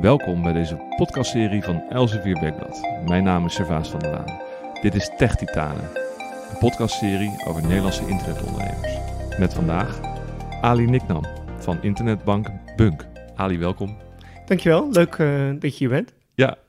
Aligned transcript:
Welkom 0.00 0.42
bij 0.42 0.52
deze 0.52 0.76
podcastserie 0.96 1.62
van 1.62 1.82
Elsevier 1.88 2.40
Weekblad. 2.40 2.80
Mijn 3.06 3.24
naam 3.24 3.44
is 3.44 3.54
Servaas 3.54 3.90
van 3.90 4.00
der 4.00 4.10
Laan. 4.10 4.40
Dit 4.82 4.94
is 4.94 5.10
Tech 5.16 5.36
Titanen, 5.36 5.90
een 6.50 6.58
podcastserie 6.58 7.44
over 7.46 7.62
Nederlandse 7.62 8.08
internetondernemers. 8.08 8.98
Met 9.38 9.54
vandaag 9.54 10.00
Ali 10.60 10.86
Niknam 10.86 11.24
van 11.58 11.82
internetbank 11.82 12.48
Bunk. 12.76 13.06
Ali, 13.34 13.58
welkom. 13.58 13.96
Dankjewel, 14.46 14.90
leuk 14.90 15.18
uh, 15.18 15.50
dat 15.58 15.72
je 15.72 15.78
hier 15.78 15.88
bent. 15.88 16.19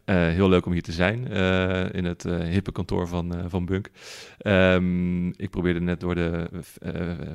Uh, 0.05 0.15
heel 0.15 0.49
leuk 0.49 0.65
om 0.65 0.71
hier 0.71 0.81
te 0.81 0.91
zijn 0.91 1.27
uh, 1.31 1.93
in 1.93 2.05
het 2.05 2.25
uh, 2.25 2.39
hippe 2.39 2.71
kantoor 2.71 3.07
van, 3.07 3.35
van 3.47 3.65
Bunk. 3.65 3.89
Um, 4.47 5.27
ik 5.27 5.49
probeerde 5.49 5.81
net 5.81 5.99
door 5.99 6.15
de 6.15 6.49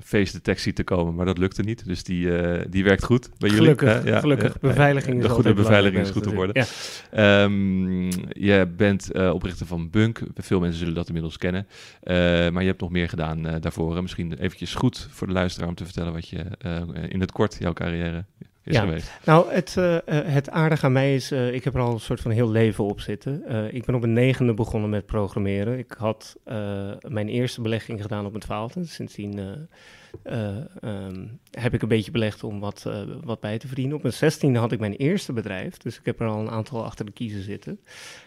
face-detectie 0.02 0.72
te 0.72 0.84
komen, 0.84 1.14
maar 1.14 1.26
dat 1.26 1.38
lukte 1.38 1.62
niet. 1.62 1.84
Dus 1.84 2.04
die, 2.04 2.28
die 2.68 2.84
werkt 2.84 3.04
goed 3.04 3.30
bij 3.38 3.50
jullie. 3.50 3.64
Gelukkig, 3.64 4.04
ja, 4.04 4.20
gelukkig. 4.20 4.60
beveiliging 4.60 5.16
is 5.16 5.22
De 5.22 5.28
goede 5.28 5.54
beveiliging 5.54 6.02
is 6.02 6.10
goed 6.10 6.26
op 6.26 6.38
orde. 6.38 6.66
Ja. 7.12 7.42
Um, 7.42 8.10
je 8.28 8.68
bent 8.76 9.12
oprichter 9.32 9.66
van 9.66 9.90
Bunk. 9.90 10.20
Veel 10.34 10.60
mensen 10.60 10.78
zullen 10.78 10.94
dat 10.94 11.06
inmiddels 11.06 11.38
kennen. 11.38 11.66
maar 12.52 12.62
je 12.62 12.68
hebt 12.68 12.80
nog 12.80 12.90
meer 12.90 13.08
gedaan 13.08 13.42
daarvoor. 13.60 14.02
Misschien 14.02 14.38
eventjes 14.38 14.74
goed 14.74 15.08
voor 15.10 15.26
de 15.26 15.32
luisteraar 15.32 15.68
om 15.68 15.74
te 15.74 15.84
vertellen 15.84 16.12
wat 16.12 16.28
je 16.28 16.44
in 17.08 17.20
het 17.20 17.32
kort 17.32 17.56
jouw 17.58 17.72
carrière 17.72 18.24
ja. 18.72 18.94
Nou, 19.24 19.52
het, 19.52 19.74
uh, 19.78 19.96
het 20.06 20.50
aardige 20.50 20.86
aan 20.86 20.92
mij 20.92 21.14
is, 21.14 21.32
uh, 21.32 21.54
ik 21.54 21.64
heb 21.64 21.74
er 21.74 21.80
al 21.80 21.92
een 21.92 22.00
soort 22.00 22.20
van 22.20 22.30
heel 22.30 22.50
leven 22.50 22.84
op 22.84 23.00
zitten. 23.00 23.42
Uh, 23.48 23.72
ik 23.72 23.84
ben 23.84 23.94
op 23.94 24.02
een 24.02 24.12
negende 24.12 24.54
begonnen 24.54 24.90
met 24.90 25.06
programmeren. 25.06 25.78
Ik 25.78 25.94
had 25.98 26.36
mijn 27.08 27.28
eerste 27.28 27.60
belegging 27.60 28.02
gedaan 28.02 28.24
op 28.24 28.30
mijn 28.30 28.44
twaalfde. 28.44 28.84
Sindsdien 28.84 29.68
um, 30.82 31.40
heb 31.50 31.74
ik 31.74 31.82
een 31.82 31.88
beetje 31.88 32.10
belegd 32.10 32.44
om 32.44 32.60
wat, 32.60 32.90
wat 33.24 33.40
bij 33.40 33.58
te 33.58 33.66
verdienen. 33.66 33.96
Op 33.96 34.02
mijn 34.02 34.14
zestiende 34.14 34.58
had 34.58 34.72
ik 34.72 34.80
mijn 34.80 34.96
eerste 34.96 35.32
bedrijf, 35.32 35.76
dus 35.76 35.98
ik 35.98 36.04
heb 36.04 36.20
er 36.20 36.26
al 36.26 36.40
een 36.40 36.50
aantal 36.50 36.84
achter 36.84 37.04
de 37.04 37.12
kiezen 37.12 37.42
zitten. 37.42 37.80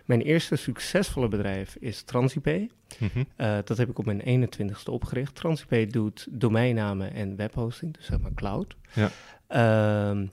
Mijn 0.06 0.22
eerste 0.22 0.56
succesvolle 0.56 1.28
bedrijf 1.28 1.76
is 1.80 2.02
Transipay. 2.02 2.70
Mm 2.98 3.10
-hmm. 3.14 3.26
dat 3.66 3.78
heb 3.78 3.90
ik 3.90 4.00
op 4.00 4.06
mijn 4.06 4.50
21ste 4.50 4.92
opgericht. 4.92 5.36
Transipay 5.36 5.88
doet 5.88 6.28
domeinnamen 6.30 7.14
en 7.14 7.36
webhosting, 7.36 7.94
dus 7.94 8.06
zeg 8.06 8.20
maar 8.20 8.34
cloud. 8.34 8.76
Ja. 8.94 9.12
Um, 9.56 10.32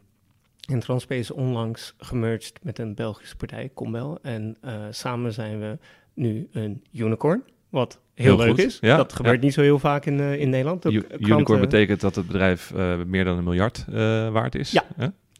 en 0.66 0.78
Transpay 0.78 1.18
is 1.18 1.30
onlangs 1.30 1.94
gemerged 1.98 2.58
met 2.62 2.78
een 2.78 2.94
Belgische 2.94 3.36
partij, 3.36 3.70
Combel. 3.74 4.18
En 4.22 4.56
uh, 4.64 4.72
samen 4.90 5.32
zijn 5.32 5.60
we 5.60 5.78
nu 6.14 6.48
een 6.52 6.84
unicorn, 6.92 7.42
wat 7.68 8.00
heel, 8.14 8.26
heel 8.26 8.36
leuk 8.36 8.48
goed. 8.48 8.58
is. 8.58 8.78
Ja, 8.80 8.96
dat 8.96 9.12
gebeurt 9.12 9.36
ja. 9.36 9.44
niet 9.44 9.54
zo 9.54 9.60
heel 9.60 9.78
vaak 9.78 10.06
in, 10.06 10.18
uh, 10.18 10.40
in 10.40 10.50
Nederland. 10.50 10.84
U 10.84 11.04
unicorn 11.18 11.60
betekent 11.60 12.00
dat 12.00 12.14
het 12.14 12.26
bedrijf 12.26 12.72
uh, 12.76 12.96
meer 13.06 13.24
dan 13.24 13.38
een 13.38 13.44
miljard 13.44 13.84
waard 14.32 14.54
is. 14.54 14.70
Ja, 14.70 14.84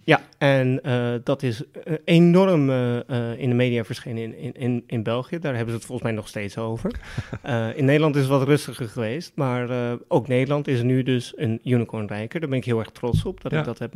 ja, 0.07 0.21
en 0.39 0.81
uh, 0.83 1.15
dat 1.25 1.43
is 1.43 1.63
enorm 2.05 2.71
uh, 2.71 2.95
uh, 2.95 3.39
in 3.39 3.49
de 3.49 3.55
media 3.55 3.85
verschenen 3.85 4.39
in, 4.39 4.55
in, 4.55 4.85
in 4.87 5.03
België. 5.03 5.39
Daar 5.39 5.55
hebben 5.55 5.71
ze 5.71 5.77
het 5.77 5.87
volgens 5.87 6.09
mij 6.09 6.17
nog 6.17 6.29
steeds 6.29 6.59
over. 6.59 6.91
in 7.77 7.85
Nederland 7.85 8.15
is 8.15 8.21
het 8.21 8.31
wat 8.31 8.43
rustiger 8.43 8.89
geweest, 8.89 9.33
maar 9.35 9.97
ook 10.09 10.29
Nederland 10.29 10.69
is 10.69 10.83
nu 10.83 11.03
dus 11.03 11.33
een 11.37 11.61
unicorn 11.65 12.07
rijker. 12.07 12.41
Daar 12.41 12.49
ben 12.49 12.59
ik 12.59 12.65
heel 12.65 12.79
erg 12.79 12.91
trots 12.91 13.25
op 13.25 13.41
dat 13.41 13.53
ja. 13.53 13.59
ik 13.59 13.65
dat 13.65 13.79
heb 13.79 13.95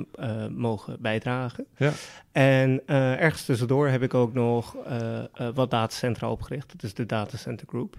mogen 0.50 0.96
bijdragen. 1.00 1.66
Ja. 1.76 1.92
En 2.32 2.86
ergens 2.86 3.44
tussendoor 3.44 3.88
heb 3.88 4.02
ik 4.02 4.14
ook 4.14 4.32
nog 4.32 4.76
wat 5.54 5.70
datacentra 5.70 6.30
opgericht. 6.30 6.72
Dat 6.72 6.82
is 6.82 6.94
de 6.94 7.06
Datacenter 7.06 7.66
Group 7.66 7.96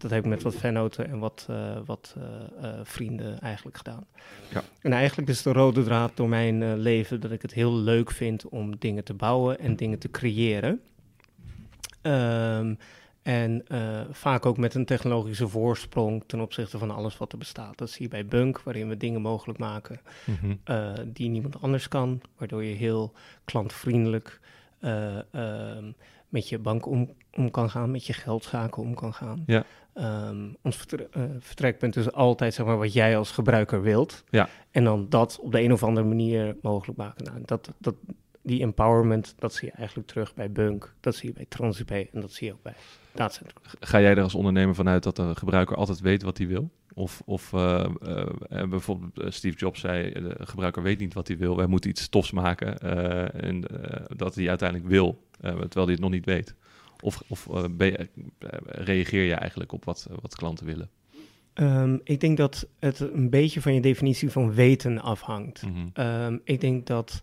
dat 0.00 0.10
heb 0.10 0.24
ik 0.24 0.30
met 0.30 0.42
wat 0.42 0.54
vennoten 0.54 1.08
en 1.08 1.18
wat, 1.18 1.46
uh, 1.50 1.76
wat 1.84 2.14
uh, 2.18 2.24
uh, 2.62 2.80
vrienden 2.82 3.40
eigenlijk 3.40 3.76
gedaan. 3.76 4.06
Ja. 4.48 4.62
En 4.80 4.92
eigenlijk 4.92 5.28
is 5.28 5.42
de 5.42 5.52
rode 5.52 5.82
draad 5.82 6.12
door 6.14 6.28
mijn 6.28 6.76
leven 6.76 7.20
dat 7.20 7.30
ik 7.30 7.42
het 7.42 7.52
heel 7.52 7.74
leuk 7.74 8.10
vind 8.10 8.48
om 8.48 8.78
dingen 8.78 9.04
te 9.04 9.14
bouwen 9.14 9.58
en 9.58 9.76
dingen 9.76 9.98
te 9.98 10.10
creëren. 10.10 10.80
Um, 12.02 12.78
en 13.22 13.64
vaak 14.10 14.46
ook 14.46 14.56
met 14.56 14.74
een 14.74 14.84
technologische 14.84 15.48
voorsprong 15.48 16.24
ten 16.26 16.40
opzichte 16.40 16.78
van 16.78 16.90
alles 16.90 17.16
wat 17.16 17.32
er 17.32 17.38
bestaat. 17.38 17.78
Dat 17.78 17.90
zie 17.90 18.02
je 18.02 18.08
bij 18.08 18.26
Bunk, 18.26 18.60
waarin 18.62 18.88
we 18.88 18.96
dingen 18.96 19.20
mogelijk 19.20 19.58
maken 19.58 20.00
mm 20.24 20.36
-hmm. 20.40 21.12
die 21.12 21.28
niemand 21.28 21.62
anders 21.62 21.88
kan. 21.88 22.20
Waardoor 22.38 22.64
je 22.64 22.74
heel 22.74 23.12
klantvriendelijk 23.44 24.40
ehm, 24.80 25.90
met 26.28 26.48
je 26.48 26.58
bank 26.58 26.86
om, 26.86 27.14
om 27.34 27.50
kan 27.50 27.70
gaan, 27.70 27.90
met 27.90 28.06
je 28.06 28.12
geldzaken 28.12 28.82
om 28.82 28.94
kan 28.94 29.14
gaan. 29.14 29.42
Ja. 29.46 29.64
Um, 29.94 30.56
ons 30.62 30.76
vertre 30.76 31.08
vertrekpunt 31.38 31.96
is 31.96 32.12
altijd 32.12 32.54
zeg 32.54 32.66
maar, 32.66 32.78
wat 32.78 32.92
jij 32.92 33.16
als 33.16 33.30
gebruiker 33.30 33.82
wilt. 33.82 34.24
Ja. 34.30 34.48
En 34.70 34.84
dan 34.84 35.08
dat 35.08 35.38
op 35.40 35.52
de 35.52 35.62
een 35.62 35.72
of 35.72 35.82
andere 35.82 36.06
manier 36.06 36.56
mogelijk 36.62 36.98
maken. 36.98 37.24
Nou, 37.24 37.38
dat, 37.44 37.72
dat, 37.78 37.94
die 38.42 38.60
empowerment, 38.60 39.34
dat 39.38 39.54
zie 39.54 39.68
je 39.68 39.74
eigenlijk 39.74 40.08
terug 40.08 40.34
bij 40.34 40.50
Bunk, 40.50 40.94
dat 41.00 41.14
zie 41.14 41.28
je 41.28 41.34
bij 41.34 41.46
Transipay 41.48 42.08
en 42.12 42.20
dat 42.20 42.32
zie 42.32 42.46
je 42.46 42.52
ook 42.52 42.62
bij 42.62 42.74
Datacenter. 43.12 43.54
Ga 43.80 44.00
jij 44.00 44.10
er 44.16 44.22
als 44.22 44.34
ondernemer 44.34 44.74
vanuit 44.74 45.02
dat 45.02 45.16
de 45.16 45.34
gebruiker 45.34 45.76
altijd 45.76 46.00
weet 46.00 46.22
wat 46.22 46.38
hij 46.38 46.46
wil? 46.46 46.70
Of, 46.94 47.22
of 47.24 47.52
uh, 47.52 47.84
uh, 48.02 48.68
bijvoorbeeld 48.68 49.34
Steve 49.34 49.56
Jobs 49.56 49.80
zei, 49.80 50.12
de 50.12 50.36
gebruiker 50.38 50.82
weet 50.82 50.98
niet 50.98 51.14
wat 51.14 51.28
hij 51.28 51.36
wil, 51.36 51.56
wij 51.56 51.66
moeten 51.66 51.90
iets 51.90 52.08
tofs 52.08 52.30
maken 52.30 52.78
en 53.32 53.64
dat 54.16 54.34
hij 54.34 54.48
uiteindelijk 54.48 54.88
wil, 54.88 55.24
terwijl 55.40 55.84
hij 55.84 55.92
het 55.92 56.00
nog 56.00 56.10
niet 56.10 56.24
weet. 56.24 56.54
Of, 57.00 57.22
of 57.28 57.48
je, 57.78 58.08
reageer 58.64 59.24
je 59.24 59.34
eigenlijk 59.34 59.72
op 59.72 59.84
wat, 59.84 60.08
wat 60.20 60.34
klanten 60.34 60.66
willen? 60.66 60.90
Um, 61.54 62.00
ik 62.04 62.20
denk 62.20 62.36
dat 62.36 62.68
het 62.78 63.00
een 63.00 63.30
beetje 63.30 63.60
van 63.60 63.74
je 63.74 63.80
definitie 63.80 64.30
van 64.30 64.52
weten 64.54 65.00
afhangt. 65.00 65.62
Mm 65.62 65.74
-hmm. 65.74 66.06
um, 66.06 66.40
ik 66.44 66.60
denk 66.60 66.86
dat 66.86 67.22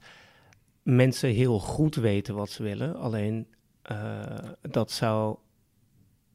mensen 0.83 1.29
heel 1.29 1.59
goed 1.59 1.95
weten 1.95 2.35
wat 2.35 2.49
ze 2.49 2.63
willen, 2.63 2.95
alleen 2.95 3.47
uh, 3.91 4.21
dat 4.61 4.91
zou. 4.91 5.37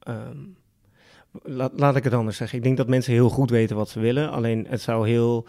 Um, 0.09 0.57
laat, 1.43 1.73
laat 1.77 1.97
ik 1.97 2.05
het 2.05 2.13
anders 2.13 2.37
zeggen. 2.37 2.59
Ik 2.59 2.65
denk 2.65 2.77
dat 2.77 2.89
mensen 2.89 3.13
heel 3.13 3.29
goed 3.29 3.51
weten 3.51 3.77
wat 3.77 3.89
ze 3.89 4.01
willen, 4.01 4.31
alleen 4.31 4.67
het 4.69 4.81
zou 4.81 5.09
heel. 5.09 5.47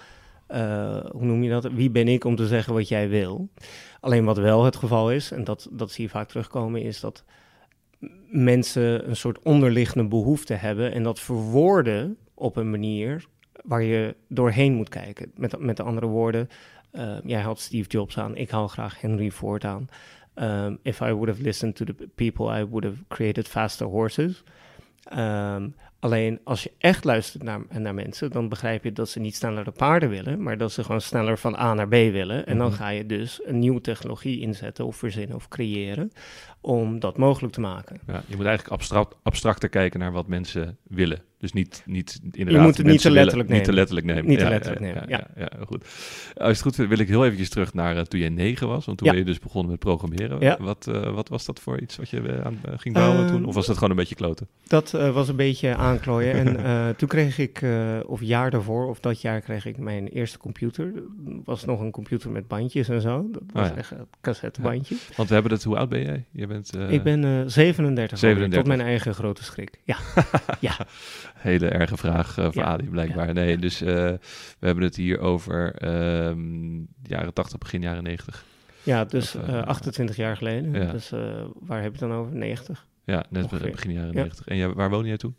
hoe 1.12 1.26
noem 1.26 1.44
je 1.44 1.50
dat? 1.50 1.72
Wie 1.72 1.90
ben 1.90 2.08
ik 2.08 2.24
om 2.24 2.36
te 2.36 2.48
zeggen 2.48 2.74
wat 2.74 2.88
jij 2.88 3.10
wil? 3.10 3.50
Alleen 4.00 4.26
wat 4.26 4.38
wel 4.38 4.64
het 4.64 4.76
geval 4.76 5.12
is, 5.12 5.32
en 5.32 5.44
dat, 5.44 5.68
dat 5.72 5.92
zie 5.92 6.04
je 6.04 6.10
vaak 6.10 6.28
terugkomen, 6.28 6.82
is 6.82 7.00
dat 7.00 7.24
mensen 8.30 9.10
een 9.10 9.16
soort 9.16 9.40
onderliggende 9.40 10.08
behoefte 10.08 10.54
hebben 10.54 10.94
en 10.94 11.04
dat 11.04 11.20
verwoorden 11.20 12.18
op 12.34 12.56
een 12.56 12.70
manier 12.70 13.26
waar 13.64 13.84
je 13.84 14.16
doorheen 14.28 14.74
moet 14.74 14.90
kijken. 14.90 15.32
Met, 15.36 15.60
met 15.60 15.80
andere 15.80 16.08
woorden, 16.08 16.50
uh, 16.92 17.18
jij 17.24 17.42
haalt 17.42 17.60
Steve 17.60 17.90
Jobs 17.90 18.18
aan, 18.18 18.36
ik 18.36 18.50
haal 18.50 18.68
graag 18.68 19.02
Henry 19.02 19.32
Ford 19.32 19.66
aan. 19.66 19.90
Um, 20.36 20.80
if 20.82 21.02
I 21.02 21.12
would 21.12 21.28
have 21.28 21.42
listened 21.42 21.76
to 21.76 21.86
the 21.86 21.94
people, 22.16 22.60
I 22.60 22.66
would 22.66 22.84
have 22.84 22.98
created 23.08 23.48
faster 23.48 23.88
horses. 23.88 24.44
Um, 25.18 25.76
alleen 26.00 26.40
als 26.44 26.64
je 26.64 26.72
echt 26.78 27.04
luistert 27.04 27.44
naar, 27.44 27.62
naar 27.70 27.94
mensen, 27.94 28.32
dan 28.32 28.50
begrijp 28.50 28.84
je 28.84 28.92
dat 28.92 29.10
ze 29.10 29.20
niet 29.20 29.36
snellere 29.36 29.72
paarden 29.72 30.10
willen, 30.10 30.44
maar 30.44 30.58
dat 30.58 30.72
ze 30.72 30.84
gewoon 30.84 31.02
sneller 31.02 31.38
van 31.38 31.56
A 31.56 31.74
naar 31.74 31.88
B 31.88 31.92
willen. 31.92 32.46
En 32.46 32.58
dan 32.58 32.68
mhm. 32.68 32.78
ga 32.78 32.90
je 32.90 33.06
dus 33.06 33.42
een 33.44 33.60
nieuwe 33.60 33.82
technologie 33.82 34.40
inzetten 34.40 34.86
of 34.86 34.96
verzinnen 34.96 35.36
of 35.36 35.48
creëren 35.48 36.12
om 36.62 37.00
dat 37.00 37.18
mogelijk 37.18 37.54
te 37.54 37.62
maken. 37.62 38.00
Ja, 38.08 38.24
je 38.28 38.36
moet 38.36 38.46
eigenlijk 38.46 38.76
abstract, 38.76 39.16
abstracter 39.24 39.70
kijken 39.70 40.00
naar 40.00 40.12
wat 40.12 40.28
mensen 40.28 40.78
willen. 40.84 41.22
Dus 41.44 41.54
niet, 41.54 41.84
niet 41.86 42.20
inderdaad... 42.24 42.62
Je 42.62 42.68
moet 42.68 42.78
het 42.78 42.86
niet 42.86 43.02
te 43.02 43.12
letterlijk 43.12 43.50
nemen. 43.50 43.62
Niet 43.62 43.64
te 43.64 43.74
letterlijk 43.74 44.06
nemen. 44.06 44.26
Niet 44.26 44.40
te 44.40 44.48
letterlijk 44.48 44.82
nemen, 44.82 45.04
ja. 45.08 45.28
Ja, 45.36 45.50
ja, 45.52 45.66
goed. 45.66 45.84
Als 46.36 46.50
het 46.50 46.62
goed 46.62 46.76
vindt, 46.76 46.92
wil 46.92 47.00
ik 47.00 47.08
heel 47.08 47.24
eventjes 47.26 47.50
terug 47.50 47.74
naar 47.74 47.96
uh, 47.96 48.02
toen 48.02 48.20
je 48.20 48.30
negen 48.30 48.68
was. 48.68 48.86
Want 48.86 48.98
toen 48.98 49.08
ben 49.08 49.18
je 49.18 49.24
dus 49.24 49.40
begonnen 49.40 49.72
met 49.72 49.80
programmeren. 49.80 50.64
Wat, 50.64 50.88
uh, 50.90 51.14
wat 51.14 51.30
was 51.30 51.46
dat 51.46 51.60
voor 51.60 51.80
iets 51.80 51.98
wat 51.98 52.10
je 52.10 52.42
aan 52.44 52.60
ging 52.78 52.96
bouwen 52.96 53.28
toen? 53.28 53.46
Of 53.46 53.56
was 53.56 53.66
dat 53.66 53.76
gewoon 53.76 53.90
een 53.90 53.96
beetje 53.96 54.16
kloten? 54.16 54.48
Dat 54.68 54.92
was 54.92 55.28
een 55.28 55.36
beetje 55.36 55.76
aanklooien. 55.76 56.34
en 56.34 56.96
toen 56.98 57.08
kreeg 57.08 57.38
ik, 57.38 57.62
of 58.06 58.22
jaar 58.22 58.52
daarvoor, 58.52 58.88
of 58.88 59.00
dat 59.00 59.22
jaar 59.22 59.42
kreeg 59.42 59.66
ik 59.66 59.78
mijn 59.78 60.08
eerste 60.08 60.38
computer. 60.38 60.94
was 61.46 61.66
nog 61.66 61.80
een 61.80 61.92
computer 61.92 62.30
met 62.30 62.48
bandjes 62.48 62.90
en 62.90 63.02
zo. 63.02 63.28
Dat 63.32 63.44
was 63.54 63.70
oh, 63.70 63.78
echt 63.78 63.92
een 63.92 64.08
cassettebandje. 64.22 64.96
Want 65.16 65.28
we 65.28 65.34
hebben 65.34 65.52
het, 65.52 65.64
hoe 65.64 65.78
oud 65.78 65.90
ben 65.90 66.04
jij? 66.04 66.26
Je 66.32 66.48
bent... 66.48 66.78
ik 66.90 67.04
ben 67.04 67.52
37, 67.52 68.18
37. 68.20 68.60
tot 68.60 68.68
mijn 68.68 68.82
eigen 68.82 69.14
grote 69.14 69.44
schrik. 69.44 69.80
Ja, 69.84 69.98
ja. 70.60 70.76
Hele 71.44 71.68
erge 71.68 71.98
vraag 71.98 72.38
uh, 72.38 72.46
voor 72.46 72.62
ja, 72.62 72.64
Adi, 72.64 72.90
blijkbaar. 72.90 73.28
Ja, 73.28 73.34
nee, 73.34 73.58
dus 73.58 73.82
uh, 73.82 73.88
we 73.88 74.20
hebben 74.60 74.84
het 74.84 74.96
hier 74.96 75.20
over 75.20 75.86
um, 76.28 76.88
jaren 77.02 77.34
80, 77.34 77.58
begin 77.58 77.82
jaren 77.82 78.04
90. 78.04 78.46
Ja, 78.84 79.06
dus 79.06 79.36
of, 79.36 79.48
uh, 79.48 79.62
28 79.62 80.16
jaar 80.16 80.38
geleden. 80.38 80.74
Ja. 80.74 80.92
Dus 80.92 81.10
waar 81.60 81.82
heb 81.82 81.96
je 81.96 82.06
het 82.06 82.10
dan 82.10 82.14
over? 82.14 82.36
90? 82.36 82.86
Ja, 83.04 83.24
net 83.30 83.44
Ongeveer. 83.44 83.72
begin 83.72 83.94
jaren 83.94 84.14
90. 84.14 84.48
En 84.48 84.58
jij, 84.58 84.74
waar 84.74 84.90
woonde 84.90 85.08
jij 85.08 85.18
toen? 85.18 85.36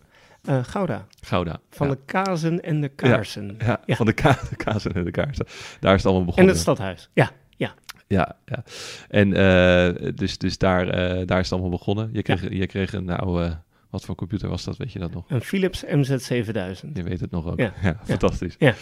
Gouda. 0.62 1.06
Gouda. 1.20 1.60
Van 1.70 1.88
de 1.88 1.98
kazen 2.04 2.62
en 2.62 2.80
de 2.80 2.88
kaarsen. 2.88 3.56
Ja, 3.58 3.80
van 3.86 4.06
de, 4.06 4.12
ka 4.12 4.38
de 4.50 4.56
kazen 4.56 4.92
en 4.92 5.04
de 5.04 5.10
kaarsen. 5.10 5.46
Daar 5.80 5.94
is 5.94 6.02
het 6.02 6.06
allemaal 6.06 6.24
begonnen. 6.24 6.48
En 6.48 6.58
het 6.58 6.58
stadhuis, 6.58 7.10
ja. 7.12 7.30
Ja, 7.56 7.74
ja, 8.06 8.36
ja. 8.44 8.64
En 9.08 9.28
uh, 9.28 10.10
dus, 10.14 10.38
dus 10.38 10.58
daar, 10.58 10.86
uh, 10.86 11.26
daar 11.26 11.38
is 11.38 11.44
het 11.44 11.52
allemaal 11.52 11.70
begonnen. 11.70 12.10
Je 12.12 12.22
kreeg, 12.22 12.50
je 12.50 12.66
kreeg 12.66 12.92
een 12.92 13.10
oude 13.10 13.58
Wat 13.94 14.04
voor 14.04 14.14
computer 14.14 14.48
was 14.48 14.64
dat, 14.64 14.76
weet 14.76 14.92
je 14.92 14.98
dat 14.98 15.12
nog? 15.12 15.24
Een 15.28 15.40
Philips 15.40 15.84
MZ7000. 15.84 16.92
Je 16.92 17.02
weet 17.02 17.20
het 17.20 17.30
nog 17.30 17.46
ook. 17.46 17.58
Ja. 17.64 17.72
Ja, 17.82 18.00
fantastisch. 18.04 18.56
Ja. 18.58 18.74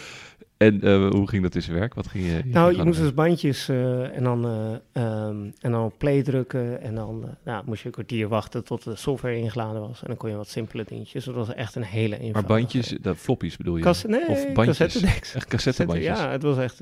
En 0.57 0.81
eh, 0.81 1.09
hoe 1.09 1.27
ging 1.27 1.43
dat 1.43 1.55
in 1.55 1.61
zijn 1.61 1.77
werk? 1.77 1.93
Wat 1.93 2.07
ging 2.07 2.25
je... 2.25 2.41
Nou, 2.45 2.75
je 2.75 2.83
moest 2.83 2.99
dus 2.99 3.13
bandjes 3.13 3.69
eh, 3.69 4.17
en, 4.17 4.23
dan, 4.23 4.45
eh, 4.45 5.03
ehm, 5.03 5.49
en 5.59 5.71
dan 5.71 5.83
op 5.83 5.97
play 5.97 6.23
drukken. 6.23 6.81
En 6.81 6.95
dan 6.95 7.25
nou, 7.43 7.63
moest 7.65 7.79
je 7.79 7.85
een 7.85 7.93
kwartier 7.93 8.27
wachten 8.27 8.63
tot 8.63 8.83
de 8.83 8.95
software 8.95 9.37
ingeladen 9.37 9.81
was. 9.81 10.01
En 10.01 10.07
dan 10.07 10.17
kon 10.17 10.29
je 10.29 10.35
wat 10.35 10.47
simpele 10.47 10.83
dingetjes. 10.87 11.25
Dat 11.25 11.35
was 11.35 11.53
echt 11.53 11.75
een 11.75 11.83
hele 11.83 12.09
Maar 12.09 12.19
eenvoudige... 12.19 12.53
bandjes, 12.53 12.97
dat 13.01 13.17
floppies 13.17 13.57
bedoel 13.57 13.75
je? 13.77 13.83
Kas 13.83 14.03
nee, 14.03 14.27
of 14.27 14.53
bandjes? 14.53 14.77
cassettedecks. 14.77 15.33
Echt 15.35 15.47
cassettebandjes? 15.47 16.19
Ja, 16.19 16.29
het 16.29 16.43
was 16.43 16.57
echt... 16.57 16.81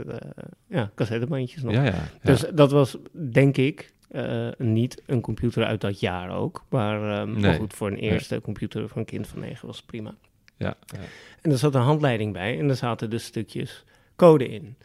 ja, 0.67 0.91
cassettebandjes 0.95 1.63
nog. 1.63 1.73
ja, 1.73 1.83
ja. 1.83 1.91
ja. 1.91 2.03
Dus 2.21 2.45
dat 2.53 2.71
was, 2.71 2.97
denk 3.31 3.57
ik, 3.57 3.93
eh, 4.11 4.49
niet 4.57 5.01
een 5.05 5.21
computer 5.21 5.63
uit 5.65 5.81
dat 5.81 5.99
jaar 5.99 6.29
ook. 6.35 6.63
Maar, 6.69 6.99
maar 6.99 7.27
Nee. 7.27 7.57
goed, 7.57 7.73
voor 7.73 7.87
een 7.87 7.97
eerste 7.97 8.41
computer 8.41 8.87
van 8.87 8.97
een 8.97 9.05
kind 9.05 9.27
van 9.27 9.39
negen 9.39 9.67
was 9.67 9.81
prima. 9.81 10.15
ja, 10.57 10.75
ja. 10.85 10.99
En 11.41 11.51
er 11.51 11.57
zat 11.57 11.75
een 11.75 11.81
handleiding 11.81 12.33
bij 12.33 12.59
en 12.59 12.69
er 12.69 12.75
zaten 12.75 13.09
dus 13.09 13.23
stukjes 13.25 13.83
code 14.15 14.47
in. 14.47 14.75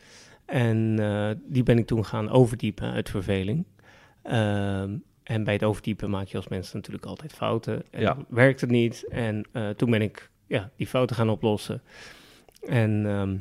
En 0.45 0.97
eh, 0.99 1.31
die 1.47 1.63
ben 1.63 1.79
ik 1.79 1.87
toen 1.87 2.05
gaan 2.05 2.31
overtypen 2.31 2.93
uit 2.93 3.11
verveling. 3.11 3.65
Ehm, 4.23 4.97
en 5.23 5.45
bij 5.45 5.53
het 5.55 5.63
overtypen 5.65 6.11
maak 6.11 6.27
je 6.27 6.37
als 6.37 6.49
mens 6.49 6.73
natuurlijk 6.73 7.07
altijd 7.07 7.33
fouten. 7.33 7.83
En 7.91 8.01
Ja. 8.01 8.17
werkt 8.29 8.61
het 8.61 8.71
niet. 8.71 9.07
En 9.09 9.45
eh, 9.53 9.69
toen 9.69 9.91
ben 9.91 10.03
ik 10.03 10.31
ja, 10.47 10.71
die 10.77 10.87
fouten 10.87 11.17
gaan 11.17 11.29
oplossen. 11.31 11.83
En, 12.63 13.07
ehm, 13.07 13.37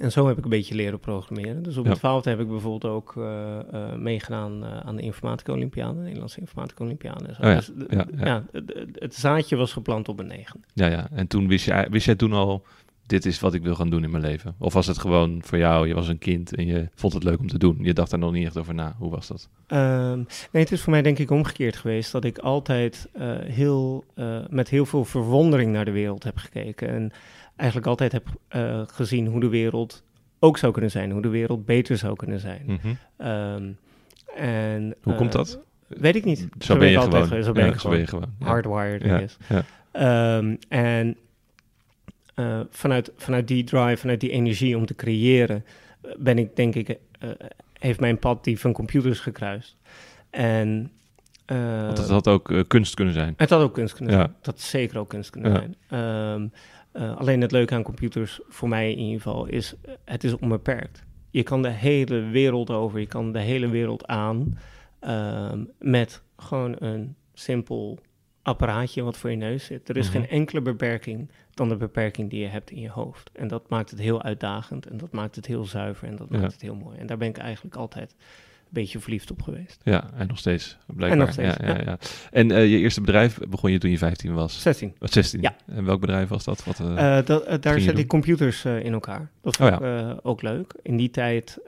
en 0.00 0.12
zo 0.12 0.26
heb 0.26 0.38
ik 0.38 0.44
een 0.44 0.50
beetje 0.50 0.74
leren 0.74 1.00
programmeren. 1.00 1.62
Dus 1.62 1.72
op 1.76 1.82
Ja. 1.82 1.88
mijn 1.88 1.98
twaalfde 2.00 2.30
heb 2.30 2.40
ik 2.40 2.48
bijvoorbeeld 2.48 2.92
ook 2.94 3.14
eh, 3.16 3.58
eh, 3.58 3.94
meegedaan 3.96 4.64
eh, 4.64 4.76
aan 4.78 4.96
de 4.96 5.02
informatica 5.02 5.52
Olympiade, 5.52 5.94
de 5.96 6.02
Nederlandse 6.02 6.40
informatica 6.40 6.84
Olympiade. 6.84 7.24
Oh 7.28 7.36
ja, 7.38 7.54
Dus, 7.54 7.70
ja, 7.88 8.06
ja. 8.18 8.24
ja, 8.26 8.44
het, 8.52 8.72
het- 8.74 8.96
het 9.00 9.14
zaadje 9.14 9.56
was 9.56 9.72
geplant 9.72 10.08
op 10.08 10.18
een 10.18 10.26
negen. 10.26 10.64
ja, 10.74 10.86
ja. 10.86 11.08
En 11.12 11.26
toen 11.26 11.48
wist, 11.48 11.64
je, 11.64 11.86
wist 11.90 12.06
jij 12.06 12.14
toen 12.14 12.32
al, 12.32 12.62
dit 13.06 13.26
is 13.26 13.40
wat 13.40 13.54
ik 13.54 13.62
wil 13.62 13.74
gaan 13.74 13.90
doen 13.90 14.04
in 14.04 14.10
mijn 14.10 14.22
leven? 14.22 14.54
Of 14.58 14.72
was 14.72 14.86
het 14.86 14.98
gewoon 14.98 15.42
voor 15.44 15.58
jou, 15.58 15.88
je 15.88 15.94
was 15.94 16.08
een 16.08 16.18
kind 16.18 16.54
en 16.54 16.66
je 16.66 16.88
vond 16.94 17.12
het 17.12 17.24
leuk 17.24 17.38
om 17.38 17.48
te 17.48 17.58
doen? 17.58 17.78
Je 17.80 17.92
dacht 17.94 18.10
daar 18.10 18.18
nog 18.18 18.32
niet 18.32 18.46
echt 18.46 18.58
over 18.58 18.74
na. 18.74 18.94
Hoe 18.98 19.10
was 19.10 19.26
dat? 19.28 19.48
Ehm, 19.66 20.16
nee, 20.52 20.62
het 20.62 20.72
is 20.72 20.80
voor 20.80 20.92
mij 20.92 21.02
denk 21.02 21.18
ik 21.18 21.30
omgekeerd 21.30 21.76
geweest 21.76 22.12
dat 22.12 22.24
ik 22.24 22.38
altijd 22.38 23.08
heel, 23.44 24.04
met 24.50 24.68
heel 24.68 24.86
veel 24.86 25.04
verwondering 25.04 25.72
naar 25.72 25.84
de 25.84 25.90
wereld 25.90 26.22
heb 26.24 26.36
gekeken. 26.36 26.88
En 26.88 27.12
eigenlijk 27.56 27.88
altijd 27.88 28.12
heb 28.12 28.26
eh, 28.48 28.82
gezien 28.86 29.26
hoe 29.26 29.40
de 29.40 29.48
wereld 29.48 30.02
ook 30.38 30.58
zou 30.58 30.72
kunnen 30.72 30.90
zijn, 30.90 31.10
hoe 31.10 31.22
de 31.22 31.28
wereld 31.28 31.64
beter 31.66 31.96
zou 31.96 32.16
kunnen 32.16 32.40
zijn. 32.40 32.62
Mhm. 32.66 32.94
Ehm, 33.16 33.70
en, 34.36 34.94
Hoe 35.02 35.12
eh, 35.12 35.18
komt 35.18 35.32
dat? 35.32 35.60
Weet 35.86 36.16
ik 36.16 36.24
niet. 36.24 36.48
Zo, 36.58 36.76
ben 36.76 36.86
je 36.88 36.92
ik 36.96 37.00
altijd 37.02 37.26
gewoon. 37.26 37.42
Zo 37.44 37.52
ben 37.52 37.64
Ja, 37.66 37.72
ik 37.72 37.80
zo 37.80 37.88
ben 37.88 38.06
gewoon. 38.08 38.24
je 38.26 38.26
gewoon. 38.28 38.34
Ja. 38.38 38.46
Hardwired, 38.46 39.02
I 39.04 39.06
Ja, 39.08 39.18
guess. 39.18 39.36
ja. 39.48 39.64
Ehm, 39.92 40.56
en 40.68 41.16
eh, 42.34 42.60
vanuit, 42.70 43.12
vanuit 43.16 43.48
die 43.48 43.64
drive, 43.64 43.96
vanuit 43.96 44.20
die 44.20 44.30
energie 44.30 44.76
om 44.76 44.86
te 44.86 44.94
creëren, 44.94 45.64
eh, 46.02 46.10
ben 46.18 46.38
ik 46.38 46.56
denk 46.56 46.74
ik, 46.74 46.88
eh, 47.18 47.30
heeft 47.78 48.00
mijn 48.00 48.18
pad 48.18 48.44
die 48.44 48.60
van 48.60 48.72
computers 48.72 49.20
gekruist. 49.20 49.76
En 50.30 50.90
eh, 51.46 51.82
Want 51.84 51.98
het 51.98 52.08
had 52.08 52.28
ook 52.28 52.50
eh, 52.50 52.60
kunst 52.66 52.94
kunnen 52.94 53.14
zijn. 53.14 53.34
het 53.36 53.50
had 53.50 53.62
ook 53.62 53.74
kunst 53.74 53.94
kunnen 53.94 54.14
zijn. 54.14 54.34
Dat 54.42 54.60
zeker 54.60 54.98
ook 54.98 55.08
kunst 55.08 55.30
kunnen 55.30 55.52
zijn. 55.52 55.74
Ehm, 55.88 56.46
eh, 56.92 57.16
alleen 57.16 57.40
het 57.40 57.52
leuke 57.52 57.74
aan 57.74 57.82
computers, 57.82 58.40
voor 58.48 58.68
mij 58.68 58.90
in 58.92 58.98
ieder 58.98 59.20
geval, 59.20 59.46
is 59.46 59.74
eh, 59.82 59.94
het 60.04 60.24
is 60.24 60.36
onbeperkt. 60.36 61.04
Je 61.30 61.42
kan 61.42 61.62
de 61.62 61.68
hele 61.70 62.20
wereld 62.20 62.70
over, 62.70 63.00
je 63.00 63.06
kan 63.06 63.32
de 63.32 63.40
hele 63.40 63.68
wereld 63.68 64.06
aan 64.06 64.58
ehm, 65.00 65.64
met 65.78 66.22
gewoon 66.36 66.76
een 66.78 67.14
simpel 67.34 67.98
apparaatje 68.42 69.02
wat 69.02 69.16
voor 69.16 69.30
je 69.30 69.36
neus 69.36 69.64
zit. 69.64 69.88
Er 69.88 69.96
is 69.96 70.08
Mhm. 70.10 70.18
geen 70.18 70.28
enkele 70.28 70.60
beperking 70.60 71.30
dan 71.54 71.68
de 71.68 71.76
beperking 71.76 72.30
die 72.30 72.40
je 72.40 72.46
hebt 72.46 72.70
in 72.70 72.80
je 72.80 72.90
hoofd. 72.90 73.30
En 73.32 73.48
dat 73.48 73.68
maakt 73.68 73.90
het 73.90 73.98
heel 73.98 74.22
uitdagend 74.22 74.86
en 74.86 74.96
dat 74.96 75.12
maakt 75.12 75.36
het 75.36 75.46
heel 75.46 75.64
zuiver 75.64 76.08
en 76.08 76.16
dat 76.16 76.26
Ja. 76.30 76.38
maakt 76.38 76.52
het 76.52 76.62
heel 76.62 76.74
mooi. 76.74 76.98
En 76.98 77.06
daar 77.06 77.16
ben 77.16 77.28
ik 77.28 77.38
eigenlijk 77.38 77.76
altijd 77.76 78.14
beetje 78.72 78.98
verliefd 79.00 79.30
op 79.30 79.42
geweest. 79.42 79.80
Ja, 79.82 80.10
en 80.14 80.26
nog 80.26 80.38
steeds. 80.38 80.78
Blijkbaar. 80.86 81.10
En 81.10 81.18
nog 81.18 81.32
steeds, 81.32 81.56
Ja, 81.56 81.66
ja, 81.68 81.80
ja. 81.84 81.98
En 82.30 82.50
eh, 82.50 82.70
je 82.70 82.78
eerste 82.78 83.00
bedrijf 83.00 83.38
begon 83.48 83.72
je 83.72 83.78
toen 83.78 83.90
je 83.90 83.98
15 83.98 84.34
was? 84.34 84.62
16. 84.62 84.94
Wat, 84.98 85.12
16? 85.12 85.40
Ja. 85.40 85.56
En 85.66 85.84
welk 85.84 86.00
bedrijf 86.00 86.28
was 86.28 86.44
dat? 86.44 86.64
Wat, 86.64 86.80
Eh, 86.80 87.18
dat, 87.24 87.62
daar 87.62 87.80
zet 87.80 87.98
ik 87.98 88.06
computers 88.08 88.64
in 88.64 88.92
elkaar. 88.92 89.30
Dat 89.40 89.56
vond 89.56 89.70
Oh 89.70 89.76
ik 89.76 89.82
eh, 89.82 90.16
ook 90.22 90.42
leuk. 90.42 90.74
In 90.82 90.96
die 90.96 91.10
tijd, 91.10 91.58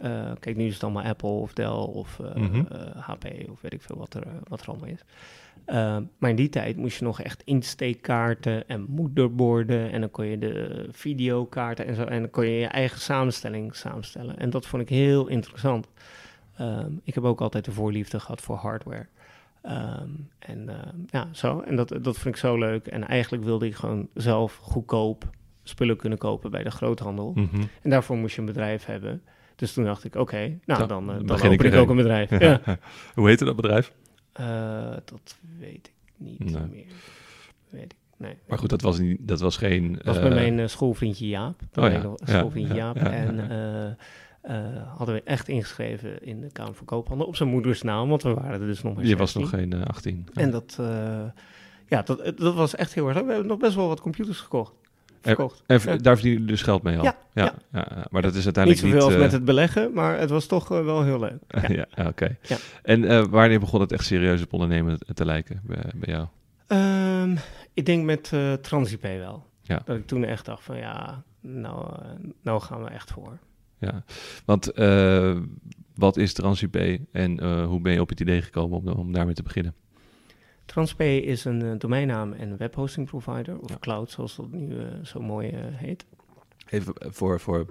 kijk, 0.40 0.56
nu 0.56 0.66
is 0.66 0.74
het 0.74 0.82
allemaal 0.82 1.02
Apple 1.04 1.28
of 1.28 1.52
Dell 1.52 1.66
of 1.66 2.20
eh, 2.20 2.34
Mhm. 2.34 2.62
HP 2.96 3.24
of 3.50 3.60
weet 3.60 3.72
ik 3.72 3.82
veel 3.82 3.96
wat 3.98 4.14
er, 4.14 4.22
wat 4.48 4.60
er 4.60 4.68
allemaal 4.68 4.88
is. 4.88 5.04
Maar 6.18 6.30
in 6.30 6.36
die 6.36 6.48
tijd 6.48 6.76
moest 6.76 6.98
je 6.98 7.04
nog 7.04 7.20
echt 7.20 7.42
insteekkaarten 7.44 8.68
en 8.68 8.84
moederborden 8.88 9.90
en 9.92 10.00
dan 10.00 10.10
kon 10.10 10.26
je 10.26 10.38
de 10.38 10.86
videokaarten 10.90 11.86
en 11.86 11.94
zo 11.94 12.02
en 12.04 12.20
dan 12.20 12.30
kon 12.30 12.46
je 12.46 12.58
je 12.58 12.66
eigen 12.66 13.00
samenstelling 13.00 13.76
samenstellen. 13.76 14.38
En 14.38 14.50
dat 14.50 14.66
vond 14.66 14.82
ik 14.82 14.88
heel 14.88 15.26
interessant. 15.26 15.88
Ehm, 16.56 16.92
ik 17.02 17.14
heb 17.14 17.24
ook 17.24 17.40
altijd 17.40 17.64
de 17.64 17.72
voorliefde 17.72 18.20
gehad 18.20 18.40
voor 18.40 18.56
hardware. 18.56 19.06
Ehm, 19.62 20.08
en 20.38 20.68
eh, 20.68 20.76
ja, 21.06 21.28
zo. 21.32 21.60
En 21.60 21.76
dat, 21.76 21.88
dat 21.88 22.18
vond 22.18 22.26
ik 22.34 22.36
zo 22.36 22.58
leuk. 22.58 22.86
En 22.86 23.06
eigenlijk 23.08 23.44
wilde 23.44 23.66
ik 23.66 23.74
gewoon 23.74 24.08
zelf 24.14 24.56
goedkoop 24.56 25.30
spullen 25.62 25.96
kunnen 25.96 26.18
kopen 26.18 26.50
bij 26.50 26.62
de 26.62 26.70
groothandel. 26.70 27.32
mhm. 27.34 27.62
En 27.82 27.90
daarvoor 27.90 28.16
moest 28.16 28.34
je 28.34 28.40
een 28.40 28.46
bedrijf 28.46 28.84
hebben. 28.84 29.22
Dus 29.56 29.72
toen 29.72 29.84
dacht 29.84 30.04
ik, 30.04 30.14
oké, 30.14 30.58
nou 30.64 30.78
Dan 30.78 30.88
dan, 30.88 31.10
eh, 31.10 31.16
dan 31.16 31.26
begin 31.26 31.52
ik 31.52 31.74
ook 31.74 31.88
een. 31.88 31.96
bedrijf. 31.96 32.30
Ja. 32.40 32.60
Hoe 33.14 33.28
heette 33.28 33.44
dat 33.44 33.56
bedrijf? 33.56 33.92
Eh, 34.32 34.90
dat 35.04 35.36
weet 35.58 35.86
ik 35.86 35.92
niet 36.16 36.38
Nee. 36.52 36.62
meer. 36.70 36.84
Weet 37.70 37.92
ik, 37.92 37.98
nee. 38.16 38.36
Maar 38.48 38.58
goed, 38.58 38.68
dat 38.70 38.80
was, 38.82 38.98
niet, 38.98 39.18
dat 39.28 39.40
was 39.40 39.56
geen... 39.56 39.92
Dat 39.92 40.04
was 40.04 40.16
eh, 40.16 40.22
met 40.22 40.32
mijn 40.34 40.58
eh, 40.58 40.66
schoolvriendje 40.66 41.28
Jaap. 41.28 41.60
Oh 41.74 41.90
ja, 41.90 42.14
schoolvriendje 42.24 42.74
ja, 42.74 42.84
Jaap. 42.84 42.96
ja, 42.96 43.10
en 43.12 43.50
eh, 43.50 43.84
eh, 43.86 43.92
hadden 44.96 45.14
we 45.14 45.23
echt 45.25 45.49
ingeschreven 45.49 46.23
in 46.23 46.41
de 46.41 46.50
Kamer 46.52 46.75
van 46.75 46.87
Koophandel 46.87 47.26
op 47.26 47.37
zijn 47.37 47.49
moeders 47.49 47.82
naam, 47.82 48.08
want 48.08 48.23
we 48.23 48.35
waren 48.35 48.61
er 48.61 48.67
dus 48.67 48.82
nog 48.82 48.94
maar 48.94 49.05
je 49.05 49.17
was 49.17 49.32
16. 49.32 49.41
nog 49.41 49.50
geen 49.50 49.81
eh, 49.82 49.87
18. 49.88 50.26
En 50.35 50.50
dat, 50.50 50.76
eh, 50.81 51.23
ja, 51.88 52.02
dat, 52.02 52.32
dat 52.37 52.55
was 52.55 52.75
echt 52.75 52.94
heel 52.94 53.06
erg 53.06 53.17
leuk. 53.17 53.25
We 53.26 53.31
hebben 53.32 53.49
nog 53.50 53.58
best 53.58 53.75
wel 53.75 53.88
wat 53.88 54.00
computers 54.00 54.41
gekocht. 54.41 54.73
Verkocht. 55.20 55.62
En 55.67 55.81
Ja. 55.85 55.96
daar 55.96 56.14
verdienen 56.14 56.41
jullie 56.41 56.46
dus 56.46 56.62
geld 56.62 56.82
mee 56.82 56.99
al? 56.99 57.05
Ja, 57.05 57.17
ja. 57.32 57.55
ja. 57.73 58.06
Maar 58.11 58.23
dat 58.23 58.35
is 58.35 58.44
Niet 58.44 58.56
uiteindelijk 58.56 58.85
zoveel 58.87 59.05
als 59.05 59.14
eh, 59.14 59.20
met 59.20 59.32
het 59.32 59.44
beleggen, 59.44 59.93
maar 59.93 60.19
het 60.19 60.31
was 60.31 60.46
toch 60.46 60.73
eh, 60.73 60.85
wel 60.85 61.02
heel 61.02 61.19
leuk. 61.19 61.38
Ja. 61.96 62.06
oké. 62.06 62.37
Ja. 62.43 62.56
En 62.82 63.05
eh, 63.05 63.25
wanneer 63.25 63.61
begon 63.61 63.81
het 63.81 63.93
echt 63.93 64.05
serieus 64.05 64.43
op 64.43 64.52
ondernemen 64.52 64.99
te, 65.14 65.25
lijken 65.25 65.61
bij, 65.64 65.91
bij 65.94 66.14
jou? 66.14 66.26
Ehm, 66.67 67.37
ik 67.75 67.87
denk 67.87 68.05
met 68.05 68.31
eh 68.32 68.52
TransIP 68.52 69.02
wel. 69.02 69.46
Dat 69.85 69.96
ik 69.96 70.06
toen 70.06 70.25
echt 70.25 70.44
dacht 70.44 70.62
van 70.62 70.76
ja, 70.76 71.23
nou, 71.41 71.87
eh, 71.93 72.08
nou 72.43 72.61
gaan 72.61 72.82
we 72.84 72.91
echt 72.91 73.10
voor. 73.13 73.39
Ja, 73.84 74.05
want 74.44 74.72
eh, 74.72 75.36
wat 75.94 76.17
is 76.17 76.32
TransIP 76.32 76.76
en 77.12 77.38
eh, 77.41 77.67
hoe 77.67 77.81
ben 77.81 77.93
je 77.93 78.00
op 78.00 78.08
het 78.08 78.20
idee 78.20 78.43
gekomen 78.43 78.79
om, 78.79 78.88
om 78.88 79.12
daarmee 79.12 79.34
te 79.34 79.43
beginnen? 79.43 79.74
TransP 80.67 81.00
is 81.00 81.44
een 81.44 81.62
eh, 81.62 81.79
domeinnaam 81.79 82.32
en 82.32 82.56
webhosting 82.56 83.06
provider, 83.06 83.58
of 83.58 83.70
Ja. 83.70 83.79
cloud 83.79 84.10
zoals 84.10 84.36
dat 84.36 84.50
nu 84.50 84.76
zo 85.03 85.20
mooi 85.20 85.53
heet. 85.56 86.05
Even 86.69 86.94
voor, 86.98 87.41
voor 87.41 87.67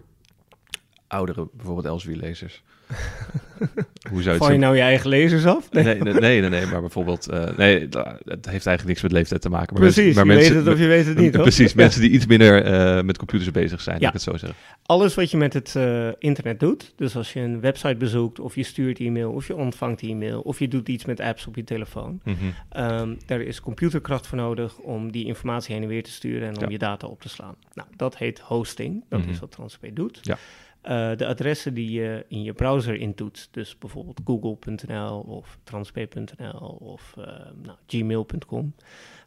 oudere, 1.08 1.48
bijvoorbeeld 1.53 1.86
Elsevier-lezers. 1.86 2.63
hoe 4.12 4.21
zou 4.21 4.35
je 4.35 4.41
Val 4.41 4.57
nou 4.57 4.75
je 4.75 4.81
eigen 4.81 5.09
lezers 5.09 5.45
af? 5.45 5.71
Nee, 5.71 5.83
nee, 5.83 6.00
nee, 6.13 6.39
nee, 6.41 6.50
nee, 6.50 6.65
maar 6.65 6.81
bijvoorbeeld... 6.81 7.27
eh, 7.29 7.57
nee, 7.57 7.79
het 7.79 8.45
heeft 8.45 8.65
eigenlijk 8.65 8.85
niks 8.85 9.01
met 9.01 9.12
leeftijd 9.12 9.41
te 9.41 9.50
maken. 9.50 9.73
Maar 9.73 9.81
Precies, 9.81 10.03
mensen, 10.15 10.27
maar 10.27 10.35
je 10.35 10.41
mensen, 10.41 10.55
weet 10.55 10.65
het 10.65 10.73
of 10.73 10.79
je 10.79 10.88
weet 10.88 11.05
het 11.05 11.17
niet, 11.17 11.33
hoor. 11.35 11.41
Precies, 11.43 11.73
mensen 11.83 12.01
die 12.01 12.09
iets 12.09 12.25
minder 12.25 12.63
eh, 12.63 13.03
met 13.03 13.17
computers 13.17 13.51
bezig 13.51 13.81
zijn, 13.81 13.95
Ja. 14.00 14.01
laat 14.05 14.15
ik 14.15 14.21
het 14.21 14.31
zo 14.31 14.38
zeggen. 14.38 14.59
Alles 14.85 15.15
wat 15.15 15.31
je 15.31 15.38
met 15.38 15.53
het 15.53 15.75
eh, 15.75 16.07
internet 16.19 16.59
doet, 16.59 16.93
dus 16.95 17.15
als 17.15 17.33
je 17.33 17.39
een 17.39 17.59
website 17.59 17.95
bezoekt, 17.95 18.39
of 18.39 18.55
je 18.55 18.63
stuurt 18.63 19.00
e-mail, 19.00 19.31
of 19.31 19.47
je 19.47 19.55
ontvangt 19.55 20.01
e-mail, 20.01 20.41
of 20.41 20.59
je 20.59 20.67
doet 20.67 20.89
iets 20.89 21.05
met 21.05 21.19
apps 21.19 21.47
op 21.47 21.55
je 21.55 21.63
telefoon. 21.63 22.21
Ehm, 22.69 23.13
daar 23.25 23.41
is 23.41 23.62
computerkracht 23.62 24.27
voor 24.27 24.38
nodig 24.38 24.77
om 24.77 25.12
die 25.12 25.25
informatie 25.25 25.73
heen 25.73 25.83
en 25.83 25.89
weer 25.89 26.03
te 26.03 26.12
sturen 26.12 26.47
en 26.47 26.55
om 26.57 26.62
Ja. 26.63 26.69
je 26.69 26.77
data 26.77 27.07
op 27.07 27.21
te 27.21 27.29
slaan. 27.29 27.55
Nou, 27.73 27.88
dat 27.95 28.17
heet 28.17 28.39
hosting. 28.39 29.03
Dat 29.09 29.19
Mhm. 29.19 29.29
is 29.29 29.39
wat 29.39 29.51
TransP 29.51 29.85
doet. 29.93 30.19
Ja. 30.21 30.38
Eh, 30.84 31.12
de 31.16 31.28
adressen 31.28 31.74
die 31.74 31.92
je 31.92 32.25
in 32.28 32.44
je 32.44 32.54
browser 32.54 32.96
intoetst, 32.96 33.48
dus 33.52 33.78
bijvoorbeeld 33.78 34.22
google.nl 34.25 35.20
of 35.20 35.58
transp.nl 35.63 36.78
of 36.80 37.13
eh, 37.18 37.25
nou, 37.62 37.78
gmail.com, 37.88 38.74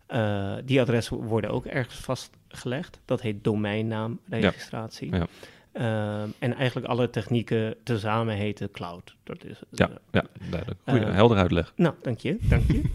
eh, 0.07 0.55
die 0.65 0.81
adressen 0.81 1.17
worden 1.17 1.51
ook 1.51 1.67
ergens 1.67 1.97
vastgelegd. 1.97 3.01
Dat 3.05 3.21
heet 3.21 3.45
domeinnaamregistratie. 3.45 5.15
Ja. 5.15 5.27
Ehm, 5.73 6.29
en 6.39 6.55
eigenlijk 6.55 6.87
alle 6.87 7.11
technieken 7.11 7.75
tezamen 7.83 8.35
heten 8.35 8.71
cloud. 8.71 9.17
Dat 9.25 9.45
is, 9.45 9.61
Ja, 9.71 9.91
ja, 10.11 10.25
duidelijk. 10.51 10.81
Goeie, 10.87 11.05
helder 11.05 11.37
uitleg. 11.37 11.73
nou, 11.77 11.95
dank 12.03 12.19
je, 12.19 12.39
dank 12.41 12.71
je. 12.71 12.83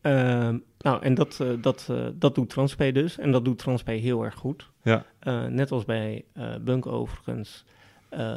Ehm, 0.00 0.58
nou, 0.82 1.02
en 1.02 1.14
dat, 1.14 1.40
eh, 1.40 1.48
dat, 1.60 1.88
eh, 1.90 2.06
dat 2.14 2.34
doet 2.34 2.50
Transpay 2.50 2.92
dus. 2.92 3.18
En 3.18 3.30
dat 3.30 3.44
doet 3.44 3.58
Transpay 3.58 3.96
heel 3.96 4.24
erg 4.24 4.34
goed. 4.34 4.70
Ja. 4.82 5.04
Eh, 5.18 5.46
net 5.46 5.70
als 5.70 5.84
bij 5.84 6.24
Bunk 6.60 6.86
overigens, 6.86 7.64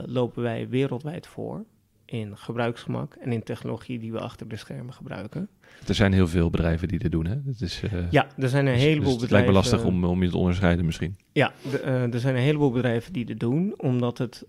lopen 0.06 0.44
wij 0.44 0.70
wereldwijd 0.70 1.28
voor. 1.28 1.66
in 2.08 2.38
gebruiksgemak 2.38 3.16
en 3.16 3.32
in 3.32 3.44
technologie 3.44 4.00
die 4.00 4.12
we 4.12 4.20
achter 4.20 4.48
de 4.48 4.56
schermen 4.56 4.94
gebruiken. 4.94 5.50
Er 5.88 5.96
zijn 5.96 6.14
heel 6.14 6.28
veel 6.28 6.50
bedrijven 6.50 6.88
die 6.88 7.00
dit 7.00 7.12
doen, 7.12 7.26
hè? 7.26 7.36
Het 7.46 7.62
is, 7.62 7.82
ja, 8.10 8.28
er 8.38 8.50
zijn 8.50 8.66
een 8.66 8.74
dus- 8.74 8.82
heleboel 8.82 9.04
dus 9.04 9.12
het 9.12 9.22
bedrijven. 9.22 9.30
lijkt 9.32 9.48
me 9.48 9.54
lastig 9.54 9.84
om, 9.84 10.06
om 10.06 10.24
je 10.24 10.30
te 10.30 10.38
onderscheiden 10.38 10.86
misschien. 10.86 11.18
Ja, 11.32 11.52
de, 11.72 11.80
er 12.12 12.20
zijn 12.20 12.36
een 12.36 12.42
heleboel 12.42 12.72
bedrijven 12.72 13.14
die 13.14 13.26
dit 13.26 13.40
doen, 13.40 13.74
omdat 13.78 14.18
het, 14.18 14.46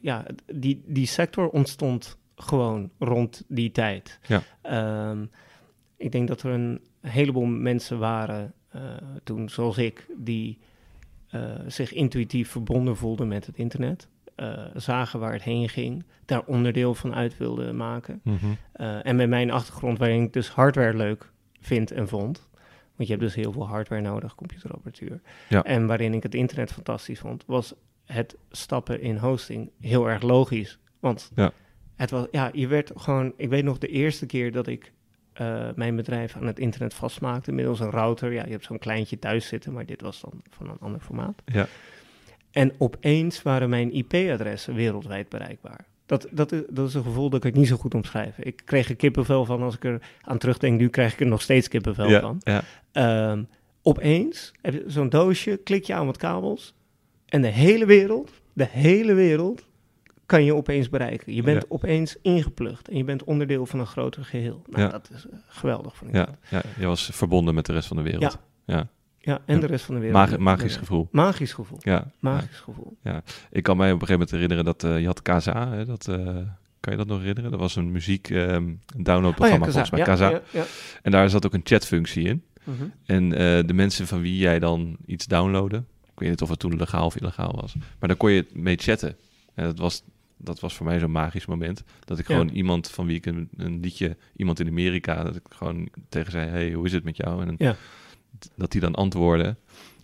ja, 0.00 0.24
die, 0.54 0.82
die 0.86 1.06
sector 1.06 1.48
ontstond 1.48 2.18
gewoon 2.36 2.90
rond 2.98 3.44
die 3.48 3.70
tijd. 3.70 4.18
Ja. 4.26 4.42
Um, 5.10 5.30
ik 5.96 6.12
denk 6.12 6.28
dat 6.28 6.42
er 6.42 6.50
een 6.50 6.80
heleboel 7.08 7.46
mensen 7.46 7.98
waren 7.98 8.52
toen, 9.24 9.48
zoals 9.48 9.78
ik, 9.78 10.06
die 10.16 10.58
zich 11.66 11.92
intuïtief 11.92 12.50
verbonden 12.50 12.96
voelden 12.96 13.28
met 13.28 13.46
het 13.46 13.56
internet. 13.56 14.08
Uh, 14.36 14.64
zagen 14.74 15.20
waar 15.20 15.32
het 15.32 15.42
heen 15.42 15.68
ging, 15.68 16.04
daar 16.24 16.42
onderdeel 16.46 16.94
van 16.94 17.14
uit 17.14 17.36
wilden 17.36 17.76
maken. 17.76 18.20
Mm 18.22 18.36
-hmm. 18.36 18.56
uh, 18.76 19.06
en 19.06 19.16
met 19.16 19.28
mijn 19.28 19.50
achtergrond, 19.50 19.98
waarin 19.98 20.22
ik 20.22 20.32
dus 20.32 20.48
hardware 20.48 20.96
leuk 20.96 21.32
vind 21.60 21.90
en 21.90 22.08
vond. 22.08 22.48
Want 22.96 23.08
je 23.08 23.14
hebt 23.14 23.20
dus 23.20 23.34
heel 23.34 23.52
veel 23.52 23.66
hardware 23.66 24.02
nodig, 24.02 24.34
computerapparatuur. 24.34 25.20
Ja. 25.48 25.62
En 25.62 25.86
waarin 25.86 26.14
ik 26.14 26.22
het 26.22 26.34
internet 26.34 26.72
fantastisch 26.72 27.18
vond, 27.18 27.44
was 27.46 27.74
het 28.04 28.36
stappen 28.50 29.00
in 29.00 29.16
hosting 29.16 29.70
heel 29.80 30.08
erg 30.08 30.22
logisch. 30.22 30.78
Want 31.00 31.30
ja. 31.34 31.52
het 31.94 32.10
was, 32.10 32.26
ja, 32.30 32.50
je 32.52 32.66
werd 32.66 32.92
gewoon, 32.94 33.32
ik 33.36 33.48
weet 33.48 33.64
nog 33.64 33.78
de 33.78 33.88
eerste 33.88 34.26
keer 34.26 34.52
dat 34.52 34.66
ik 34.66 34.92
uh, 35.40 35.68
mijn 35.74 35.96
bedrijf 35.96 36.36
aan 36.36 36.46
het 36.46 36.58
internet 36.58 36.94
vastmaakte, 36.94 37.52
middels 37.52 37.80
een 37.80 37.90
router. 37.90 38.32
Ja, 38.32 38.44
je 38.44 38.50
hebt 38.50 38.64
zo'n 38.64 38.78
kleintje 38.78 39.18
thuis 39.18 39.46
zitten, 39.46 39.72
maar 39.72 39.86
dit 39.86 40.00
was 40.00 40.20
dan 40.20 40.42
van 40.50 40.68
een 40.68 40.78
ander 40.80 41.00
formaat. 41.00 41.42
Ja. 41.44 41.66
En 42.50 42.72
opeens 42.78 43.42
waren 43.42 43.68
mijn 43.68 43.92
IP-adressen 43.92 44.74
wereldwijd 44.74 45.28
bereikbaar. 45.28 45.84
Dat, 46.06 46.28
dat, 46.30 46.52
is, 46.52 46.62
dat 46.68 46.88
is 46.88 46.94
een 46.94 47.02
gevoel 47.02 47.30
dat 47.30 47.44
ik 47.44 47.50
het 47.50 47.60
niet 47.60 47.68
zo 47.68 47.76
goed 47.76 47.94
omschrijven. 47.94 48.46
Ik 48.46 48.62
kreeg 48.64 48.88
er 48.88 48.96
kippenvel 48.96 49.44
van 49.44 49.62
als 49.62 49.74
ik 49.74 49.84
er 49.84 50.00
aan 50.20 50.38
terugdenk. 50.38 50.80
Nu 50.80 50.88
krijg 50.88 51.12
ik 51.12 51.20
er 51.20 51.26
nog 51.26 51.42
steeds 51.42 51.68
kippenvel 51.68 52.08
ja, 52.08 52.20
van. 52.20 52.40
Ja. 52.42 53.30
Um, 53.30 53.48
opeens 53.82 54.52
heb 54.60 54.72
je 54.74 54.84
zo'n 54.86 55.08
doosje, 55.08 55.56
klik 55.56 55.84
je 55.84 55.94
aan 55.94 56.06
wat 56.06 56.16
kabels. 56.16 56.74
En 57.26 57.42
de 57.42 57.48
hele 57.48 57.86
wereld, 57.86 58.30
de 58.52 58.66
hele 58.66 59.14
wereld, 59.14 59.66
kan 60.26 60.44
je 60.44 60.54
opeens 60.54 60.88
bereiken. 60.88 61.34
Je 61.34 61.42
bent 61.42 61.62
Ja. 61.62 61.66
opeens 61.68 62.16
ingeplucht 62.22 62.88
en 62.88 62.96
je 62.96 63.04
bent 63.04 63.24
onderdeel 63.24 63.66
van 63.66 63.80
een 63.80 63.86
groter 63.86 64.24
geheel. 64.24 64.62
Nou, 64.66 64.82
Ja. 64.82 64.88
dat 64.88 65.10
is 65.14 65.26
eh, 65.28 65.36
geweldig 65.48 65.96
van 65.96 66.08
ik. 66.08 66.14
Ja, 66.14 66.28
ja, 66.50 66.62
je 66.78 66.86
was 66.86 67.10
verbonden 67.12 67.54
met 67.54 67.66
de 67.66 67.72
rest 67.72 67.88
van 67.88 67.96
de 67.96 68.02
wereld. 68.02 68.22
Ja. 68.22 68.74
ja. 68.76 68.88
Ja, 69.18 69.40
en 69.46 69.54
Ja. 69.54 69.60
de 69.60 69.66
rest 69.66 69.84
van 69.84 69.94
de 69.94 70.00
wereld. 70.00 70.30
Mag- 70.30 70.38
magisch 70.38 70.76
gevoel. 70.76 71.08
Magisch 71.10 71.52
gevoel. 71.52 71.78
Ja. 71.80 72.10
Magisch 72.20 72.58
gevoel. 72.60 72.96
Ik 73.50 73.62
kan 73.62 73.76
mij 73.76 73.92
op 73.92 74.00
een 74.00 74.06
gegeven 74.06 74.12
moment 74.12 74.30
herinneren 74.30 74.64
dat 74.64 74.84
eh, 74.84 75.00
je 75.00 75.06
had 75.06 75.22
KSA. 75.22 75.68
Hè, 75.70 75.84
dat, 75.84 76.08
eh, 76.08 76.16
kan 76.80 76.92
je 76.92 76.96
dat 76.96 77.06
nog 77.06 77.18
herinneren? 77.18 77.50
Dat 77.50 77.60
was 77.60 77.76
een 77.76 77.92
muziek 77.92 78.28
een 78.30 78.80
downloadprogramma 78.96 79.66
Kazaa. 79.66 79.84
volgens 79.84 79.90
mij. 79.90 80.00
Oh 80.14 80.18
Ja, 80.20 80.30
ja, 80.30 80.60
ja. 80.60 80.64
En 81.02 81.10
daar 81.10 81.30
zat 81.30 81.46
ook 81.46 81.54
een 81.54 81.60
chatfunctie 81.64 82.24
in. 82.24 82.42
Mhm. 82.64 82.84
En 83.06 83.28
de 83.66 83.72
mensen 83.74 84.06
van 84.06 84.20
wie 84.20 84.36
jij 84.36 84.58
dan 84.58 84.96
iets 85.06 85.26
downloadde, 85.26 85.76
ik 86.04 86.18
weet 86.22 86.28
niet 86.28 86.42
of 86.42 86.48
het 86.48 86.58
toen 86.58 86.76
legaal 86.76 87.06
of 87.06 87.16
illegaal 87.16 87.58
was, 87.60 87.74
maar 87.74 88.08
daar 88.08 88.16
kon 88.16 88.30
je 88.30 88.46
mee 88.52 88.76
chatten. 88.76 89.16
En 89.54 89.64
dat 89.64 89.78
was, 89.78 90.02
dat 90.38 90.60
was 90.60 90.74
voor 90.74 90.86
mij 90.86 90.98
zo'n 90.98 91.10
magisch 91.10 91.46
moment. 91.46 91.82
Dat 92.04 92.18
ik 92.18 92.28
Ja. 92.28 92.34
gewoon 92.34 92.48
iemand 92.54 92.90
van 92.90 93.06
wie 93.06 93.16
ik 93.16 93.26
een, 93.26 93.48
een 93.56 93.80
liedje, 93.80 94.16
iemand 94.36 94.60
in 94.60 94.68
Amerika, 94.68 95.22
dat 95.24 95.36
ik 95.36 95.42
gewoon 95.48 95.88
tegen 96.08 96.32
zei, 96.32 96.48
hey, 96.50 96.72
hoe 96.72 96.86
is 96.86 96.92
het 96.92 97.04
met 97.04 97.16
jou? 97.16 97.46
En 97.46 97.54
Ja. 97.58 97.76
dat 98.56 98.72
die 98.72 98.80
dan 98.80 98.94
antwoordde. 98.94 99.56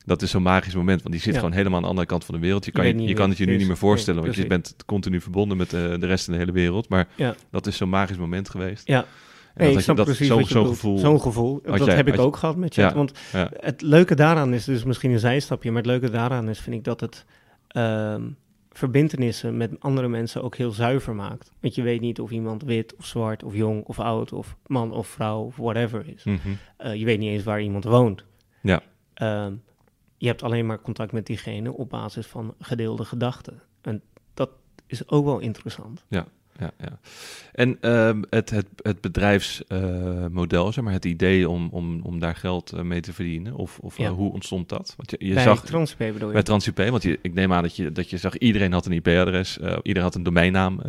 Dat 0.05 0.23
is 0.23 0.31
zo'n 0.31 0.43
magisch 0.43 0.75
moment, 0.75 1.03
want 1.03 1.15
die 1.15 1.23
zit 1.23 1.33
Ja. 1.33 1.39
gewoon 1.39 1.55
helemaal 1.55 1.77
aan 1.77 1.83
de 1.83 1.89
andere 1.89 2.07
kant 2.07 2.25
van 2.25 2.35
de 2.35 2.41
wereld. 2.41 2.65
Je 2.65 2.71
Je 2.75 2.79
kan, 2.79 3.01
je, 3.01 3.09
je, 3.09 3.15
kan 3.15 3.29
het 3.29 3.39
je 3.39 3.47
nu 3.47 3.57
niet 3.57 3.67
meer 3.67 3.77
voorstellen, 3.77 4.21
Nee, 4.23 4.31
want 4.31 4.43
je 4.43 4.49
bent 4.49 4.77
continu 4.87 5.21
verbonden 5.21 5.57
met 5.57 5.71
de, 5.71 5.97
de 6.01 6.07
rest 6.07 6.25
van 6.25 6.33
de 6.35 6.39
hele 6.41 6.53
wereld. 6.53 6.89
Maar 6.89 7.09
Ja. 7.15 7.35
dat 7.51 7.67
is 7.67 7.77
zo'n 7.77 7.89
magisch 7.89 8.17
moment 8.17 8.49
geweest. 8.49 8.87
Ja. 8.89 9.05
En 9.55 9.65
Nee, 9.65 9.75
dat 9.75 9.85
je- 9.85 9.95
dat, 9.95 10.05
precies 10.05 10.27
je 10.29 10.45
zo'n 10.45 10.67
gevoel. 10.67 10.99
Zo'n 10.99 11.21
gevoel. 11.21 11.61
Dat 11.65 11.85
jij- 11.85 11.95
heb 11.95 12.09
ik 12.09 12.15
je- 12.15 12.21
ook 12.21 12.37
gehad 12.37 12.57
met 12.57 12.75
chat. 12.75 12.91
Ja. 12.91 12.97
Want 12.97 13.12
het 13.61 13.83
leuke 13.83 14.15
daaraan 14.15 14.55
is 14.55 14.65
dus 14.65 14.85
misschien 14.85 15.11
een 15.11 15.19
zijstapje, 15.19 15.69
maar 15.71 15.83
het 15.83 15.91
leuke 15.91 16.11
daaraan 16.11 16.49
is, 16.49 16.59
vind 16.61 16.77
ik, 16.77 16.85
dat 16.85 17.01
het 17.01 17.25
ehm 17.69 18.23
verbindenissen 18.73 19.57
met 19.57 19.81
andere 19.81 20.09
mensen 20.09 20.43
ook 20.43 20.57
heel 20.57 20.71
zuiver 20.71 21.14
maakt. 21.14 21.52
Want 21.61 21.75
je 21.75 21.83
weet 21.83 22.00
niet 22.00 22.21
of 22.21 22.31
iemand 22.31 22.62
wit 22.62 22.97
of 22.97 23.07
zwart 23.07 23.43
of 23.43 23.55
jong 23.55 23.85
of 23.85 24.00
oud 24.00 24.33
of 24.33 24.57
man 24.67 24.93
of 24.93 25.07
vrouw 25.07 25.43
of 25.43 25.57
whatever 25.57 26.09
is. 26.09 26.25
Mhm. 26.25 26.38
Eh, 26.76 26.95
je 26.95 27.05
weet 27.05 27.19
niet 27.19 27.31
eens 27.31 27.45
waar 27.45 27.62
iemand 27.62 27.85
woont. 27.85 28.25
Ja. 28.62 28.83
Ehm, 29.14 29.55
je 30.17 30.26
hebt 30.26 30.43
alleen 30.43 30.67
maar 30.67 30.81
contact 30.81 31.12
met 31.12 31.26
diegene 31.26 31.73
op 31.73 31.91
basis 31.91 32.26
van 32.26 32.55
gedeelde 32.59 33.05
gedachten. 33.05 33.62
En 33.81 34.02
dat 34.35 34.50
is 34.87 35.09
ook 35.09 35.25
wel 35.25 35.38
interessant. 35.38 36.05
ja, 36.09 36.26
ja. 36.78 36.99
En 37.52 37.76
ehm, 37.81 38.23
het, 38.31 38.50
het, 38.50 38.66
het 38.76 39.00
bedrijfsmodel, 39.00 40.73
zeg 40.73 40.85
maar, 40.85 40.92
het 40.92 41.04
idee 41.04 41.49
om, 41.49 41.69
om, 41.73 42.00
om 42.02 42.19
daar 42.19 42.35
geld 42.37 42.73
eh, 42.73 42.81
mee 42.83 43.00
te 43.00 43.12
verdienen, 43.12 43.54
of, 43.54 43.78
of 43.78 43.99
Ja. 43.99 44.04
eh, 44.04 44.11
hoe 44.12 44.33
ontstond 44.33 44.69
dat? 44.69 44.95
Want 44.97 45.11
je, 45.11 45.16
je 45.26 45.35
Bij 45.35 45.42
zag 45.42 45.62
bedoel 45.97 46.26
je? 46.28 46.33
bij 46.33 46.42
TransIP, 46.42 46.76
want 46.76 47.02
je, 47.02 47.19
ik 47.23 47.35
neem 47.35 47.52
aan 47.52 47.62
dat 47.62 47.76
je, 47.76 47.92
dat 47.92 48.11
je 48.11 48.16
zag, 48.19 48.38
iedereen 48.38 48.73
had 48.73 48.87
een 48.87 48.92
IP-adres, 48.92 49.59
eh, 49.59 49.76
iedereen 49.83 50.02
had 50.02 50.14
een 50.14 50.23
domeinnaam 50.23 50.81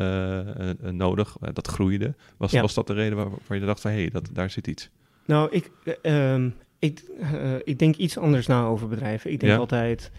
nodig, 0.92 1.38
dat 1.54 1.68
groeide. 1.68 2.14
Was, 2.38 2.52
Ja. 2.52 2.62
was 2.62 2.74
dat 2.74 2.88
de 2.88 2.94
reden 2.94 3.18
waar, 3.18 3.28
waar 3.48 3.58
je 3.60 3.66
dacht 3.66 3.82
van, 3.82 3.92
hé, 3.92 3.98
hey, 3.98 4.10
dat 4.10 4.30
daar 4.34 4.50
zit 4.50 4.68
iets? 4.68 4.90
Nou, 5.26 5.52
ik, 5.52 5.72
eh, 6.02 6.34
ehm, 6.34 6.50
ik, 6.80 7.04
ik 7.64 7.80
denk 7.80 7.96
iets 7.96 8.18
anders 8.18 8.48
na 8.48 8.66
over 8.66 8.88
bedrijven. 8.88 9.32
Ik 9.32 9.40
denk 9.40 9.52
Ja. 9.52 9.58
altijd 9.58 10.12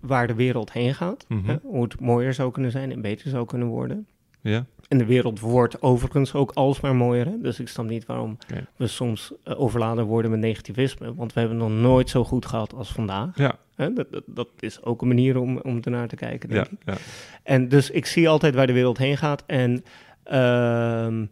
waar 0.00 0.26
de 0.26 0.34
wereld 0.34 0.72
heen 0.72 0.94
gaat. 0.94 1.24
Mhm. 1.28 1.46
hè, 1.48 1.56
hoe 1.62 1.82
het 1.82 2.00
mooier 2.00 2.34
zou 2.34 2.50
kunnen 2.52 2.70
zijn 2.70 2.92
en 2.92 3.00
beter 3.00 3.30
zou 3.30 3.46
kunnen 3.46 3.68
worden. 3.68 4.06
Ja? 4.50 4.66
En 4.88 4.98
de 4.98 5.04
wereld 5.04 5.40
wordt 5.40 5.82
overigens 5.82 6.34
ook 6.34 6.50
alsmaar 6.52 6.94
mooier. 6.96 7.26
Hè? 7.26 7.40
Dus 7.40 7.60
ik 7.60 7.68
snap 7.68 7.86
niet 7.86 8.06
waarom 8.06 8.36
we 8.76 8.86
soms 8.86 9.32
eh, 9.44 9.60
overladen 9.60 10.04
worden 10.04 10.30
met 10.30 10.40
negativisme. 10.40 11.14
Want 11.14 11.32
we 11.32 11.40
hebben 11.40 11.58
nog 11.58 11.70
nooit 11.70 12.10
zo 12.10 12.24
goed 12.24 12.46
gehad 12.46 12.74
als 12.74 12.92
vandaag. 12.92 13.36
Ja, 13.38 13.58
Hè? 13.74 13.92
Dat, 13.92 14.12
dat, 14.12 14.22
dat 14.26 14.48
is 14.60 14.82
ook 14.82 15.02
een 15.02 15.08
manier 15.08 15.36
om, 15.38 15.58
om 15.58 15.78
ernaar 15.82 16.08
te 16.08 16.16
kijken, 16.16 16.48
denk 16.48 16.66
ja, 16.66 16.72
ik. 16.72 16.78
ja. 16.84 16.94
En 17.42 17.68
dus 17.68 17.90
ik 17.90 18.06
zie 18.06 18.28
altijd 18.28 18.54
waar 18.54 18.66
de 18.66 18.72
wereld 18.72 18.98
heen 18.98 19.16
gaat. 19.16 19.44
En 19.46 19.82
ehm, 20.22 21.26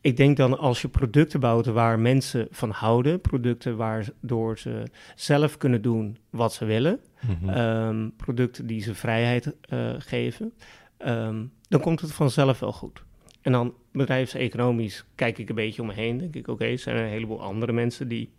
ik 0.00 0.16
denk 0.16 0.36
dan 0.36 0.58
als 0.58 0.82
je 0.82 0.88
producten 0.88 1.40
bouwt 1.40 1.66
waar 1.66 1.98
mensen 1.98 2.46
van 2.50 2.70
houden, 2.70 3.20
producten 3.20 3.76
waardoor 3.76 4.58
ze 4.58 4.82
zelf 5.14 5.56
kunnen 5.56 5.82
doen 5.82 6.16
wat 6.30 6.52
ze 6.52 6.64
willen, 6.64 7.00
Mhm. 7.40 7.48
ehm, 7.48 8.08
producten 8.16 8.66
die 8.66 8.80
ze 8.82 8.94
vrijheid 8.94 9.54
eh, 9.68 9.90
geven, 9.98 10.52
ehm, 10.96 11.44
dan 11.68 11.80
komt 11.80 12.00
het 12.00 12.12
vanzelf 12.12 12.58
wel 12.60 12.72
goed. 12.72 13.02
En 13.40 13.52
dan 13.52 13.74
bedrijfseconomisch 13.92 15.04
kijk 15.14 15.38
ik 15.38 15.48
een 15.48 15.54
beetje 15.54 15.82
om 15.82 15.88
me 15.88 15.94
heen. 15.94 16.18
Denk 16.18 16.34
ik, 16.34 16.48
oké, 16.48 16.76
zijn 16.76 16.96
er 16.96 17.02
een 17.02 17.08
heleboel 17.08 17.42
andere 17.42 17.72
mensen 17.72 18.08
die 18.08 18.30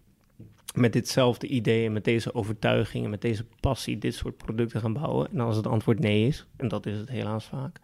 met 0.76 0.94
ditzelfde 0.94 1.48
idee 1.48 1.86
en 1.86 1.94
met 1.94 2.04
deze 2.04 2.34
overtuiging 2.34 3.04
en 3.04 3.10
met 3.10 3.22
deze 3.22 3.46
passie 3.60 3.98
dit 3.98 4.16
soort 4.16 4.38
producten 4.38 4.82
gaan 4.82 4.94
bouwen. 4.94 5.28
En 5.32 5.40
als 5.40 5.56
het 5.56 5.68
antwoord 5.68 6.00
nee 6.00 6.28
is, 6.28 6.46
en 6.56 6.68
dat 6.68 6.86
is 6.86 6.98
het 6.98 7.10
helaas 7.10 7.46
vaak, 7.46 7.80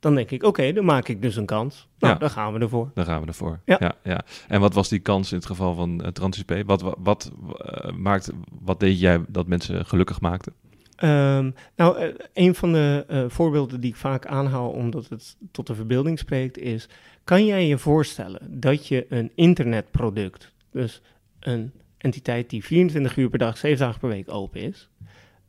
dan 0.00 0.14
denk 0.14 0.30
ik, 0.30 0.42
oké, 0.42 0.72
dan 0.72 0.84
maak 0.84 1.08
ik 1.08 1.22
dus 1.22 1.36
een 1.36 1.46
kans. 1.46 1.88
Nou, 1.98 2.12
Ja. 2.12 2.18
dan 2.18 2.30
gaan 2.30 2.52
we 2.52 2.58
ervoor. 2.58 2.90
Daar 2.94 3.04
gaan 3.04 3.20
we 3.20 3.26
ervoor. 3.26 3.60
Ja. 3.64 3.76
Ja. 3.80 3.94
Ja, 4.02 4.24
En 4.48 4.60
wat 4.60 4.74
was 4.74 4.88
die 4.88 4.98
kans 4.98 5.30
in 5.30 5.36
het 5.36 5.46
geval 5.46 5.74
van 5.74 6.00
uh, 6.02 6.08
TransIP? 6.08 6.62
Wat, 6.66 6.80
wat, 6.82 6.96
wat, 6.98 7.32
eh, 7.56 7.92
maakt, 7.92 8.30
wat 8.60 8.80
deed 8.80 9.00
jij 9.00 9.20
dat 9.28 9.46
mensen 9.46 9.86
gelukkig 9.86 10.20
maakte? 10.20 10.52
Ehm, 10.96 11.50
nou, 11.76 11.98
eh, 11.98 12.14
een 12.32 12.54
van 12.54 12.72
de 12.72 13.04
eh, 13.08 13.24
voorbeelden 13.28 13.80
die 13.80 13.90
ik 13.90 13.96
vaak 13.96 14.26
aanhaal, 14.26 14.70
omdat 14.70 15.08
het 15.08 15.36
tot 15.50 15.66
de 15.66 15.74
verbeelding 15.74 16.18
spreekt, 16.18 16.58
is: 16.58 16.88
kan 17.24 17.46
jij 17.46 17.66
je 17.66 17.78
voorstellen 17.78 18.60
dat 18.60 18.86
je 18.86 19.06
een 19.08 19.32
internetproduct, 19.34 20.52
dus 20.70 21.02
een 21.40 21.72
entiteit 21.98 22.50
die 22.50 22.64
24 22.64 23.16
uur 23.16 23.28
per 23.28 23.38
dag, 23.38 23.56
7 23.56 23.78
dagen 23.78 24.00
per 24.00 24.08
week 24.08 24.30
open 24.30 24.60
is, 24.60 24.90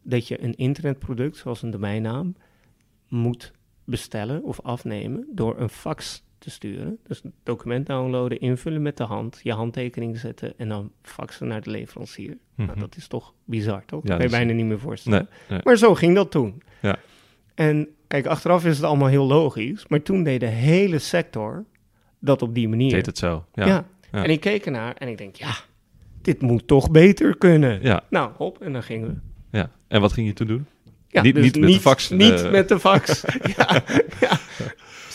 dat 0.02 0.28
je 0.28 0.44
een 0.44 0.56
internetproduct, 0.56 1.38
zoals 1.38 1.62
een 1.62 1.72
domeinnaam, 1.72 2.36
moet 3.08 3.52
bestellen 3.84 4.44
of 4.44 4.62
afnemen 4.62 5.28
door 5.32 5.60
een 5.60 5.70
fax 5.70 6.24
te 6.46 6.52
sturen. 6.52 6.98
Dus 7.08 7.24
een 7.24 7.34
document 7.44 7.88
downloaden, 7.88 8.40
invullen 8.40 8.82
met 8.82 8.98
de 8.98 9.04
hand, 9.04 9.40
je 9.44 9.52
handtekening 9.54 10.18
zetten 10.18 10.54
en 10.58 10.70
dan 10.70 10.92
faxen 11.02 11.48
naar 11.48 11.62
de 11.62 11.70
leverancier. 11.70 12.38
Nou, 12.56 12.70
Mhm. 12.72 12.80
dat 12.80 12.96
is 12.96 13.08
toch 13.08 13.34
bizar, 13.46 13.84
toch? 13.86 14.02
Ja, 14.04 14.08
dat 14.10 14.18
kan 14.18 14.26
je 14.26 14.32
bijna 14.36 14.54
niet 14.54 14.66
meer 14.66 14.80
voorstellen. 14.80 15.20
Nee, 15.20 15.50
nee. 15.50 15.60
Maar 15.64 15.78
zo 15.78 15.96
ging 15.96 16.16
dat 16.16 16.32
toen. 16.32 16.62
Ja. 16.82 16.96
En 17.56 17.88
kijk, 18.08 18.26
achteraf 18.26 18.66
is 18.66 18.76
het 18.76 18.86
allemaal 18.86 19.08
heel 19.08 19.26
logisch, 19.28 19.88
maar 19.88 20.02
toen 20.02 20.24
deed 20.24 20.40
de 20.40 20.46
hele 20.46 21.00
sector 21.00 21.66
dat 22.20 22.42
op 22.42 22.54
die 22.56 22.70
manier. 22.70 22.92
Deed 22.92 23.06
het 23.06 23.18
zo. 23.18 23.46
Ja. 23.54 23.66
Ja. 23.66 23.86
Ja. 24.12 24.24
En 24.24 24.30
ik 24.30 24.40
keek 24.40 24.66
ernaar 24.66 24.96
en 24.96 25.08
ik 25.08 25.18
denk, 25.18 25.36
ja, 25.36 25.54
dit 26.22 26.42
moet 26.42 26.68
toch 26.68 26.92
beter 26.92 27.38
kunnen. 27.38 27.80
Ja. 27.82 28.04
Nou, 28.10 28.32
hop, 28.38 28.62
en 28.62 28.74
dan 28.74 28.84
gingen 28.84 29.08
we. 29.08 29.58
ja. 29.58 29.72
En 29.88 30.02
wat 30.02 30.14
ging 30.14 30.28
je 30.28 30.34
toen 30.34 30.48
doen? 30.48 30.66
Ja, 31.08 31.22
Niet- 31.22 31.36
dus 31.36 31.44
niet 31.44 31.60
met 31.60 31.72
de 31.74 31.80
fax, 31.80 32.10
Niet 32.10 32.42
eh. 32.44 32.52
met 32.52 32.68
de 32.70 32.80
fax. 32.80 33.22
ja, 33.58 33.84
ja. 34.20 34.40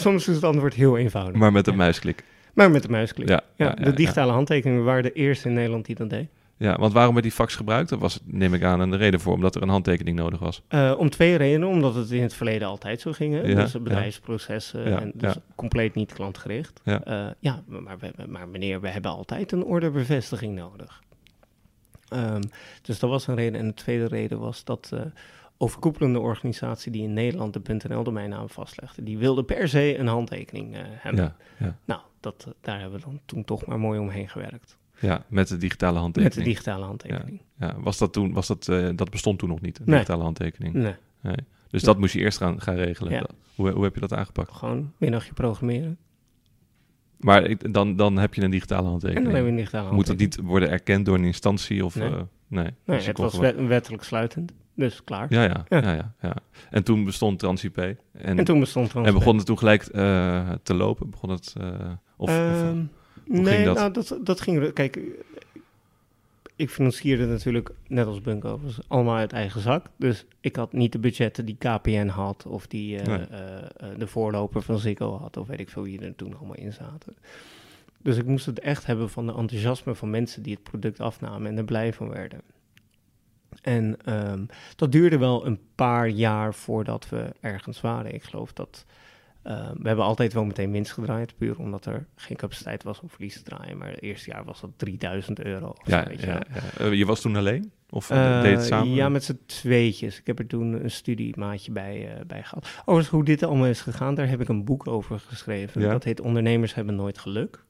Soms 0.00 0.28
is 0.28 0.34
het 0.34 0.44
antwoord 0.44 0.74
heel 0.74 0.98
eenvoudig. 0.98 1.32
Maar, 1.32 1.40
Maar 1.40 1.52
met 1.52 1.66
een 1.66 1.76
muisklik. 1.76 2.24
met 2.54 2.82
de 2.82 2.88
muisklik. 2.88 3.40
Ja, 3.56 3.70
de 3.70 3.92
digitale 3.92 4.32
handtekeningen 4.32 4.84
waren 4.84 5.02
de 5.02 5.12
eerste 5.12 5.48
in 5.48 5.54
Nederland 5.54 5.86
die 5.86 5.94
dat 5.94 6.10
deed. 6.10 6.28
Ja, 6.60 6.76
want 6.78 6.92
waarom 6.92 7.12
werd 7.12 7.26
die 7.26 7.34
fax 7.34 7.56
gebruikt? 7.56 7.88
Dat 7.88 7.98
was, 7.98 8.20
neem 8.24 8.54
ik 8.54 8.62
aan, 8.62 8.80
een 8.80 8.96
reden 8.96 9.20
voor, 9.20 9.32
omdat 9.32 9.54
er 9.54 9.62
een 9.62 9.68
handtekening 9.68 10.16
nodig 10.16 10.38
was. 10.38 10.62
Uh, 10.68 10.94
om 10.98 11.10
twee 11.10 11.36
redenen. 11.36 11.68
Omdat 11.68 11.94
het 11.94 12.10
in 12.10 12.22
het 12.22 12.34
verleden 12.34 12.68
altijd 12.68 13.00
zo 13.00 13.12
ging. 13.12 13.34
Hè? 13.34 13.40
Ja, 13.40 13.54
dus 13.54 13.72
bedrijfsprocessen 13.72 14.88
Ja, 14.88 15.00
en 15.00 15.12
dus 15.14 15.34
ja. 15.34 15.40
compleet 15.54 15.94
niet 15.94 16.12
klantgericht. 16.12 16.80
Ja. 16.84 17.04
Eh, 17.04 17.26
ja 17.38 17.62
maar, 17.66 17.98
we, 17.98 18.12
maar 18.26 18.48
meneer, 18.48 18.80
we 18.80 18.88
hebben 18.88 19.10
altijd 19.10 19.52
een 19.52 19.64
orderbevestiging 19.64 20.54
nodig. 20.54 21.02
Ehm, 22.08 22.42
dus 22.82 22.98
dat 22.98 23.10
was 23.10 23.26
een 23.26 23.34
reden. 23.34 23.60
En 23.60 23.66
de 23.66 23.74
tweede 23.74 24.06
reden 24.06 24.38
was 24.38 24.64
dat 24.64 24.86
de 24.90 25.10
overkoepelende 25.62 26.18
organisatie 26.18 26.92
die 26.92 27.02
in 27.02 27.12
Nederland 27.12 27.52
de 27.66 27.74
.nl-domeinnaam 27.88 28.48
vastlegde, 28.50 29.02
die 29.02 29.18
wilde 29.18 29.44
per 29.44 29.68
se 29.68 29.98
een 29.98 30.06
handtekening 30.06 30.74
eh, 30.74 30.80
hebben. 30.86 31.24
Ja, 31.24 31.36
ja, 31.66 31.78
Nou, 31.84 32.00
dat, 32.20 32.44
eh, 32.48 32.52
daar 32.60 32.80
hebben 32.80 32.98
we 32.98 33.04
dan 33.04 33.20
toen 33.24 33.44
toch 33.44 33.66
maar 33.66 33.78
mooi 33.80 33.98
omheen 33.98 34.28
gewerkt. 34.28 34.78
ja, 35.00 35.24
met 35.28 35.48
de 35.48 35.56
digitale 35.56 35.92
Met 35.92 36.00
handtekening. 36.02 36.34
de 36.44 36.50
digitale 36.50 36.84
handtekening. 36.84 37.40
Ja, 37.58 37.74
was 37.80 37.98
dat 37.98 38.12
toen, 38.12 38.32
was 38.32 38.46
dat, 38.46 38.68
eh, 38.68 38.88
dat 38.94 39.10
bestond 39.10 39.38
toen 39.38 39.48
nog 39.48 39.60
niet, 39.60 39.78
een 39.78 39.84
Nee. 39.86 39.94
digitale 39.94 40.22
handtekening. 40.22 40.74
Nee, 40.74 41.34
Dus 41.70 41.82
dat 41.82 41.98
moest 41.98 42.12
je 42.14 42.20
eerst 42.20 42.38
gaan, 42.38 42.60
gaan 42.60 42.74
regelen. 42.74 43.26
Hoe, 43.54 43.70
hoe 43.70 43.84
heb 43.84 43.94
je 43.94 44.00
dat 44.00 44.12
aangepakt? 44.12 44.52
gewoon 44.52 44.92
middagje 44.98 45.32
programmeren. 45.32 45.98
Maar 47.16 47.44
ik, 47.44 47.72
dan, 47.74 47.96
dan 47.96 48.18
heb 48.18 48.34
je 48.34 48.42
een 48.42 48.50
digitale 48.50 48.78
En 48.78 48.84
dan 48.84 48.90
handtekening. 48.92 49.26
hebben 49.32 49.44
we 49.44 49.50
een 49.50 49.56
digitale 49.56 49.92
Moet 49.92 49.96
dat 49.98 50.06
handtekening. 50.06 50.36
niet 50.42 50.50
worden 50.50 50.70
erkend 50.70 51.06
door 51.06 51.14
een 51.18 51.24
instantie? 51.24 51.84
Of, 51.84 51.94
Nee. 51.94 52.12
Nee. 52.50 52.64
Nee, 52.84 52.96
Dus 52.96 53.06
het 53.06 53.18
was 53.18 53.34
gewoon- 53.34 53.66
wettelijk 53.68 54.02
sluitend. 54.02 54.52
Dus 54.74 55.04
klaar. 55.04 55.26
Ja, 55.32 55.42
ja, 55.42 55.64
Ja. 55.68 55.92
ja. 55.92 56.14
Ja, 56.20 56.34
En 56.70 56.84
toen 56.84 57.04
bestond 57.04 57.38
TransIP. 57.38 57.76
En, 57.78 57.96
En 58.12 58.44
toen 58.44 58.60
bestond 58.60 58.92
er 58.94 59.04
en 59.04 59.14
begon 59.14 59.36
het 59.36 59.46
toen 59.46 59.58
gelijk 59.58 59.82
eh, 59.82 60.50
te 60.62 60.74
lopen? 60.74 61.10
Begon 61.10 61.30
het... 61.30 61.54
eh, 61.60 61.68
of, 62.16 62.28
of- 62.28 62.28
Ehm, 62.30 62.64
ging 63.26 63.44
nee, 63.44 63.64
dat? 63.64 63.76
nou, 63.76 63.92
dat, 63.92 64.18
dat 64.22 64.40
ging... 64.40 64.72
Kijk, 64.72 64.98
ik 66.56 66.70
financierde 66.70 67.26
natuurlijk, 67.26 67.70
net 67.88 68.06
als 68.06 68.20
Bunko, 68.20 68.60
was 68.62 68.78
allemaal 68.88 69.16
uit 69.16 69.32
eigen 69.32 69.60
zak. 69.60 69.86
Dus 69.96 70.24
ik 70.40 70.56
had 70.56 70.72
niet 70.72 70.92
de 70.92 70.98
budgetten 70.98 71.44
die 71.44 71.56
KPN 71.58 72.06
had... 72.06 72.46
of 72.46 72.66
die 72.66 72.98
eh, 72.98 73.06
Nee. 73.06 73.96
de 73.98 74.06
voorloper 74.06 74.62
van 74.62 74.78
Ziggo 74.78 75.18
had... 75.18 75.36
of 75.36 75.46
weet 75.46 75.60
ik 75.60 75.68
veel 75.70 75.82
wie 75.82 76.00
er 76.00 76.16
toen 76.16 76.36
allemaal 76.38 76.56
in 76.56 76.72
zaten. 76.72 77.16
Dus 78.02 78.16
ik 78.16 78.26
moest 78.26 78.46
het 78.46 78.58
echt 78.60 78.86
hebben 78.86 79.10
van 79.10 79.26
de 79.26 79.34
enthousiasme 79.34 79.94
van 79.94 80.10
mensen... 80.10 80.42
die 80.42 80.54
het 80.54 80.62
product 80.62 81.00
afnamen 81.00 81.50
en 81.50 81.56
er 81.56 81.64
blij 81.64 81.92
van 81.92 82.08
werden. 82.08 82.40
En 83.62 83.96
ehm, 84.04 84.44
dat 84.76 84.92
duurde 84.92 85.18
wel 85.18 85.46
een 85.46 85.60
paar 85.74 86.08
jaar 86.08 86.54
voordat 86.54 87.08
we 87.08 87.32
ergens 87.40 87.80
waren. 87.80 88.14
Ik 88.14 88.22
geloof 88.22 88.52
dat... 88.52 88.84
eh, 89.42 89.70
we 89.78 89.86
hebben 89.86 90.04
altijd 90.04 90.32
wel 90.32 90.44
meteen 90.44 90.70
winst 90.70 90.92
gedraaid, 90.92 91.36
puur 91.36 91.58
omdat 91.58 91.86
er 91.86 92.06
geen 92.14 92.36
capaciteit 92.36 92.82
was 92.82 93.00
om 93.00 93.10
verlies 93.10 93.34
te 93.34 93.42
draaien. 93.42 93.78
Maar 93.78 93.88
het 93.90 94.02
eerste 94.02 94.30
jaar 94.30 94.44
was 94.44 94.60
dat 94.60 94.70
3000 94.76 95.40
euro. 95.40 95.74
Ja, 95.84 96.04
zo, 96.18 96.26
ja. 96.26 96.42
Eh, 96.78 96.92
je 96.92 97.06
was 97.06 97.20
toen 97.20 97.36
alleen? 97.36 97.72
Of 97.90 98.10
Eh, 98.10 98.40
deed 98.42 98.50
je 98.50 98.56
het 98.56 98.66
samen? 98.66 98.94
Ja, 98.94 99.08
met 99.08 99.24
z'n 99.24 99.40
tweetjes. 99.46 100.18
Ik 100.18 100.26
heb 100.26 100.38
er 100.38 100.46
toen 100.46 100.84
een 100.84 100.90
studiemaatje 100.90 101.72
bij, 101.72 102.14
eh, 102.14 102.24
bij 102.26 102.42
gehad. 102.42 102.68
Overigens, 102.80 103.08
hoe 103.08 103.24
dit 103.24 103.42
allemaal 103.42 103.66
is 103.66 103.80
gegaan, 103.80 104.14
daar 104.14 104.28
heb 104.28 104.40
ik 104.40 104.48
een 104.48 104.64
boek 104.64 104.86
over 104.88 105.20
geschreven. 105.20 105.80
Dat 105.80 106.04
heet 106.04 106.20
Ondernemers 106.20 106.74
hebben 106.74 106.94
nooit 106.94 107.18
geluk. 107.18 107.64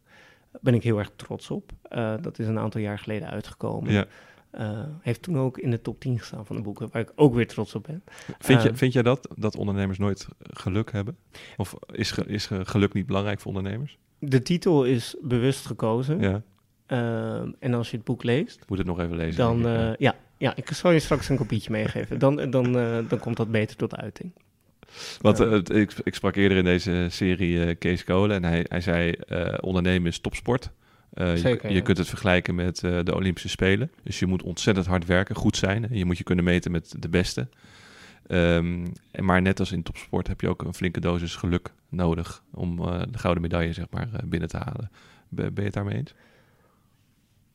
Ben 0.61 0.75
ik 0.75 0.83
heel 0.83 0.99
erg 0.99 1.11
trots 1.16 1.50
op. 1.50 1.73
Eh, 1.83 2.14
dat 2.21 2.38
is 2.38 2.47
een 2.47 2.59
aantal 2.59 2.80
jaar 2.80 2.99
geleden 2.99 3.30
uitgekomen. 3.30 3.92
Ja. 3.92 4.04
Eh, 4.50 4.83
heeft 5.00 5.23
toen 5.23 5.38
ook 5.38 5.59
in 5.59 5.71
de 5.71 5.80
top 5.80 6.00
10 6.00 6.19
gestaan 6.19 6.47
van 6.47 6.57
de 6.57 6.62
boeken, 6.62 6.88
waar 6.92 7.02
ik 7.02 7.12
ook 7.14 7.35
weer 7.35 7.47
trots 7.47 7.75
op 7.75 7.83
ben. 7.87 8.02
Vind, 8.38 8.62
je, 8.62 8.69
Ehm. 8.69 8.76
vind 8.76 8.92
jij 8.92 9.02
dat, 9.02 9.28
dat 9.37 9.57
ondernemers 9.57 9.99
nooit 9.99 10.28
geluk 10.38 10.92
hebben? 10.92 11.16
Of 11.57 11.75
is, 11.92 12.11
ge- 12.11 12.26
is 12.26 12.47
ge- 12.47 12.64
geluk 12.64 12.92
niet 12.92 13.07
belangrijk 13.07 13.40
voor 13.40 13.52
ondernemers? 13.54 13.99
De 14.19 14.42
titel 14.42 14.85
is 14.85 15.16
bewust 15.23 15.66
gekozen. 15.66 16.21
Ja, 16.21 16.42
en 17.59 17.75
als 17.75 17.90
je 17.90 17.97
het 17.97 18.04
boek 18.07 18.23
leest, 18.23 18.64
moet 18.69 18.78
het 18.78 18.87
nog 18.87 19.00
even 19.00 19.16
lezen. 19.16 19.37
dan... 19.37 19.59
ik, 19.59 19.64
ja. 19.64 19.90
eh, 19.90 19.95
ja, 19.99 20.14
ja, 20.38 20.57
ik 20.57 20.69
zal 20.71 20.90
je 20.90 20.99
straks 21.00 21.28
een 21.28 21.37
kopietje 21.37 21.71
meegeven. 21.71 22.19
Dan, 22.19 22.50
dan, 22.50 22.78
eh, 22.78 22.99
dan 23.09 23.19
komt 23.19 23.37
dat 23.37 23.50
beter 23.50 23.76
tot 23.76 23.97
uiting. 23.97 24.33
Want 25.21 25.39
ja. 25.39 25.45
eh, 25.45 25.81
ik, 25.81 25.93
ik 26.03 26.15
sprak 26.15 26.37
eerder 26.37 26.59
in 26.59 26.65
deze 26.65 27.07
serie 27.11 27.65
eh, 27.65 27.77
Kees 27.79 28.05
Kolen 28.05 28.37
en 28.37 28.45
hij, 28.51 28.65
hij 28.69 28.81
zei 28.81 29.11
eh, 29.13 29.55
ondernemen 29.61 30.09
is 30.09 30.19
topsport. 30.19 30.71
Eh, 31.13 31.31
je- 31.31 31.39
Zeker, 31.39 31.73
je, 31.73 31.83
kunt 31.83 31.99
het 31.99 32.09
vergelijken 32.09 32.55
met 32.55 32.83
eh, 32.85 32.99
de 33.05 33.15
Olympische 33.15 33.49
Spelen. 33.49 33.91
Dus 34.03 34.19
je 34.19 34.27
moet 34.27 34.43
ontzettend 34.43 34.87
hard 34.87 35.07
werken, 35.07 35.35
goed 35.35 35.57
zijn. 35.57 35.87
Je 35.91 36.05
moet 36.05 36.19
je 36.19 36.25
kunnen 36.25 36.45
meten 36.45 36.71
met 36.71 36.95
de 36.99 37.09
beste. 37.09 37.49
Ehm, 38.27 38.87
maar 39.21 39.43
net 39.43 39.59
als 39.61 39.73
in 39.73 39.83
topsport 39.83 40.27
heb 40.29 40.41
je 40.41 40.49
ook 40.49 40.63
een 40.63 40.75
flinke 40.75 41.01
dosis 41.01 41.37
geluk 41.37 41.73
nodig 41.89 42.43
om 42.53 42.79
eh, 42.79 43.03
de 43.11 43.19
gouden 43.19 43.43
medaille 43.43 43.73
zeg 43.73 43.87
maar, 43.91 44.09
eh, 44.13 44.21
binnen 44.25 44.49
te 44.49 44.57
halen. 44.57 44.91
Ben, 45.29 45.45
ben 45.55 45.55
je 45.57 45.63
het 45.63 45.73
daarmee 45.75 45.97
eens? 45.97 46.15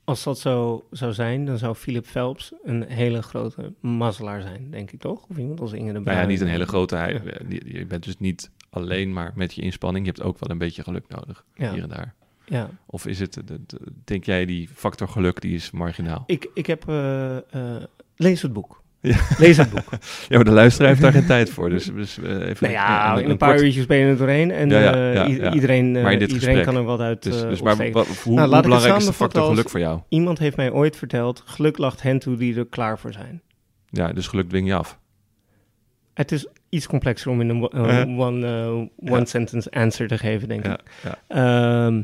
Als 0.05 0.23
dat 0.23 0.39
zo 0.39 0.85
zou 0.91 1.13
zijn, 1.13 1.45
dan 1.45 1.57
zou 1.57 1.75
Philip 1.75 2.05
Phelps 2.05 2.53
een 2.63 2.83
hele 2.83 3.21
grote 3.21 3.73
mazzelaar 3.79 4.41
zijn, 4.41 4.71
denk 4.71 4.91
ik 4.91 4.99
toch? 4.99 5.25
Of 5.29 5.37
iemand 5.37 5.59
als 5.59 5.71
Inge 5.73 5.85
de 5.85 5.91
Nou 5.91 6.03
Bruin. 6.03 6.19
ja, 6.19 6.25
niet 6.25 6.41
een 6.41 6.47
hele 6.47 6.65
grote. 6.65 6.95
Hij, 6.95 7.13
Ja. 7.13 7.57
je, 7.65 7.85
bent 7.85 8.03
dus 8.03 8.17
niet 8.17 8.51
alleen 8.69 9.13
maar 9.13 9.31
met 9.35 9.53
je 9.53 9.61
inspanning. 9.61 10.05
Je 10.05 10.11
hebt 10.11 10.23
ook 10.23 10.39
wel 10.39 10.49
een 10.49 10.57
beetje 10.57 10.83
geluk 10.83 11.07
nodig, 11.07 11.45
Ja. 11.55 11.73
hier 11.73 11.83
en 11.83 11.89
daar. 11.89 12.13
Ja, 12.45 12.69
Of 12.85 13.05
is 13.07 13.19
het, 13.19 13.33
de- 13.33 13.43
de- 13.65 13.79
denk 14.03 14.23
jij, 14.23 14.45
die 14.45 14.67
factor 14.73 15.07
geluk, 15.07 15.41
die 15.41 15.55
is 15.55 15.71
marginaal? 15.71 16.23
ik, 16.25 16.49
ik 16.53 16.65
heb... 16.65 16.87
eh, 16.87 17.37
eh, 17.37 17.83
lees 18.15 18.41
het 18.41 18.53
boek. 18.53 18.83
Ja. 19.07 19.17
Lees 19.37 19.57
het 19.57 19.69
boek. 19.69 19.89
Ja, 20.29 20.35
maar 20.35 20.43
de 20.45 20.51
luisteraar 20.51 20.89
heeft 20.89 21.01
daar 21.01 21.11
geen 21.11 21.25
tijd 21.25 21.49
voor. 21.49 21.69
Dus, 21.69 21.85
dus 21.85 22.17
eh, 22.19 22.29
even 22.31 22.55
nou 22.59 22.73
ja, 22.73 23.11
een- 23.11 23.17
in 23.19 23.25
een, 23.25 23.31
een 23.31 23.37
paar 23.37 23.49
kort- 23.49 23.61
uurtjes 23.61 23.85
ben 23.85 23.97
je 23.97 24.05
er 24.05 24.17
doorheen. 24.17 24.51
En 24.51 24.69
Ja, 24.69 24.79
ja, 24.79 24.93
eh, 24.93 25.13
ja, 25.13 25.27
i- 25.27 25.41
ja. 25.41 25.53
iedereen, 25.53 25.95
eh, 25.95 26.11
iedereen 26.11 26.29
gesprek. 26.29 26.63
kan 26.63 26.75
er 26.75 26.83
wat 26.83 26.99
uit 26.99 27.23
Dus, 27.23 27.41
dus 27.41 27.61
maar 27.61 27.75
hoe, 27.75 27.89
Nou, 27.91 28.05
hoe 28.23 28.35
laat 28.35 28.47
ik 28.47 28.53
het 28.53 28.61
belangrijk 28.63 28.97
is 28.97 29.05
de 29.05 29.13
factor 29.13 29.41
als- 29.41 29.49
geluk 29.49 29.69
voor 29.69 29.79
jou? 29.79 29.99
Iemand 30.09 30.39
heeft 30.39 30.57
mij 30.57 30.71
ooit 30.71 30.97
verteld, 30.97 31.43
geluk 31.45 31.77
lacht 31.77 32.01
hen 32.01 32.19
toe 32.19 32.35
die 32.37 32.57
er 32.57 32.65
klaar 32.65 32.99
voor 32.99 33.13
zijn. 33.13 33.41
Ja, 33.89 34.13
dus 34.13 34.27
geluk 34.27 34.49
dwing 34.49 34.67
je 34.67 34.73
af. 34.75 34.99
Het 36.13 36.31
is 36.31 36.47
iets 36.69 36.87
complexer 36.87 37.31
om 37.31 37.41
in 37.41 37.49
een 37.49 37.69
one, 38.19 38.19
one 38.19 38.89
Ja. 39.19 39.25
sentence 39.25 39.71
answer 39.71 40.07
te 40.07 40.17
geven, 40.17 40.47
denk 40.47 40.65
Ja, 40.65 40.73
ik. 40.73 40.81
ja. 41.03 41.17
Ehm, 41.87 42.01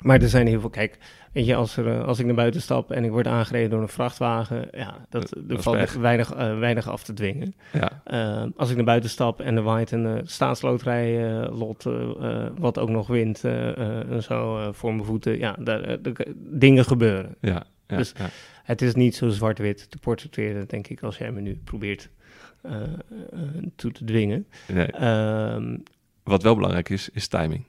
maar 0.00 0.20
er 0.22 0.28
zijn 0.28 0.46
heel 0.46 0.60
veel. 0.60 0.70
Kijk, 0.70 0.98
weet 1.38 1.46
je, 1.46 1.54
als, 1.54 1.76
er, 1.76 1.88
eh, 1.88 2.04
als 2.04 2.18
ik 2.18 2.26
naar 2.26 2.34
buiten 2.34 2.60
stap 2.62 2.90
en 2.90 3.04
ik 3.04 3.10
word 3.10 3.26
aangereden 3.26 3.70
door 3.70 3.80
een 3.82 3.88
vrachtwagen, 3.88 4.68
ja, 4.70 5.06
dat, 5.08 5.28
Dat- 5.28 5.50
er 5.56 5.62
valt 5.62 5.92
weinig, 5.92 6.32
eh, 6.34 6.58
weinig 6.58 6.88
af 6.88 7.02
te 7.02 7.12
dwingen. 7.12 7.54
Ja, 7.72 8.02
Ehm, 8.04 8.50
als 8.56 8.70
ik 8.70 8.76
naar 8.76 8.84
buiten 8.84 9.10
stap 9.10 9.40
en 9.40 9.56
er 9.56 9.62
waait 9.62 9.90
een 9.90 10.06
eh, 10.06 10.20
staatsloterij 10.24 11.40
eh, 11.42 11.58
lot, 11.58 11.86
eh, 11.86 11.94
eh, 12.20 12.50
wat 12.58 12.78
ook 12.78 12.88
nog 12.88 13.06
wint, 13.06 13.44
eh, 13.44 13.68
eh, 13.78 14.10
en 14.10 14.22
zo 14.22 14.58
eh, 14.58 14.68
voor 14.72 14.92
mijn 14.94 15.04
voeten, 15.06 15.38
ja, 15.38 15.56
daar, 15.58 15.80
eh, 15.82 15.96
de- 16.02 16.34
dingen 16.36 16.84
gebeuren. 16.84 17.34
ja, 17.40 17.62
ja, 17.86 17.96
Dus- 17.96 18.12
ja. 18.18 18.28
Het 18.62 18.82
is 18.82 18.94
niet 18.94 19.16
zo 19.16 19.28
zwart-wit 19.28 19.90
te 19.90 19.98
portretteren, 19.98 20.68
denk 20.68 20.86
ik, 20.88 21.02
als 21.02 21.18
jij 21.18 21.32
me 21.32 21.40
nu 21.40 21.60
probeert 21.64 22.08
eh, 22.62 22.72
eh, 22.82 23.38
toe 23.76 23.92
te 23.92 24.04
dwingen. 24.04 24.46
Nee. 24.72 24.86
Ehm, 24.86 25.76
Wat 26.22 26.42
wel 26.42 26.54
belangrijk 26.54 26.88
is, 26.88 27.08
is 27.08 27.28
timing. 27.28 27.64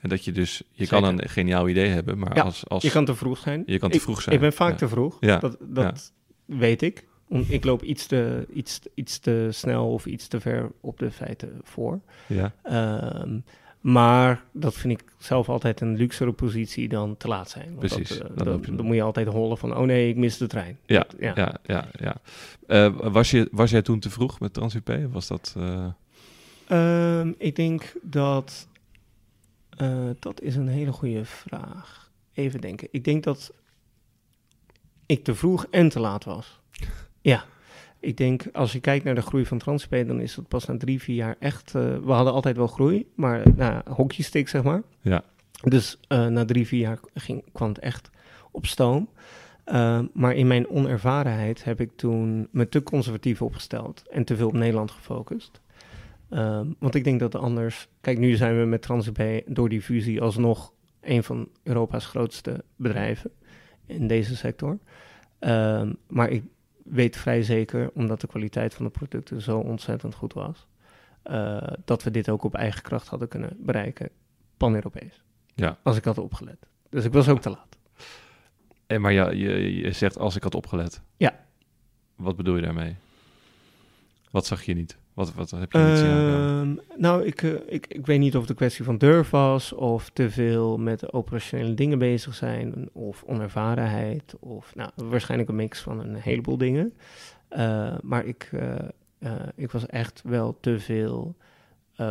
En 0.00 0.08
dat 0.08 0.24
je 0.24 0.32
dus, 0.32 0.62
je 0.72 0.86
kan 0.86 1.04
een 1.04 1.28
geniaal 1.28 1.68
idee 1.68 1.88
hebben, 1.88 2.18
maar 2.18 2.36
Ja, 2.36 2.42
als, 2.42 2.68
als 2.68 2.82
je 2.82 2.90
kan 2.90 3.04
te 3.04 3.14
vroeg 3.14 3.38
zijn. 3.38 3.62
je 3.66 3.78
kan 3.78 3.90
te 3.90 3.96
Ik- 3.96 4.02
vroeg 4.02 4.22
zijn. 4.22 4.34
Ik 4.34 4.40
ben 4.40 4.52
vaak 4.52 4.70
Ja. 4.70 4.76
te 4.76 4.88
vroeg. 4.88 5.16
Ja, 5.20 5.38
Dat, 5.38 5.56
dat 5.60 6.12
weet 6.44 6.82
ik. 6.82 7.06
Om- 7.28 7.44
Ik 7.48 7.64
loop 7.64 7.82
iets 7.82 8.06
te, 8.06 8.46
iets, 8.52 8.80
iets 8.94 9.18
te 9.18 9.48
snel 9.50 9.92
of 9.92 10.06
iets 10.06 10.28
te 10.28 10.40
ver 10.40 10.70
op 10.80 10.98
de 10.98 11.10
feiten 11.10 11.60
voor. 11.62 12.00
Ja, 12.26 12.52
Ehm, 12.62 13.38
maar 13.80 14.44
dat 14.52 14.74
vind 14.74 15.00
ik 15.00 15.04
zelf 15.18 15.48
altijd 15.48 15.80
een 15.80 15.96
luxere 15.96 16.32
positie 16.32 16.88
dan 16.88 17.16
te 17.16 17.28
laat 17.28 17.50
zijn. 17.50 17.66
Want 17.66 17.78
Precies, 17.78 18.08
Dat, 18.18 18.30
eh, 18.30 18.44
dan 18.76 18.84
moet 18.86 18.94
je 18.94 19.02
altijd 19.02 19.28
hollen 19.28 19.58
van, 19.58 19.76
oh 19.76 19.84
nee, 19.84 20.08
ik 20.08 20.16
mis 20.16 20.36
de 20.38 20.46
trein. 20.46 20.78
ja, 20.86 20.98
Dat- 20.98 21.14
ja, 21.36 21.56
ja. 21.66 21.88
ja, 21.92 22.16
Eh, 22.66 22.94
was, 23.12 23.30
je, 23.30 23.48
was 23.50 23.70
jij 23.70 23.82
toen 23.82 23.98
te 24.00 24.10
vroeg 24.10 24.40
met 24.40 24.52
TransUP? 24.54 24.98
Was 25.12 25.26
dat... 25.28 25.54
eh, 25.58 25.86
Ehm, 26.68 27.32
ik 27.38 27.56
denk 27.56 27.92
dat... 28.02 28.68
eh, 29.78 30.10
dat 30.18 30.40
is 30.40 30.56
een 30.56 30.68
hele 30.68 30.92
goede 30.92 31.24
vraag. 31.24 32.10
Even 32.32 32.60
denken. 32.60 32.88
Ik 32.90 33.04
denk 33.04 33.24
dat 33.24 33.54
ik 35.06 35.24
te 35.24 35.34
vroeg 35.34 35.66
en 35.70 35.88
te 35.88 36.00
laat 36.00 36.24
was. 36.24 36.60
Ja. 37.20 37.44
Ik 38.00 38.16
denk, 38.16 38.46
als 38.52 38.72
je 38.72 38.80
kijkt 38.80 39.04
naar 39.04 39.14
de 39.14 39.22
groei 39.22 39.46
van 39.46 39.58
Transp, 39.58 39.90
dan 39.90 40.20
is 40.20 40.34
dat 40.34 40.48
pas 40.48 40.66
na 40.66 40.76
drie, 40.76 41.02
vier 41.02 41.16
jaar 41.16 41.36
echt... 41.38 41.74
eh, 41.74 41.96
we 41.96 42.12
hadden 42.12 42.32
altijd 42.32 42.56
wel 42.56 42.66
groei, 42.66 43.06
maar 43.14 43.42
nou, 43.56 43.82
hockeystick, 43.90 44.48
zeg 44.48 44.62
maar. 44.62 44.82
Ja. 45.00 45.24
Dus 45.60 45.98
eh, 46.08 46.26
na 46.26 46.44
drie, 46.44 46.66
vier 46.66 46.80
jaar 46.80 46.98
ging, 47.14 47.44
kwam 47.52 47.68
het 47.68 47.78
echt 47.78 48.10
op 48.50 48.66
stoom. 48.66 49.08
Maar 50.12 50.34
in 50.34 50.46
mijn 50.46 50.68
onervarenheid 50.68 51.64
heb 51.64 51.80
ik 51.80 51.90
toen 51.96 52.48
me 52.50 52.68
te 52.68 52.82
conservatief 52.82 53.42
opgesteld 53.42 54.02
en 54.10 54.24
te 54.24 54.36
veel 54.36 54.46
op 54.46 54.52
Nederland 54.52 54.90
gefocust. 54.90 55.60
Ehm, 56.30 56.72
want 56.78 56.94
ik 56.94 57.04
denk 57.04 57.20
dat 57.20 57.34
anders... 57.34 57.88
Kijk, 58.00 58.18
nu 58.18 58.36
zijn 58.36 58.58
we 58.58 58.64
met 58.64 58.82
TransUP 58.82 59.42
door 59.46 59.68
die 59.68 59.82
fusie 59.82 60.20
alsnog 60.20 60.72
een 61.00 61.22
van 61.22 61.48
Europa's 61.62 62.06
grootste 62.06 62.64
bedrijven 62.76 63.30
in 63.86 64.06
deze 64.06 64.36
sector. 64.36 64.78
Ehm, 65.38 65.92
maar 66.08 66.30
ik 66.30 66.42
weet 66.84 67.16
vrij 67.16 67.42
zeker, 67.42 67.90
omdat 67.94 68.20
de 68.20 68.26
kwaliteit 68.26 68.74
van 68.74 68.84
de 68.84 68.90
producten 68.90 69.40
zo 69.40 69.58
ontzettend 69.58 70.14
goed 70.14 70.32
was, 70.32 70.66
eh, 71.22 71.62
dat 71.84 72.02
we 72.02 72.10
dit 72.10 72.28
ook 72.28 72.44
op 72.44 72.54
eigen 72.54 72.82
kracht 72.82 73.08
hadden 73.08 73.28
kunnen 73.28 73.56
bereiken, 73.58 74.10
pan-Europees. 74.56 75.22
Ja. 75.54 75.78
Als 75.82 75.96
ik 75.96 76.04
had 76.04 76.18
opgelet. 76.18 76.66
Dus 76.88 77.04
ik 77.04 77.12
was 77.12 77.28
ook 77.28 77.40
te 77.40 77.50
laat. 77.50 77.78
En 78.86 79.00
maar 79.00 79.12
ja, 79.12 79.30
je, 79.30 79.76
je 79.76 79.92
zegt 79.92 80.18
als 80.18 80.36
ik 80.36 80.42
had 80.42 80.54
opgelet. 80.54 81.00
Ja. 81.16 81.44
Wat 82.16 82.36
bedoel 82.36 82.56
je 82.56 82.62
daarmee? 82.62 82.96
Wat 84.30 84.46
zag 84.46 84.62
je 84.62 84.74
niet? 84.74 84.98
Wat, 85.18 85.34
wat 85.34 85.50
heb 85.50 85.72
je 85.72 85.78
niet 85.78 85.98
zien? 85.98 86.08
Ehm, 86.08 87.00
nou, 87.00 87.24
ik, 87.24 87.42
eh, 87.42 87.52
ik, 87.66 87.86
ik 87.86 88.06
weet 88.06 88.18
niet 88.18 88.34
of 88.34 88.40
het 88.40 88.50
een 88.50 88.56
kwestie 88.56 88.84
van 88.84 88.98
durf 88.98 89.30
was, 89.30 89.72
of 89.72 90.10
te 90.10 90.30
veel 90.30 90.78
met 90.78 91.12
operationele 91.12 91.74
dingen 91.74 91.98
bezig 91.98 92.34
zijn, 92.34 92.88
of 92.92 93.22
onervarenheid, 93.26 94.34
of 94.40 94.74
nou, 94.74 94.90
waarschijnlijk 94.94 95.50
een 95.50 95.56
mix 95.56 95.80
van 95.80 96.00
een 96.00 96.14
heleboel 96.14 96.58
dingen. 96.58 96.92
Eh, 97.48 97.94
maar 98.02 98.24
ik, 98.24 98.50
eh, 99.18 99.30
ik 99.54 99.70
was 99.70 99.86
echt 99.86 100.22
wel 100.24 100.58
te 100.60 100.78
veel 100.78 101.36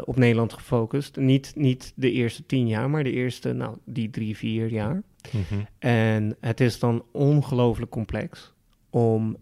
op 0.05 0.15
Nederland 0.15 0.53
gefocust. 0.53 1.15
Niet, 1.15 1.51
niet 1.55 1.93
de 1.95 2.11
eerste 2.11 2.45
tien 2.45 2.67
jaar, 2.67 2.89
maar 2.89 3.03
de 3.03 3.11
eerste, 3.11 3.53
nou, 3.53 3.77
die 3.85 4.09
drie, 4.09 4.37
vier 4.37 4.69
jaar. 4.69 5.03
Mhm. 5.31 5.61
En 5.79 6.37
het 6.39 6.59
is 6.59 6.79
dan 6.79 7.03
ongelooflijk 7.11 7.91
complex 7.91 8.53
om 8.89 9.37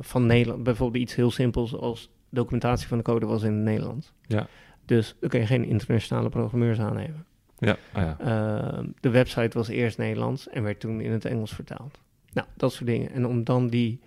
van 0.00 0.26
Nederland, 0.26 0.62
bijvoorbeeld 0.62 1.02
iets 1.02 1.14
heel 1.14 1.30
simpels 1.30 1.74
als 1.74 2.10
documentatie 2.30 2.88
van 2.88 2.98
de 2.98 3.04
code 3.04 3.26
was 3.26 3.42
in 3.42 3.52
het 3.52 3.62
Nederlands. 3.62 4.12
Ja. 4.26 4.46
Dus 4.84 5.16
dan 5.20 5.28
kun 5.28 5.40
je 5.40 5.46
geen 5.46 5.64
internationale 5.64 6.28
programmeurs 6.28 6.78
aannemen. 6.78 7.26
Ja, 7.58 7.76
ah, 7.92 8.02
ja. 8.02 8.16
Ehm, 8.18 8.86
de 9.00 9.10
website 9.10 9.58
was 9.58 9.68
eerst 9.68 9.98
Nederlands 9.98 10.48
en 10.48 10.62
werd 10.62 10.80
toen 10.80 11.00
in 11.00 11.12
het 11.12 11.24
Engels 11.24 11.54
vertaald. 11.54 12.00
Nou, 12.32 12.46
dat 12.56 12.72
soort 12.72 12.86
dingen. 12.86 13.10
En 13.10 13.26
om 13.26 13.44
dan 13.44 13.68
die 13.68 14.00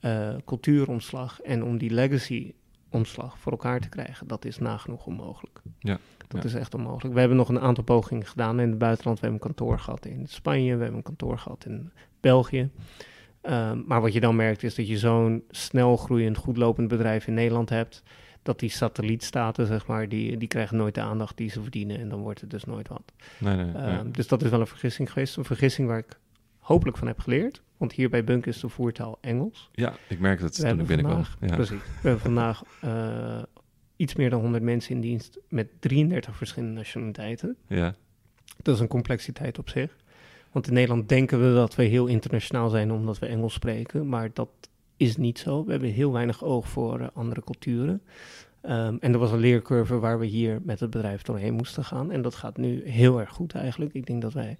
eh, 0.00 0.34
cultuuromslag 0.44 1.40
en 1.40 1.64
om 1.64 1.78
die 1.78 1.90
legacy-omslag 1.90 3.38
voor 3.38 3.52
elkaar 3.52 3.80
te 3.80 3.88
krijgen, 3.88 4.26
dat 4.26 4.44
is 4.44 4.58
nagenoeg 4.58 5.06
onmogelijk. 5.06 5.60
Ja, 5.78 5.98
Dat 6.28 6.42
ja. 6.42 6.48
is 6.48 6.54
echt 6.54 6.74
onmogelijk. 6.74 7.14
We 7.14 7.20
hebben 7.20 7.38
nog 7.38 7.48
een 7.48 7.60
aantal 7.60 7.84
pogingen 7.84 8.26
gedaan 8.26 8.60
in 8.60 8.68
het 8.68 8.78
buitenland. 8.78 9.20
We 9.20 9.26
hebben 9.26 9.42
een 9.42 9.54
kantoor 9.54 9.78
gehad 9.78 10.06
in 10.06 10.26
Spanje, 10.26 10.74
we 10.74 10.80
hebben 10.82 10.96
een 10.96 11.02
kantoor 11.02 11.38
gehad 11.38 11.64
in 11.64 11.90
België. 12.20 12.70
Ehm, 13.40 13.82
maar 13.86 14.00
wat 14.00 14.12
je 14.12 14.20
dan 14.20 14.36
merkt 14.36 14.62
is 14.62 14.74
dat 14.74 14.88
je 14.88 14.98
zo'n 14.98 15.44
snel 15.50 15.96
groeiend, 15.96 16.36
goed 16.36 16.56
lopend 16.56 16.88
bedrijf 16.88 17.26
in 17.26 17.34
Nederland 17.34 17.68
hebt, 17.68 18.02
dat 18.42 18.58
die 18.58 18.70
satellietstaten, 18.70 19.66
zeg 19.66 19.86
maar, 19.86 20.08
die, 20.08 20.36
die 20.36 20.48
krijgen 20.48 20.76
nooit 20.76 20.94
de 20.94 21.00
aandacht 21.00 21.36
die 21.36 21.50
ze 21.50 21.62
verdienen 21.62 21.98
en 21.98 22.08
dan 22.08 22.20
wordt 22.20 22.40
het 22.40 22.50
dus 22.50 22.64
nooit 22.64 22.88
wat. 22.88 23.12
Nee, 23.38 23.56
nee, 23.56 23.64
nee. 23.64 23.74
Ehm, 23.82 24.10
Dus 24.10 24.28
dat 24.28 24.42
is 24.42 24.50
wel 24.50 24.60
een 24.60 24.66
vergissing 24.66 25.12
geweest. 25.12 25.36
Een 25.36 25.44
vergissing 25.44 25.88
waar 25.88 25.98
ik 25.98 26.18
hopelijk 26.58 26.96
van 26.96 27.06
heb 27.06 27.18
geleerd. 27.18 27.62
Want 27.76 27.92
hier 27.92 28.10
bij 28.10 28.24
Bunk 28.24 28.46
is 28.46 28.60
de 28.60 28.68
voertaal 28.68 29.18
Engels. 29.20 29.68
Ja, 29.72 29.94
ik 30.08 30.18
merk 30.20 30.40
We 30.40 30.50
toen 30.50 30.80
ik 30.80 30.86
binnenkwam. 30.86 31.24
vandaag, 31.24 31.36
Ja. 31.50 31.54
precies. 31.56 31.78
We 32.02 32.08
hebben 32.08 32.20
vandaag 32.20 32.62
eh, 32.80 33.42
iets 33.96 34.14
meer 34.14 34.30
dan 34.30 34.40
100 34.40 34.62
mensen 34.64 34.94
in 34.94 35.00
dienst 35.00 35.38
met 35.48 35.68
33 35.78 36.36
verschillende 36.36 36.74
nationaliteiten. 36.74 37.56
ja, 37.66 37.94
Dat 38.62 38.74
is 38.74 38.80
een 38.80 38.88
complexiteit 38.88 39.58
op 39.58 39.68
zich. 39.68 39.96
Want 40.52 40.66
in 40.66 40.72
Nederland 40.74 41.08
denken 41.08 41.48
we 41.48 41.54
dat 41.54 41.74
we 41.74 41.82
heel 41.82 42.06
internationaal 42.06 42.68
zijn 42.68 42.92
omdat 42.92 43.18
we 43.18 43.26
Engels 43.26 43.52
spreken. 43.54 44.08
Maar 44.08 44.30
dat 44.32 44.48
is 44.96 45.16
niet 45.16 45.38
zo. 45.38 45.64
We 45.64 45.70
hebben 45.70 45.90
heel 45.90 46.12
weinig 46.12 46.44
oog 46.44 46.68
voor 46.68 47.00
eh, 47.00 47.06
andere 47.12 47.42
culturen. 47.44 48.02
Ehm, 48.60 48.96
en 49.00 49.12
er 49.12 49.18
was 49.18 49.32
een 49.32 49.38
leercurve 49.38 49.98
waar 49.98 50.18
we 50.18 50.26
hier 50.26 50.60
met 50.62 50.80
het 50.80 50.90
bedrijf 50.90 51.22
doorheen 51.22 51.54
moesten 51.54 51.84
gaan. 51.84 52.10
En 52.10 52.22
dat 52.22 52.34
gaat 52.34 52.56
nu 52.56 52.88
heel 52.88 53.20
erg 53.20 53.30
goed 53.30 53.54
eigenlijk. 53.54 53.94
Ik 53.94 54.06
denk 54.06 54.22
dat 54.22 54.32
wij 54.32 54.56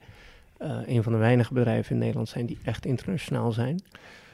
eh, 0.57 0.77
een 0.87 1.03
van 1.03 1.13
de 1.13 1.19
weinige 1.19 1.55
bedrijven 1.55 1.93
in 1.93 1.99
Nederland 1.99 2.29
zijn 2.29 2.47
die 2.47 2.59
echt 2.63 2.87
internationaal 2.87 3.53
zijn. 3.53 3.81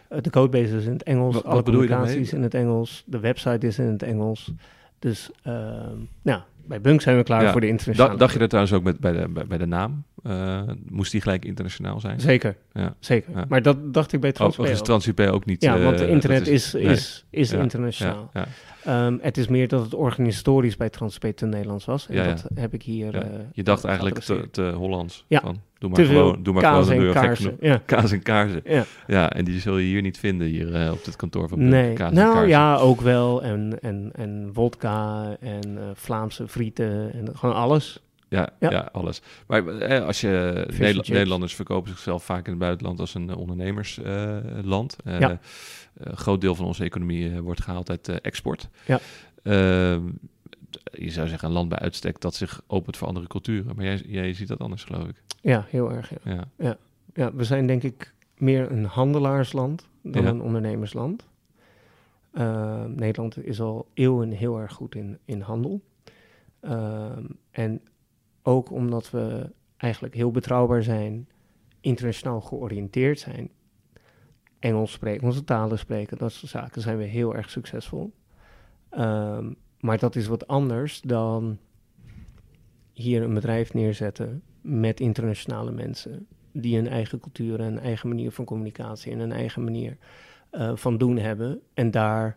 Eh, 0.08 0.20
de 0.20 0.30
codebase 0.30 0.76
is 0.76 0.84
in 0.84 0.92
het 0.92 1.02
Engels, 1.02 1.34
Wat- 1.34 1.44
alle 1.44 2.16
is 2.18 2.32
in 2.32 2.42
het 2.42 2.54
Engels, 2.54 3.04
de 3.06 3.18
website 3.18 3.66
is 3.66 3.78
in 3.78 3.86
het 3.86 4.02
Engels. 4.02 4.52
Dus 4.98 5.30
ehm, 5.42 5.96
nou, 6.22 6.40
bij 6.66 6.80
Bunk 6.80 7.00
zijn 7.00 7.16
we 7.16 7.22
klaar 7.22 7.42
Ja, 7.42 7.52
voor 7.52 7.60
de 7.60 7.66
internationale. 7.68 8.12
Da- 8.12 8.18
dacht 8.18 8.32
je 8.32 8.38
dat 8.38 8.48
trouwens 8.48 8.76
ook 8.76 8.82
met, 8.84 9.00
bij, 9.00 9.12
de, 9.12 9.28
bij, 9.28 9.46
bij 9.46 9.58
de 9.58 9.66
naam? 9.66 10.04
Eh, 10.28 10.62
moest 10.88 11.12
die 11.12 11.20
gelijk 11.20 11.44
internationaal 11.44 12.00
zijn? 12.00 12.20
Zeker, 12.20 12.56
Ja. 12.72 12.94
zeker. 13.00 13.32
Ja. 13.34 13.44
Maar 13.48 13.62
dat 13.62 13.94
dacht 13.94 14.12
ik 14.12 14.20
bij 14.20 14.38
of 14.38 14.58
is 14.58 15.10
ook. 15.30 15.44
Niet? 15.44 15.62
Ja, 15.62 15.76
eh, 15.76 15.84
want 15.84 16.00
internet 16.00 16.46
is, 16.48 16.72
nee. 16.72 16.82
is, 16.82 17.24
is 17.30 17.50
Ja, 17.50 17.58
internationaal. 17.58 18.30
Ja, 18.32 18.40
ja. 18.40 19.06
Ehm, 19.06 19.18
het 19.20 19.36
is 19.36 19.48
meer 19.48 19.68
dat 19.68 19.82
het 19.84 19.94
organisatorisch 19.94 20.76
bij 20.76 20.90
Transpair 20.90 21.34
te 21.34 21.46
Nederlands 21.46 21.84
was. 21.84 22.08
En 22.08 22.28
dat 22.28 22.46
heb 22.54 22.74
ik 22.74 22.82
hier 22.82 23.14
eh, 23.14 23.30
Je 23.52 23.62
dacht 23.62 23.84
eigenlijk 23.84 24.18
te, 24.18 24.48
te 24.50 24.62
Hollands. 24.62 25.24
Ja. 25.28 25.40
Van, 25.40 25.60
doe 25.78 25.90
maar 25.90 26.04
gewoon, 26.04 26.42
doe 26.42 26.54
maar 26.54 26.62
kaas 26.62 26.88
gewoon 26.88 27.06
en 27.06 27.12
kaarsen. 27.12 27.56
Ja. 27.60 27.82
Kaas 27.84 28.12
en 28.12 28.22
kaarsen. 28.22 28.60
Ja. 28.64 28.84
Ja, 29.06 29.32
en 29.32 29.44
die 29.44 29.60
zul 29.60 29.78
je 29.78 29.86
hier 29.86 30.02
niet 30.02 30.18
vinden, 30.18 30.46
hier 30.46 30.92
op 30.92 31.04
dit 31.04 31.16
kantoor 31.16 31.48
van. 31.48 31.68
Nee, 31.68 31.92
Kaas 31.92 32.08
en 32.08 32.14
nou 32.16 32.32
kaarsen. 32.32 32.48
ja, 32.48 32.76
ook 32.76 33.00
wel. 33.00 33.42
En, 33.42 33.78
en, 33.80 34.10
en 34.14 34.50
wodka 34.52 35.36
en 35.40 35.78
Vlaamse 35.94 36.48
frieten 36.48 37.12
en 37.12 37.36
gewoon 37.36 37.54
alles. 37.54 38.00
Ja, 38.28 38.48
ja. 38.60 38.70
Ja. 38.70 38.88
alles. 38.92 39.22
Maar 39.46 39.66
eh, 39.66 40.04
als 40.06 40.20
je 40.20 40.64
Nederla-. 40.78 41.02
Nederlanders 41.06 41.54
verkopen 41.54 41.90
zichzelf 41.90 42.24
vaak 42.24 42.44
in 42.44 42.50
het 42.50 42.60
buitenland 42.60 43.00
als 43.00 43.14
een 43.14 43.30
eh, 43.30 43.36
ondernemersland. 43.38 44.96
Eh, 45.04 45.20
Ja. 45.20 45.38
Een 45.94 46.16
groot 46.16 46.40
deel 46.40 46.54
van 46.54 46.64
onze 46.66 46.84
economie 46.84 47.40
wordt 47.40 47.62
gehaald 47.62 47.90
uit 47.90 48.08
export. 48.08 48.68
Ja. 48.86 49.00
Ehm, 49.42 50.02
je 50.92 51.10
zou 51.10 51.28
zeggen 51.28 51.48
een 51.48 51.54
land 51.54 51.68
bij 51.68 51.78
uitstek 51.78 52.20
dat 52.20 52.34
zich 52.34 52.62
opent 52.66 52.96
voor 52.96 53.08
andere 53.08 53.26
culturen. 53.26 53.76
Maar 53.76 53.84
jij, 53.84 54.02
jij 54.06 54.32
ziet 54.32 54.48
dat 54.48 54.58
anders, 54.58 54.84
geloof 54.84 55.08
ik. 55.08 55.22
Ja, 55.40 55.66
heel 55.68 55.92
erg. 55.92 56.12
Ja. 56.24 56.44
Ja. 56.58 56.76
ja, 57.14 57.34
we 57.34 57.44
zijn 57.44 57.66
denk 57.66 57.82
ik 57.82 58.14
meer 58.36 58.70
een 58.70 58.84
handelaarsland 58.84 59.86
dan 60.02 60.26
een 60.26 60.40
ondernemersland. 60.40 61.26
Ehm, 62.32 62.94
Nederland 62.94 63.44
is 63.44 63.60
al 63.60 63.88
eeuwen 63.94 64.30
heel 64.30 64.58
erg 64.58 64.72
goed 64.72 64.94
in, 64.94 65.18
in 65.24 65.40
handel. 65.40 65.80
Ehm, 66.60 67.24
en 67.50 67.80
ook 68.46 68.70
omdat 68.70 69.10
we 69.10 69.50
eigenlijk 69.76 70.14
heel 70.14 70.30
betrouwbaar 70.30 70.82
zijn, 70.82 71.28
internationaal 71.80 72.40
georiënteerd 72.40 73.18
zijn, 73.18 73.50
Engels 74.58 74.92
spreken, 74.92 75.26
onze 75.26 75.44
talen 75.44 75.78
spreken, 75.78 76.18
dat 76.18 76.32
soort 76.32 76.50
zaken, 76.50 76.82
zijn 76.82 76.98
we 76.98 77.04
heel 77.04 77.34
erg 77.34 77.50
succesvol. 77.50 78.12
Ehm, 78.90 79.52
maar 79.80 79.98
dat 79.98 80.16
is 80.16 80.26
wat 80.26 80.46
anders 80.46 81.00
dan 81.00 81.58
hier 82.92 83.22
een 83.22 83.34
bedrijf 83.34 83.74
neerzetten 83.74 84.42
met 84.60 85.00
internationale 85.00 85.70
mensen 85.72 86.26
die 86.52 86.78
een 86.78 86.88
eigen 86.88 87.20
cultuur 87.20 87.60
en 87.60 87.66
een 87.66 87.78
eigen 87.78 88.08
manier 88.08 88.32
van 88.32 88.44
communicatie 88.44 89.12
en 89.12 89.18
een 89.18 89.32
eigen 89.32 89.64
manier 89.64 89.96
eh, 90.50 90.76
van 90.76 90.98
doen 90.98 91.16
hebben 91.16 91.60
en 91.74 91.90
daar 91.90 92.36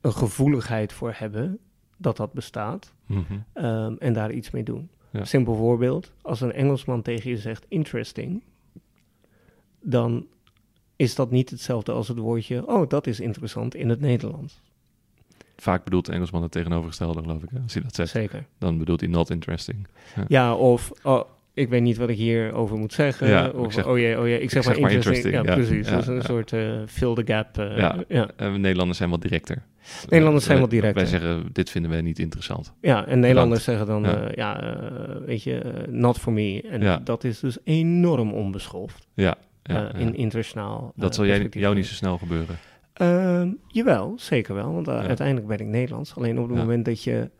een 0.00 0.12
gevoeligheid 0.12 0.92
voor 0.92 1.12
hebben 1.14 1.58
dat 1.96 2.16
dat 2.16 2.32
bestaat 2.32 2.94
Mhm. 3.06 3.22
ehm, 3.52 3.94
en 3.98 4.12
daar 4.12 4.32
iets 4.32 4.50
mee 4.50 4.62
doen. 4.62 4.90
Ja. 5.12 5.24
Simpel 5.24 5.54
voorbeeld, 5.54 6.12
als 6.22 6.40
een 6.40 6.52
Engelsman 6.52 7.02
tegen 7.02 7.30
je 7.30 7.36
zegt 7.38 7.64
interesting, 7.68 8.42
dan 9.80 10.26
is 10.96 11.14
dat 11.14 11.30
niet 11.30 11.50
hetzelfde 11.50 11.92
als 11.92 12.08
het 12.08 12.18
woordje, 12.18 12.66
oh 12.68 12.88
dat 12.88 13.06
is 13.06 13.20
interessant 13.20 13.74
in 13.74 13.88
het 13.88 14.00
Nederlands. 14.00 14.60
Vaak 15.56 15.84
bedoelt 15.84 16.06
de 16.06 16.12
Engelsman 16.12 16.42
het 16.42 16.50
tegenovergestelde, 16.52 17.20
geloof 17.22 17.42
ik. 17.42 17.50
hè, 17.50 17.58
Als 17.62 17.74
hij 17.74 17.82
dat 17.82 17.94
zegt, 17.94 18.10
Zeker. 18.10 18.46
dan 18.58 18.78
bedoelt 18.78 19.00
hij 19.00 19.08
not 19.08 19.30
interesting. 19.30 19.86
Ja, 20.28 20.54
of 20.54 20.90
oh, 21.02 21.20
ik 21.54 21.68
weet 21.68 21.82
niet 21.82 21.96
wat 21.96 22.08
ik 22.08 22.16
hierover 22.16 22.76
moet 22.78 22.92
zeggen. 22.92 23.28
Ja, 23.28 23.48
of 23.48 23.72
zeg- 23.72 23.86
oh 23.86 23.98
jee, 23.98 24.18
oh 24.20 24.26
jee, 24.26 24.40
ik 24.40 24.50
zeg, 24.50 24.64
maar, 24.64 24.80
maar 24.80 24.90
interesting. 24.92 25.34
interesting, 25.34 25.56
Ja, 25.58 25.66
precies. 25.68 25.88
Dat 25.90 26.00
is 26.00 26.06
een 26.06 26.22
soort 26.22 26.52
eh 26.52 26.80
fill 26.86 27.14
the 27.14 27.22
gap. 27.26 27.58
eh, 27.58 27.76
Ja. 27.78 28.04
ja. 28.08 28.30
Eh, 28.36 28.54
Nederlanders 28.54 28.98
zijn 28.98 29.10
wat 29.10 29.22
directer. 29.22 29.62
Nederlanders 30.08 30.44
zijn 30.44 30.60
wat 30.60 30.70
directer. 30.70 31.02
Wij 31.02 31.10
zeggen, 31.10 31.48
dit 31.52 31.70
vinden 31.70 31.90
wij 31.90 32.00
niet 32.00 32.18
interessant. 32.18 32.72
Ja, 32.80 33.06
en 33.06 33.20
Nederlanders 33.20 33.64
zeggen 33.64 33.86
dan, 33.86 34.02
Ja. 34.02 34.10
ja, 34.10 34.30
ja 34.34 35.20
weet 35.26 35.42
je, 35.42 35.84
not 35.88 36.18
for 36.18 36.32
me. 36.32 36.62
En 36.70 36.80
Ja. 36.80 36.96
dat 37.04 37.24
is 37.24 37.40
dus 37.40 37.58
enorm 37.64 38.32
onbeschoft 38.32 39.08
Ja, 39.14 39.34
ja, 39.62 39.94
in 39.94 40.14
internationaal. 40.14 40.92
dat 40.96 41.14
zal 41.14 41.26
jij, 41.26 41.46
jou 41.50 41.74
niet 41.74 41.86
zo 41.86 41.94
snel 41.94 42.18
gebeuren. 42.18 42.56
Ehm, 42.92 43.48
jawel, 43.68 44.14
zeker 44.16 44.54
wel. 44.54 44.72
Want 44.72 44.88
uiteindelijk 44.88 45.46
ben 45.46 45.58
ik 45.58 45.66
Nederlands. 45.66 46.14
Alleen 46.16 46.38
op 46.38 46.48
het 46.48 46.56
moment 46.58 46.84
dat 46.84 47.02
je 47.04 47.30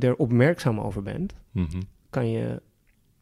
er 0.00 0.16
opmerkzaam 0.16 0.80
over 0.80 1.02
bent, 1.02 1.34
Mhm. 1.50 1.80
Kan 2.10 2.30
je, 2.30 2.62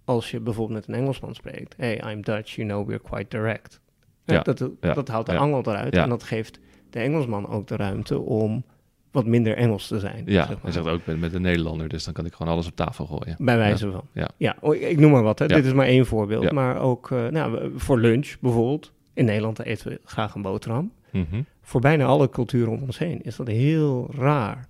als 0.04 0.30
je 0.30 0.40
bijvoorbeeld 0.40 0.78
met 0.78 0.88
een 0.88 1.00
Engelsman 1.00 1.34
spreekt, 1.34 1.74
hey, 1.76 2.12
I'm 2.12 2.22
Dutch, 2.22 2.54
you 2.54 2.68
know, 2.68 2.86
we're 2.86 3.00
quite 3.00 3.36
direct. 3.36 3.80
Ja, 4.24 4.42
Dat, 4.42 4.70
ja, 4.80 4.94
dat 4.94 5.08
haalt 5.08 5.26
de 5.26 5.32
ja. 5.32 5.38
angel 5.38 5.62
eruit 5.66 5.94
en 5.94 6.08
dat 6.08 6.22
geeft 6.22 6.60
de 6.90 6.98
Engelsman 6.98 7.48
ook 7.48 7.66
de 7.66 7.76
ruimte 7.76 8.18
om 8.18 8.64
wat 9.10 9.26
minder 9.26 9.56
Engels 9.56 9.86
te 9.86 9.98
zijn. 9.98 10.22
Ja, 10.26 10.40
zeg 10.40 10.48
maar. 10.48 10.62
hij 10.62 10.72
zegt 10.72 10.86
ook 10.86 11.06
met, 11.06 11.20
met 11.20 11.34
een 11.34 11.42
Nederlander, 11.42 11.88
dus 11.88 12.04
dan 12.04 12.14
kan 12.14 12.26
ik 12.26 12.32
gewoon 12.34 12.52
alles 12.52 12.66
op 12.66 12.76
tafel 12.76 13.06
gooien. 13.06 13.36
Bij 13.38 13.56
wijze 13.56 13.90
van. 13.90 14.02
ja. 14.12 14.28
Ja, 14.36 14.56
oh, 14.60 14.74
ik, 14.74 14.98
noem 14.98 15.10
maar 15.10 15.22
wat. 15.22 15.38
Hè. 15.38 15.46
Dit 15.46 15.64
is 15.64 15.72
maar 15.72 15.86
één 15.86 16.06
voorbeeld. 16.06 16.52
Maar 16.52 16.80
ook 16.80 17.10
eh, 17.10 17.26
nou, 17.26 17.72
voor 17.76 17.98
lunch 17.98 18.36
bijvoorbeeld. 18.40 18.92
In 19.12 19.24
Nederland 19.24 19.58
eten 19.58 19.88
we 19.88 20.00
graag 20.04 20.34
een 20.34 20.42
boterham. 20.42 20.92
Mhm. 21.12 21.42
Voor 21.62 21.80
bijna 21.80 22.04
alle 22.04 22.28
culturen 22.28 22.72
om 22.72 22.82
ons 22.82 22.98
heen 22.98 23.22
is 23.22 23.36
dat 23.36 23.46
heel 23.46 24.10
raar. 24.14 24.68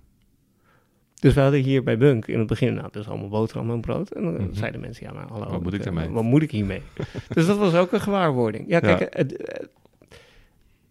Dus 1.19 1.33
we 1.33 1.39
hadden 1.41 1.59
hier 1.61 1.83
bij 1.83 1.97
Bunk 1.97 2.27
in 2.27 2.37
het 2.39 2.47
begin, 2.47 2.73
nou, 2.73 2.87
dus 2.91 3.07
allemaal 3.07 3.27
boterham 3.29 3.71
en 3.71 3.81
brood. 3.81 4.11
En 4.11 4.23
dan 4.23 4.33
Mhm. 4.33 4.53
zeiden 4.53 4.81
mensen, 4.81 5.05
ja, 5.05 5.13
maar 5.13 5.27
hallo. 5.27 5.49
Wat 5.49 5.61
moet 5.63 5.73
ik 5.73 5.79
eh, 5.79 5.85
daarmee? 5.85 6.09
Wat 6.09 6.23
moet 6.23 6.41
ik 6.41 6.51
hiermee? 6.51 6.81
dus 7.33 7.45
dat 7.45 7.57
was 7.57 7.73
ook 7.73 7.91
een 7.91 8.01
gewaarwording. 8.01 8.67
Ja, 8.67 8.79
kijk, 8.79 8.99
Ja. 8.99 9.05
eh, 9.09 9.17
het, 9.17 9.35
eh, 9.37 9.65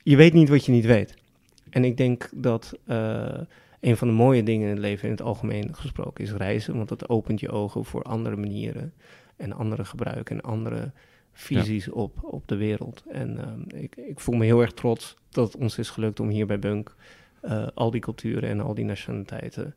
je 0.02 0.16
weet 0.16 0.32
niet 0.32 0.48
wat 0.48 0.64
je 0.64 0.72
niet 0.72 0.86
weet. 0.86 1.14
En 1.70 1.84
ik 1.84 1.96
denk 1.96 2.28
dat 2.34 2.78
eh, 2.86 3.40
een 3.80 3.96
van 3.96 4.08
de 4.08 4.14
mooie 4.14 4.42
dingen 4.42 4.64
in 4.68 4.74
het 4.74 4.78
leven 4.82 5.04
in 5.04 5.10
het 5.10 5.22
algemeen 5.22 5.74
gesproken 5.74 6.24
is 6.24 6.32
reizen. 6.32 6.76
Want 6.76 6.88
dat 6.88 7.08
opent 7.08 7.40
je 7.40 7.50
ogen 7.50 7.84
voor 7.84 8.02
andere 8.02 8.36
manieren 8.36 8.92
en 9.36 9.52
andere 9.52 9.84
gebruiken 9.84 10.36
en 10.36 10.42
andere 10.42 10.90
visies 11.32 11.88
op, 11.90 12.18
op 12.22 12.48
de 12.48 12.56
wereld. 12.56 13.02
En 13.10 13.38
ik, 13.74 13.96
ik 13.96 14.20
voel 14.20 14.34
me 14.36 14.44
heel 14.44 14.60
erg 14.60 14.72
trots 14.72 15.16
dat 15.30 15.52
het 15.52 15.62
ons 15.62 15.78
is 15.78 15.90
gelukt 15.90 16.20
om 16.20 16.28
hier 16.28 16.46
bij 16.46 16.58
Bunk 16.58 16.94
eh, 17.40 17.66
al 17.74 17.90
die 17.90 18.00
culturen 18.00 18.48
en 18.48 18.60
al 18.60 18.74
die 18.74 18.84
nationaliteiten 18.84 19.64
eh, 19.66 19.72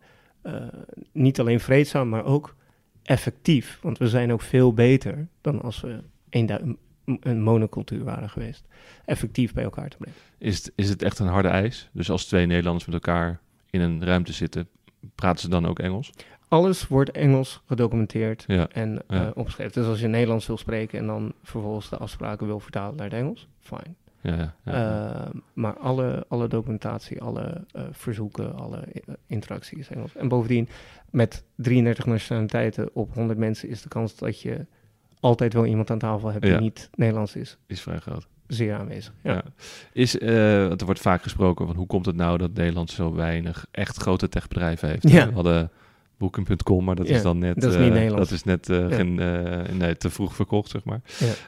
niet 1.12 1.39
alleen 1.39 1.60
vreedzaam, 1.60 2.10
maar 2.10 2.25
ook 2.25 2.56
effectief. 3.04 3.80
Want 3.82 3.97
we 3.97 4.10
zijn 4.10 4.32
ook 4.32 4.41
veel 4.41 4.73
beter 4.73 5.27
dan 5.41 5.62
als 5.62 5.82
we 5.82 5.99
een, 6.30 6.77
een 7.19 7.41
monocultuur 7.41 8.04
waren 8.04 8.30
geweest. 8.30 8.65
Effectief 9.06 9.54
bij 9.54 9.63
elkaar 9.63 9.89
te 9.89 9.97
brengen. 9.97 10.17
Is 10.38 10.58
het, 10.58 10.71
is 10.75 10.89
het 10.89 11.01
echt 11.01 11.19
een 11.19 11.27
harde 11.27 11.47
eis? 11.47 11.89
Dus 11.91 12.10
als 12.10 12.25
twee 12.25 12.45
Nederlanders 12.45 12.86
met 12.86 12.93
elkaar 12.95 13.39
in 13.69 13.82
een 13.82 14.06
ruimte 14.06 14.34
zitten, 14.34 14.67
praten 15.15 15.41
ze 15.41 15.49
dan 15.49 15.65
ook 15.67 15.80
Engels? 15.80 16.12
Alles 16.47 16.88
wordt 16.88 17.12
Engels 17.12 17.62
gedocumenteerd 17.65 18.43
Ja, 18.47 18.67
en 18.69 19.01
ja. 19.08 19.25
eh, 19.25 19.30
opgeschreven. 19.34 19.73
Dus 19.73 19.88
als 19.89 19.99
je 19.99 20.08
Nederlands 20.08 20.47
wil 20.47 20.58
spreken 20.58 20.99
en 20.99 21.06
dan 21.08 21.34
vervolgens 21.43 21.89
de 21.89 21.97
afspraken 21.97 22.47
wil 22.47 22.60
vertalen 22.60 22.95
naar 22.95 23.06
het 23.06 23.19
Engels, 23.19 23.47
fine. 23.60 23.93
Ja, 24.21 24.36
ja, 24.36 24.53
ja. 24.65 24.71
Eh, 25.25 25.29
maar 25.53 25.77
alle, 25.77 26.25
alle 26.27 26.47
documentatie, 26.47 27.21
alle 27.21 27.63
eh, 27.71 27.84
verzoeken, 27.91 28.55
alle 28.55 28.77
eh, 28.77 29.13
interactie 29.27 29.77
is 29.77 29.89
Engels. 29.89 30.15
En 30.15 30.27
bovendien, 30.27 30.69
met 31.10 31.43
33 31.55 32.05
nationaliteiten 32.05 32.89
op 32.93 33.13
100 33.13 33.39
mensen 33.39 33.69
is 33.69 33.81
de 33.81 33.89
kans 33.89 34.15
dat 34.15 34.41
je 34.41 34.65
altijd 35.19 35.53
wel 35.53 35.65
iemand 35.65 35.89
aan 35.91 35.99
tafel 35.99 36.29
hebt 36.31 36.43
die 36.43 36.51
Ja. 36.51 36.60
niet 36.60 36.89
Nederlands 36.95 37.36
is, 37.36 37.57
is 37.67 37.81
vrij 37.81 37.99
groot. 37.99 38.27
zeer 38.47 38.75
aanwezig. 38.75 39.13
Ja. 39.23 39.43
Is, 39.93 40.17
eh, 40.17 40.67
want 40.67 40.79
er 40.79 40.86
wordt 40.86 41.01
vaak 41.01 41.21
gesproken 41.23 41.67
van 41.67 41.75
hoe 41.75 41.88
komt 41.88 42.05
het 42.05 42.15
nou 42.15 42.38
dat 42.38 42.53
Nederland 42.53 42.89
zo 42.89 43.13
weinig 43.13 43.65
echt 43.71 43.97
grote 43.97 44.29
techbedrijven 44.29 44.89
heeft. 44.89 45.10
Ja. 45.10 45.27
We 45.27 45.34
hadden 45.34 45.71
Booking.com, 46.21 46.84
maar 46.84 46.95
dat 46.95 47.07
Ja, 47.07 47.15
is 47.15 47.21
dan 47.21 47.38
net, 47.38 47.62
dat 47.62 47.71
is 47.71 47.77
niet 47.77 47.88
eh, 47.88 47.93
Nederlands. 47.93 48.29
dat 48.29 48.38
is 48.38 48.43
net 48.43 48.69
eh, 48.69 48.89
Ja. 48.89 48.95
geen, 48.95 49.19
eh, 49.19 49.75
nee, 49.75 49.97
te 49.97 50.10
vroeg 50.10 50.36
verkocht, 50.36 50.69
zeg 50.69 50.84
maar. 50.84 51.01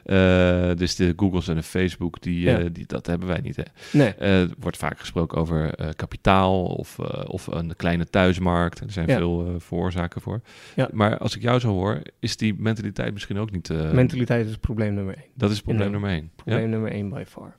Ja. 0.04 0.74
Dus 0.74 0.96
de 0.96 1.12
Googles 1.16 1.48
en 1.48 1.54
de 1.54 1.62
Facebook, 1.62 2.22
die, 2.22 2.40
Ja. 2.40 2.58
die, 2.58 2.86
dat 2.86 3.06
hebben 3.06 3.28
wij 3.28 3.40
niet. 3.42 3.56
Hè. 3.56 3.62
Nee, 3.92 4.48
wordt 4.58 4.76
vaak 4.76 4.98
gesproken 4.98 5.38
over 5.38 5.74
kapitaal 5.96 6.64
of, 6.64 6.98
of 7.26 7.46
een 7.46 7.76
kleine 7.76 8.04
thuismarkt. 8.04 8.80
Er 8.80 8.90
zijn 8.92 9.08
Ja. 9.08 9.16
veel 9.16 9.54
veroorzaken 9.58 10.20
voor. 10.20 10.40
Ja. 10.76 10.88
Maar 10.92 11.18
als 11.18 11.36
ik 11.36 11.42
jou 11.42 11.58
zo 11.60 11.68
hoor, 11.68 12.00
is 12.18 12.36
die 12.36 12.54
mentaliteit 12.58 13.12
misschien 13.12 13.38
ook 13.38 13.50
niet... 13.50 13.68
mentaliteit 13.92 14.46
is 14.48 14.56
probleem 14.56 14.94
nummer 14.94 15.14
één. 15.16 15.26
dat 15.34 15.50
is 15.50 15.60
probleem 15.60 15.90
nummer 15.90 16.10
één. 16.10 16.22
Ja? 16.24 16.42
Probleem 16.44 16.68
nummer 16.68 16.90
één 16.92 17.08
by 17.08 17.22
far. 17.26 17.56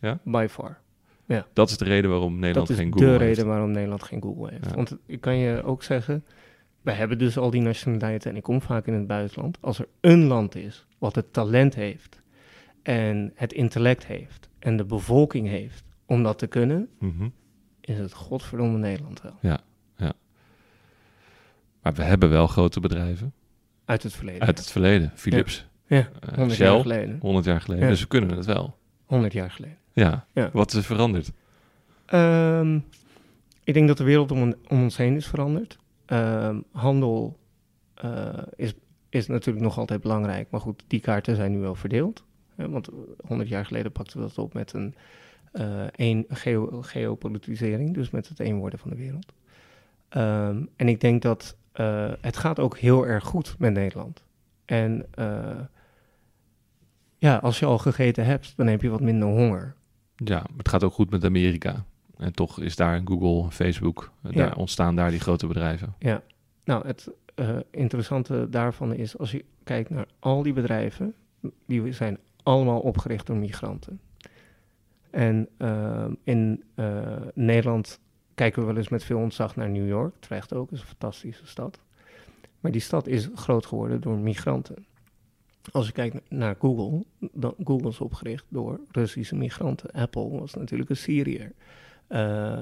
Ja? 0.00 0.18
By 0.24 0.46
far. 0.50 0.78
Dat 1.52 1.70
is 1.70 1.76
de 1.76 1.84
reden 1.84 2.10
waarom 2.10 2.34
Nederland 2.38 2.68
dat 2.68 2.76
is 2.76 2.82
geen 2.82 2.90
de 2.90 2.98
Google 2.98 3.12
reden 3.16 3.26
heeft. 3.26 3.42
waarom 3.42 3.70
Nederland 3.70 4.02
geen 4.02 4.22
Google 4.22 4.50
heeft. 4.50 4.64
Ja. 4.64 4.74
Want 4.74 4.96
ik 5.06 5.20
kan 5.20 5.36
je 5.36 5.62
ook 5.62 5.82
zeggen, 5.82 6.24
we 6.82 6.90
hebben 6.92 7.18
dus 7.18 7.38
al 7.38 7.50
die 7.50 7.60
nationaliteiten 7.60 8.30
en 8.30 8.36
ik 8.36 8.42
kom 8.42 8.62
vaak 8.62 8.86
in 8.86 8.92
het 8.94 9.06
buitenland. 9.06 9.58
Als 9.60 9.78
er 9.78 9.88
een 10.00 10.24
land 10.26 10.54
is 10.54 10.86
wat 10.98 11.14
het 11.14 11.32
talent 11.32 11.74
heeft 11.74 12.22
en 12.82 13.32
het 13.34 13.52
intellect 13.52 14.06
heeft 14.06 14.48
en 14.58 14.76
de 14.76 14.84
bevolking 14.84 15.48
heeft 15.48 15.84
om 16.06 16.22
dat 16.22 16.38
te 16.38 16.46
kunnen, 16.46 16.88
Mhm. 16.98 17.28
is 17.80 17.98
het 17.98 18.12
godverdomme 18.12 18.78
Nederland 18.78 19.22
wel. 19.22 19.36
Maar 21.82 21.94
we 21.94 22.02
hebben 22.02 22.30
wel 22.30 22.46
grote 22.46 22.80
bedrijven 22.80 23.32
Uit 23.84 24.02
het 24.02 24.12
verleden. 24.14 24.40
uit 24.46 24.58
het 24.58 24.70
verleden. 24.70 25.12
Philips, 25.14 25.66
ja, 25.86 25.98
eh, 26.20 26.28
100 26.34 26.52
Shell, 26.58 26.66
jaar 26.72 26.80
geleden. 26.80 27.18
100 27.20 27.44
jaar 27.44 27.60
geleden. 27.60 27.84
Ja. 27.84 27.90
Dus 27.90 28.00
we 28.00 28.06
kunnen 28.06 28.36
het 28.36 28.46
wel. 28.46 28.76
100 29.04 29.32
jaar 29.32 29.50
geleden. 29.50 29.76
Ja. 29.92 30.26
Ja. 30.32 30.50
Wat 30.52 30.70
is 30.70 30.76
er 30.76 30.82
veranderd? 30.84 31.32
Ehm, 32.06 32.78
ik 33.64 33.74
denk 33.74 33.88
dat 33.88 33.96
de 33.96 34.04
wereld 34.04 34.30
om, 34.30 34.54
om 34.68 34.82
ons 34.82 34.96
heen 34.96 35.16
is 35.16 35.26
veranderd. 35.26 35.78
Ehm, 36.10 36.60
handel 36.72 37.38
eh, 37.94 38.38
is, 38.56 38.74
is 39.08 39.26
natuurlijk 39.26 39.64
nog 39.64 39.78
altijd 39.78 40.00
belangrijk, 40.00 40.50
maar 40.50 40.60
goed, 40.60 40.84
die 40.86 41.00
kaarten 41.00 41.36
zijn 41.36 41.52
nu 41.52 41.58
wel 41.58 41.74
verdeeld. 41.74 42.24
Hè, 42.54 42.68
want 42.68 42.88
100 43.26 43.48
jaar 43.48 43.66
geleden 43.66 43.92
pakten 43.92 44.20
we 44.20 44.26
dat 44.26 44.38
op 44.38 44.54
met 44.54 44.72
een, 44.72 44.94
eh 45.52 45.86
een 45.92 46.26
geo, 46.28 46.82
geopolitisering, 46.82 47.94
dus 47.94 48.10
met 48.10 48.28
het 48.28 48.40
eenworden 48.40 48.78
van 48.78 48.90
de 48.90 48.96
wereld. 48.96 49.32
Ehm, 50.08 50.64
en 50.76 50.88
ik 50.88 51.00
denk 51.00 51.22
dat 51.22 51.56
eh, 51.72 52.12
het 52.20 52.36
gaat 52.36 52.58
ook 52.58 52.78
heel 52.78 53.06
erg 53.06 53.24
goed 53.24 53.54
met 53.58 53.72
Nederland. 53.72 54.24
En 54.64 55.06
eh, 55.14 55.60
ja, 57.18 57.36
als 57.36 57.58
je 57.58 57.66
al 57.66 57.78
gegeten 57.78 58.24
hebt, 58.24 58.52
dan 58.56 58.66
heb 58.66 58.82
je 58.82 58.88
wat 58.88 59.00
minder 59.00 59.28
honger. 59.28 59.74
Ja, 60.16 60.46
het 60.56 60.68
gaat 60.68 60.84
ook 60.84 60.92
goed 60.92 61.10
met 61.10 61.24
Amerika. 61.24 61.84
En 62.20 62.32
toch 62.32 62.60
is 62.60 62.76
daar 62.76 63.00
Google, 63.04 63.50
Facebook, 63.50 64.12
eh, 64.22 64.32
Ja. 64.32 64.44
daar 64.44 64.56
ontstaan 64.56 64.96
daar 64.96 65.10
die 65.10 65.20
grote 65.20 65.46
bedrijven. 65.46 65.94
Ja, 65.98 66.22
nou 66.64 66.86
het 66.86 67.10
eh, 67.34 67.56
interessante 67.70 68.48
daarvan 68.50 68.94
is 68.94 69.18
als 69.18 69.30
je 69.30 69.44
kijkt 69.64 69.90
naar 69.90 70.06
al 70.18 70.42
die 70.42 70.52
bedrijven, 70.52 71.14
die 71.66 71.92
zijn 71.92 72.18
allemaal 72.42 72.80
opgericht 72.80 73.26
door 73.26 73.36
migranten. 73.36 74.00
En 75.10 75.48
eh, 75.56 76.06
in 76.24 76.62
Nederland 77.34 78.00
kijken 78.34 78.60
we 78.60 78.66
wel 78.66 78.76
eens 78.76 78.88
met 78.88 79.04
veel 79.04 79.18
ontzag 79.18 79.56
naar 79.56 79.70
New 79.70 79.88
York, 79.88 80.14
terecht 80.18 80.54
ook, 80.54 80.72
is 80.72 80.80
een 80.80 80.86
fantastische 80.86 81.46
stad. 81.46 81.80
Maar 82.60 82.72
die 82.72 82.80
stad 82.80 83.06
is 83.06 83.28
groot 83.34 83.66
geworden 83.66 84.00
door 84.00 84.18
migranten. 84.18 84.86
Als 85.72 85.86
je 85.86 85.92
kijkt 85.92 86.30
naar 86.30 86.56
Google, 86.58 87.04
dan 87.32 87.54
Google 87.64 87.88
is 87.88 88.00
opgericht 88.00 88.44
door 88.48 88.80
Russische 88.90 89.36
migranten. 89.36 89.90
Apple 89.90 90.28
was 90.28 90.54
natuurlijk 90.54 90.90
een 90.90 90.96
Syriër. 90.96 91.52
Eh, 92.10 92.20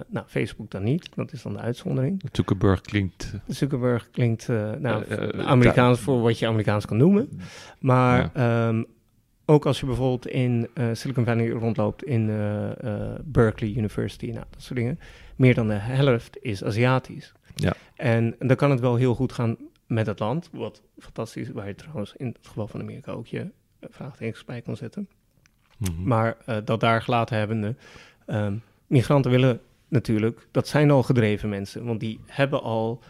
nou, 0.08 0.26
Facebook 0.26 0.70
dan 0.70 0.82
niet, 0.82 1.08
dat 1.14 1.32
is 1.32 1.42
dan 1.42 1.52
de 1.52 1.58
uitzondering. 1.58 2.22
Zuckerberg 2.32 2.80
klinkt... 2.80 3.34
Zuckerberg 3.46 4.10
klinkt 4.10 4.48
eh, 4.48 4.72
nou, 4.72 5.04
Eh, 5.04 5.40
eh, 5.40 5.46
Amerikaans 5.46 6.00
voor 6.00 6.20
wat 6.20 6.38
je 6.38 6.46
Amerikaans 6.46 6.86
kan 6.86 6.96
noemen. 6.96 7.40
Maar 7.78 8.30
ehm, 8.34 8.82
ook 9.44 9.66
als 9.66 9.80
je 9.80 9.86
bijvoorbeeld 9.86 10.26
in 10.26 10.68
eh, 10.74 10.86
Silicon 10.92 11.24
Valley 11.24 11.48
rondloopt, 11.50 12.04
in 12.04 12.28
eh, 12.30 12.70
eh, 12.84 13.18
Berkeley 13.24 13.74
University, 13.76 14.26
nou, 14.26 14.44
dat 14.50 14.62
soort 14.62 14.78
dingen, 14.78 14.98
meer 15.36 15.54
dan 15.54 15.68
de 15.68 15.74
helft 15.74 16.38
is 16.40 16.64
Aziatisch. 16.64 17.32
Ja. 17.54 17.72
En 17.96 18.34
dan 18.38 18.56
kan 18.56 18.70
het 18.70 18.80
wel 18.80 18.96
heel 18.96 19.14
goed 19.14 19.32
gaan 19.32 19.56
met 19.86 20.06
het 20.06 20.18
land, 20.18 20.48
wat 20.52 20.82
fantastisch 20.98 21.48
is, 21.48 21.54
waar 21.54 21.66
je 21.66 21.74
trouwens 21.74 22.14
in 22.16 22.26
het 22.26 22.46
geval 22.46 22.68
van 22.68 22.80
Amerika 22.80 23.12
ook 23.12 23.26
je 23.26 23.40
eh, 23.40 23.88
vraagtekens 23.90 24.44
bij 24.44 24.62
kan 24.62 24.76
zetten. 24.76 25.08
Mhm. 25.76 26.02
Maar 26.02 26.36
eh, 26.46 26.56
dat 26.64 26.80
daar 26.80 27.02
gelaten 27.02 27.36
hebbende, 27.38 27.74
ehm, 28.26 28.54
migranten 28.88 29.30
willen 29.30 29.60
natuurlijk, 29.88 30.48
dat 30.50 30.68
zijn 30.68 30.90
al 30.90 31.02
gedreven 31.02 31.48
mensen, 31.48 31.84
want 31.84 32.00
die 32.00 32.20
hebben 32.26 32.62
al 32.62 33.02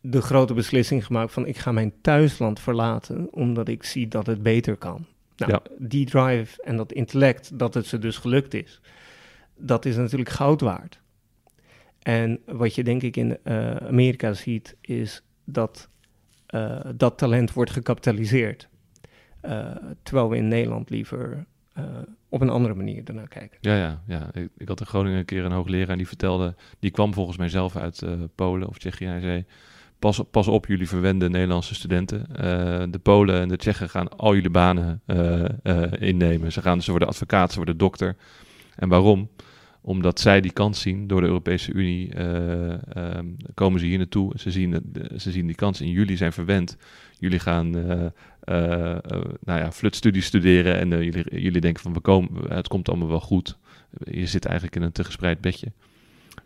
de 0.00 0.22
grote 0.22 0.54
beslissing 0.54 1.06
gemaakt 1.06 1.32
van 1.32 1.46
ik 1.46 1.56
ga 1.56 1.72
mijn 1.72 1.92
thuisland 2.00 2.60
verlaten, 2.60 3.32
omdat 3.32 3.68
ik 3.68 3.84
zie 3.84 4.08
dat 4.08 4.26
het 4.26 4.42
beter 4.42 4.76
kan. 4.76 5.06
Nou, 5.36 5.52
Ja. 5.52 5.62
die 5.78 6.06
drive 6.06 6.62
en 6.62 6.76
dat 6.76 6.92
intellect, 6.92 7.58
dat 7.58 7.74
het 7.74 7.86
ze 7.86 7.98
dus 7.98 8.16
gelukt 8.16 8.54
is, 8.54 8.80
dat 9.56 9.84
is 9.84 9.96
natuurlijk 9.96 10.30
goud 10.30 10.60
waard. 10.60 11.00
En 12.02 12.40
wat 12.46 12.74
je 12.74 12.84
denk 12.84 13.02
ik 13.02 13.16
in 13.16 13.38
eh, 13.42 13.76
Amerika 13.76 14.32
ziet, 14.32 14.76
is 14.80 15.22
dat 15.44 15.88
eh, 16.46 16.80
dat 16.94 17.18
talent 17.18 17.52
wordt 17.52 17.70
gecapitaliseerd. 17.70 18.68
Eh, 19.40 19.70
terwijl 20.02 20.28
we 20.28 20.36
in 20.36 20.48
Nederland 20.48 20.90
liever 20.90 21.46
eh, 21.74 21.84
op 22.28 22.40
een 22.40 22.50
andere 22.50 22.74
manier 22.74 23.02
ernaar 23.04 23.28
kijken. 23.28 23.58
Ja, 23.60 23.76
ja, 23.76 24.02
ja. 24.06 24.28
Ik, 24.32 24.48
ik 24.56 24.68
had 24.68 24.80
in 24.80 24.86
Groningen 24.86 25.18
een 25.18 25.24
keer 25.24 25.44
een 25.44 25.52
hoogleraar 25.52 25.88
en 25.88 25.96
die 25.96 26.08
vertelde... 26.08 26.54
Die 26.78 26.90
kwam 26.90 27.14
volgens 27.14 27.36
mij 27.36 27.48
zelf 27.48 27.76
uit 27.76 28.02
eh, 28.02 28.12
Polen 28.34 28.68
of 28.68 28.78
Tsjechië. 28.78 29.06
Hij 29.06 29.20
zei, 29.20 29.44
pas, 29.98 30.20
pas 30.30 30.48
op 30.48 30.66
jullie 30.66 30.88
verwende 30.88 31.28
Nederlandse 31.28 31.74
studenten. 31.74 32.36
Eh, 32.36 32.82
de 32.90 32.98
Polen 33.02 33.40
en 33.40 33.48
de 33.48 33.56
Tsjechen 33.56 33.88
gaan 33.88 34.16
al 34.16 34.34
jullie 34.34 34.50
banen 34.50 35.02
innemen. 35.98 36.52
Ze, 36.52 36.62
gaan, 36.62 36.82
ze 36.82 36.90
worden 36.90 37.08
advocaat, 37.08 37.50
ze 37.50 37.56
worden 37.56 37.76
dokter. 37.76 38.16
En 38.76 38.88
waarom? 38.88 39.28
Omdat 39.80 40.20
zij 40.20 40.40
die 40.40 40.52
kans 40.52 40.80
zien 40.80 41.06
door 41.06 41.20
de 41.20 41.26
Europese 41.26 41.72
Unie. 41.72 42.14
eh, 42.14 42.96
ehm, 42.96 43.26
komen 43.54 43.80
ze 43.80 43.86
hier 43.86 43.98
naartoe. 43.98 44.32
Ze 44.36 44.50
zien, 44.50 44.92
ze 45.16 45.30
zien 45.30 45.46
die 45.46 45.56
kans 45.56 45.80
in 45.80 45.90
jullie 45.90 46.16
zijn 46.16 46.32
verwend. 46.32 46.76
Jullie 47.18 47.38
gaan 47.38 47.74
nou 49.44 49.60
ja, 49.60 49.72
flutstudies 49.72 50.26
studeren 50.26 50.78
en 50.78 50.92
eh, 50.92 51.02
jullie, 51.02 51.40
jullie 51.42 51.60
denken 51.60 51.82
van 51.82 51.92
we 51.92 52.00
komen, 52.00 52.52
het 52.54 52.68
komt 52.68 52.88
allemaal 52.88 53.08
wel 53.08 53.20
goed. 53.20 53.58
Je 54.10 54.26
zit 54.26 54.44
eigenlijk 54.44 54.76
in 54.76 54.82
een 54.82 54.92
te 54.92 55.04
gespreid 55.04 55.40
bedje. 55.40 55.72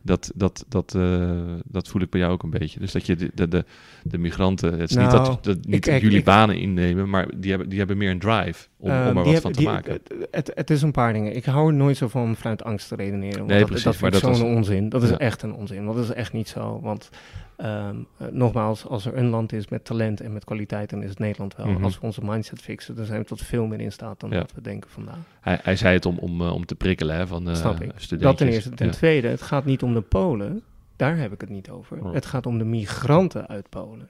Dat, 0.02 0.32
dat, 0.34 0.64
dat, 0.68 0.94
eh, 0.94 1.40
dat 1.64 1.88
voel 1.88 2.02
ik 2.02 2.10
bij 2.10 2.20
jou 2.20 2.32
ook 2.32 2.42
een 2.42 2.50
beetje. 2.50 2.80
Dus 2.80 2.92
dat 2.92 3.06
je 3.06 3.16
de, 3.16 3.30
de, 3.34 3.48
de, 3.48 3.64
de 4.02 4.18
migranten, 4.18 4.78
het 4.78 4.90
is 4.90 4.96
niet 4.96 5.06
Nou, 5.06 5.24
dat, 5.24 5.44
dat 5.44 5.66
niet 5.66 5.86
ik- 5.86 6.00
jullie 6.02 6.18
ik- 6.18 6.24
banen 6.24 6.58
innemen, 6.58 7.08
maar 7.10 7.28
die 7.36 7.50
hebben, 7.50 7.68
die 7.68 7.78
hebben 7.78 7.96
meer 7.96 8.10
een 8.10 8.18
drive 8.18 8.66
om, 8.80 8.90
om 8.90 8.96
er 8.96 9.14
wat 9.14 9.26
heb- 9.26 9.40
van 9.42 9.52
te 9.52 9.58
die- 9.58 9.66
maken. 9.68 10.00
Het, 10.30 10.52
het, 10.54 10.70
is 10.70 10.82
een 10.82 10.90
paar 10.92 11.12
dingen. 11.12 11.36
Ik 11.36 11.44
hou 11.44 11.68
er 11.68 11.74
nooit 11.74 11.96
zo 11.96 12.08
van 12.08 12.36
vanuit 12.36 12.64
angst 12.64 12.88
te 12.88 12.94
redeneren. 12.94 13.46
Nee, 13.46 13.58
dat, 13.58 13.66
precies, 13.66 13.84
dat 13.84 13.96
vind 13.96 14.12
maar 14.12 14.20
ik 14.20 14.26
dat 14.26 14.36
zo'n 14.36 14.46
was- 14.48 14.56
onzin. 14.56 14.88
Dat 14.88 15.02
is 15.02 15.10
Ja. 15.10 15.18
echt 15.18 15.42
een 15.42 15.54
onzin. 15.54 15.84
Dat 15.86 15.96
is 15.96 16.10
echt 16.12 16.32
niet 16.32 16.48
zo. 16.48 16.80
Want 16.82 17.08
ehm, 17.56 17.96
eh, 18.18 18.26
nogmaals, 18.30 18.86
als 18.86 19.06
er 19.06 19.16
een 19.16 19.28
land 19.28 19.52
is 19.52 19.68
met 19.68 19.84
talent 19.84 20.20
en 20.20 20.32
met 20.32 20.44
kwaliteit, 20.44 20.90
dan 20.90 21.02
is 21.02 21.08
het 21.08 21.18
Nederland 21.18 21.56
wel. 21.56 21.66
Mhm. 21.66 21.84
Als 21.84 21.94
we 21.98 22.06
onze 22.06 22.20
mindset 22.24 22.60
fixen, 22.60 22.96
dan 22.96 23.04
zijn 23.04 23.20
we 23.20 23.26
tot 23.26 23.42
veel 23.42 23.66
meer 23.66 23.80
in 23.80 23.92
staat 23.92 24.20
dan 24.20 24.30
Ja. 24.30 24.38
wat 24.38 24.52
we 24.54 24.60
denken 24.60 24.90
vandaag. 24.90 25.16
Hij, 25.40 25.58
hij 25.62 25.76
zei 25.76 25.94
het 25.94 26.06
om, 26.06 26.18
om, 26.18 26.40
eh, 26.40 26.52
om 26.54 26.66
te 26.66 26.74
prikkelen 26.74 27.16
hè, 27.16 27.26
van 27.26 27.48
eh 27.48 27.54
Snap 27.54 27.72
ik. 27.72 27.78
studentjes. 27.96 28.18
Dat 28.20 28.36
ten 28.36 28.48
eerste. 28.48 28.70
Ten 28.70 28.86
Ja. 28.86 28.92
tweede, 28.92 29.28
het 29.28 29.42
gaat 29.42 29.64
niet 29.64 29.82
om 29.82 29.94
de 29.94 30.00
Polen. 30.00 30.62
Daar 30.96 31.16
heb 31.16 31.32
ik 31.32 31.40
het 31.40 31.50
niet 31.50 31.70
over. 31.70 32.04
Oh. 32.04 32.12
Het 32.14 32.26
gaat 32.26 32.46
om 32.46 32.58
de 32.58 32.64
migranten 32.64 33.46
uit 33.48 33.68
Polen. 33.68 34.08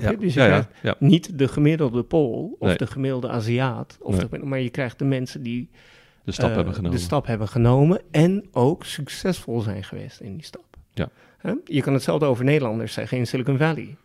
Snap 0.00 0.02
je? 0.02 0.08
Ja. 0.10 0.16
Dus 0.16 0.34
je 0.34 0.40
krijgt 0.40 1.00
niet 1.00 1.38
de 1.38 1.48
gemiddelde 1.48 2.02
Pool 2.02 2.56
of 2.58 2.68
Nee. 2.68 2.76
de 2.76 2.86
gemiddelde 2.86 3.28
Aziat, 3.28 3.98
of 4.00 4.16
Nee. 4.16 4.40
de- 4.40 4.46
maar 4.46 4.60
je 4.60 4.70
krijgt 4.70 4.98
de 4.98 5.04
mensen 5.04 5.42
die 5.42 5.70
De 6.24 6.32
stap 6.32 6.48
eh, 6.50 6.54
hebben 6.56 6.74
genomen. 6.74 6.96
de 6.96 7.02
stap 7.02 7.26
hebben 7.26 7.48
genomen 7.48 8.00
en 8.10 8.48
ook 8.52 8.84
succesvol 8.84 9.60
zijn 9.60 9.84
geweest 9.84 10.20
in 10.20 10.32
die 10.34 10.44
stap. 10.44 10.64
Ja. 10.94 11.08
Je 11.64 11.82
kan 11.82 11.92
hetzelfde 11.92 12.26
over 12.26 12.44
Nederlanders 12.44 12.92
zeggen 12.92 13.18
in 13.18 13.26
Silicon 13.26 13.56
Valley. 13.58 13.96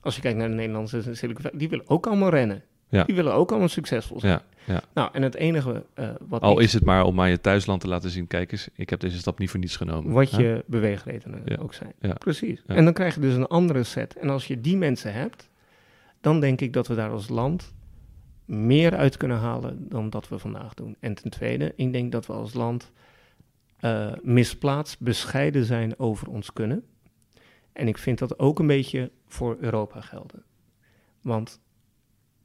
Als 0.00 0.14
je 0.16 0.20
kijkt 0.20 0.38
naar 0.38 0.48
de 0.48 0.54
Nederlanders 0.54 1.06
in 1.06 1.16
Silicon 1.16 1.42
Valley, 1.42 1.58
die 1.58 1.68
willen 1.68 1.88
ook 1.88 2.06
allemaal 2.06 2.30
rennen. 2.30 2.62
Ja. 2.90 3.04
Die 3.04 3.14
willen 3.14 3.34
ook 3.34 3.50
allemaal 3.50 3.68
succesvol 3.68 4.20
zijn. 4.20 4.32
Ja, 4.32 4.42
ja. 4.74 4.82
Nou, 4.94 5.08
en 5.12 5.22
het 5.22 5.34
enige 5.34 5.84
eh, 5.94 6.10
wat, 6.28 6.40
Al 6.40 6.58
is 6.58 6.72
het 6.72 6.84
maar 6.84 7.04
om 7.04 7.20
aan 7.20 7.30
je 7.30 7.40
thuisland 7.40 7.80
te 7.80 7.88
laten 7.88 8.10
zien, 8.10 8.26
kijk 8.26 8.52
eens, 8.52 8.68
ik 8.74 8.90
heb 8.90 9.00
deze 9.00 9.18
stap 9.18 9.38
niet 9.38 9.50
voor 9.50 9.60
niets 9.60 9.76
genomen. 9.76 10.12
wat 10.12 10.30
je 10.30 10.64
beweegredenen 10.66 11.42
Ja. 11.44 11.56
ook 11.56 11.74
zijn. 11.74 11.92
Ja. 12.00 12.12
Precies. 12.12 12.62
En 12.66 12.84
dan 12.84 12.92
krijg 12.92 13.14
je 13.14 13.20
dus 13.20 13.34
een 13.34 13.46
andere 13.46 13.82
set. 13.82 14.16
En 14.16 14.30
als 14.30 14.46
je 14.46 14.60
die 14.60 14.76
mensen 14.76 15.12
hebt, 15.12 15.48
dan 16.20 16.40
denk 16.40 16.60
ik 16.60 16.72
dat 16.72 16.86
we 16.86 16.94
daar 16.94 17.10
als 17.10 17.28
land 17.28 17.74
meer 18.44 18.96
uit 18.96 19.16
kunnen 19.16 19.38
halen 19.38 19.88
dan 19.88 20.10
dat 20.10 20.28
we 20.28 20.38
vandaag 20.38 20.74
doen. 20.74 20.96
En 21.00 21.14
ten 21.14 21.30
tweede, 21.30 21.72
ik 21.76 21.92
denk 21.92 22.12
dat 22.12 22.26
we 22.26 22.32
als 22.32 22.54
land 22.54 22.92
eh, 23.80 24.12
misplaatst 24.22 25.00
bescheiden 25.00 25.64
zijn 25.64 25.98
over 25.98 26.28
ons 26.28 26.52
kunnen. 26.52 26.84
En 27.72 27.88
ik 27.88 27.98
vind 27.98 28.18
dat 28.18 28.38
ook 28.38 28.58
een 28.58 28.66
beetje 28.66 29.10
voor 29.26 29.56
Europa 29.60 30.00
gelden. 30.00 30.42
Want 31.20 31.60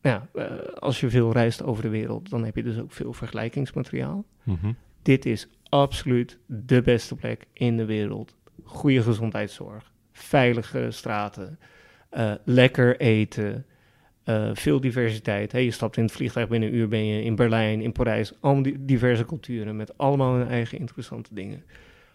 ja, 0.10 0.28
eh, 0.34 0.46
als 0.80 1.00
je 1.00 1.10
veel 1.10 1.32
reist 1.32 1.64
over 1.64 1.84
de 1.84 1.90
wereld, 1.90 2.30
dan 2.30 2.46
heb 2.46 2.56
je 2.56 2.64
dus 2.64 2.80
ook 2.80 2.92
veel 2.92 3.14
vergelijkingsmateriaal. 3.14 4.26
Mhm. 4.44 4.72
Dit 5.02 5.26
is 5.26 5.48
absoluut 5.70 6.38
de 6.46 6.82
beste 6.82 7.16
plek 7.16 7.46
in 7.54 7.78
de 7.78 7.86
wereld. 7.86 8.36
Goede 8.64 9.02
gezondheidszorg, 9.02 9.92
veilige 10.12 10.88
straten, 10.92 11.60
eh, 12.10 12.34
lekker 12.44 13.00
eten, 13.00 13.66
eh, 14.24 14.50
veel 14.54 14.80
diversiteit. 14.80 15.52
Hey, 15.52 15.64
je 15.64 15.72
stapt 15.72 15.98
in 15.98 16.04
het 16.04 16.12
vliegtuig, 16.12 16.48
binnen 16.48 16.70
een 16.70 16.76
uur 16.76 16.88
ben 16.88 17.06
je 17.06 17.24
in 17.24 17.36
Berlijn, 17.36 17.82
in 17.82 17.92
Parijs. 17.92 18.34
Allemaal 18.40 18.64
die 18.64 18.86
diverse 18.86 19.26
culturen 19.26 19.76
met 19.76 19.98
allemaal 19.98 20.34
hun 20.34 20.48
eigen 20.48 20.80
interessante 20.80 21.34
dingen. 21.34 21.64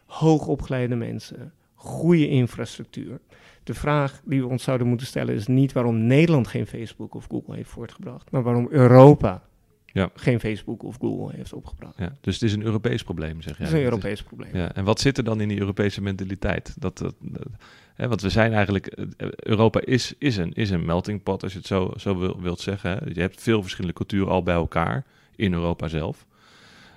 Hoogopgeleide 0.07 0.97
mensen, 0.97 1.53
goede 1.75 2.29
infrastructuur. 2.29 3.21
De 3.71 3.77
vraag 3.77 4.21
die 4.25 4.41
we 4.41 4.47
ons 4.49 4.63
zouden 4.63 4.87
moeten 4.87 5.07
stellen 5.07 5.35
is 5.35 5.47
niet 5.47 5.73
waarom 5.73 6.07
Nederland 6.07 6.49
geen 6.49 6.67
Facebook 6.67 7.15
of 7.15 7.27
Google 7.31 7.55
heeft 7.55 7.71
voortgebracht, 7.71 8.31
maar 8.31 8.43
waarom 8.43 8.67
Europa 8.71 9.43
Ja. 9.87 10.11
geen 10.15 10.41
Facebook 10.41 10.83
of 10.83 10.97
Google 11.01 11.37
heeft 11.37 11.53
opgebracht. 11.53 11.99
Ja, 11.99 12.17
dus 12.21 12.35
het 12.35 12.43
is 12.43 12.53
een 12.53 12.63
Europees 12.63 13.03
probleem, 13.03 13.43
zeg. 13.43 13.57
Dat 13.57 13.67
is 13.67 13.73
een 13.73 13.83
Europees 13.83 14.23
probleem. 14.23 14.57
Ja, 14.57 14.75
en 14.75 14.85
wat 14.85 15.01
zit 15.01 15.19
er 15.19 15.25
dan 15.25 15.41
in 15.41 15.49
die 15.49 15.59
Europese 15.61 16.03
mentaliteit? 16.03 16.75
Dat, 16.79 16.99
dat, 16.99 17.15
dat- 17.21 17.47
hè, 17.95 18.09
want 18.09 18.23
we 18.23 18.29
zijn 18.31 18.53
eigenlijk, 18.53 18.87
eh, 18.87 19.29
Europa 19.37 19.81
is, 19.85 20.15
is, 20.19 20.37
een, 20.37 20.53
is 20.53 20.71
een 20.71 20.85
melting 20.85 21.23
pot, 21.23 21.43
als 21.43 21.53
je 21.53 21.59
het 21.59 21.67
zo, 21.67 21.93
zo 21.97 22.19
wil, 22.19 22.41
wilt 22.41 22.61
zeggen. 22.61 22.91
Hè. 22.91 22.97
Je 23.13 23.21
hebt 23.21 23.43
veel 23.43 23.61
verschillende 23.63 23.97
culturen 23.97 24.29
al 24.29 24.43
bij 24.43 24.55
elkaar 24.55 25.05
in 25.37 25.53
Europa 25.53 25.89
zelf. 25.89 26.27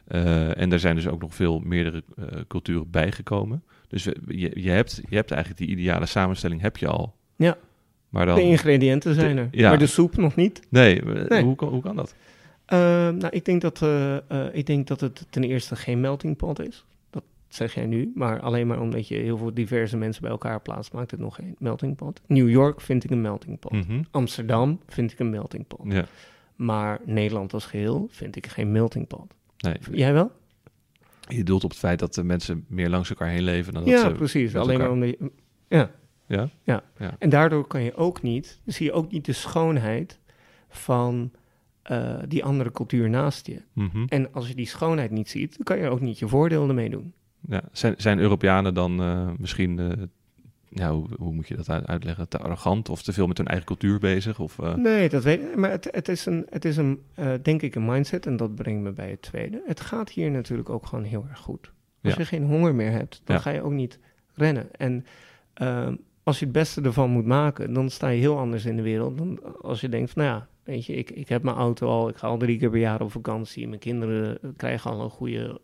Eh, 0.07 0.57
en 0.57 0.71
er 0.71 0.79
zijn 0.79 0.95
dus 0.95 1.07
ook 1.07 1.21
nog 1.21 1.35
veel 1.35 1.59
meerdere 1.59 2.03
eh, 2.17 2.25
culturen 2.47 2.89
bijgekomen. 2.89 3.63
Dus 3.93 4.03
je, 4.27 4.51
je, 4.53 4.69
hebt, 4.69 5.01
je 5.09 5.15
hebt 5.15 5.31
eigenlijk 5.31 5.61
die 5.61 5.69
ideale 5.69 6.05
samenstelling 6.05 6.61
heb 6.61 6.77
je 6.77 6.87
al. 6.87 7.15
Ja. 7.35 7.57
Maar 8.09 8.25
dan, 8.25 8.35
De 8.35 8.41
ingrediënten 8.41 9.13
zijn 9.15 9.37
er, 9.37 9.47
ja. 9.51 9.69
maar 9.69 9.79
de 9.79 9.87
soep 9.87 10.17
nog 10.17 10.35
niet. 10.35 10.61
nee, 10.69 11.01
Nee. 11.01 11.43
Hoe, 11.43 11.55
kan, 11.55 11.67
hoe 11.67 11.81
kan 11.81 11.95
dat? 11.95 12.15
Eh, 12.65 12.79
nou, 13.09 13.27
ik 13.29 13.45
denk, 13.45 13.61
dat, 13.61 13.81
eh, 13.81 14.15
eh, 14.15 14.55
ik 14.55 14.65
denk 14.65 14.87
dat 14.87 15.01
het 15.01 15.25
ten 15.29 15.43
eerste 15.43 15.75
geen 15.75 15.99
melting 15.99 16.37
pot 16.37 16.59
is. 16.59 16.85
Dat 17.09 17.23
zeg 17.47 17.73
jij 17.73 17.85
nu. 17.85 18.11
Maar 18.15 18.39
alleen 18.39 18.67
maar 18.67 18.79
omdat 18.81 19.07
je 19.07 19.15
heel 19.15 19.37
veel 19.37 19.53
diverse 19.53 19.97
mensen 19.97 20.21
bij 20.21 20.31
elkaar 20.31 20.61
plaatst, 20.61 20.93
maakt 20.93 21.11
het 21.11 21.19
nog 21.19 21.35
geen 21.35 21.55
melting 21.59 21.95
pot. 21.95 22.21
New 22.27 22.49
York 22.49 22.81
vind 22.81 23.03
ik 23.03 23.09
een 23.09 23.21
melting 23.21 23.59
pot. 23.59 23.71
Mhm. 23.71 24.01
Amsterdam 24.11 24.79
vind 24.87 25.11
ik 25.11 25.19
een 25.19 25.29
melting 25.29 25.67
pot. 25.67 25.85
Ja, 25.91 26.05
Maar 26.55 26.99
Nederland 27.05 27.53
als 27.53 27.65
geheel 27.65 28.07
vind 28.11 28.35
ik 28.35 28.47
geen 28.47 28.71
melting 28.71 29.07
pot. 29.07 29.33
nee. 29.57 29.75
Jij 29.91 30.13
wel? 30.13 30.31
Je 31.27 31.43
doelt 31.43 31.63
op 31.63 31.69
het 31.69 31.79
feit 31.79 31.99
dat 31.99 32.13
de 32.13 32.23
mensen 32.23 32.65
meer 32.67 32.89
langs 32.89 33.09
elkaar 33.09 33.27
heen 33.27 33.43
leven 33.43 33.73
dan 33.73 33.83
dat 33.83 33.91
ja, 33.91 34.09
ze... 34.09 34.11
precies. 34.11 34.55
Alleen 34.55 34.77
maar 34.77 34.89
elkaar- 34.89 35.11
omdat. 35.11 35.31
Ja. 35.67 35.91
Ja? 36.27 36.49
Ja. 36.63 36.83
Ja. 36.97 37.15
En 37.19 37.29
daardoor 37.29 37.67
kan 37.67 37.83
je 37.83 37.95
ook 37.95 38.21
niet, 38.21 38.59
zie 38.65 38.85
je 38.85 38.91
ook 38.91 39.11
niet 39.11 39.25
de 39.25 39.33
schoonheid 39.33 40.19
van 40.69 41.31
eh, 41.81 42.15
die 42.27 42.43
andere 42.43 42.71
cultuur 42.71 43.09
naast 43.09 43.47
je. 43.47 43.61
Mhm. 43.73 44.05
En 44.07 44.33
als 44.33 44.47
je 44.47 44.55
die 44.55 44.67
schoonheid 44.67 45.11
niet 45.11 45.29
ziet, 45.29 45.55
dan 45.55 45.63
kan 45.63 45.77
je 45.77 45.89
ook 45.89 46.01
niet 46.01 46.19
je 46.19 46.27
voordeel 46.27 46.67
ermee 46.67 46.89
doen. 46.89 47.13
Ja, 47.47 47.61
zijn, 47.71 47.93
zijn 47.97 48.19
Europeanen 48.19 48.73
dan 48.73 49.01
eh, 49.01 49.29
misschien, 49.37 49.79
eh, 49.79 49.91
ja, 50.73 50.91
hoe, 50.91 51.07
hoe 51.19 51.33
moet 51.33 51.47
je 51.47 51.55
dat 51.55 51.69
uit- 51.69 51.87
uitleggen, 51.87 52.29
te 52.29 52.37
arrogant 52.37 52.89
of 52.89 53.01
te 53.03 53.13
veel 53.13 53.27
met 53.27 53.37
hun 53.37 53.47
eigen 53.47 53.65
cultuur 53.65 53.99
bezig? 53.99 54.39
Of, 54.39 54.59
eh, 54.59 54.75
Nee, 54.75 55.09
dat 55.09 55.23
weet 55.23 55.41
ik. 55.41 55.55
Maar 55.55 55.71
het, 55.71 55.87
het 55.91 56.07
is, 56.07 56.25
een, 56.25 56.45
het 56.49 56.65
is 56.65 56.77
een, 56.77 57.01
eh, 57.15 57.31
denk 57.41 57.61
ik, 57.61 57.75
een 57.75 57.85
mindset. 57.85 58.25
En 58.25 58.37
dat 58.37 58.55
brengt 58.55 58.81
me 58.83 58.91
bij 58.91 59.09
het 59.09 59.21
tweede. 59.21 59.61
Het 59.65 59.79
gaat 59.81 60.09
hier 60.09 60.31
natuurlijk 60.31 60.69
ook 60.69 60.85
gewoon 60.85 61.03
heel 61.03 61.25
erg 61.29 61.39
goed. 61.39 61.71
Als 62.03 62.13
Ja. 62.13 62.19
je 62.19 62.25
geen 62.25 62.43
honger 62.45 62.75
meer 62.75 62.91
hebt, 62.91 63.21
dan 63.23 63.35
Ja. 63.35 63.41
ga 63.41 63.49
je 63.49 63.61
ook 63.61 63.71
niet 63.71 63.99
rennen. 64.33 64.67
En 64.75 65.05
ehm, 65.53 65.95
als 66.23 66.39
je 66.39 66.45
het 66.45 66.53
beste 66.53 66.81
ervan 66.81 67.09
moet 67.09 67.25
maken, 67.25 67.73
dan 67.73 67.89
sta 67.89 68.07
je 68.07 68.19
heel 68.19 68.37
anders 68.37 68.65
in 68.65 68.75
de 68.75 68.81
wereld 68.81 69.17
dan 69.17 69.39
als 69.61 69.81
je 69.81 69.89
denkt, 69.89 70.11
van, 70.11 70.23
nou 70.23 70.35
ja, 70.35 70.47
weet 70.63 70.85
je, 70.85 70.93
ik, 70.95 71.11
ik 71.11 71.29
heb 71.29 71.43
mijn 71.43 71.55
auto 71.55 71.87
al, 71.87 72.09
ik 72.09 72.15
ga 72.17 72.27
al 72.27 72.37
drie 72.37 72.57
keer 72.57 72.69
per 72.69 72.79
jaar 72.79 73.01
op 73.01 73.11
vakantie, 73.11 73.67
mijn 73.67 73.79
kinderen 73.79 74.37
eh, 74.41 74.49
krijgen 74.57 74.91
al 74.91 75.01
een 75.03 75.09
goede 75.09 75.61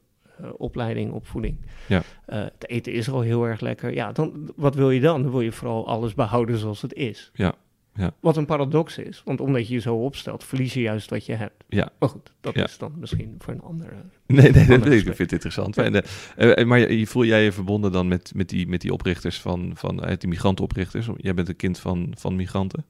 opleiding, 0.57 1.11
opvoeding. 1.11 1.57
Ja. 1.87 2.01
Eh, 2.25 2.41
het 2.41 2.69
eten 2.69 2.93
is 2.93 3.09
al 3.09 3.21
heel 3.21 3.43
erg 3.47 3.59
lekker. 3.59 3.93
Ja, 3.93 4.11
dan, 4.11 4.51
wat 4.55 4.75
wil 4.75 4.91
je 4.91 4.99
dan? 5.01 5.21
Dan 5.21 5.31
wil 5.31 5.41
je 5.41 5.51
vooral 5.51 5.87
alles 5.87 6.13
behouden 6.13 6.57
zoals 6.57 6.81
het 6.81 6.93
is. 6.93 7.31
Ja, 7.33 7.53
ja. 7.93 8.13
Wat 8.19 8.37
een 8.37 8.45
paradox 8.45 8.97
is, 8.97 9.21
want 9.25 9.41
omdat 9.41 9.67
je 9.67 9.73
je 9.73 9.79
zo 9.79 9.95
opstelt, 9.95 10.43
verlies 10.43 10.73
je 10.73 10.81
juist 10.81 11.09
wat 11.09 11.25
je 11.25 11.33
hebt. 11.33 11.63
Ja. 11.67 11.89
Maar 11.99 12.09
goed, 12.09 12.31
dat 12.41 12.55
Ja. 12.55 12.63
is 12.63 12.77
dan 12.77 12.93
misschien 12.99 13.35
voor 13.37 13.53
een 13.53 13.61
andere... 13.61 13.91
Nee, 14.25 14.51
nee, 14.51 14.67
dat 14.67 14.85
ik, 14.85 15.03
vind 15.03 15.17
het 15.17 15.31
interessant. 15.31 15.77
En, 15.77 16.03
eh, 16.35 16.59
eh, 16.59 16.67
maar 16.67 16.79
je, 16.79 16.99
je 16.99 17.07
voel 17.07 17.25
jij 17.25 17.43
je 17.43 17.51
verbonden 17.51 17.91
dan 17.91 18.07
met, 18.07 18.31
met, 18.35 18.49
die, 18.49 18.67
met 18.67 18.81
die 18.81 18.93
oprichters 18.93 19.41
van, 19.41 19.71
van 19.75 20.01
uit 20.01 20.21
die 20.21 20.29
migrantenoprichters? 20.29 21.09
Jij 21.17 21.33
bent 21.33 21.49
een 21.49 21.55
kind 21.55 21.79
van, 21.79 22.13
van 22.17 22.35
migranten. 22.35 22.85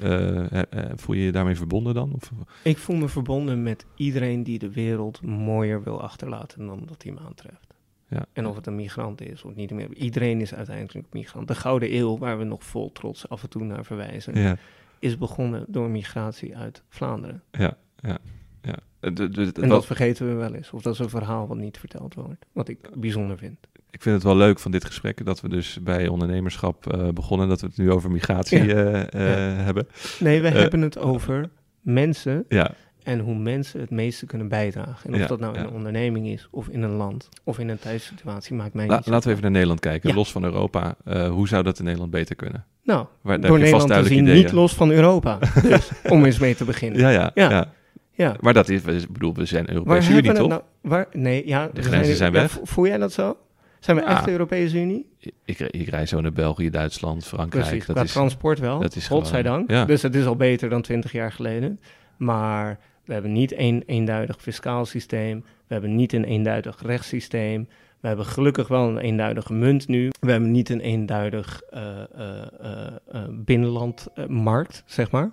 Eh, 0.00 0.52
eh, 0.52 0.62
eh, 0.70 0.90
voel 0.96 1.16
je 1.16 1.22
je 1.24 1.32
daarmee 1.32 1.56
verbonden 1.56 1.94
dan? 1.94 2.12
Of, 2.14 2.30
Ik 2.62 2.78
voel 2.78 2.96
me 2.96 3.08
verbonden 3.08 3.62
met 3.62 3.86
iedereen 3.96 4.42
die 4.42 4.58
de 4.58 4.70
wereld 4.72 5.22
mooier 5.22 5.82
wil 5.82 6.02
achterlaten 6.02 6.66
dan 6.66 6.82
dat 6.86 7.02
hij 7.02 7.12
me 7.12 7.18
aantreft. 7.20 7.74
ja. 8.08 8.24
En 8.32 8.46
of 8.46 8.56
het 8.56 8.66
een 8.66 8.74
migrant 8.76 9.20
is 9.20 9.42
of 9.42 9.54
niet 9.54 9.70
meer. 9.70 9.94
Iedereen 9.94 10.40
is 10.40 10.54
uiteindelijk 10.54 11.06
migrant. 11.12 11.48
De 11.48 11.54
Gouden 11.54 11.96
Eeuw, 11.96 12.18
waar 12.18 12.38
we 12.38 12.44
nog 12.44 12.64
vol 12.64 12.92
trots 12.92 13.28
af 13.28 13.42
en 13.42 13.48
toe 13.48 13.64
naar 13.64 13.84
verwijzen, 13.84 14.38
ja, 14.40 14.56
is 14.98 15.18
begonnen 15.18 15.64
door 15.68 15.90
migratie 15.90 16.56
uit 16.56 16.82
Vlaanderen. 16.88 17.42
ja, 17.50 17.76
ja. 17.96 18.18
ja. 18.62 18.76
De- 19.00 19.12
de- 19.12 19.28
de- 19.28 19.52
En 19.54 19.60
wat- 19.60 19.68
dat 19.68 19.86
vergeten 19.86 20.26
we 20.28 20.34
wel 20.34 20.54
eens. 20.54 20.70
Of 20.70 20.82
dat 20.82 20.92
is 20.92 20.98
een 20.98 21.08
verhaal 21.08 21.46
wat 21.46 21.56
niet 21.56 21.78
verteld 21.78 22.14
wordt. 22.14 22.46
Wat 22.52 22.68
ik 22.68 22.78
bijzonder 23.00 23.38
vind. 23.38 23.58
Ik 23.92 24.02
vind 24.02 24.14
het 24.14 24.24
wel 24.24 24.36
leuk 24.36 24.58
van 24.58 24.70
dit 24.70 24.84
gesprek 24.84 25.24
dat 25.24 25.40
we 25.40 25.48
dus 25.48 25.78
bij 25.82 26.08
ondernemerschap 26.08 26.92
eh, 26.92 27.08
begonnen, 27.08 27.48
dat 27.48 27.60
we 27.60 27.66
het 27.66 27.76
nu 27.76 27.90
over 27.90 28.10
migratie 28.10 28.62
Ja. 28.64 28.74
eh, 28.74 29.00
eh, 29.00 29.56
Ja. 29.56 29.62
hebben. 29.64 29.86
Nee, 30.18 30.40
we 30.42 30.48
hebben 30.48 30.80
het 30.80 30.98
over 30.98 31.48
mensen 31.80 32.44
Ja, 32.48 32.70
en 33.02 33.18
hoe 33.18 33.34
mensen 33.34 33.80
het 33.80 33.90
meeste 33.90 34.26
kunnen 34.26 34.48
bijdragen. 34.48 35.12
En 35.14 35.20
of 35.22 35.26
dat 35.28 35.40
nou 35.40 35.54
in 35.56 35.60
een 35.60 35.70
onderneming 35.70 36.26
is, 36.26 36.48
of 36.50 36.68
in 36.68 36.82
een 36.82 36.90
land, 36.90 37.28
of 37.44 37.58
in 37.58 37.68
een 37.68 37.78
thuissituatie, 37.78 38.54
maakt 38.56 38.74
mij 38.74 38.86
La- 38.86 38.96
niet 38.96 39.06
laten 39.06 39.24
we 39.24 39.30
even 39.30 39.42
naar 39.42 39.50
Nederland 39.52 39.80
kijken, 39.80 40.14
los 40.14 40.32
van 40.32 40.44
Europa. 40.44 40.94
Hoe 41.30 41.48
zou 41.48 41.62
dat 41.62 41.78
in 41.78 41.84
Nederland 41.84 42.10
beter 42.10 42.36
kunnen? 42.36 42.64
Nou, 42.84 43.06
Waar, 43.20 43.40
door 43.40 43.58
Nederland 43.58 43.88
te 43.92 44.04
zien, 44.04 44.22
ideeën. 44.22 44.36
niet 44.42 44.52
los 44.52 44.74
van 44.74 44.90
Europa. 44.90 45.38
Dus, 45.62 45.90
om 46.08 46.24
eens 46.24 46.38
mee 46.38 46.54
te 46.54 46.64
beginnen. 46.64 47.00
Ja, 47.00 47.30
ja, 47.34 47.66
ja. 48.14 48.36
Maar 48.40 48.52
dat 48.54 48.68
is, 48.68 48.82
ik 48.84 49.12
bedoel, 49.12 49.34
we 49.34 49.44
zijn 49.44 49.70
Europese 49.72 50.12
Unie, 50.12 50.32
toch? 50.32 50.48
nou? 50.48 50.62
Waar, 50.80 51.06
nee, 51.12 51.46
ja. 51.46 51.70
we 51.72 51.82
grenzen 51.82 52.16
zijn 52.16 52.32
ja, 52.32 52.40
weg. 52.40 52.50
vo- 52.50 52.60
voel 52.64 52.86
jij 52.86 52.98
dat 52.98 53.12
zo? 53.12 53.36
Zijn 53.84 53.96
we 53.96 54.02
Ja. 54.02 54.08
echt 54.08 54.24
de 54.24 54.30
Europese 54.30 54.80
Unie? 54.80 55.06
Ik, 55.44 55.58
ik 55.60 55.88
reis 55.88 56.08
zo 56.10 56.20
naar 56.20 56.32
België, 56.32 56.70
Duitsland, 56.70 57.26
Frankrijk. 57.26 57.64
Precies, 57.64 57.86
dat 57.86 57.94
qua 57.96 58.04
is, 58.04 58.12
transport 58.12 58.58
wel. 58.58 58.80
dat 58.80 58.96
is 58.96 59.06
Godzijdank. 59.08 59.70
ja. 59.70 59.84
Dus 59.84 60.02
het 60.02 60.14
is 60.14 60.26
al 60.26 60.36
beter 60.36 60.68
dan 60.68 60.82
twintig 60.82 61.12
jaar 61.12 61.32
geleden. 61.32 61.80
Maar 62.16 62.78
we 63.04 63.12
hebben 63.12 63.32
niet 63.32 63.58
een 63.58 63.82
eenduidig 63.86 64.36
fiscaal 64.40 64.84
systeem. 64.84 65.40
We 65.66 65.72
hebben 65.74 65.94
niet 65.96 66.12
een 66.12 66.24
eenduidig 66.24 66.82
rechtssysteem. 66.82 67.68
We 68.00 68.08
hebben 68.08 68.26
gelukkig 68.26 68.68
wel 68.68 68.88
een 68.88 68.98
eenduidige 68.98 69.52
munt 69.52 69.88
nu. 69.88 70.10
We 70.20 70.30
hebben 70.30 70.50
niet 70.50 70.68
een 70.68 70.80
eenduidig 70.80 71.62
eh, 71.70 72.02
eh, 72.02 73.24
binnenlandmarkt, 73.30 74.82
zeg 74.86 75.10
maar. 75.10 75.30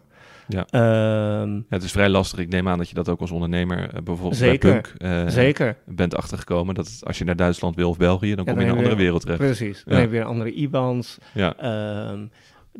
Ja. 0.51 0.65
Ehm, 0.69 1.53
Ja, 1.55 1.61
het 1.69 1.83
is 1.83 1.91
vrij 1.91 2.09
lastig. 2.09 2.39
Ik 2.39 2.49
neem 2.49 2.67
aan 2.67 2.77
dat 2.77 2.89
je 2.89 2.95
dat 2.95 3.09
ook 3.09 3.19
als 3.21 3.31
ondernemer 3.31 3.77
eh, 3.93 4.01
bijvoorbeeld 4.01 4.35
Zeker, 4.35 4.71
bij 4.71 4.81
Punk 4.81 5.01
eh, 5.01 5.27
zeker, 5.33 5.77
bent 5.85 6.15
achtergekomen. 6.15 6.75
Dat 6.75 6.87
het- 6.87 7.01
als 7.05 7.17
je 7.17 7.23
naar 7.25 7.35
Duitsland 7.35 7.75
wil 7.75 7.89
of 7.89 7.97
België, 7.97 8.35
dan 8.35 8.45
Ja, 8.45 8.51
kom 8.51 8.59
je 8.61 8.65
in 8.65 8.71
een 8.71 8.77
andere 8.77 8.95
wereld 8.95 9.21
terecht. 9.21 9.39
precies. 9.39 9.83
Dan 9.85 9.93
Ja. 9.95 9.99
heb 10.01 10.09
je 10.11 10.15
weer 10.17 10.25
andere 10.25 10.51
IBANs. 10.53 11.17
Ja, 11.33 11.55
Ehm, 11.57 12.25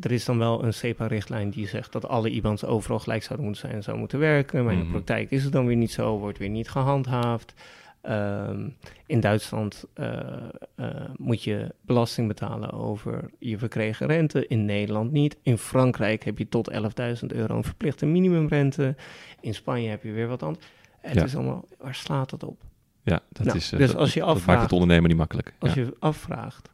er 0.02 0.12
is 0.12 0.26
dan 0.26 0.38
wel 0.38 0.64
een 0.64 0.74
CEPA-richtlijn 0.74 1.50
die 1.50 1.68
zegt 1.68 1.91
dat 1.91 2.08
alle 2.08 2.30
IBANs 2.30 2.66
overal 2.66 3.00
gelijk 3.00 3.24
zouden 3.24 3.46
moeten 3.48 3.64
zijn 3.66 3.76
en 3.78 3.84
zou 3.84 3.98
moeten 3.98 4.20
werken. 4.20 4.64
Maar 4.64 4.74
in 4.74 4.80
Mhm. 4.80 4.88
de 4.88 4.94
praktijk 4.94 5.32
is 5.32 5.44
het 5.44 5.52
dan 5.54 5.66
weer 5.66 5.76
niet 5.76 5.91
zo, 5.91 6.18
wordt 6.18 6.38
weer 6.38 6.50
niet 6.50 6.70
gehandhaafd. 6.70 7.54
Ehm, 8.02 8.70
in 9.06 9.20
Duitsland 9.20 9.86
eh, 9.93 10.38
eh, 10.76 11.10
moet 11.16 11.43
je 11.43 11.76
belasting 11.82 12.28
betalen 12.28 12.72
over 12.72 13.30
je 13.39 13.58
verkregen 13.58 14.08
rente. 14.08 14.47
In 14.47 14.66
Nederland 14.66 15.12
niet. 15.12 15.38
In 15.43 15.58
Frankrijk 15.58 16.24
heb 16.24 16.38
je 16.38 16.47
tot 16.50 16.72
11.000 16.72 17.26
euro 17.34 17.56
een 17.58 17.64
verplichte 17.64 18.06
minimumrente. 18.06 18.95
In 19.41 19.54
Spanje 19.54 19.89
heb 19.89 20.04
je 20.04 20.12
weer 20.12 20.28
wat 20.28 20.43
anders. 20.43 20.66
Het 21.00 21.14
Ja. 21.14 21.24
is 21.24 21.36
allemaal, 21.36 21.66
waar 21.78 21.95
slaat 21.95 22.30
dat 22.30 22.43
op? 22.43 22.62
Ja, 23.04 23.22
dat 23.30 23.45
Nou, 23.45 23.58
is. 23.58 23.72
eh, 23.72 23.80
dus 23.80 23.88
dat- 23.91 23.97
als 24.00 24.14
je 24.14 24.20
dat 24.20 24.28
maakt 24.28 24.39
afvraagt- 24.39 24.62
het 24.62 24.72
ondernemen 24.72 25.10
niet 25.10 25.18
makkelijk. 25.18 25.54
Als 25.60 25.74
ja. 25.74 25.82
je 25.82 25.95
afvraagt 26.00 26.72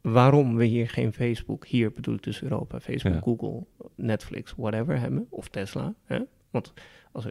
waarom 0.00 0.56
we 0.56 0.64
hier 0.64 0.88
geen 0.88 1.12
Facebook, 1.12 1.66
hier 1.66 1.92
bedoel 1.92 2.14
ik 2.14 2.22
dus 2.22 2.42
Europa, 2.42 2.80
Facebook, 2.80 3.14
Ja. 3.14 3.20
Google, 3.20 3.64
Netflix, 3.94 4.54
whatever 4.56 5.00
hebben, 5.00 5.26
of 5.30 5.48
Tesla. 5.48 5.94
Hè? 6.04 6.18
Want 6.50 6.72
als 7.12 7.26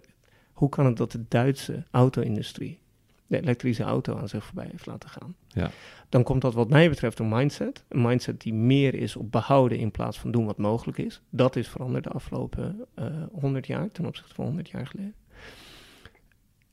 hoe 0.54 0.70
kan 0.70 0.86
het 0.86 0.98
dat 0.98 1.12
de 1.12 1.26
Duitse 1.28 1.84
auto-industrie 1.92 2.80
de 3.28 3.42
elektrische 3.42 3.84
auto 3.84 4.18
aan 4.18 4.28
zich 4.28 4.46
voorbij 4.46 4.68
heeft 4.72 4.86
laten 4.86 5.10
gaan? 5.10 5.36
Ja. 5.48 5.70
Dan 6.10 6.24
komt 6.24 6.42
dat 6.42 6.54
wat 6.54 6.70
mij 6.70 6.90
betreft 6.90 7.20
een 7.20 7.30
mindset. 7.30 7.84
Een 7.88 8.02
mindset 8.02 8.42
die 8.42 8.54
meer 8.54 8.96
is 8.96 9.16
op 9.16 9.32
behouden 9.32 9.78
in 9.78 9.92
plaats 9.92 10.20
van 10.20 10.32
doen 10.32 10.46
wat 10.46 10.58
mogelijk 10.58 10.98
is. 10.98 11.22
Dat 11.30 11.56
is 11.56 11.68
veranderd 11.68 12.04
de 12.04 12.10
afgelopen 12.10 12.86
eh 12.94 13.06
100 13.32 13.68
jaar 13.68 13.92
ten 13.92 14.06
opzichte 14.06 14.34
van 14.34 14.46
100 14.46 14.70
jaar 14.70 14.88
geleden. 14.88 15.14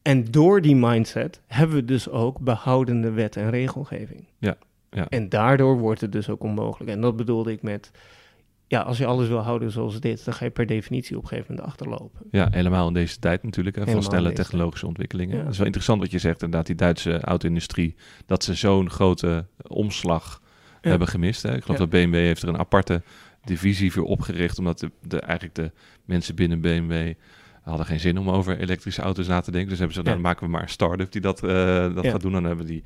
En 0.02 0.30
door 0.30 0.60
die 0.60 0.76
mindset 0.76 1.40
hebben 1.46 1.76
we 1.76 1.84
dus 1.84 2.08
ook 2.08 2.38
behoudende 2.38 3.10
wet 3.10 3.36
en 3.36 3.50
regelgeving. 3.50 4.24
Ja, 4.38 4.56
ja. 4.90 5.08
En 5.08 5.28
daardoor 5.28 5.78
wordt 5.78 6.00
het 6.00 6.12
dus 6.12 6.28
ook 6.28 6.42
onmogelijk. 6.42 6.90
En 6.90 7.00
dat 7.00 7.16
bedoelde 7.16 7.52
ik 7.52 7.62
met, 7.62 7.90
ja, 8.70 8.80
als 8.80 8.98
je 8.98 9.06
alles 9.06 9.28
wil 9.28 9.38
houden 9.38 9.70
zoals 9.70 10.00
dit, 10.00 10.24
dan 10.24 10.34
ga 10.34 10.44
je 10.44 10.50
per 10.50 10.66
definitie 10.66 11.16
op 11.16 11.22
een 11.22 11.28
gegeven 11.28 11.54
moment 11.54 11.72
achterlopen. 11.72 12.20
Ja, 12.30 12.48
helemaal 12.50 12.86
in 12.88 12.92
deze 12.94 13.18
tijd 13.18 13.42
natuurlijk. 13.42 13.76
Hè, 13.76 13.86
van 13.86 14.02
snelle 14.02 14.32
technologische 14.32 14.86
ontwikkelingen. 14.86 15.36
Ja. 15.36 15.42
Het 15.42 15.50
is 15.50 15.56
wel 15.56 15.66
interessant 15.66 16.00
wat 16.00 16.10
je 16.10 16.18
zegt, 16.18 16.42
inderdaad, 16.42 16.66
die 16.66 16.74
Duitse 16.76 17.20
auto-industrie, 17.20 17.94
dat 18.26 18.44
ze 18.44 18.54
zo'n 18.54 18.90
grote 18.90 19.46
omslag 19.66 20.40
Ja. 20.82 20.90
hebben 20.90 21.08
gemist. 21.08 21.42
Hè. 21.42 21.48
Ik 21.56 21.62
geloof 21.62 21.78
Ja. 21.78 21.84
dat 21.86 21.90
BMW 21.90 22.14
heeft 22.14 22.42
er 22.42 22.48
een 22.48 22.58
aparte 22.58 23.02
divisie 23.44 23.92
voor 23.92 24.04
opgericht, 24.04 24.58
omdat 24.58 24.78
de, 24.78 24.90
de, 25.02 25.20
eigenlijk 25.20 25.54
de 25.54 25.70
mensen 26.04 26.34
binnen 26.34 26.60
BMW 26.60 27.12
hadden 27.62 27.86
geen 27.86 28.00
zin 28.00 28.18
om 28.18 28.30
over 28.30 28.58
elektrische 28.58 29.02
auto's 29.02 29.26
na 29.26 29.40
te 29.40 29.50
denken. 29.50 29.68
Dus 29.70 29.78
hebben 29.78 29.96
ze, 29.96 30.02
Ja. 30.04 30.10
dan 30.12 30.20
maken 30.20 30.44
we 30.44 30.50
maar 30.50 30.62
een 30.62 30.68
start-up 30.68 31.12
die 31.12 31.20
dat, 31.20 31.42
eh, 31.44 31.94
dat 31.94 32.06
gaat 32.06 32.20
doen. 32.20 32.32
Dan 32.32 32.44
hebben 32.44 32.66
die 32.66 32.82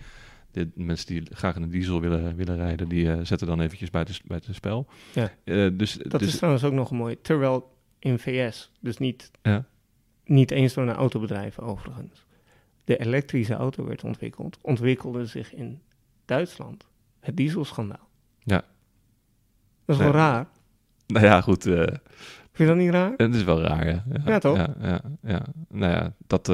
de 0.55 0.71
mensen 0.75 1.07
die 1.07 1.23
graag 1.31 1.57
in 1.57 1.63
een 1.63 1.71
diesel 1.71 2.01
willen, 2.01 2.37
willen 2.37 2.57
rijden, 2.57 2.89
die 2.89 3.11
eh, 3.13 3.19
zetten 3.23 3.47
dan 3.47 3.61
eventjes 3.61 3.91
buiten, 3.91 4.15
buiten 4.27 4.55
spel. 4.55 4.87
Ja. 5.15 5.33
Eh, 5.45 5.69
dus, 5.73 5.93
Dat 5.93 6.21
dus, 6.21 6.29
is 6.29 6.37
trouwens 6.37 6.65
ook 6.65 6.73
nog 6.73 6.91
mooi. 6.91 7.21
Terwijl 7.21 7.77
in 7.99 8.19
VS, 8.19 8.71
dus 8.81 8.99
niet, 8.99 9.31
Ja. 9.43 9.65
niet 10.25 10.51
eens 10.51 10.75
door 10.75 10.85
een 10.89 10.95
autobedrijf 10.95 11.59
overigens, 11.59 12.27
de 12.85 12.97
elektrische 12.97 13.55
auto 13.55 13.85
werd 13.85 14.05
ontwikkeld, 14.05 14.59
ontwikkelde 14.63 15.27
zich 15.27 15.55
in 15.55 15.81
Duitsland 16.25 16.87
het 17.21 17.37
dieselschandaal. 17.37 18.09
Ja. 18.39 18.63
Dat 19.85 19.97
is 19.97 20.03
wel 20.03 20.13
raar. 20.13 20.47
nou 21.07 21.25
ja, 21.25 21.41
goed. 21.41 21.67
eh, 21.67 21.75
Vind 22.53 22.69
je 22.69 22.75
dat 22.75 22.85
niet 22.85 22.91
raar? 22.91 23.13
Het 23.17 23.35
is 23.35 23.45
wel 23.45 23.61
raar, 23.63 23.87
ja. 23.89 24.05
Ja, 24.25 24.39
toch? 24.39 24.57
Ja, 24.57 24.75
ja, 24.81 25.01
ja. 25.23 25.43
Nou 25.69 25.93
ja, 25.93 26.15
dat, 26.27 26.49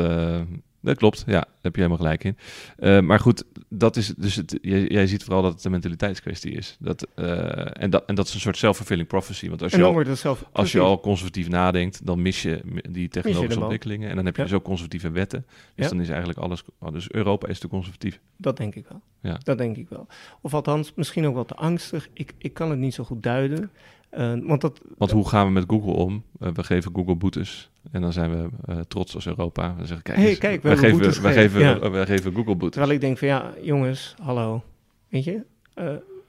dat 0.80 0.96
klopt. 0.96 1.22
Ja, 1.26 1.32
daar 1.32 1.46
heb 1.62 1.74
je 1.74 1.82
helemaal 1.82 2.02
gelijk 2.04 2.24
in. 2.24 2.36
Eh, 2.76 3.00
maar 3.00 3.18
goed, 3.20 3.44
dat 3.68 3.96
is 3.96 4.06
dus 4.06 4.34
het, 4.36 4.58
jij, 4.62 4.86
jij 4.86 5.06
ziet 5.06 5.24
vooral 5.24 5.42
dat 5.42 5.52
het 5.52 5.64
een 5.64 5.70
mentaliteitskwestie 5.70 6.52
is. 6.52 6.76
Dat, 6.78 7.06
eh, 7.14 7.82
en, 7.82 7.90
dat, 7.90 8.04
en 8.06 8.14
dat 8.14 8.26
is 8.26 8.34
een 8.34 8.40
soort 8.40 8.56
self-fulfilling 8.56 9.08
prophecy. 9.08 9.48
Want 9.48 9.62
als 9.62 9.72
je, 9.72 9.82
al, 9.84 10.16
zelf... 10.16 10.44
als 10.52 10.72
je 10.72 10.80
al 10.80 11.00
conservatief 11.00 11.48
nadenkt, 11.48 12.06
dan 12.06 12.22
mis 12.22 12.42
je 12.42 12.60
die 12.90 13.08
technologische 13.08 13.60
ontwikkelingen. 13.60 14.08
En 14.10 14.16
dan 14.16 14.24
heb 14.24 14.36
je 14.36 14.42
Ja. 14.42 14.48
dus 14.48 14.56
ook 14.56 14.64
conservatieve 14.64 15.10
wetten. 15.10 15.46
Dus 15.74 15.84
Ja. 15.84 15.90
dan 15.90 16.00
is 16.00 16.08
eigenlijk 16.08 16.38
alles... 16.38 16.62
oh, 16.78 16.92
dus 16.92 17.10
Europa 17.10 17.48
is 17.48 17.58
te 17.58 17.68
conservatief. 17.68 18.20
Dat 18.36 18.56
denk 18.56 18.74
ik 18.74 18.86
wel. 18.88 19.00
Ja. 19.20 19.38
Dat 19.42 19.58
denk 19.58 19.76
ik 19.76 19.88
wel. 19.88 20.06
Of 20.40 20.54
althans, 20.54 20.92
misschien 20.94 21.26
ook 21.26 21.34
wel 21.34 21.44
te 21.44 21.54
angstig. 21.54 22.08
Ik, 22.12 22.32
ik 22.38 22.54
kan 22.54 22.70
het 22.70 22.78
niet 22.78 22.94
zo 22.94 23.04
goed 23.04 23.22
duiden. 23.22 23.70
Eh, 24.10 24.32
want 24.42 24.60
dat, 24.60 24.80
Want 24.98 25.10
hoe 25.10 25.28
gaan 25.28 25.46
we 25.46 25.52
met 25.52 25.64
Google 25.66 25.92
om? 25.92 26.22
Eh, 26.40 26.48
we 26.52 26.64
geven 26.64 26.94
Google 26.94 27.16
boetes. 27.16 27.70
En 27.92 28.00
dan 28.00 28.12
zijn 28.12 28.30
we 28.30 28.48
eh, 28.64 28.78
trots 28.80 29.14
als 29.14 29.26
Europa. 29.26 29.74
We 29.78 29.86
zeggen, 29.86 30.02
kijk, 30.02 30.18
Hey, 30.18 30.28
eens, 30.28 30.38
kijk, 30.38 30.62
we 30.62 30.76
geven, 30.76 31.04
gegeven. 31.04 31.32
geven, 31.32 31.60
Ja. 31.60 31.90
wij 31.90 32.06
geven 32.06 32.34
Google 32.34 32.54
boetes. 32.56 32.70
terwijl 32.70 32.92
ik 32.94 33.00
denk 33.00 33.18
van 33.18 33.28
ja, 33.28 33.52
jongens, 33.62 34.14
hallo. 34.22 34.62
Weet 35.08 35.24
je, 35.24 35.44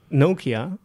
Nokia, 0.08 0.76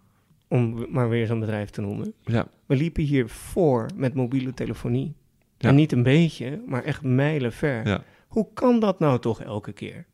om 0.47 0.85
maar 0.89 1.09
weer 1.09 1.27
zo'n 1.27 1.39
bedrijf 1.39 1.69
te 1.69 1.81
noemen. 1.81 2.13
Ja, 2.23 2.47
We 2.65 2.75
liepen 2.75 3.03
hier 3.03 3.29
voor 3.29 3.89
met 3.95 4.13
mobiele 4.13 4.53
telefonie. 4.53 5.13
Ja. 5.57 5.69
En 5.69 5.75
niet 5.75 5.91
een 5.91 6.03
beetje, 6.03 6.61
maar 6.67 6.83
echt 6.83 7.03
mijlen 7.03 7.51
ver. 7.53 7.87
Ja. 7.87 8.03
Hoe 8.27 8.47
kan 8.53 8.79
dat 8.79 8.99
nou 8.99 9.19
toch 9.19 9.41
elke 9.41 9.71
keer? 9.71 10.05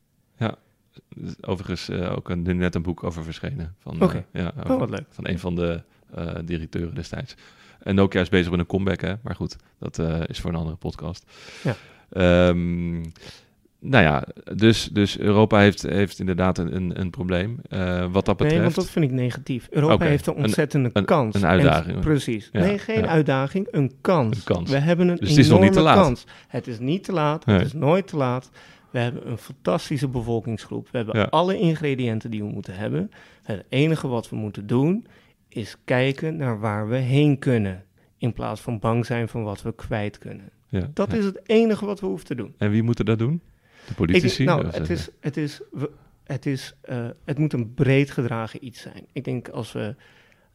Overigens 1.41 1.89
eh, 1.89 2.15
ook 2.15 2.29
een, 2.29 2.57
net 2.57 2.75
een 2.75 2.81
boek 2.81 3.03
over 3.03 3.23
verschenen. 3.23 3.75
Van, 3.79 4.23
ja, 4.33 4.53
Oh, 4.67 4.79
wat 4.79 4.89
leuk. 4.89 5.05
van 5.09 5.27
een 5.27 5.39
van 5.39 5.55
de 5.55 5.83
directeuren 6.45 6.95
destijds. 6.95 7.35
En 7.79 7.95
Nokia 7.95 8.21
is 8.21 8.29
bezig 8.29 8.51
met 8.51 8.59
een 8.59 8.65
comeback, 8.65 9.01
hè? 9.01 9.13
maar 9.23 9.35
goed, 9.35 9.55
dat 9.79 9.99
eh, 9.99 10.19
is 10.27 10.39
voor 10.39 10.49
een 10.49 10.55
andere 10.57 10.75
podcast. 10.75 11.25
Ja. 11.63 11.75
Ehm, 12.09 13.01
nou 13.79 14.03
ja, 14.03 14.23
dus, 14.55 14.89
dus 14.91 15.19
Europa 15.19 15.59
heeft, 15.59 15.81
heeft 15.81 16.19
inderdaad 16.19 16.57
een, 16.57 16.75
een, 16.75 16.99
een 16.99 17.09
probleem. 17.09 17.59
Eh, 17.69 18.05
wat 18.11 18.25
dat 18.25 18.39
Nee, 18.39 18.47
want 18.49 18.53
betreft, 18.61 18.75
dat 18.75 18.89
vind 18.89 19.05
ik 19.05 19.11
negatief. 19.11 19.67
Europa 19.71 20.05
heeft 20.05 20.27
een 20.27 20.33
ontzettende 20.33 20.89
een- 20.93 21.05
kans. 21.05 21.35
een 21.35 21.41
En- 21.43 21.47
uitdaging. 21.49 21.99
precies. 21.99 22.49
Ja, 22.51 22.59
nee, 22.59 22.77
geen 22.77 22.99
ja. 23.01 23.07
uitdaging, 23.07 23.67
een 23.71 23.91
kans. 24.01 24.37
Een 24.37 24.43
kans. 24.43 24.69
We 24.69 24.77
hebben 24.77 25.07
een 25.07 25.15
Dus 25.15 25.29
het 25.29 25.37
is 25.37 25.49
nog 25.49 25.59
niet 25.59 25.73
te 25.73 25.81
laat. 25.81 25.95
kans. 26.03 26.25
Het 26.47 26.67
is 26.67 26.79
niet 26.79 27.03
te 27.03 27.11
laat, 27.11 27.45
Nee. 27.45 27.57
het 27.57 27.65
is 27.65 27.73
nooit 27.73 28.07
te 28.07 28.17
laat. 28.17 28.49
We 28.89 28.99
hebben 28.99 29.29
een 29.29 29.37
fantastische 29.37 30.07
bevolkingsgroep. 30.07 30.87
We 30.91 30.97
hebben 30.97 31.19
Ja. 31.19 31.27
alle 31.29 31.57
ingrediënten 31.59 32.31
die 32.31 32.43
we 32.43 32.49
moeten 32.49 32.75
hebben. 32.75 33.11
Het 33.43 33.63
enige 33.69 34.07
wat 34.07 34.29
we 34.29 34.35
moeten 34.35 34.67
doen 34.67 35.05
is 35.53 35.77
kijken 35.85 36.35
naar 36.37 36.59
waar 36.59 36.87
we 36.87 36.95
heen 36.95 37.39
kunnen. 37.39 37.83
In 38.17 38.33
plaats 38.33 38.61
van 38.61 38.79
bang 38.79 39.05
zijn 39.05 39.27
van 39.27 39.43
wat 39.43 39.61
we 39.61 39.75
kwijt 39.75 40.17
kunnen. 40.17 40.49
ja, 40.67 40.89
Dat 40.93 41.11
ja. 41.11 41.17
is 41.17 41.25
het 41.25 41.39
enige 41.49 41.85
wat 41.85 41.99
we 41.99 42.05
hoeven 42.05 42.25
te 42.27 42.35
doen. 42.35 42.53
En 42.57 42.69
wie 42.69 42.83
moet 42.83 43.05
dat 43.05 43.19
doen? 43.19 43.41
De 43.87 43.93
politici? 43.93 44.41
Ik, 44.41 44.47
nou, 44.49 44.67
het 44.67 44.89
is, 44.89 45.09
het, 45.19 45.37
is, 45.37 45.61
we- 45.71 45.91
het, 46.23 46.45
is, 46.45 46.75
eh, 46.81 47.05
het 47.25 47.37
moet 47.37 47.53
een 47.53 47.73
breed 47.73 48.11
gedragen 48.11 48.65
iets 48.65 48.81
zijn. 48.81 49.05
Ik 49.11 49.23
denk 49.23 49.49
als 49.49 49.71
we 49.71 49.95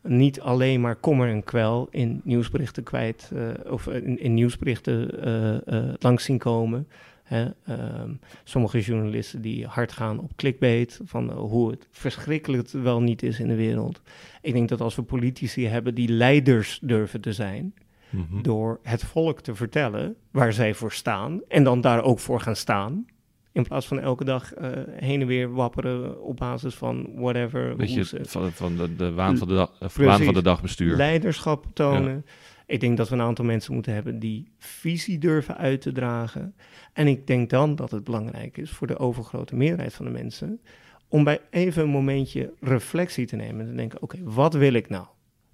niet 0.02 0.40
alleen 0.40 0.80
maar 0.80 0.96
kommer 0.96 1.28
en 1.28 1.44
kwel 1.44 1.88
in 1.90 2.20
nieuwsberichten 2.24 2.82
kwijt, 2.82 3.30
eh, 3.34 3.72
of 3.72 3.86
in, 3.86 4.18
in 4.20 4.34
nieuwsberichten 4.34 5.22
eh, 5.66 5.94
langs 5.98 6.24
zien 6.24 6.38
komen. 6.38 6.88
Hè, 7.28 7.46
ehm, 7.66 8.10
sommige 8.44 8.80
journalisten 8.80 9.40
die 9.42 9.66
hard 9.66 9.92
gaan 9.92 10.18
op 10.20 10.36
clickbait, 10.36 11.00
van 11.04 11.30
eh, 11.30 11.36
hoe 11.36 11.70
het 11.70 11.86
verschrikkelijk 11.90 12.62
het 12.62 12.82
wel 12.82 13.00
niet 13.00 13.22
is 13.22 13.40
in 13.40 13.48
de 13.48 13.54
wereld. 13.54 14.00
Ik 14.42 14.52
denk 14.52 14.68
dat 14.68 14.80
als 14.80 14.96
we 14.96 15.02
politici 15.02 15.66
hebben 15.66 15.94
die 15.94 16.08
leiders 16.08 16.78
durven 16.82 17.20
te 17.20 17.32
zijn, 17.32 17.74
Mhm. 18.10 18.42
door 18.42 18.78
het 18.82 19.04
volk 19.04 19.40
te 19.40 19.54
vertellen 19.54 20.16
waar 20.30 20.52
zij 20.52 20.74
voor 20.74 20.92
staan 20.92 21.40
en 21.48 21.64
dan 21.64 21.80
daar 21.80 22.02
ook 22.02 22.18
voor 22.18 22.40
gaan 22.40 22.56
staan. 22.56 23.06
In 23.52 23.62
plaats 23.62 23.86
van 23.86 24.00
elke 24.00 24.24
dag 24.24 24.52
eh, 24.54 24.70
heen 24.92 25.20
en 25.20 25.26
weer 25.26 25.52
wapperen 25.52 26.22
op 26.22 26.36
basis 26.36 26.74
van 26.74 27.10
whatever. 27.14 27.76
Weet 27.76 27.94
je, 27.94 28.04
van, 28.22 28.52
van 28.52 28.76
de, 28.76 28.96
de 28.96 29.12
waan 29.12 29.36
van 29.36 29.48
de, 29.48 29.54
dag, 29.54 29.72
van 29.78 30.32
de 30.34 30.42
dag 30.42 30.62
bestuur. 30.62 30.96
leiderschap 30.96 31.66
tonen. 31.72 32.24
Ik 32.68 32.80
denk 32.80 32.96
dat 32.96 33.08
we 33.08 33.14
een 33.14 33.20
aantal 33.20 33.44
mensen 33.44 33.74
moeten 33.74 33.94
hebben 33.94 34.18
die 34.18 34.52
visie 34.58 35.18
durven 35.18 35.56
uit 35.56 35.80
te 35.80 35.92
dragen. 35.92 36.54
En 36.92 37.06
ik 37.06 37.26
denk 37.26 37.50
dan 37.50 37.74
dat 37.74 37.90
het 37.90 38.04
belangrijk 38.04 38.56
is 38.56 38.70
voor 38.70 38.86
de 38.86 38.98
overgrote 38.98 39.56
meerderheid 39.56 39.94
van 39.94 40.04
de 40.04 40.10
mensen 40.10 40.60
om 41.08 41.24
bij 41.24 41.40
even 41.50 41.82
een 41.82 41.88
momentje 41.88 42.52
reflectie 42.60 43.26
te 43.26 43.36
nemen 43.36 43.60
en 43.60 43.66
te 43.66 43.74
denken: 43.76 44.02
oké, 44.02 44.18
wat 44.22 44.54
wil 44.54 44.72
ik 44.72 44.88
nou? 44.88 45.06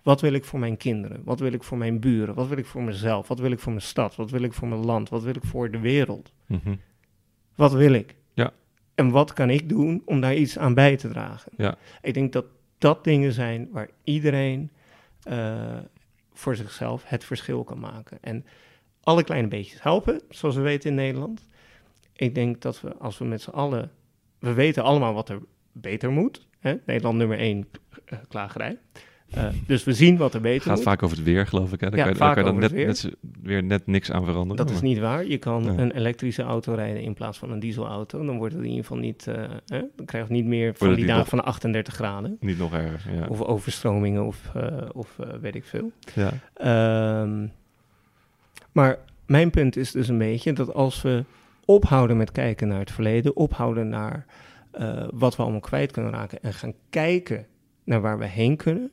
Wat 0.03 0.21
wil 0.21 0.33
ik 0.33 0.45
voor 0.45 0.59
mijn 0.59 0.77
kinderen? 0.77 1.21
Wat 1.25 1.41
wil 1.41 1.53
ik 1.53 1.63
voor 1.63 1.79
mijn 1.79 2.01
buren? 2.01 2.35
Wat 2.35 2.49
wil 2.49 2.59
ik 2.59 2.67
voor 2.67 2.83
mezelf? 2.83 3.29
Wat 3.29 3.39
wil 3.39 3.51
ik 3.51 3.59
voor 3.59 3.73
mijn 3.73 3.85
stad? 3.85 4.17
Wat 4.17 4.31
wil 4.31 4.43
ik 4.43 4.53
voor 4.53 4.69
mijn 4.69 4.85
land? 4.85 5.09
Wat 5.09 5.23
wil 5.23 5.35
ik 5.35 5.45
voor 5.45 5.71
de 5.71 5.79
wereld? 5.81 6.33
Mhm. 6.47 6.75
Wat 7.55 7.73
wil 7.73 7.93
ik? 7.93 8.15
Ja. 8.33 8.53
En 8.95 9.11
wat 9.11 9.33
kan 9.33 9.51
ik 9.51 9.69
doen 9.69 10.03
om 10.05 10.21
daar 10.21 10.35
iets 10.35 10.59
aan 10.59 10.75
bij 10.75 10.97
te 10.97 11.09
dragen? 11.09 11.53
Ja. 11.57 11.77
Ik 12.03 12.15
denk 12.15 12.33
dat 12.33 12.45
dat 12.79 13.05
dingen 13.05 13.33
zijn 13.33 13.69
waar 13.71 13.89
iedereen 14.05 14.71
eh, 15.23 15.79
voor 16.35 16.57
zichzelf 16.57 17.03
het 17.07 17.25
verschil 17.25 17.65
kan 17.65 17.79
maken. 17.79 18.19
En 18.21 18.47
alle 19.01 19.25
kleine 19.25 19.49
beetjes 19.49 19.83
helpen, 19.83 20.21
zoals 20.29 20.55
we 20.55 20.61
weten 20.61 20.91
in 20.91 20.97
Nederland. 20.97 21.47
Ik 22.13 22.35
denk 22.35 22.61
dat 22.61 22.81
we, 22.81 22.95
als 22.95 23.19
we 23.19 23.25
met 23.25 23.43
z'n 23.43 23.51
allen... 23.51 23.93
We 24.39 24.53
weten 24.53 24.83
allemaal 24.83 25.15
wat 25.15 25.29
er 25.29 25.41
beter 25.73 26.11
moet. 26.11 26.47
Hè? 26.59 26.75
Nederland 26.87 27.19
nummer 27.19 27.39
één, 27.39 27.69
eh, 28.05 28.19
klagerij. 28.29 28.79
Eh, 29.35 29.45
dus 29.67 29.85
we 29.85 29.93
zien 29.93 30.17
wat 30.17 30.35
er 30.35 30.41
beter 30.41 30.55
Het 30.57 30.63
gaat 30.67 30.75
moet. 30.75 30.85
vaak 30.85 31.03
over 31.03 31.17
het 31.17 31.27
weer, 31.27 31.47
geloof 31.47 31.73
ik. 31.73 31.81
Hè? 31.81 31.89
Daar 31.91 31.99
Ja, 31.99 32.05
kan 32.05 32.13
daar 32.13 32.27
vaak 32.27 32.35
kan 32.35 32.45
je 32.55 32.61
dan 32.61 32.71
net, 32.87 33.09
weer 33.43 33.63
net 33.65 33.87
niks 33.87 34.11
aan 34.11 34.25
veranderen. 34.25 34.67
Dat 34.67 34.75
is 34.75 34.81
niet 34.81 34.99
waar. 34.99 35.27
Je 35.27 35.39
kan 35.39 35.67
een 35.79 35.91
elektrische 35.93 36.43
auto 36.43 36.75
rijden 36.75 37.03
in 37.03 37.15
plaats 37.15 37.39
van 37.39 37.51
een 37.51 37.59
dieselauto. 37.59 38.25
Dan 38.25 38.37
wordt 38.37 38.55
het 38.55 38.63
in 38.63 38.69
ieder 38.69 38.85
geval 38.85 38.99
niet, 39.03 39.27
eh, 39.27 39.35
hè? 39.67 39.83
dan 39.97 40.07
krijg 40.07 40.27
je 40.27 40.33
niet 40.33 40.45
meer 40.45 40.75
van 40.75 40.95
die 40.95 41.05
dagen 41.07 41.19
nog- 41.21 41.29
van 41.29 41.45
38 41.45 41.95
graden. 41.95 42.37
Niet 42.41 42.59
nog 42.59 42.73
erger, 42.75 43.15
ja. 43.15 43.27
Of 43.29 43.41
overstromingen 43.43 44.25
of, 44.27 44.51
eh, 44.55 44.77
of 44.93 45.17
weet 45.41 45.55
ik 45.55 45.65
veel. 45.65 45.93
ja. 46.15 46.31
Ehm, 46.55 47.47
maar 48.73 48.99
mijn 49.27 49.51
punt 49.51 49.77
is 49.77 49.91
dus 49.93 50.09
een 50.09 50.19
beetje 50.19 50.53
dat 50.53 50.75
als 50.75 51.03
we 51.03 51.25
ophouden 51.65 52.17
met 52.17 52.33
kijken 52.33 52.69
naar 52.69 52.79
het 52.79 52.91
verleden, 52.91 53.37
ophouden 53.37 53.89
naar 53.89 54.27
wat 55.13 55.37
we 55.37 55.43
allemaal 55.43 55.61
kwijt 55.61 55.93
kunnen 55.93 56.13
raken 56.13 56.39
en 56.43 56.53
gaan 56.53 56.73
kijken 56.91 57.47
naar 57.85 58.01
waar 58.01 58.19
we 58.19 58.27
heen 58.27 58.57
kunnen, 58.57 58.91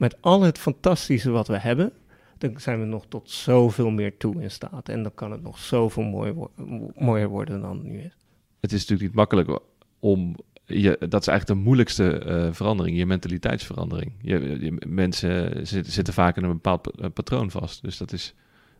met 0.00 0.16
al 0.20 0.42
het 0.42 0.58
fantastische 0.58 1.30
wat 1.30 1.48
we 1.48 1.58
hebben, 1.58 1.92
dan 2.38 2.60
zijn 2.60 2.80
we 2.80 2.86
nog 2.86 3.06
tot 3.08 3.30
zoveel 3.30 3.90
meer 3.90 4.16
toe 4.16 4.42
in 4.42 4.50
staat. 4.50 4.88
En 4.88 5.02
dan 5.02 5.14
kan 5.14 5.32
het 5.32 5.42
nog 5.42 5.58
zoveel 5.58 6.02
mooi 6.02 6.32
wo 6.32 6.50
mooier 6.96 7.28
worden 7.28 7.60
dan 7.60 7.82
nu 7.82 7.98
is. 7.98 8.16
Het 8.60 8.72
is 8.72 8.80
natuurlijk 8.80 9.08
niet 9.08 9.14
makkelijk 9.14 9.60
om 9.98 10.36
je, 10.64 10.96
dat 11.08 11.20
is 11.20 11.26
eigenlijk 11.26 11.46
de 11.46 11.64
moeilijkste 11.64 12.22
uh, 12.26 12.52
verandering, 12.52 12.96
je 12.96 13.06
mentaliteitsverandering. 13.06 14.12
Je, 14.22 14.78
mensen 14.86 15.66
zitten, 15.66 16.14
vaak 16.14 16.36
in 16.36 16.44
een 16.44 16.52
bepaald 16.52 17.12
patroon 17.14 17.50
vast. 17.50 17.82
Dus 17.82 17.96
dat 17.96 18.12
is, 18.12 18.34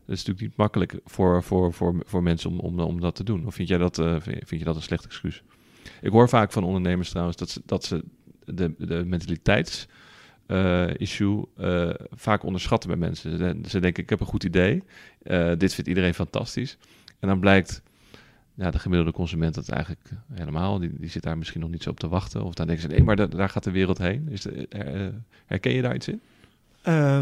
dat 0.05 0.15
is 0.15 0.25
natuurlijk 0.25 0.41
niet 0.41 0.57
makkelijk 0.57 0.99
voor, 1.05 1.43
voor, 1.43 1.73
voor, 1.73 1.95
voor 2.05 2.23
mensen 2.23 2.59
om, 2.59 2.79
om, 2.79 2.99
dat 2.99 3.15
te 3.15 3.23
doen. 3.23 3.45
Of 3.45 3.55
vind 3.55 3.67
jij 3.67 3.77
dat, 3.77 3.97
uh, 3.97 4.15
vind 4.19 4.49
je 4.49 4.63
dat 4.63 4.75
een 4.75 4.81
slecht 4.81 5.05
excuus? 5.05 5.43
Ik 6.01 6.11
hoor 6.11 6.29
vaak 6.29 6.51
van 6.51 6.63
ondernemers 6.63 7.09
trouwens 7.09 7.37
dat 7.37 7.49
ze, 7.49 7.61
dat 7.65 7.83
ze 7.83 8.03
de, 8.45 8.73
de 8.77 9.03
mentaliteits 9.05 9.87
uh, 10.51 10.93
issue 10.97 11.45
uh, 11.57 11.89
vaak 12.11 12.43
onderschatten 12.43 12.89
bij 12.89 12.97
mensen. 12.97 13.37
Ze, 13.37 13.59
ze, 13.67 13.79
denken, 13.79 14.03
ik 14.03 14.09
heb 14.09 14.19
een 14.19 14.25
goed 14.25 14.43
idee, 14.43 14.83
uh, 15.23 15.51
dit 15.57 15.73
vindt 15.73 15.89
iedereen 15.89 16.13
fantastisch. 16.13 16.77
En 17.19 17.27
dan 17.27 17.39
blijkt 17.39 17.81
ja, 18.55 18.71
de 18.71 18.79
gemiddelde 18.79 19.13
consument 19.13 19.55
dat 19.55 19.69
eigenlijk 19.69 20.09
helemaal, 20.33 20.79
die, 20.79 20.93
die 20.93 21.09
zit 21.09 21.23
daar 21.23 21.37
misschien 21.37 21.61
nog 21.61 21.69
niet 21.69 21.83
zo 21.83 21.89
op 21.89 21.99
te 21.99 22.07
wachten. 22.07 22.43
Of 22.43 22.53
dan 22.53 22.67
denken 22.67 22.89
ze, 22.89 22.89
nee, 22.95 23.03
maar 23.03 23.15
da 23.15 23.27
daar 23.27 23.49
gaat 23.49 23.63
de 23.63 23.71
wereld 23.71 23.97
heen. 23.97 24.27
Is 24.29 24.41
de, 24.41 24.67
herken 25.45 25.71
je 25.71 25.81
daar 25.81 25.95
iets 25.95 26.07
in? 26.07 26.21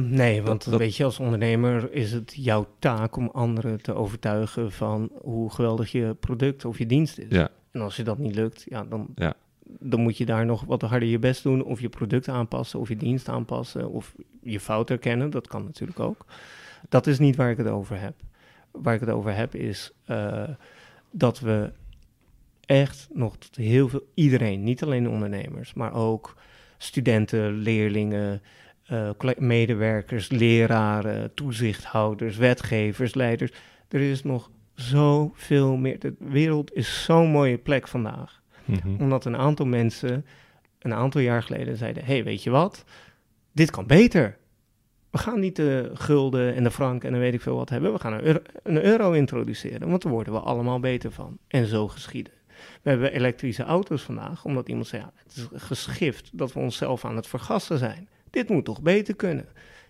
nee, 0.09 0.41
want 0.41 0.69
dat, 0.69 0.79
weet 0.79 0.95
je, 0.95 1.03
als 1.03 1.19
ondernemer 1.19 1.93
is 1.93 2.11
het 2.11 2.33
jouw 2.35 2.67
taak 2.79 3.15
om 3.15 3.29
anderen 3.33 3.81
te 3.81 3.93
overtuigen 3.93 4.71
van 4.71 5.09
hoe 5.21 5.51
geweldig 5.51 5.91
je 5.91 6.15
product 6.19 6.65
of 6.65 6.77
je 6.77 6.85
dienst 6.85 7.17
is. 7.17 7.27
Ja. 7.29 7.49
En 7.71 7.81
als 7.81 7.95
je 7.95 8.03
dat 8.03 8.17
niet 8.17 8.35
lukt, 8.35 8.65
ja, 8.69 8.83
dan, 8.83 9.07
ja 9.15 9.35
dan 9.79 10.01
moet 10.01 10.17
je 10.17 10.25
daar 10.25 10.45
nog 10.45 10.63
wat 10.63 10.81
harder 10.81 11.09
je 11.09 11.19
best 11.19 11.43
doen. 11.43 11.63
Of 11.63 11.81
je 11.81 11.89
product 11.89 12.27
aanpassen, 12.27 12.79
of 12.79 12.89
je 12.89 12.97
dienst 12.97 13.29
aanpassen, 13.29 13.89
of 13.89 14.15
je 14.41 14.59
fout 14.59 14.89
herkennen. 14.89 15.29
Dat 15.29 15.47
kan 15.47 15.63
natuurlijk 15.63 15.99
ook. 15.99 16.25
Dat 16.89 17.07
is 17.07 17.19
niet 17.19 17.35
waar 17.35 17.51
ik 17.51 17.57
het 17.57 17.67
over 17.67 17.99
heb. 17.99 18.13
Waar 18.71 18.93
ik 18.93 18.99
het 18.99 19.09
over 19.09 19.35
heb 19.35 19.55
is 19.55 19.91
uh, 20.07 20.43
dat 21.11 21.39
we 21.39 21.71
echt 22.65 23.07
nog 23.13 23.37
heel 23.51 23.89
veel, 23.89 24.07
iedereen, 24.13 24.63
niet 24.63 24.83
alleen 24.83 25.09
ondernemers, 25.09 25.73
maar 25.73 25.93
ook 25.93 26.35
studenten, 26.77 27.53
leerlingen, 27.53 28.41
uh, 28.91 29.09
medewerkers, 29.37 30.29
leraren, 30.29 31.33
toezichthouders, 31.33 32.37
wetgevers, 32.37 33.13
leiders. 33.13 33.51
Er 33.87 34.01
is 34.01 34.23
nog 34.23 34.51
zoveel 34.73 35.75
meer. 35.75 35.99
De 35.99 36.15
wereld 36.19 36.73
is 36.73 37.03
zo'n 37.03 37.29
mooie 37.29 37.57
plek 37.57 37.87
vandaag. 37.87 38.38
Mhm. 38.69 39.01
Omdat 39.03 39.25
een 39.25 39.37
aantal 39.37 39.65
mensen 39.65 40.25
een 40.79 40.93
aantal 40.93 41.21
jaar 41.21 41.43
geleden 41.43 41.77
zeiden: 41.77 42.05
hey, 42.05 42.23
weet 42.23 42.43
je 42.43 42.49
wat? 42.49 42.83
Dit 43.51 43.71
kan 43.71 43.87
beter. 43.87 44.37
We 45.09 45.17
gaan 45.17 45.39
niet 45.39 45.55
de 45.55 45.91
gulden 45.93 46.55
en 46.55 46.63
de 46.63 46.71
frank 46.71 47.03
en 47.03 47.11
dan 47.11 47.19
weet 47.19 47.33
ik 47.33 47.41
veel 47.41 47.55
wat 47.55 47.69
hebben. 47.69 47.93
We 47.93 47.99
gaan 47.99 48.13
een 48.13 48.23
euro, 48.23 48.39
een 48.63 48.83
euro 48.83 49.11
introduceren, 49.11 49.89
want 49.89 50.01
daar 50.01 50.11
worden 50.11 50.33
we 50.33 50.39
allemaal 50.39 50.79
beter 50.79 51.11
van. 51.11 51.37
En 51.47 51.65
zo 51.65 51.87
geschieden. 51.87 52.33
We 52.81 52.89
hebben 52.89 53.13
elektrische 53.13 53.63
auto's 53.63 54.01
vandaag, 54.01 54.45
omdat 54.45 54.69
iemand 54.69 54.87
zei: 54.87 55.01
ja, 55.01 55.11
het 55.15 55.35
is 55.35 55.47
geschift 55.53 56.29
dat 56.37 56.53
we 56.53 56.59
onszelf 56.59 57.05
aan 57.05 57.15
het 57.15 57.27
vergassen 57.27 57.77
zijn. 57.77 58.09
Dit 58.29 58.49
moet 58.49 58.65
toch 58.65 58.81
beter 58.81 59.15
kunnen? 59.15 59.45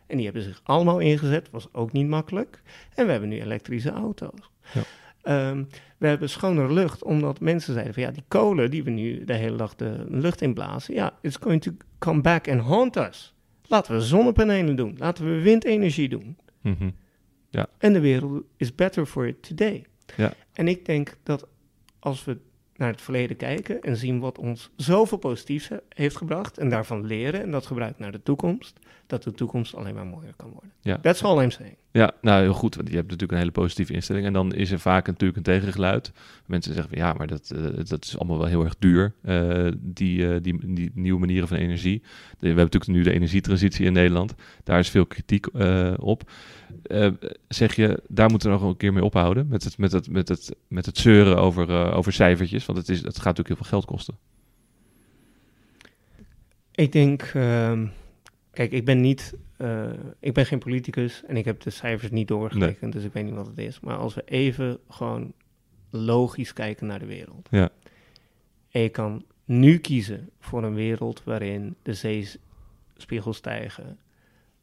En 0.08 0.16
die 0.16 0.26
hebben 0.26 0.44
zich 0.44 0.62
allemaal 0.64 1.00
ingezet, 1.00 1.50
was 1.50 1.68
ook 1.72 1.92
niet 1.92 2.08
makkelijk. 2.08 2.62
En 2.96 3.06
we 3.06 3.12
hebben 3.12 3.30
nu 3.30 3.42
elektrische 3.42 3.92
auto's. 3.92 4.52
Ja. 4.74 4.82
Um, 5.24 5.68
we 5.98 6.08
hebben 6.08 6.30
schonere 6.30 6.74
lucht, 6.74 7.04
omdat 7.04 7.40
mensen 7.40 7.74
zeiden 7.74 7.94
van 7.94 8.04
ja, 8.04 8.12
die 8.12 8.24
kolen 8.28 8.72
die 8.72 8.84
we 8.84 8.90
nu 8.90 9.26
de 9.26 9.34
hele 9.34 9.58
dag 9.58 9.76
de 9.76 10.06
lucht 10.10 10.42
inblazen, 10.42 10.94
ja, 10.94 11.14
it's 11.22 11.38
going 11.42 11.62
to 11.62 11.72
come 11.98 12.22
back 12.22 12.48
and 12.48 12.62
haunt 12.62 12.96
us. 12.96 13.34
Laten 13.68 13.94
we 13.96 14.02
zonnepanelen 14.02 14.76
doen, 14.76 14.96
laten 14.98 15.26
we 15.26 15.42
windenergie 15.42 16.10
doen. 16.10 16.38
Mm 16.62 16.76
-hmm. 16.80 16.96
ja. 17.50 17.68
En 17.78 17.94
de 17.94 18.00
wereld 18.00 18.44
is 18.58 18.76
better 18.76 19.06
for 19.06 19.28
it 19.28 19.44
today. 19.44 19.86
Ja. 20.18 20.34
En 20.54 20.68
ik 20.68 20.86
denk 20.86 21.18
dat 21.24 21.48
als 22.00 22.26
we 22.26 22.38
naar 22.76 22.92
het 22.92 23.02
verleden 23.02 23.38
kijken 23.38 23.82
en 23.82 23.98
zien 23.98 24.20
wat 24.20 24.38
ons 24.38 24.70
zoveel 24.76 25.18
positiefs 25.18 25.70
heeft 25.90 26.18
gebracht 26.18 26.58
en 26.58 26.70
daarvan 26.70 27.06
leren 27.06 27.42
en 27.42 27.52
dat 27.52 27.66
gebruiken 27.66 28.02
naar 28.02 28.12
de 28.12 28.24
toekomst, 28.24 28.80
dat 29.10 29.24
de 29.24 29.32
toekomst 29.32 29.76
alleen 29.76 29.96
maar 29.96 30.06
mooier 30.06 30.34
kan 30.36 30.50
worden. 30.50 30.72
Ja. 30.82 30.98
That's 30.98 31.24
all 31.24 31.42
I'm 31.44 31.52
saying. 31.52 31.76
Ja, 31.92 32.12
nou 32.22 32.42
heel 32.42 32.54
goed, 32.54 32.76
want 32.76 32.88
je 32.88 32.96
hebt 32.96 33.06
natuurlijk 33.06 33.32
een 33.32 33.38
hele 33.38 33.52
positieve 33.52 33.94
instelling 33.94 34.26
en 34.26 34.34
dan 34.34 34.54
is 34.54 34.72
er 34.72 34.80
vaak 34.80 35.08
natuurlijk 35.08 35.38
een 35.38 35.44
tegengeluid. 35.44 36.12
Mensen 36.46 36.74
zeggen 36.74 36.94
van 36.94 37.02
ja, 37.02 37.14
maar 37.14 37.28
dat, 37.28 37.52
uh, 37.56 37.66
dat 37.88 38.04
is 38.04 38.18
allemaal 38.18 38.38
wel 38.38 38.48
heel 38.48 38.64
erg 38.64 38.76
duur, 38.80 39.14
uh, 39.24 39.68
die, 39.78 40.20
uh, 40.20 40.36
die, 40.42 40.74
die 40.74 40.92
nieuwe 40.94 41.20
manieren 41.20 41.48
van 41.48 41.58
energie. 41.58 42.02
We 42.40 42.48
hebben 42.48 42.64
natuurlijk 42.64 42.92
nu 42.92 43.04
de 43.04 43.12
energietransitie 43.12 43.86
in 43.86 43.94
Nederland, 43.94 44.36
daar 44.64 44.80
is 44.80 44.90
veel 44.90 45.06
kritiek 45.06 45.48
op. 45.98 46.32
zeg 47.48 47.76
je, 47.76 48.04
daar 48.08 48.30
moeten 48.30 48.50
we 48.52 48.58
nog 48.58 48.70
een 48.70 48.78
keer 48.78 48.94
mee 48.94 49.04
ophouden 49.04 49.48
met 49.48 49.64
het, 49.64 49.78
met 49.78 49.92
het, 49.92 50.10
met 50.10 50.28
het, 50.28 50.56
met 50.68 50.86
het 50.86 50.98
zeuren 50.98 51.38
over, 51.38 51.94
over 51.94 52.14
cijfertjes, 52.14 52.66
want 52.66 52.78
het, 52.78 52.90
is, 52.90 52.98
het 52.98 53.16
gaat 53.16 53.38
natuurlijk 53.38 53.48
heel 53.48 53.58
veel 53.58 53.66
geld 53.66 53.86
kosten. 53.86 54.18
Ik 56.72 56.92
denk, 56.92 57.34
uh, 57.34 57.82
kijk, 58.52 58.72
ik 58.72 58.86
ben 58.86 59.02
niet, 59.02 59.36
uh, 59.58 59.90
ik 60.20 60.34
ben 60.34 60.46
geen 60.46 60.60
politicus 60.60 61.24
en 61.26 61.38
ik 61.38 61.46
heb 61.46 61.60
de 61.60 61.70
cijfers 61.70 62.12
niet 62.12 62.28
doorgerekend, 62.28 62.82
nee. 62.82 62.92
dus 62.92 63.04
ik 63.04 63.14
weet 63.14 63.26
niet 63.26 63.34
wat 63.34 63.48
het 63.48 63.58
is. 63.58 63.80
Maar 63.80 63.98
als 63.98 64.14
we 64.14 64.24
even 64.26 64.80
gewoon 64.90 65.34
logisch 65.90 66.54
kijken 66.54 66.88
naar 66.88 67.00
de 67.00 67.06
wereld. 67.06 67.48
Ja. 67.52 67.70
En 68.72 68.82
je 68.82 68.90
kan 68.90 69.26
nu 69.46 69.78
kiezen 69.78 70.30
voor 70.40 70.64
een 70.64 70.74
wereld 70.74 71.24
waarin 71.24 71.76
de 71.82 71.94
zeespiegels 71.94 73.38
stijgen. 73.38 73.98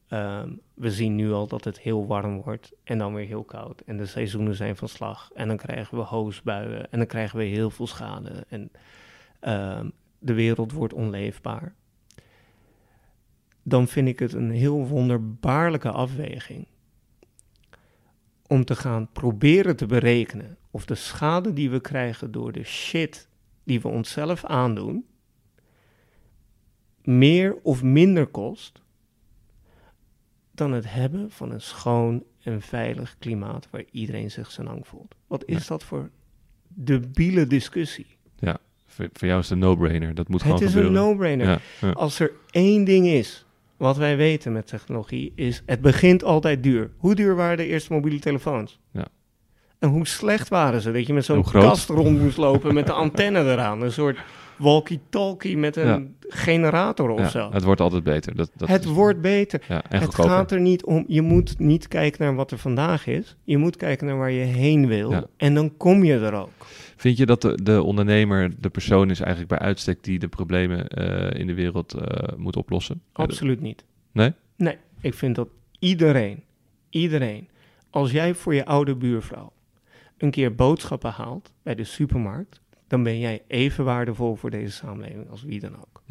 Um, 0.08 0.60
we 0.74 0.90
zien 0.90 1.14
nu 1.14 1.32
al 1.32 1.46
dat 1.46 1.64
het 1.64 1.80
heel 1.80 2.06
warm 2.06 2.42
wordt 2.42 2.72
en 2.84 2.98
dan 2.98 3.14
weer 3.14 3.26
heel 3.26 3.44
koud. 3.44 3.80
En 3.80 3.96
de 3.96 4.06
seizoenen 4.06 4.54
zijn 4.54 4.76
van 4.76 4.88
slag. 4.88 5.30
En 5.34 5.48
dan 5.48 5.56
krijgen 5.56 5.98
we 5.98 6.04
hoosbuien 6.04 6.90
en 6.90 6.98
dan 6.98 7.06
krijgen 7.06 7.38
we 7.38 7.44
heel 7.44 7.70
veel 7.70 7.86
schade. 7.86 8.44
En 8.48 8.70
um, 9.80 9.92
de 10.18 10.34
wereld 10.34 10.72
wordt 10.72 10.94
onleefbaar. 10.94 11.74
Dan 13.68 13.88
vind 13.88 14.08
ik 14.08 14.18
het 14.18 14.32
een 14.32 14.50
heel 14.50 14.86
wonderbaarlijke 14.86 15.90
afweging 15.90 16.66
om 18.46 18.64
te 18.64 18.76
gaan 18.76 19.08
proberen 19.12 19.76
te 19.76 19.86
berekenen 19.86 20.56
of 20.70 20.84
de 20.84 20.94
schade 20.94 21.52
die 21.52 21.70
we 21.70 21.80
krijgen 21.80 22.32
door 22.32 22.52
de 22.52 22.64
shit 22.64 23.28
die 23.64 23.80
we 23.80 23.88
onszelf 23.88 24.44
aandoen, 24.44 25.06
meer 27.02 27.56
of 27.62 27.82
minder 27.82 28.26
kost 28.26 28.82
dan 30.50 30.72
het 30.72 30.92
hebben 30.92 31.30
van 31.30 31.50
een 31.50 31.60
schoon 31.60 32.24
en 32.42 32.62
veilig 32.62 33.16
klimaat 33.18 33.68
waar 33.70 33.84
iedereen 33.90 34.30
zich 34.30 34.50
zo 34.50 34.62
lang 34.62 34.86
voelt. 34.86 35.14
Wat 35.26 35.44
is 35.44 35.62
ja. 35.62 35.68
dat 35.68 35.84
voor 35.84 36.10
debiele 36.68 37.46
discussie? 37.46 38.16
Ja, 38.38 38.58
voor, 38.86 39.08
voor 39.12 39.28
jou 39.28 39.40
is 39.40 39.48
het 39.48 39.58
een 39.58 39.64
no-brainer. 39.64 40.14
Dat 40.14 40.28
moet 40.28 40.42
het 40.42 40.50
gewoon 40.50 40.66
is 40.66 40.72
gebeuren. 40.74 41.02
een 41.02 41.08
no-brainer. 41.08 41.46
Ja, 41.46 41.58
ja. 41.80 41.90
Als 41.90 42.20
er 42.20 42.32
één 42.50 42.84
ding 42.84 43.06
is 43.06 43.45
wat 43.76 43.96
wij 43.96 44.16
weten 44.16 44.52
met 44.52 44.66
technologie, 44.66 45.32
is 45.34 45.62
het 45.66 45.80
begint 45.80 46.24
altijd 46.24 46.62
duur. 46.62 46.90
Hoe 46.96 47.14
duur 47.14 47.36
waren 47.36 47.56
de 47.56 47.66
eerste 47.66 47.92
mobiele 47.92 48.18
telefoons? 48.18 48.80
Ja. 48.92 49.06
En 49.78 49.88
hoe 49.88 50.06
slecht 50.06 50.48
waren 50.48 50.80
ze? 50.80 50.92
Dat 50.92 51.06
je 51.06 51.14
met 51.14 51.24
zo'n 51.24 51.44
kast 51.50 51.88
rond 51.88 52.20
moest 52.20 52.36
lopen 52.36 52.74
met 52.74 52.86
de 52.86 52.92
antenne 52.92 53.40
eraan. 53.52 53.82
Een 53.82 53.92
soort 53.92 54.18
walkie-talkie 54.58 55.56
met 55.56 55.76
een 55.76 55.86
Ja. 55.86 56.02
generator 56.28 57.10
of 57.10 57.18
Ja, 57.18 57.28
zo. 57.28 57.50
het 57.52 57.62
wordt 57.62 57.80
altijd 57.80 58.02
beter. 58.02 58.34
Dat, 58.36 58.50
dat 58.56 58.68
het 58.68 58.84
is- 58.84 58.90
wordt 58.90 59.20
beter. 59.20 59.62
ja, 59.68 59.82
en 59.88 60.00
Het 60.00 60.14
gaat 60.14 60.50
er 60.52 60.60
niet 60.60 60.84
om, 60.84 61.04
je 61.08 61.22
moet 61.22 61.58
niet 61.58 61.88
kijken 61.88 62.24
naar 62.24 62.34
wat 62.34 62.50
er 62.50 62.58
vandaag 62.58 63.06
is. 63.06 63.36
Je 63.44 63.56
moet 63.56 63.76
kijken 63.76 64.06
naar 64.06 64.16
waar 64.18 64.30
je 64.30 64.44
heen 64.44 64.86
wil. 64.86 65.28
En 65.36 65.54
dan 65.54 65.76
kom 65.76 66.04
je 66.04 66.18
er 66.18 66.32
ook. 66.32 66.50
Vind 66.96 67.16
je 67.16 67.26
dat 67.26 67.42
de, 67.42 67.58
de 67.62 67.82
ondernemer 67.82 68.50
de 68.60 68.68
persoon 68.70 69.10
is 69.10 69.20
eigenlijk 69.20 69.48
bij 69.48 69.58
uitstek 69.68 70.04
die 70.04 70.18
de 70.18 70.28
problemen 70.28 70.88
eh, 70.88 71.40
in 71.40 71.46
de 71.46 71.54
wereld 71.54 71.92
eh, 71.94 72.36
moet 72.36 72.56
oplossen? 72.56 73.02
Absoluut 73.12 73.60
niet. 73.60 73.84
Nee? 74.12 74.32
Nee, 74.56 74.76
ik 75.00 75.14
vind 75.14 75.34
dat 75.34 75.48
iedereen, 75.78 76.42
iedereen, 76.90 77.48
als 77.90 78.10
jij 78.10 78.34
voor 78.34 78.54
je 78.54 78.64
oude 78.64 78.94
buurvrouw 78.96 79.52
een 80.18 80.30
keer 80.30 80.54
boodschappen 80.54 81.10
haalt 81.10 81.52
bij 81.62 81.74
de 81.74 81.84
supermarkt, 81.84 82.60
dan 82.88 83.02
ben 83.02 83.18
jij 83.18 83.42
even 83.48 83.84
waardevol 83.84 84.34
voor 84.36 84.50
deze 84.50 84.72
samenleving 84.72 85.30
als 85.30 85.42
wie 85.42 85.60
dan 85.60 85.76
ook. 85.76 86.02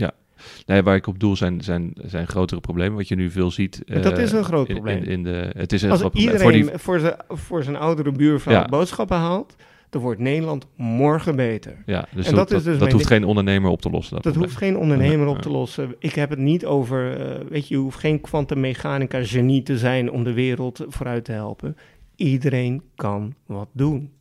Nee, 0.65 0.81
waar 0.83 0.95
ik 0.95 1.07
op 1.07 1.19
doel 1.19 1.35
zijn, 1.35 1.61
zijn, 1.61 1.93
zijn 2.05 2.27
grotere 2.27 2.59
problemen. 2.61 2.97
Wat 2.97 3.07
je 3.07 3.15
nu 3.15 3.31
veel 3.31 3.51
ziet. 3.51 3.81
Dat 3.85 4.17
eh, 4.17 4.23
is 4.23 4.31
een 4.31 4.43
groot 4.43 4.67
probleem. 4.67 4.97
In, 4.97 5.05
in 5.05 5.23
de, 5.23 5.51
het 5.57 5.73
is 5.73 5.81
een 5.81 5.89
Als 5.91 5.99
groot 5.99 6.11
probleem. 6.11 6.33
iedereen 6.33 6.63
Voor 6.63 6.71
die, 6.71 6.79
voor, 6.79 6.99
zijn, 6.99 7.15
voor 7.27 7.63
zijn 7.63 7.75
oudere 7.75 8.11
buurvrouw 8.11 8.53
Ja. 8.53 8.65
boodschappen 8.65 9.17
haalt, 9.17 9.55
dan 9.89 10.01
wordt 10.01 10.19
Nederland 10.19 10.67
morgen 10.75 11.35
beter. 11.35 11.83
ja, 11.85 12.07
dus 12.15 12.27
en 12.27 12.35
dat, 12.35 12.49
dat 12.49 12.57
is 12.57 12.63
dus 12.63 12.77
dat 12.77 12.91
hoeft 12.91 13.07
geen 13.07 13.23
ondernemer 13.23 13.69
op 13.71 13.81
te 13.81 13.89
lossen. 13.89 14.13
Dat, 14.15 14.23
Dat 14.23 14.35
hoeft 14.35 14.55
geen 14.57 14.77
ondernemer 14.77 15.25
Ja, 15.25 15.29
op 15.29 15.35
ja. 15.35 15.41
te 15.41 15.49
lossen. 15.49 15.95
Ik 15.99 16.15
heb 16.15 16.29
het 16.29 16.39
niet 16.39 16.65
over, 16.65 17.19
eh, 17.21 17.45
weet 17.49 17.67
je, 17.67 17.75
je 17.75 17.81
hoeft 17.81 17.99
geen 17.99 18.21
kwantummechanica 18.21 19.23
genie 19.23 19.63
te 19.63 19.77
zijn 19.77 20.11
om 20.11 20.23
de 20.23 20.33
wereld 20.33 20.85
vooruit 20.87 21.25
te 21.25 21.31
helpen. 21.31 21.77
Iedereen 22.15 22.81
kan 22.95 23.33
wat 23.45 23.69
doen. 23.71 24.11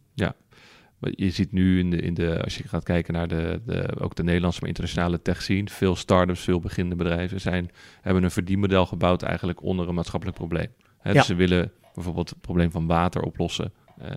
Je 1.10 1.30
ziet 1.30 1.52
nu 1.52 1.78
in 1.78 1.90
de, 1.90 1.96
in 1.96 2.14
de, 2.14 2.42
als 2.42 2.56
je 2.56 2.68
gaat 2.68 2.84
kijken 2.84 3.14
naar 3.14 3.28
de, 3.28 3.60
de, 3.66 4.00
ook 4.00 4.14
de 4.14 4.22
Nederlandse, 4.24 4.58
maar 4.60 4.68
internationale 4.68 5.22
tech 5.22 5.42
scene, 5.42 5.68
veel 5.70 5.96
start-ups, 5.96 6.40
veel 6.40 6.60
beginnende 6.60 7.04
bedrijven 7.04 7.40
zijn, 7.40 7.70
hebben 8.00 8.22
een 8.22 8.30
verdienmodel 8.30 8.86
gebouwd 8.86 9.22
eigenlijk 9.22 9.62
onder 9.62 9.88
een 9.88 9.94
maatschappelijk 9.94 10.38
probleem. 10.38 10.68
Hè, 10.98 11.10
Ja. 11.10 11.16
Dus 11.16 11.26
ze 11.26 11.34
willen 11.34 11.72
bijvoorbeeld 11.94 12.28
het 12.28 12.40
probleem 12.40 12.70
van 12.70 12.86
water 12.86 13.22
oplossen. 13.22 13.72
eh, 13.98 14.10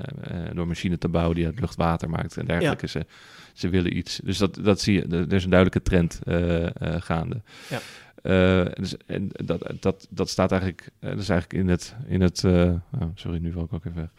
eh, 0.48 0.56
door 0.56 0.68
machine 0.68 0.98
te 0.98 1.08
bouwen 1.10 1.36
die 1.36 1.46
uit 1.46 1.60
lucht 1.60 1.76
water 1.76 2.10
maakt 2.10 2.38
en 2.38 2.46
dergelijke. 2.46 2.88
Ze, 2.88 3.06
ze 3.54 3.70
willen 3.70 3.98
iets. 3.98 4.20
Dus 4.24 4.38
dat, 4.38 4.60
dat 4.64 4.82
zie 4.82 4.94
je. 4.94 5.02
Er 5.08 5.34
is 5.34 5.44
een 5.44 5.50
duidelijke 5.50 5.82
trend 5.90 6.20
eh, 6.24 6.66
gaande. 7.00 7.42
Ja. 7.70 7.80
Eh, 8.22 8.66
dus, 8.74 8.98
en 9.06 9.30
dat, 9.46 9.72
dat, 9.80 10.08
dat 10.10 10.30
staat 10.30 10.52
eigenlijk, 10.52 10.90
eh, 11.00 11.10
dat 11.10 11.20
is 11.20 11.30
eigenlijk 11.30 11.64
in 11.64 11.70
het, 11.70 11.96
in 12.08 12.22
het 12.22 12.44
eh, 12.44 12.74
oh, 13.00 13.10
sorry, 13.16 13.38
nu 13.40 13.52
val 13.52 13.64
ik 13.64 13.74
ook 13.74 13.86
even 13.86 14.10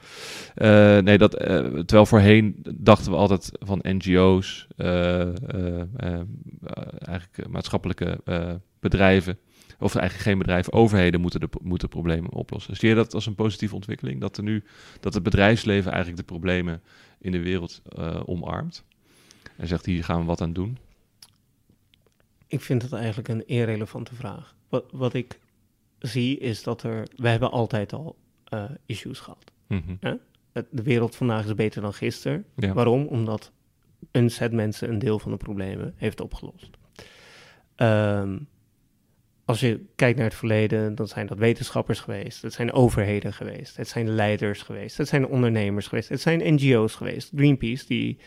weg. 0.55 1.03
Nee, 1.03 1.19
dat, 1.19 1.31
terwijl 1.31 2.07
voorheen 2.07 2.57
dachten 2.75 3.11
we 3.11 3.17
altijd 3.19 3.51
van 3.53 3.79
NGO's, 3.83 4.67
eigenlijk 6.99 7.49
maatschappelijke 7.49 8.21
bedrijven, 8.81 9.39
of 9.79 9.95
eigenlijk 9.95 10.29
geen 10.29 10.39
bedrijven, 10.39 10.73
overheden 10.73 11.21
moeten, 11.21 11.41
de, 11.41 11.49
moeten 11.63 11.89
problemen 11.89 12.33
oplossen. 12.33 12.77
Zie 12.77 12.89
je 12.89 12.95
dat 12.95 13.15
als 13.15 13.27
een 13.27 13.35
positieve 13.35 13.75
ontwikkeling? 13.75 14.21
Dat, 14.21 14.37
er 14.37 14.43
nu, 14.43 14.65
dat 15.01 15.15
het 15.15 15.23
bedrijfsleven 15.23 15.93
eigenlijk 15.93 16.21
de 16.21 16.33
problemen 16.33 16.83
in 17.19 17.33
de 17.33 17.43
wereld 17.43 17.83
omarmt 18.25 18.85
en 19.57 19.67
zegt 19.67 19.87
hier 19.87 20.05
gaan 20.05 20.21
we 20.21 20.27
wat 20.27 20.41
aan 20.41 20.53
doen? 20.53 20.79
Ik 22.49 22.61
vind 22.61 22.83
het 22.83 22.93
eigenlijk 22.93 23.29
een 23.29 23.47
irrelevante 23.47 24.15
vraag. 24.15 24.57
Wat, 24.69 24.85
wat 24.93 25.15
ik 25.15 25.39
zie 25.99 26.39
is 26.39 26.63
dat 26.63 26.83
er... 26.83 27.07
We 27.17 27.29
hebben 27.29 27.51
altijd 27.51 27.93
al 27.93 28.17
eh, 28.45 28.65
issues 28.87 29.19
gehad. 29.21 29.53
Mhm. 29.67 30.17
Het- 30.53 30.67
De 30.71 30.83
wereld 30.83 31.17
vandaag 31.17 31.45
is 31.45 31.55
beter 31.55 31.83
dan 31.83 31.93
gisteren. 31.95 32.45
Ja. 32.57 32.73
Waarom? 32.73 33.07
Omdat 33.07 33.53
een 34.11 34.31
set 34.31 34.53
mensen 34.53 34.89
een 34.91 34.99
deel 34.99 35.19
van 35.19 35.31
de 35.31 35.37
problemen 35.37 35.95
heeft 35.97 36.21
opgelost. 36.21 36.71
Ehm, 37.75 38.39
als 39.45 39.61
je 39.61 39.85
kijkt 39.95 40.17
naar 40.19 40.27
het 40.27 40.35
verleden, 40.37 40.95
dan 40.95 41.09
zijn 41.09 41.27
dat 41.27 41.39
wetenschappers 41.39 42.01
geweest, 42.01 42.43
het 42.43 42.53
zijn 42.53 42.73
overheden 42.73 43.33
geweest, 43.33 43.77
het 43.77 43.89
zijn 43.89 44.09
leiders 44.11 44.63
geweest, 44.63 44.97
het 44.97 45.09
zijn 45.09 45.27
ondernemers 45.27 45.87
geweest, 45.87 46.09
het 46.09 46.21
zijn 46.21 46.55
NGO's 46.55 46.95
geweest. 46.95 47.33
Greenpeace, 47.37 47.87
die, 47.87 48.19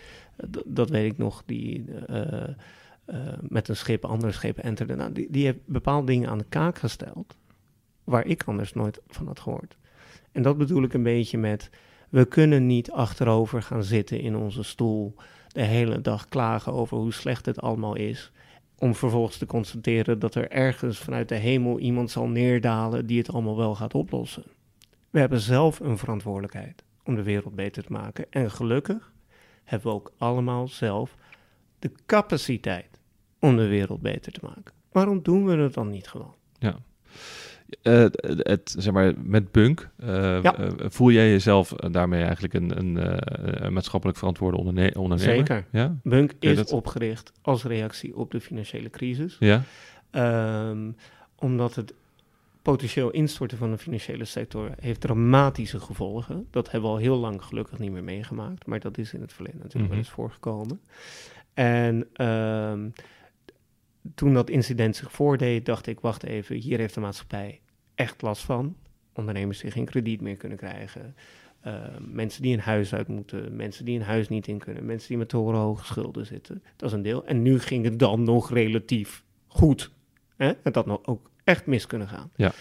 dat 0.65 0.89
weet 0.89 1.11
ik 1.11 1.17
nog, 1.17 1.43
die 1.45 1.85
eh, 2.07 2.49
met 3.41 3.67
een 3.67 3.75
schip 3.75 4.05
andere 4.05 4.31
schepen 4.31 4.63
enterde, 4.63 4.95
nou, 4.95 5.11
die, 5.11 5.27
die 5.29 5.45
heeft 5.45 5.59
bepaalde 5.65 6.05
dingen 6.05 6.29
aan 6.29 6.37
de 6.37 6.45
kaak 6.49 6.77
gesteld, 6.77 7.37
waar 8.03 8.25
ik 8.25 8.43
anders 8.43 8.73
nooit 8.73 9.01
van 9.07 9.27
had 9.27 9.39
gehoord. 9.39 9.77
En 10.31 10.41
dat 10.41 10.57
bedoel 10.57 10.83
ik 10.83 10.93
een 10.93 11.03
beetje 11.03 11.37
met, 11.37 11.69
we 12.09 12.25
kunnen 12.25 12.67
niet 12.67 12.91
achterover 12.91 13.61
gaan 13.61 13.83
zitten 13.83 14.19
in 14.19 14.35
onze 14.35 14.63
stoel, 14.63 15.15
de 15.47 15.63
hele 15.63 16.01
dag 16.01 16.27
klagen 16.27 16.73
over 16.73 16.97
hoe 16.97 17.13
slecht 17.13 17.45
het 17.45 17.61
allemaal 17.61 17.95
is 17.95 18.31
om 18.77 18.95
vervolgens 18.95 19.37
te 19.37 19.45
constateren 19.45 20.19
dat 20.19 20.35
er 20.35 20.51
ergens 20.51 20.97
vanuit 20.97 21.29
de 21.29 21.35
hemel 21.35 21.79
iemand 21.79 22.11
zal 22.11 22.27
neerdalen 22.27 23.05
die 23.05 23.17
het 23.17 23.31
allemaal 23.31 23.57
wel 23.57 23.75
gaat 23.75 23.93
oplossen. 23.93 24.43
We 25.09 25.19
hebben 25.19 25.39
zelf 25.39 25.79
een 25.79 25.97
verantwoordelijkheid 25.97 26.83
om 27.03 27.15
de 27.15 27.23
wereld 27.23 27.55
beter 27.55 27.83
te 27.83 27.91
maken. 27.91 28.25
En 28.29 28.51
gelukkig 28.51 29.13
hebben 29.63 29.87
we 29.87 29.95
ook 29.95 30.13
allemaal 30.17 30.67
zelf 30.67 31.15
de 31.79 31.91
capaciteit 32.05 33.00
om 33.41 33.57
de 33.57 33.67
wereld 33.67 34.01
beter 34.01 34.31
te 34.31 34.39
maken. 34.43 34.73
Waarom 34.91 35.21
doen 35.23 35.45
we 35.45 35.55
het 35.55 35.73
dan 35.73 35.89
niet 35.89 36.07
gewoon? 36.07 36.33
Eh, 37.81 38.05
het, 38.25 38.75
zeg 38.77 38.93
maar, 38.93 39.13
met 39.23 39.51
Bunk, 39.51 39.89
eh, 39.97 40.07
Ja. 40.43 40.55
eh, 40.57 40.69
voel 40.77 41.11
jij 41.11 41.29
jezelf 41.29 41.69
daarmee 41.73 42.23
eigenlijk 42.23 42.53
een, 42.53 42.77
een, 42.77 42.97
een 43.65 43.73
maatschappelijk 43.73 44.17
verantwoorde 44.17 44.57
onderne 44.57 44.93
ondernemer? 44.99 45.35
Zeker. 45.35 45.65
Ja? 45.71 45.95
Bunk 46.03 46.31
is 46.39 46.55
dat- 46.55 46.71
opgericht 46.71 47.31
als 47.41 47.63
reactie 47.63 48.15
op 48.17 48.31
de 48.31 48.41
financiële 48.41 48.89
crisis. 48.89 49.35
Ja? 49.39 49.63
Ehm, 50.11 50.91
omdat 51.35 51.75
het 51.75 51.93
potentieel 52.61 53.09
instorten 53.11 53.57
van 53.57 53.71
de 53.71 53.77
financiële 53.77 54.25
sector 54.25 54.69
heeft 54.79 55.01
dramatische 55.01 55.79
gevolgen. 55.79 56.47
Dat 56.51 56.71
hebben 56.71 56.89
we 56.89 56.95
al 56.95 57.01
heel 57.01 57.17
lang 57.17 57.43
gelukkig 57.43 57.79
niet 57.79 57.91
meer 57.91 58.03
meegemaakt, 58.03 58.65
maar 58.65 58.79
dat 58.79 58.97
is 58.97 59.13
in 59.13 59.21
het 59.21 59.33
verleden 59.33 59.59
natuurlijk 59.59 59.83
Mhm. 59.85 59.89
wel 59.93 59.97
eens 60.03 60.09
voorgekomen. 60.15 60.81
En 61.53 62.07
ehm, 62.13 62.89
toen 64.15 64.33
dat 64.33 64.49
incident 64.49 64.95
zich 64.95 65.11
voordeed, 65.11 65.65
dacht 65.65 65.87
ik, 65.87 65.99
wacht 65.99 66.23
even, 66.23 66.55
hier 66.55 66.77
heeft 66.79 66.93
de 66.93 66.99
maatschappij 66.99 67.61
echt 67.95 68.21
last 68.21 68.43
van. 68.43 68.75
Ondernemers 69.13 69.59
die 69.59 69.71
geen 69.71 69.85
krediet 69.85 70.21
meer 70.21 70.37
kunnen 70.37 70.57
krijgen. 70.57 71.15
eh, 71.61 71.73
mensen 71.99 72.41
die 72.41 72.53
een 72.53 72.59
huis 72.59 72.93
uit 72.93 73.07
moeten, 73.07 73.55
mensen 73.55 73.85
die 73.85 73.99
een 73.99 74.05
huis 74.05 74.29
niet 74.29 74.47
in 74.47 74.57
kunnen, 74.57 74.85
mensen 74.85 75.07
die 75.07 75.17
met 75.17 75.29
torenhoge 75.29 75.85
schulden 75.85 76.25
zitten. 76.25 76.63
Dat 76.75 76.89
is 76.89 76.95
een 76.95 77.01
deel. 77.01 77.25
En 77.25 77.41
nu 77.41 77.59
ging 77.59 77.85
het 77.85 77.99
dan 77.99 78.23
nog 78.23 78.51
relatief 78.51 79.23
goed. 79.47 79.91
Hè? 80.37 80.53
Het 80.63 80.75
had 80.75 80.85
nog 80.85 80.99
ook 81.05 81.29
echt 81.43 81.65
mis 81.65 81.87
kunnen 81.87 82.07
gaan. 82.07 82.31
Ja. 82.35 82.51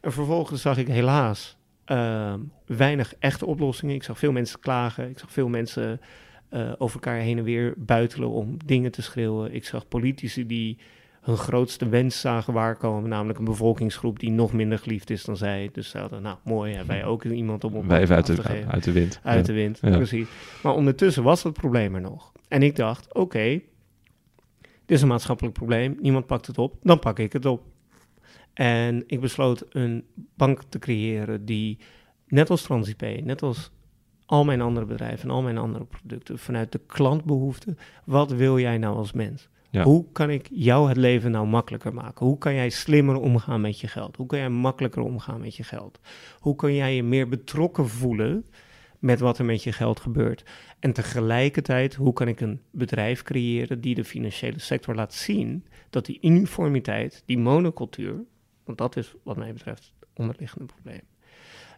En 0.00 0.12
vervolgens 0.12 0.62
zag 0.62 0.78
ik 0.78 0.86
helaas 0.86 1.56
ehm, 1.84 2.40
weinig 2.66 3.14
echte 3.18 3.46
oplossingen. 3.46 3.94
Ik 3.94 4.02
zag 4.02 4.18
veel 4.18 4.32
mensen 4.32 4.60
klagen. 4.60 5.08
Ik 5.08 5.18
zag 5.18 5.32
veel 5.32 5.48
mensen 5.48 6.00
eh, 6.54 6.72
over 6.78 6.94
elkaar 6.94 7.18
heen 7.20 7.38
en 7.38 7.44
weer 7.44 7.74
buitelen 7.76 8.28
om 8.28 8.56
dingen 8.64 8.90
te 8.90 9.02
schreeuwen. 9.02 9.54
Ik 9.54 9.64
zag 9.64 9.88
politici 9.88 10.46
die 10.46 10.78
hun 11.20 11.36
grootste 11.36 11.88
wens 11.88 12.20
zagen 12.20 12.52
waarkomen, 12.52 13.08
namelijk 13.10 13.38
een 13.38 13.44
bevolkingsgroep 13.44 14.18
die 14.18 14.30
nog 14.30 14.52
minder 14.52 14.78
geliefd 14.78 15.10
is 15.10 15.24
dan 15.24 15.36
zij. 15.36 15.68
Dus 15.72 15.88
ze 15.90 15.98
hadden, 15.98 16.22
nou 16.22 16.36
mooi, 16.44 16.74
hebben 16.74 16.94
wij 16.96 17.04
ook 17.04 17.24
iemand 17.24 17.64
om 17.64 17.74
op 17.74 17.86
Wij 17.86 18.00
even 18.00 18.14
uit 18.16 18.26
de, 18.26 18.34
te 18.34 18.64
uit 18.68 18.84
de 18.84 18.92
wind. 18.92 19.20
Uit 19.22 19.38
Ja. 19.38 19.42
de 19.42 19.52
wind, 19.52 19.78
Ja. 19.82 19.90
precies. 19.96 20.28
Maar 20.62 20.74
ondertussen 20.74 21.22
was 21.22 21.42
het 21.42 21.52
probleem 21.52 21.94
er 21.94 22.00
nog. 22.00 22.32
En 22.48 22.62
ik 22.62 22.76
dacht, 22.76 23.14
oké, 23.14 23.60
dit 24.60 24.96
is 24.96 25.02
een 25.02 25.08
maatschappelijk 25.08 25.54
probleem. 25.54 25.96
Niemand 26.00 26.26
pakt 26.26 26.46
het 26.46 26.58
op, 26.58 26.76
dan 26.82 26.98
pak 26.98 27.18
ik 27.18 27.32
het 27.32 27.46
op. 27.46 27.62
En 28.52 29.02
ik 29.06 29.20
besloot 29.20 29.64
een 29.70 30.04
bank 30.36 30.62
te 30.68 30.78
creëren 30.78 31.44
die, 31.44 31.78
net 32.28 32.50
als 32.50 32.62
TransIP, 32.62 33.20
net 33.22 33.42
als 33.42 33.70
al 34.26 34.44
mijn 34.44 34.60
andere 34.60 34.86
bedrijven 34.86 35.28
en 35.28 35.34
al 35.34 35.42
mijn 35.42 35.58
andere 35.58 35.84
producten, 35.84 36.38
vanuit 36.38 36.72
de 36.72 36.80
klantbehoefte, 36.86 37.76
wat 38.04 38.32
wil 38.32 38.58
jij 38.58 38.78
nou 38.78 38.96
als 38.96 39.12
mens? 39.12 39.48
Ja. 39.70 39.82
Hoe 39.82 40.04
kan 40.12 40.30
ik 40.30 40.48
jou 40.50 40.88
het 40.88 40.96
leven 40.96 41.30
nou 41.30 41.46
makkelijker 41.46 41.94
maken? 41.94 42.26
Hoe 42.26 42.38
kan 42.38 42.54
jij 42.54 42.70
slimmer 42.70 43.16
omgaan 43.16 43.60
met 43.60 43.80
je 43.80 43.88
geld? 43.88 44.16
Hoe 44.16 44.26
kan 44.26 44.38
jij 44.38 44.50
makkelijker 44.50 45.02
omgaan 45.02 45.40
met 45.40 45.56
je 45.56 45.62
geld? 45.62 46.00
Hoe 46.38 46.56
kan 46.56 46.74
jij 46.74 46.94
je 46.94 47.02
meer 47.02 47.28
betrokken 47.28 47.88
voelen 47.88 48.46
met 48.98 49.20
wat 49.20 49.38
er 49.38 49.44
met 49.44 49.62
je 49.62 49.72
geld 49.72 50.00
gebeurt? 50.00 50.44
En 50.78 50.92
tegelijkertijd, 50.92 51.94
hoe 51.94 52.12
kan 52.12 52.28
ik 52.28 52.40
een 52.40 52.60
bedrijf 52.70 53.22
creëren 53.22 53.80
die 53.80 53.94
de 53.94 54.04
financiële 54.04 54.58
sector 54.58 54.94
laat 54.94 55.14
zien 55.14 55.66
dat 55.90 56.06
die 56.06 56.18
uniformiteit, 56.20 57.22
die 57.26 57.38
monocultuur, 57.38 58.24
want 58.64 58.78
dat 58.78 58.96
is 58.96 59.14
wat 59.22 59.36
mij 59.36 59.52
betreft 59.52 59.92
het 60.00 60.08
onderliggende 60.14 60.66
probleem, 60.66 61.02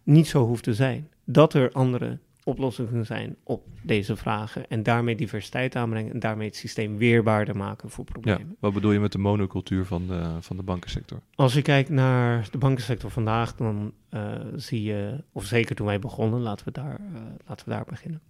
niet 0.03 0.26
zo 0.26 0.47
hoeft 0.47 0.62
te 0.62 0.74
zijn. 0.74 1.11
Dat 1.24 1.55
er 1.55 1.72
andere 1.72 2.18
oplossingen 2.47 3.07
zijn 3.07 3.36
op 3.42 3.66
deze 3.82 4.16
vragen 4.16 4.68
en 4.68 4.82
daarmee 4.82 5.16
diversiteit 5.16 5.76
aanbrengen 5.76 6.12
en 6.12 6.18
daarmee 6.18 6.47
het 6.47 6.57
systeem 6.57 6.97
weerbaarder 6.97 7.57
maken 7.57 7.90
voor 7.90 8.05
Ja. 8.07 8.12
problemen. 8.12 8.57
Wat 8.61 8.72
bedoel 8.72 8.92
je 8.92 9.01
met 9.01 9.12
de 9.12 9.18
monocultuur 9.18 9.84
van 9.84 10.07
de, 10.07 10.36
van 10.40 10.57
de 10.57 10.62
bankensector? 10.62 11.20
Als 11.34 11.55
je 11.55 11.62
kijkt 11.62 11.88
naar 11.88 12.49
de 12.51 12.59
bankensector 12.59 13.11
vandaag, 13.11 13.55
dan 13.55 13.92
eh, 14.09 14.34
zie 14.55 14.82
je, 14.82 15.22
of 15.32 15.44
zeker 15.44 15.76
toen 15.76 15.86
wij 15.86 15.99
begonnen, 15.99 16.40
laten 16.40 16.64
we, 16.66 16.72
daar, 16.72 17.01
eh, 17.14 17.20
laten 17.47 17.68
we 17.68 17.72
daar 17.72 17.84
beginnen. 17.84 18.20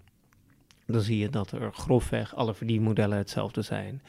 Dan 0.86 1.00
zie 1.00 1.18
je 1.18 1.30
dat 1.30 1.52
er 1.52 1.72
grofweg 1.72 2.34
alle 2.34 2.54
verdienmodellen 2.54 3.18
hetzelfde 3.18 3.62
zijn. 3.62 4.02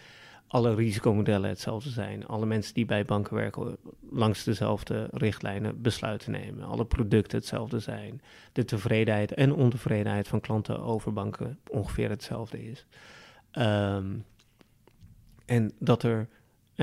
Alle 0.47 0.75
risicomodellen 0.75 1.49
hetzelfde 1.49 1.89
zijn. 1.89 2.27
Alle 2.27 2.45
mensen 2.45 2.73
die 2.73 2.85
bij 2.85 3.05
banken 3.05 3.35
werken 3.35 3.77
langs 4.09 4.43
dezelfde 4.43 5.07
richtlijnen 5.11 5.81
besluiten 5.81 6.31
nemen. 6.31 6.63
Alle 6.63 6.85
producten 6.85 7.37
hetzelfde 7.37 7.79
zijn. 7.79 8.21
De 8.51 8.65
tevredenheid 8.65 9.33
en 9.33 9.53
ontevredenheid 9.53 10.27
van 10.27 10.39
klanten 10.39 10.79
over 10.79 11.13
banken 11.13 11.59
ongeveer 11.69 12.09
hetzelfde 12.09 12.69
is. 12.69 12.85
Ehm, 13.51 14.15
en 15.45 15.71
dat 15.79 16.03
er 16.03 16.27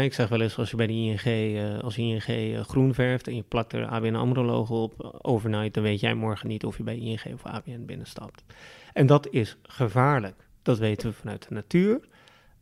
ik 0.02 0.14
zeg 0.14 0.28
wel 0.28 0.40
eens, 0.40 0.58
als 0.58 0.70
je 0.70 0.76
bij 0.76 0.86
de 0.86 0.92
ING, 0.92 1.20
eh, 1.20 1.78
als 1.78 1.98
ING 1.98 2.24
eh, 2.24 2.60
groen 2.60 2.94
verft 2.94 3.26
en 3.26 3.36
je 3.36 3.42
plakt 3.42 3.72
er 3.72 3.86
ABN 3.86 4.14
AMRO 4.14 4.44
logo 4.44 4.82
op 4.82 5.04
eh, 5.04 5.10
overnight, 5.22 5.74
dan 5.74 5.82
weet 5.82 6.00
jij 6.00 6.14
morgen 6.14 6.48
niet 6.48 6.64
of 6.64 6.76
je 6.76 6.82
bij 6.82 6.98
ING 6.98 7.32
of 7.32 7.44
ABN 7.44 7.84
binnenstapt. 7.84 8.44
En 8.92 9.06
dat 9.06 9.28
is 9.28 9.56
gevaarlijk. 9.62 10.48
Dat 10.62 10.78
weten 10.78 11.08
we 11.08 11.14
vanuit 11.14 11.48
de 11.48 11.54
natuur. 11.54 12.00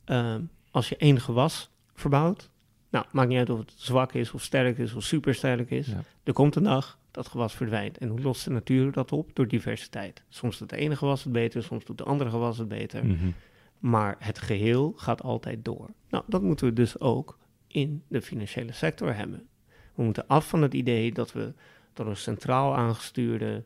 Ehm, 0.04 0.42
als 0.72 0.88
je 0.88 0.96
één 0.96 1.20
gewas 1.20 1.70
verbouwt, 1.94 2.50
nou, 2.90 3.04
maakt 3.10 3.28
niet 3.28 3.38
uit 3.38 3.50
of 3.50 3.58
het 3.58 3.72
zwak 3.76 4.12
is 4.12 4.32
of 4.32 4.42
sterk 4.42 4.78
is 4.78 4.94
of 4.94 5.02
supersterk 5.02 5.70
is. 5.70 5.86
Ja. 5.86 6.02
Er 6.22 6.32
komt 6.32 6.54
een 6.56 6.62
dag 6.62 6.98
dat 7.10 7.28
gewas 7.28 7.54
verdwijnt. 7.54 7.98
En 7.98 8.08
hoe 8.08 8.20
lost 8.20 8.44
de 8.44 8.50
natuur 8.50 8.92
dat 8.92 9.12
op? 9.12 9.30
Door 9.32 9.48
diversiteit. 9.48 10.22
Soms 10.28 10.58
doet 10.58 10.70
de 10.70 10.76
ene 10.76 10.96
gewas 10.96 11.24
het 11.24 11.32
beter, 11.32 11.62
soms 11.62 11.84
doet 11.84 11.98
de 11.98 12.04
andere 12.04 12.30
gewas 12.30 12.58
het 12.58 12.68
beter. 12.68 13.06
Mhm. 13.06 13.30
Maar 13.78 14.16
het 14.18 14.38
geheel 14.38 14.92
gaat 14.96 15.22
altijd 15.22 15.64
door. 15.64 15.90
Nou, 16.08 16.24
dat 16.26 16.42
moeten 16.42 16.66
we 16.66 16.72
dus 16.72 17.00
ook 17.00 17.38
in 17.66 18.02
de 18.08 18.22
financiële 18.22 18.72
sector 18.72 19.14
hebben. 19.14 19.48
We 19.94 20.02
moeten 20.02 20.26
af 20.26 20.48
van 20.48 20.62
het 20.62 20.74
idee 20.74 21.12
dat 21.12 21.32
we 21.32 21.52
door 21.92 22.06
een 22.06 22.16
centraal 22.16 22.76
aangestuurde, 22.76 23.64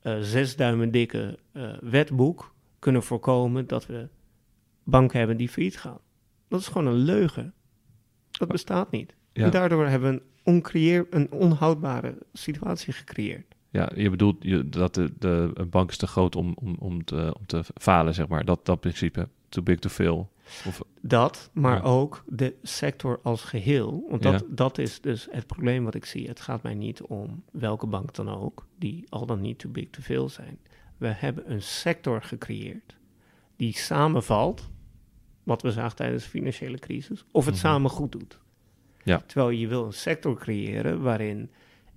eh 0.00 0.16
zes 0.20 0.56
duimen 0.56 0.90
dikke 0.90 1.38
eh, 1.52 1.72
wetboek 1.80 2.54
kunnen 2.78 3.02
voorkomen 3.02 3.66
dat 3.66 3.86
we 3.86 4.08
banken 4.82 5.18
hebben 5.18 5.36
die 5.36 5.48
failliet 5.48 5.78
gaan. 5.78 5.98
Dat 6.48 6.60
is 6.60 6.66
gewoon 6.66 6.86
een 6.86 6.94
leugen. 6.98 7.54
Dat 8.30 8.48
bestaat 8.48 8.90
niet. 8.90 9.14
Ja. 9.32 9.44
En 9.44 9.50
daardoor 9.50 9.86
hebben 9.86 10.10
we 10.10 10.16
een, 10.16 10.22
oncreëer, 10.54 11.06
een 11.10 11.30
onhoudbare 11.32 12.18
situatie 12.32 12.92
gecreëerd. 12.92 13.54
Ja, 13.70 13.90
je 13.94 14.10
bedoelt 14.10 14.36
je, 14.40 14.68
dat 14.68 14.94
de, 14.94 15.12
de 15.18 15.50
een 15.54 15.68
bank 15.68 15.90
is 15.90 15.96
te 15.96 16.06
groot 16.06 16.36
om, 16.36 16.52
om, 16.60 16.76
om, 16.78 17.04
te, 17.04 17.34
om 17.38 17.46
te 17.46 17.64
falen, 17.74 18.14
zeg 18.14 18.28
maar. 18.28 18.44
Dat, 18.44 18.64
dat 18.66 18.80
principe. 18.80 19.28
Too 19.48 19.62
big 19.64 19.78
to 19.78 19.88
fail. 19.88 20.32
Of, 20.66 20.80
Dat, 21.00 21.50
maar 21.52 21.76
Ja. 21.76 21.82
ook 21.82 22.24
de 22.26 22.54
sector 22.62 23.20
als 23.22 23.42
geheel. 23.42 24.04
Want 24.08 24.22
dat, 24.22 24.32
Ja. 24.40 24.46
dat 24.48 24.78
is 24.78 25.00
dus 25.00 25.28
het 25.30 25.46
probleem 25.46 25.84
wat 25.84 25.94
ik 25.94 26.04
zie. 26.04 26.28
Het 26.28 26.40
gaat 26.40 26.62
mij 26.62 26.74
niet 26.74 27.02
om 27.02 27.42
welke 27.52 27.86
bank 27.86 28.14
dan 28.14 28.28
ook, 28.28 28.66
die 28.78 29.04
al 29.08 29.26
dan 29.26 29.40
niet 29.40 29.58
too 29.58 29.70
big 29.72 29.90
to 29.90 30.00
fail 30.00 30.28
zijn. 30.28 30.58
We 30.96 31.06
hebben 31.06 31.50
een 31.52 31.62
sector 31.62 32.22
gecreëerd 32.22 32.96
die 33.56 33.72
samenvalt, 33.76 34.70
wat 35.44 35.62
we 35.62 35.70
zagen 35.72 35.96
tijdens 35.96 36.22
de 36.24 36.28
financiële 36.30 36.78
crisis, 36.78 37.24
of 37.30 37.44
het 37.44 37.54
Mhm. 37.54 37.62
samen 37.64 37.90
goed 37.90 38.12
doet. 38.12 38.38
Ja. 39.02 39.22
Terwijl 39.26 39.50
je 39.50 39.66
wil 39.68 39.84
een 39.84 39.92
sector 39.92 40.38
creëren 40.38 41.02
waarin 41.02 41.50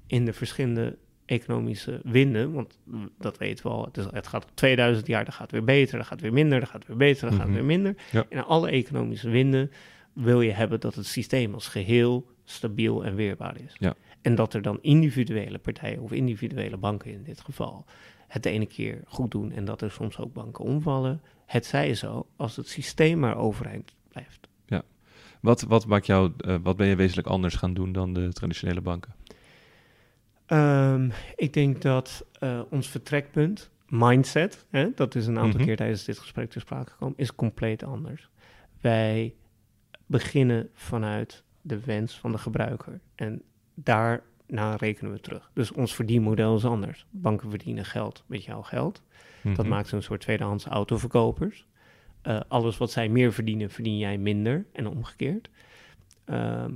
in 0.08 0.26
de 0.26 0.34
verschillende 0.34 0.98
economische 1.26 2.00
winden, 2.04 2.52
want 2.54 2.78
dat 3.20 3.38
weten 3.38 3.66
we 3.66 3.72
al, 3.72 3.86
het, 3.86 3.98
is, 3.98 4.06
het 4.12 4.28
gaat 4.28 4.44
op 4.44 4.52
2000 4.54 5.08
jaar, 5.08 5.24
dan 5.24 5.34
gaat 5.34 5.42
het 5.42 5.52
weer 5.52 5.64
beter, 5.64 5.96
dan 5.96 6.02
gaat 6.06 6.12
het 6.12 6.22
weer 6.22 6.34
minder, 6.34 6.60
dan 6.60 6.68
gaat 6.68 6.80
het 6.80 6.88
weer 6.88 6.98
beter, 6.98 7.22
dan 7.22 7.32
gaat 7.40 7.48
het 7.48 7.56
Mhm. 7.56 7.58
weer 7.58 7.78
minder. 7.78 7.96
Ja. 8.12 8.26
In 8.30 8.44
alle 8.44 8.70
economische 8.70 9.30
winden 9.30 9.72
wil 10.14 10.42
je 10.42 10.52
hebben 10.52 10.80
dat 10.80 10.96
het 10.96 11.06
systeem 11.06 11.54
als 11.54 11.68
geheel 11.68 12.28
stabiel 12.44 13.06
en 13.06 13.16
weerbaar 13.16 13.56
is. 13.66 13.76
Ja. 13.80 13.96
En 14.22 14.36
dat 14.36 14.54
er 14.54 14.62
dan 14.62 14.78
individuele 14.82 15.58
partijen 15.58 16.00
of 16.02 16.12
individuele 16.12 16.78
banken 16.78 17.12
in 17.12 17.24
dit 17.24 17.42
geval 17.42 17.86
het 18.28 18.44
de 18.44 18.50
ene 18.50 18.66
keer 18.66 19.02
goed 19.06 19.32
doen 19.32 19.52
en 19.52 19.66
dat 19.66 19.82
er 19.82 19.92
soms 19.92 20.18
ook 20.20 20.34
banken 20.34 20.64
omvallen. 20.66 21.22
Het 21.48 21.66
zij 21.66 21.94
zo 21.94 22.28
als 22.36 22.56
het 22.56 22.68
systeem 22.68 23.20
maar 23.20 23.38
overeind 23.38 23.96
blijft. 24.10 24.48
wat, 25.42 25.62
wat, 25.62 25.86
maakt 25.86 26.06
jou, 26.06 26.32
eh, 26.38 26.56
wat 26.62 26.78
ben 26.78 26.88
je 26.88 26.96
wezenlijk 26.96 27.28
anders 27.28 27.56
gaan 27.56 27.74
doen 27.74 27.92
dan 27.92 28.14
de 28.14 28.34
traditionele 28.34 28.82
banken? 28.82 29.14
Ehm, 30.46 31.10
ik 31.36 31.54
denk 31.54 31.82
dat 31.82 32.26
eh, 32.40 32.62
ons 32.70 32.90
vertrekpunt, 32.90 33.70
mindset, 33.90 34.66
hè, 34.70 34.90
dat 34.96 35.16
is 35.16 35.28
een 35.28 35.38
aantal 35.40 35.58
Mhm. 35.60 35.64
keer 35.66 35.76
tijdens 35.76 36.04
dit 36.04 36.20
gesprek 36.20 36.50
ter 36.50 36.62
sprake 36.62 36.92
gekomen, 36.92 37.18
is 37.18 37.36
compleet 37.36 37.84
anders. 37.84 38.30
Wij 38.82 39.36
beginnen 40.06 40.70
vanuit 40.74 41.44
de 41.62 41.80
wens 41.86 42.18
van 42.20 42.32
de 42.32 42.38
gebruiker 42.38 43.00
en 43.16 43.42
daarna 44.48 44.76
rekenen 44.76 45.12
we 45.12 45.20
terug. 45.20 45.52
Dus 45.54 45.72
ons 45.72 45.96
verdienmodel 45.96 46.56
is 46.56 46.66
anders. 46.66 47.06
Banken 47.10 47.50
verdienen 47.50 47.86
geld 47.86 48.24
met 48.28 48.44
jouw 48.44 48.62
geld. 48.62 49.02
Dat 49.44 49.58
Mhm. 49.58 49.68
maakt 49.68 49.88
ze 49.88 49.96
een 49.96 50.04
soort 50.04 50.22
tweedehands 50.22 50.66
autoverkopers. 50.66 51.66
Eh, 52.22 52.40
alles 52.48 52.78
wat 52.78 52.92
zij 52.92 53.10
meer 53.10 53.34
verdienen, 53.34 53.70
verdien 53.70 53.98
jij 53.98 54.18
minder 54.18 54.66
en 54.74 54.88
omgekeerd. 54.88 55.50
Ehm, 56.26 56.72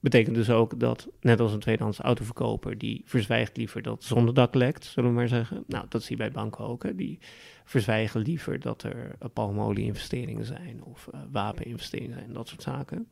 betekent 0.00 0.34
dus 0.36 0.50
ook 0.50 0.80
dat, 0.80 1.08
net 1.20 1.40
als 1.40 1.52
een 1.52 1.58
tweedehands 1.60 1.98
autoverkoper, 1.98 2.78
die 2.78 3.02
verzwijgt 3.04 3.56
liever 3.56 3.82
dat 3.82 4.04
zonnedak 4.04 4.54
lekt, 4.54 4.84
zullen 4.84 5.10
we 5.10 5.16
maar 5.16 5.28
zeggen. 5.28 5.64
Nou, 5.66 5.86
dat 5.88 6.02
zie 6.02 6.16
je 6.16 6.22
bij 6.22 6.30
banken 6.32 6.64
ook. 6.64 6.82
Hè. 6.82 6.94
Die 6.94 7.18
verzwijgen 7.64 8.20
liever 8.20 8.60
dat 8.60 8.82
er 8.82 9.06
uh, 9.22 9.28
palmolie-investeringen 9.32 10.44
zijn 10.44 10.84
of 10.84 11.08
uh, 11.14 11.20
wapeninvesteringen 11.30 12.18
zijn, 12.18 12.32
dat 12.32 12.48
soort 12.48 12.62
zaken. 12.62 13.08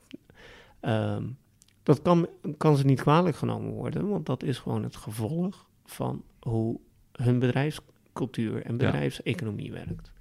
Ehm, 0.80 1.24
dat 1.82 2.02
kan, 2.02 2.28
kan 2.56 2.76
ze 2.76 2.84
niet 2.84 3.00
kwalijk 3.00 3.36
genomen 3.36 3.70
worden, 3.70 4.08
want 4.08 4.26
dat 4.26 4.42
is 4.42 4.58
gewoon 4.58 4.82
het 4.82 4.96
gevolg 4.96 5.66
van 5.84 6.22
hoe 6.40 6.80
hun 7.12 7.38
bedrijfscultuur 7.38 8.62
en 8.62 8.76
bedrijfseconomie 8.76 9.72
werkt. 9.72 10.12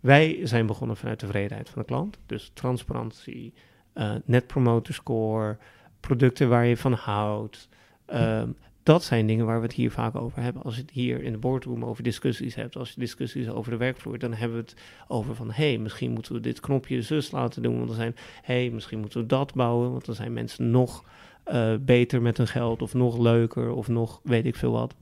Wij 0.00 0.46
zijn 0.46 0.66
begonnen 0.66 0.96
vanuit 0.96 1.18
tevredenheid 1.18 1.68
van 1.70 1.82
de 1.82 1.88
klant. 1.88 2.18
Dus 2.26 2.50
transparantie, 2.54 3.54
uh, 3.94 4.14
net 4.24 4.46
promoter 4.46 4.94
score, 4.94 5.58
producten 6.00 6.48
waar 6.48 6.66
je 6.66 6.76
van 6.76 6.92
houdt. 6.92 7.68
Um, 8.12 8.56
dat 8.90 9.04
zijn 9.04 9.26
dingen 9.26 9.46
waar 9.46 9.60
we 9.60 9.66
het 9.66 9.74
hier 9.74 9.90
vaak 9.90 10.14
over 10.14 10.42
hebben. 10.42 10.62
Als 10.62 10.74
je 10.74 10.80
het 10.80 10.90
hier 10.90 11.22
in 11.22 11.32
de 11.32 11.38
boardroom 11.38 11.84
over 11.84 12.02
discussies 12.02 12.54
hebt, 12.54 12.76
als 12.76 12.90
je 12.90 13.00
discussies 13.00 13.48
over 13.48 13.70
de 13.70 13.76
werkvloer, 13.76 14.18
dan 14.18 14.32
hebben 14.34 14.56
we 14.56 14.62
het 14.62 14.82
over 15.08 15.34
van, 15.34 15.50
hé, 15.50 15.68
hey, 15.68 15.78
misschien 15.78 16.10
moeten 16.10 16.32
we 16.32 16.40
dit 16.40 16.60
knopje 16.60 17.02
zus 17.02 17.30
laten 17.30 17.62
doen, 17.62 17.74
want 17.74 17.86
dan 17.86 17.96
zijn, 17.96 18.14
hé, 18.42 18.54
hey, 18.54 18.70
misschien 18.70 18.98
moeten 19.00 19.20
we 19.20 19.26
dat 19.26 19.54
bouwen, 19.54 19.90
want 19.90 20.04
dan 20.04 20.14
zijn 20.14 20.32
mensen 20.32 20.70
nog 20.70 21.04
uh, 21.52 21.74
beter 21.80 22.22
met 22.22 22.36
hun 22.36 22.46
geld, 22.46 22.82
of 22.82 22.94
nog 22.94 23.18
leuker, 23.18 23.70
of 23.70 23.88
nog 23.88 24.20
weet 24.22 24.46
ik 24.46 24.56
veel 24.56 24.72
wat. 24.72 24.94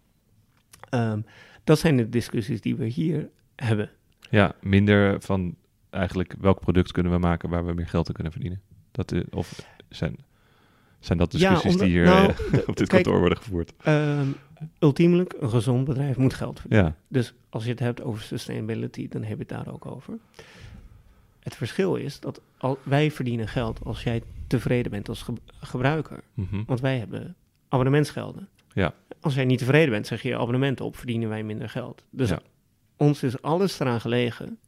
Um, 0.95 1.25
dat 1.65 1.79
zijn 1.79 1.97
de 1.97 2.09
discussies 2.09 2.61
die 2.61 2.77
we 2.77 2.87
hier 2.87 3.31
hebben. 3.57 3.91
Ja, 4.31 4.55
minder 4.61 5.21
van 5.21 5.55
eigenlijk 5.91 6.35
welk 6.41 6.61
product 6.61 6.93
kunnen 6.93 7.13
we 7.13 7.19
maken 7.19 7.49
waar 7.49 7.67
we 7.67 7.75
meer 7.75 7.89
geld 7.89 8.09
aan 8.09 8.15
kunnen 8.15 8.33
verdienen. 8.33 8.61
Dat, 8.91 9.13
uh, 9.13 9.23
of 9.31 9.67
zijn, 9.89 10.17
zijn 11.01 11.19
dat 11.19 11.31
discussies 11.31 11.63
ja, 11.63 11.71
omdat, 11.71 11.87
die 11.87 11.97
hier 11.97 12.05
nou, 12.05 12.29
uh, 12.29 12.59
op 12.69 12.77
dit 12.77 12.89
kijk, 12.89 12.89
kantoor 12.89 13.19
worden 13.19 13.39
gevoerd? 13.39 13.73
Um, 13.87 14.37
ultiemelijk, 14.79 15.35
een 15.41 15.51
gezond 15.51 15.85
bedrijf 15.85 16.17
moet 16.17 16.35
geld 16.35 16.61
verdienen. 16.61 16.87
Ja. 16.87 16.97
Dus 17.09 17.35
als 17.49 17.65
je 17.65 17.71
het 17.71 17.79
hebt 17.79 18.03
over 18.03 18.23
sustainability, 18.23 19.09
dan 19.09 19.23
heb 19.23 19.33
je 19.33 19.39
het 19.39 19.49
daar 19.49 19.73
ook 19.73 19.87
over. 19.87 20.19
Het 21.41 21.57
verschil 21.57 21.95
is 21.95 22.21
dat 22.21 22.41
al, 22.59 22.79
wij 22.83 23.11
verdienen 23.11 23.49
geld 23.49 23.81
als 23.85 24.03
jij 24.03 24.23
tevreden 24.47 24.91
bent 24.91 25.09
als 25.09 25.23
ge 25.23 25.33
gebruiker. 25.61 26.21
Mm 26.35 26.47
-hmm. 26.51 26.65
Want 26.67 26.81
wij 26.81 26.99
hebben 26.99 27.37
abonnementsgelden. 27.69 28.49
Ja. 28.73 28.95
Als 29.21 29.35
jij 29.35 29.45
niet 29.45 29.59
tevreden 29.59 29.91
bent, 29.91 30.07
zeg 30.07 30.23
je 30.23 30.39
abonnement 30.39 30.81
op, 30.81 30.97
verdienen 30.97 31.29
wij 31.29 31.43
minder 31.43 31.69
geld. 31.69 32.05
Dus 32.11 32.29
ja. 32.29 32.41
ons 32.97 33.23
is 33.23 33.43
alles 33.43 33.81
eraan 33.81 34.01
gelegen 34.01 34.59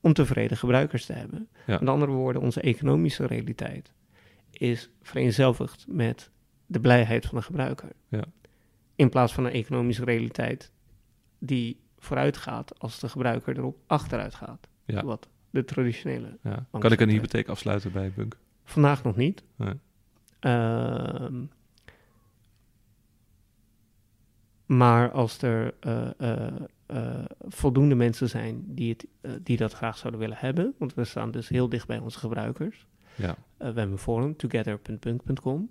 om 0.00 0.12
tevreden 0.12 0.56
gebruikers 0.56 1.06
te 1.06 1.12
hebben. 1.12 1.48
Met 1.66 1.88
andere 1.88 2.12
woorden, 2.12 2.42
onze 2.42 2.60
economische 2.60 3.26
realiteit 3.26 3.92
is 4.58 4.90
vereenzelvigd 5.02 5.84
met 5.88 6.30
de 6.66 6.80
blijheid 6.80 7.26
van 7.26 7.38
de 7.38 7.44
gebruiker. 7.44 7.92
Ja. 8.08 8.24
In 8.94 9.08
plaats 9.08 9.32
van 9.32 9.44
een 9.44 9.52
economische 9.52 10.04
realiteit 10.04 10.72
die 11.38 11.80
vooruit 11.98 12.36
gaat 12.36 12.78
als 12.78 13.00
de 13.00 13.08
gebruiker 13.08 13.58
erop 13.58 13.78
achteruit 13.86 14.34
gaat. 14.34 14.68
Ja. 14.84 15.04
Wat 15.04 15.28
de 15.50 15.64
traditionele. 15.64 16.38
Ja. 16.42 16.66
Kan 16.70 16.92
ik 16.92 17.00
een 17.00 17.08
hypotheek 17.08 17.48
afsluiten 17.48 17.92
bij 17.92 18.12
Bunk? 18.16 18.36
Vandaag 18.64 19.02
nog 19.02 19.16
niet. 19.16 19.44
Nee. 19.56 19.74
Uh, 20.40 21.28
maar 24.66 25.10
als 25.10 25.42
er 25.42 25.74
uh, 25.86 26.10
uh, 26.18 26.46
uh, 26.90 27.24
voldoende 27.48 27.94
mensen 27.94 28.28
zijn 28.28 28.74
die, 28.74 28.90
het, 28.90 29.06
die 29.46 29.56
dat 29.56 29.72
graag 29.72 29.98
zouden 29.98 30.20
willen 30.20 30.36
hebben, 30.38 30.74
want 30.78 30.94
we 30.94 31.04
staan 31.04 31.30
dus 31.30 31.48
heel 31.48 31.68
dicht 31.68 31.86
bij 31.86 31.98
onze 31.98 32.18
gebruikers. 32.18 32.86
Ja. 33.14 33.28
Uh, 33.28 33.36
we 33.58 33.64
hebben 33.64 33.90
een 33.90 33.98
forum, 33.98 34.36
together.punk.com. 34.36 35.70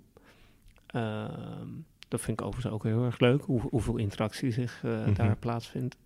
Ehm, 0.86 1.68
dat 2.08 2.20
vind 2.20 2.40
ik 2.40 2.46
overigens 2.46 2.74
ook 2.74 2.84
heel 2.84 3.04
erg 3.04 3.18
leuk, 3.18 3.42
hoe, 3.42 3.60
hoeveel 3.60 3.96
interactie 3.96 4.50
zich 4.50 4.82
mm 4.82 4.90
-hmm. 4.90 5.14
daar 5.14 5.36
plaatsvindt. 5.36 5.96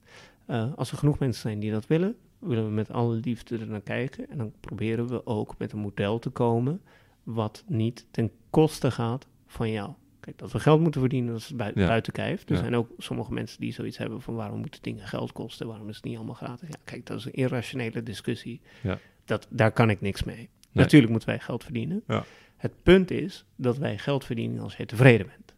Uh, 0.47 0.73
als 0.77 0.91
er 0.91 0.99
genoeg 0.99 1.19
mensen 1.19 1.43
zijn 1.43 1.59
die 1.59 1.71
dat 1.71 1.87
willen, 1.87 2.17
willen 2.39 2.65
we 2.65 2.71
met 2.71 2.91
alle 2.91 3.15
liefde 3.15 3.59
er 3.59 3.67
naar 3.67 3.81
kijken. 3.81 4.31
En 4.31 4.39
dan 4.39 4.53
proberen 4.61 5.09
we 5.09 5.27
ook 5.27 5.55
met 5.59 5.73
een 5.73 5.79
model 5.79 6.19
te 6.19 6.31
komen 6.31 6.81
wat 7.23 7.65
niet 7.67 8.07
ten 8.11 8.31
koste 8.51 8.91
gaat 8.91 9.27
van 9.47 9.71
jou. 9.71 9.93
Kijk, 10.21 10.39
dat 10.39 10.53
we 10.53 10.61
geld 10.61 10.81
moeten 10.81 11.01
verdienen, 11.01 11.33
dat 11.33 11.41
is 11.41 11.55
buiten, 11.55 11.81
ja. 11.83 11.89
buiten 11.89 12.13
kijf. 12.13 12.43
Er 12.49 12.55
ja. 12.55 12.61
zijn 12.61 12.77
ook 12.77 12.91
sommige 12.99 13.33
mensen 13.33 13.61
die 13.61 13.73
zoiets 13.73 13.99
hebben 13.99 14.23
van 14.23 14.35
waarom 14.35 14.61
moeten 14.61 14.83
dingen 14.83 15.07
geld 15.07 15.33
kosten, 15.33 15.67
waarom 15.67 15.89
is 15.89 15.97
het 15.97 16.05
niet 16.05 16.17
allemaal 16.17 16.35
gratis? 16.35 16.69
Ja, 16.69 16.77
kijk, 16.85 17.07
dat 17.07 17.19
is 17.19 17.25
een 17.25 17.33
irrationele 17.33 18.03
discussie. 18.03 18.61
Ja. 18.83 18.99
Dat, 19.25 19.47
daar 19.51 19.73
kan 19.73 19.91
ik 19.91 20.01
niks 20.01 20.25
mee. 20.25 20.49
Nee. 20.73 20.85
Natuurlijk 20.85 21.11
moeten 21.11 21.29
wij 21.29 21.39
geld 21.39 21.65
verdienen. 21.65 22.03
Ja. 22.07 22.25
Het 22.57 22.73
punt 22.83 23.11
is 23.11 23.45
dat 23.57 23.79
wij 23.79 23.99
geld 23.99 24.25
verdienen 24.25 24.63
als 24.63 24.77
je 24.77 24.87
tevreden 24.87 25.27
bent. 25.27 25.55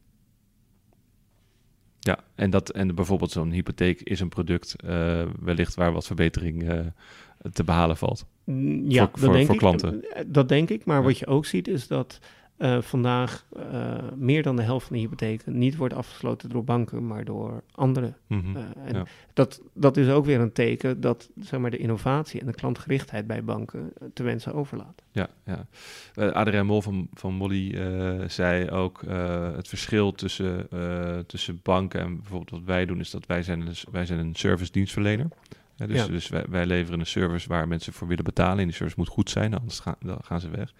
Ja, 2.00 2.18
en, 2.34 2.50
dat, 2.50 2.70
en 2.70 2.94
bijvoorbeeld 2.94 3.30
zo'n 3.30 3.50
hypotheek 3.50 4.00
is 4.00 4.20
een 4.20 4.28
product 4.28 4.76
uh, 4.84 5.22
wellicht 5.40 5.74
waar 5.74 5.92
wat 5.92 6.06
verbetering 6.06 6.70
uh, 6.72 6.80
te 7.52 7.64
behalen 7.64 7.96
valt. 7.96 8.26
Mm, 8.44 8.90
Ja, 8.90 9.02
voor, 9.02 9.10
dat 9.12 9.20
voor, 9.20 9.32
denk 9.32 9.44
voor 9.46 9.54
ik. 9.54 9.60
klanten. 9.60 10.04
Dat 10.26 10.48
denk 10.48 10.70
ik, 10.70 10.84
maar 10.84 10.96
Ja. 10.98 11.02
wat 11.02 11.18
je 11.18 11.26
ook 11.26 11.46
ziet 11.46 11.68
is 11.68 11.86
dat 11.86 12.18
uh, 12.60 12.80
vandaag 12.80 13.44
uh, 13.72 13.94
meer 14.16 14.42
dan 14.42 14.56
de 14.56 14.62
helft 14.62 14.86
van 14.86 14.96
de 14.96 15.02
hypotheken 15.02 15.58
niet 15.58 15.76
wordt 15.76 15.94
afgesloten 15.94 16.48
door 16.48 16.64
banken, 16.64 17.06
maar 17.06 17.24
door 17.24 17.62
anderen. 17.74 18.16
Mm 18.26 18.40
-hmm. 18.40 18.56
Uh, 18.56 18.62
en 18.84 18.94
Ja. 18.94 19.04
dat, 19.32 19.60
dat 19.74 19.96
is 19.96 20.08
ook 20.08 20.24
weer 20.24 20.40
een 20.40 20.52
teken 20.52 21.00
dat 21.00 21.30
zeg 21.40 21.60
maar, 21.60 21.70
de 21.70 21.76
innovatie 21.76 22.40
en 22.40 22.46
de 22.46 22.52
klantgerichtheid 22.52 23.26
bij 23.26 23.44
banken 23.44 23.92
te 24.14 24.22
wensen 24.22 24.54
overlaat. 24.54 25.02
Ja, 25.12 25.28
ja. 25.44 25.66
Adrien 26.32 26.66
Mol 26.66 26.82
van, 26.82 27.08
van 27.14 27.34
Molly 27.34 27.78
zei 28.28 28.70
ook 28.70 29.02
het 29.56 29.68
verschil 29.68 30.12
tussen, 30.12 30.68
tussen 31.26 31.60
banken 31.62 32.00
en 32.00 32.16
bijvoorbeeld 32.16 32.50
wat 32.50 32.64
wij 32.64 32.86
doen 32.86 33.00
is 33.00 33.10
dat 33.10 33.26
wij 33.26 33.42
zijn, 33.42 33.68
wij 33.90 34.06
zijn 34.06 34.18
een 34.18 34.34
service 34.34 34.72
dienstverlener. 34.72 35.28
Ja, 35.74 35.86
dus 35.86 35.96
Ja. 35.96 36.06
dus 36.06 36.28
wij, 36.28 36.44
wij 36.48 36.66
leveren 36.66 37.00
een 37.00 37.06
service 37.06 37.48
waar 37.48 37.68
mensen 37.68 37.92
voor 37.92 38.08
willen 38.08 38.24
betalen 38.24 38.58
en 38.58 38.64
die 38.64 38.74
service 38.74 38.98
moet 38.98 39.08
goed 39.08 39.30
zijn, 39.30 39.54
anders 39.54 39.78
gaan, 39.78 39.96
dan 40.00 40.18
gaan 40.22 40.40
ze 40.40 40.50
weg. 40.50 40.72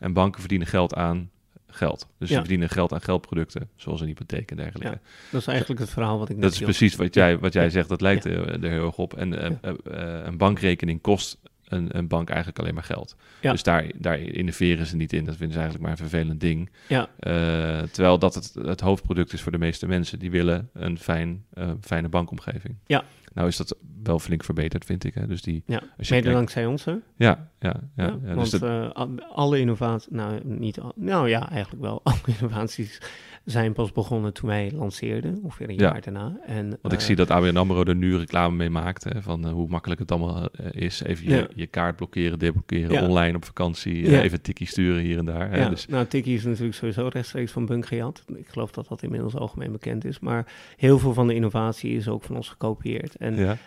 En 0.00 0.12
banken 0.12 0.40
verdienen 0.40 0.66
geld 0.66 0.94
aan 0.94 1.30
geld. 1.66 2.08
Dus 2.18 2.28
Ja. 2.28 2.34
ze 2.34 2.40
verdienen 2.40 2.68
geld 2.68 2.92
aan 2.92 3.00
geldproducten, 3.00 3.68
zoals 3.76 4.00
een 4.00 4.06
hypotheek 4.06 4.50
en 4.50 4.56
dergelijke. 4.56 4.92
Ja, 4.92 5.00
Dat 5.30 5.40
is 5.40 5.46
eigenlijk 5.46 5.80
het 5.80 5.90
verhaal 5.90 6.18
wat 6.18 6.28
ik 6.28 6.34
net 6.34 6.44
Dat 6.44 6.52
is 6.52 6.60
precies 6.60 6.96
wat 6.96 7.14
jij, 7.14 7.38
wat 7.38 7.52
jij 7.52 7.70
zegt, 7.70 7.88
dat 7.88 8.00
lijkt 8.00 8.24
er, 8.24 8.64
er 8.64 8.70
heel 8.70 8.86
erg 8.86 8.96
op. 8.96 9.14
En 9.16 9.38
eh, 9.38 9.46
eh, 9.60 9.74
eh, 9.84 10.26
een 10.26 10.36
bankrekening 10.36 11.00
kost 11.00 11.38
een, 11.70 11.96
een 11.96 12.08
bank 12.08 12.28
eigenlijk 12.28 12.58
alleen 12.58 12.74
maar 12.74 12.82
geld. 12.84 13.16
Ja. 13.40 13.52
Dus 13.52 13.62
daar, 13.62 13.90
daar 13.96 14.18
innoveren 14.18 14.86
ze 14.86 14.96
niet 14.96 15.12
in. 15.12 15.24
Dat 15.24 15.36
vinden 15.36 15.52
ze 15.54 15.60
eigenlijk 15.60 15.90
maar 15.90 16.00
een 16.00 16.08
vervelend 16.08 16.40
ding. 16.40 16.70
Ja. 16.88 17.08
Eh, 17.18 17.82
terwijl 17.82 18.18
dat 18.18 18.34
het, 18.34 18.54
het 18.62 18.80
hoofdproduct 18.80 19.32
is 19.32 19.42
voor 19.42 19.52
de 19.52 19.58
meeste 19.58 19.86
mensen. 19.86 20.18
Die 20.18 20.30
willen 20.30 20.68
een 20.72 20.98
fijn, 20.98 21.44
eh, 21.52 21.70
fijne 21.80 22.08
bankomgeving. 22.08 22.76
Ja. 22.86 23.04
Nou 23.34 23.48
is 23.48 23.56
dat 23.56 23.76
wel 24.02 24.18
flink 24.18 24.44
verbeterd, 24.44 24.84
vind 24.84 25.04
ik. 25.04 25.14
Hè? 25.14 25.26
Dus 25.26 25.42
die, 25.42 25.62
Ja, 25.66 25.76
als 25.98 26.08
je 26.08 26.14
mede 26.14 26.22
kijkt- 26.24 26.36
dankzij 26.38 26.66
ons, 26.66 26.84
hè? 26.84 26.92
ja, 26.92 26.98
ja, 27.16 27.48
ja, 27.58 27.80
Ja, 27.96 28.04
ja, 28.24 28.34
want 28.34 28.50
dus 28.50 28.60
dat, 28.60 28.94
alle 29.32 29.58
innovaties, 29.58 30.08
nou 30.10 30.40
niet, 30.44 30.80
al, 30.80 30.92
nou 30.96 31.28
ja, 31.28 31.50
eigenlijk 31.50 31.82
wel, 31.82 32.00
alle 32.04 32.18
innovaties 32.38 33.00
zijn 33.44 33.72
pas 33.72 33.92
begonnen 33.92 34.32
toen 34.32 34.48
wij 34.48 34.70
lanceerden, 34.74 35.40
ongeveer 35.42 35.68
een 35.68 35.74
Ja. 35.74 35.80
jaar 35.80 36.00
daarna. 36.00 36.38
En, 36.46 36.68
want 36.82 36.94
ik 36.94 37.00
eh, 37.00 37.06
zie 37.06 37.16
dat 37.16 37.30
ABN 37.30 37.56
AMRO 37.56 37.82
er 37.84 37.94
nu 37.96 38.16
reclame 38.16 38.56
mee 38.56 38.70
maakt. 38.70 39.04
Hè, 39.04 39.22
van 39.22 39.46
eh, 39.46 39.52
hoe 39.52 39.68
makkelijk 39.68 40.00
het 40.00 40.10
allemaal 40.10 40.48
eh, 40.50 40.82
is. 40.82 41.02
Even 41.02 41.24
je, 41.28 41.34
Ja. 41.36 41.46
je 41.54 41.66
kaart 41.66 41.96
blokkeren, 41.96 42.38
deblokkeren, 42.38 43.02
online 43.02 43.36
op 43.36 43.44
vakantie. 43.44 44.20
even 44.22 44.42
tikkie 44.42 44.66
sturen 44.66 45.02
hier 45.02 45.18
en 45.18 45.24
daar. 45.24 45.50
Hè, 45.50 45.58
Ja, 45.58 45.68
dus, 45.68 45.86
nou, 45.86 46.06
Tiki 46.06 46.34
is 46.34 46.44
natuurlijk 46.44 46.74
sowieso 46.74 47.08
rechtstreeks 47.12 47.52
van 47.52 47.66
Bunk 47.66 47.86
gejat. 47.86 48.24
Ik 48.36 48.48
geloof 48.48 48.70
dat 48.70 48.88
dat 48.88 49.02
inmiddels 49.02 49.34
algemeen 49.34 49.72
bekend 49.72 50.04
is. 50.04 50.18
Maar 50.18 50.46
heel 50.76 50.98
veel 50.98 51.12
van 51.14 51.26
de 51.26 51.34
innovatie 51.34 51.96
is 51.96 52.08
ook 52.08 52.22
van 52.22 52.36
ons 52.36 52.48
gekopieerd. 52.48 53.16
En 53.16 53.58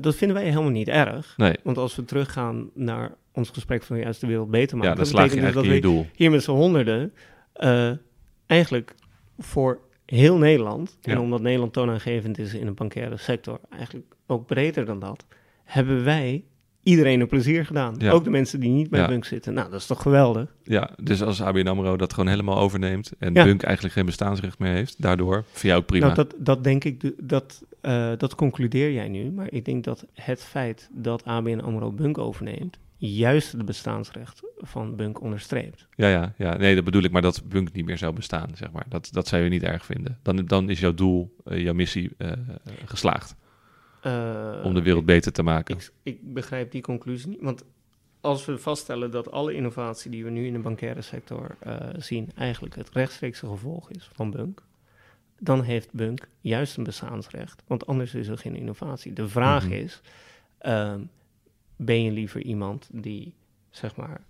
dat 0.00 0.14
vinden 0.16 0.36
wij 0.36 0.46
helemaal 0.48 0.70
niet 0.70 0.88
erg. 0.88 1.34
Nee, 1.36 1.54
Want 1.62 1.78
als 1.78 1.96
we 1.96 2.04
teruggaan 2.04 2.70
naar 2.74 3.14
ons 3.32 3.50
gesprek 3.50 3.82
van 3.82 3.98
juist 3.98 4.20
de 4.20 4.26
wereld 4.26 4.50
beter 4.50 4.76
maken... 4.76 4.90
ja, 4.92 4.96
dan 4.96 5.06
slaag 5.06 5.24
je 5.24 5.28
betekent 5.30 5.54
dus 5.54 5.64
eigenlijk 5.64 5.84
dat 5.84 5.92
je 5.92 6.08
doel. 6.10 6.16
hier 6.16 6.30
met 6.30 6.42
z'n 6.42 6.50
honderden 6.50 7.12
eigenlijk 8.46 8.94
voor 9.38 9.80
heel 10.06 10.38
Nederland... 10.38 10.98
en 11.02 11.18
omdat 11.18 11.40
Nederland 11.40 11.72
toonaangevend 11.72 12.38
is 12.38 12.54
in 12.54 12.66
de 12.66 12.72
bankaire 12.72 13.16
sector... 13.16 13.60
eigenlijk 13.70 14.14
ook 14.26 14.46
breder 14.46 14.84
dan 14.84 14.98
dat... 14.98 15.24
hebben 15.64 16.04
wij 16.04 16.44
iedereen 16.82 17.20
een 17.20 17.28
plezier 17.28 17.66
gedaan. 17.66 17.94
Ja. 17.98 18.10
Ook 18.10 18.24
de 18.24 18.30
mensen 18.30 18.60
die 18.60 18.70
niet 18.70 18.90
bij 18.90 19.00
Ja. 19.00 19.06
Bunk 19.06 19.24
zitten. 19.24 19.54
Nou, 19.54 19.70
dat 19.70 19.80
is 19.80 19.86
toch 19.86 20.02
geweldig? 20.02 20.54
Ja, 20.62 20.90
dus 21.02 21.22
als 21.22 21.42
ABN 21.42 21.66
AMRO 21.66 21.96
dat 21.96 22.12
gewoon 22.12 22.28
helemaal 22.28 22.58
overneemt 22.58 23.12
en 23.18 23.34
Ja. 23.34 23.44
Bunk 23.44 23.62
eigenlijk 23.62 23.94
geen 23.94 24.06
bestaansrecht 24.06 24.58
meer 24.58 24.72
heeft, 24.72 25.02
daardoor, 25.02 25.44
voor 25.52 25.68
jou 25.68 25.80
ook 25.80 25.86
prima. 25.86 26.04
Nou, 26.04 26.16
dat, 26.16 26.34
dat 26.38 26.64
denk 26.64 26.84
ik, 26.84 27.12
dat, 27.28 27.62
eh, 27.80 28.12
dat 28.16 28.34
concludeer 28.34 28.92
jij 28.92 29.08
nu. 29.08 29.30
Maar 29.30 29.52
ik 29.52 29.64
denk 29.64 29.84
dat 29.84 30.06
het 30.14 30.42
feit 30.42 30.88
dat 30.92 31.24
ABN 31.24 31.60
AMRO 31.60 31.92
Bunk 31.92 32.18
overneemt... 32.18 32.78
juist 33.08 33.52
het 33.52 33.64
bestaansrecht 33.64 34.42
van 34.56 34.96
Bunk 34.96 35.20
onderstreept. 35.20 35.86
Ja, 35.94 36.08
ja, 36.08 36.34
ja, 36.36 36.56
nee, 36.56 36.74
dat 36.74 36.84
bedoel 36.84 37.02
ik, 37.02 37.10
maar 37.10 37.22
dat 37.22 37.42
Bunk 37.48 37.72
niet 37.72 37.84
meer 37.84 37.98
zou 37.98 38.12
bestaan, 38.12 38.50
zeg 38.54 38.70
maar. 38.70 38.84
Dat, 38.88 39.08
dat 39.12 39.28
zou 39.28 39.42
je 39.42 39.48
niet 39.48 39.62
erg 39.62 39.84
vinden. 39.84 40.18
Dan, 40.22 40.36
dan 40.46 40.70
is 40.70 40.80
jouw 40.80 40.94
doel, 40.94 41.36
eh, 41.44 41.62
jouw 41.62 41.74
missie 41.74 42.10
eh, 42.18 42.32
geslaagd 42.84 43.34
Eh, 44.00 44.60
om 44.64 44.74
de 44.74 44.82
wereld 44.82 45.04
beter 45.04 45.32
te 45.32 45.42
maken. 45.42 45.76
Ik, 45.76 45.90
ik 46.02 46.34
begrijp 46.34 46.70
die 46.70 46.82
conclusie 46.82 47.28
niet. 47.28 47.40
Want 47.40 47.64
als 48.20 48.44
we 48.44 48.58
vaststellen 48.58 49.10
dat 49.10 49.30
alle 49.30 49.54
innovatie 49.54 50.10
die 50.10 50.24
we 50.24 50.30
nu 50.30 50.46
in 50.46 50.52
de 50.52 50.58
bankaire 50.58 51.02
sector 51.02 51.56
zien... 51.96 52.30
eigenlijk 52.36 52.74
het 52.76 52.90
rechtstreekse 52.92 53.46
gevolg 53.46 53.90
is 53.90 54.08
van 54.12 54.30
Bunk... 54.30 54.62
dan 55.38 55.62
heeft 55.62 55.92
Bunk 55.92 56.28
juist 56.40 56.76
een 56.76 56.84
bestaansrecht. 56.84 57.62
Want 57.66 57.86
anders 57.86 58.14
is 58.14 58.28
er 58.28 58.38
geen 58.38 58.56
innovatie. 58.56 59.12
De 59.12 59.28
vraag 59.28 59.64
Mhm. 59.64 59.72
is, 59.72 60.00
ehm, 60.58 61.00
ben 61.84 62.02
je 62.02 62.10
liever 62.10 62.42
iemand 62.42 62.88
die, 62.92 63.34
zeg 63.70 63.96
maar, 63.96 64.24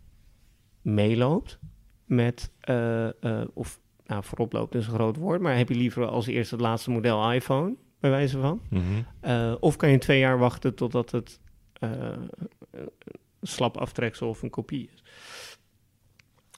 meeloopt 0.82 1.58
met... 2.04 2.50
eh, 2.60 3.08
eh, 3.24 3.48
of 3.54 3.80
nou, 4.06 4.24
voorop 4.24 4.52
loopt 4.52 4.74
is 4.74 4.86
een 4.86 4.94
groot 4.94 5.16
woord... 5.16 5.40
maar 5.40 5.56
heb 5.56 5.68
je 5.68 5.74
liever 5.74 6.06
als 6.06 6.26
eerst 6.26 6.50
het 6.50 6.60
laatste 6.60 6.90
model 6.90 7.32
iPhone, 7.32 7.74
bij 8.00 8.10
wijze 8.10 8.38
van... 8.38 8.60
Mhm. 8.70 8.82
Uh, 9.24 9.54
of 9.60 9.76
kan 9.76 9.90
je 9.90 9.98
twee 9.98 10.18
jaar 10.18 10.38
wachten 10.38 10.74
totdat 10.74 11.10
het 11.10 11.40
een 11.80 12.30
slap 13.42 13.76
aftreksel 13.76 14.28
of 14.28 14.42
een 14.42 14.50
kopie 14.50 14.90
is. 14.92 15.02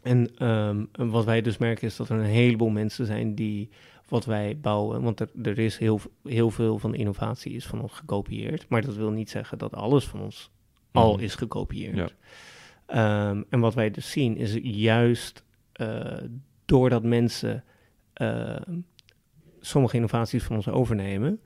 En 0.02 0.48
um, 0.48 0.88
wat 1.10 1.24
wij 1.24 1.40
dus 1.40 1.58
merken 1.58 1.86
is 1.86 1.96
dat 1.96 2.08
er 2.08 2.18
een 2.18 2.24
heleboel 2.24 2.68
mensen 2.68 3.06
zijn 3.06 3.34
die 3.34 3.70
wat 4.08 4.24
wij 4.24 4.58
bouwen, 4.58 5.02
want 5.02 5.20
er, 5.20 5.28
er 5.42 5.58
is 5.58 5.78
heel, 5.78 6.00
heel 6.22 6.50
veel 6.50 6.78
van 6.78 6.94
innovatie 6.94 7.52
is 7.52 7.66
van 7.66 7.80
ons 7.80 7.92
gekopieerd, 7.92 8.68
maar 8.68 8.82
dat 8.82 8.94
wil 8.94 9.10
niet 9.10 9.30
zeggen 9.30 9.58
dat 9.58 9.74
alles 9.74 10.04
van 10.04 10.20
ons 10.20 10.50
al 10.94 11.12
Mhm. 11.14 11.22
is 11.24 11.34
gekopieerd. 11.34 12.12
Ja. 12.88 13.28
Um, 13.30 13.44
en 13.48 13.60
wat 13.60 13.74
wij 13.74 13.90
dus 13.90 14.10
zien 14.10 14.36
is 14.36 14.58
juist 14.62 15.44
uh, 15.80 16.16
doordat 16.64 17.02
mensen 17.02 17.64
uh, 18.16 18.56
sommige 19.60 19.96
innovaties 19.96 20.42
van 20.44 20.56
ons 20.56 20.68
overnemen, 20.68 21.40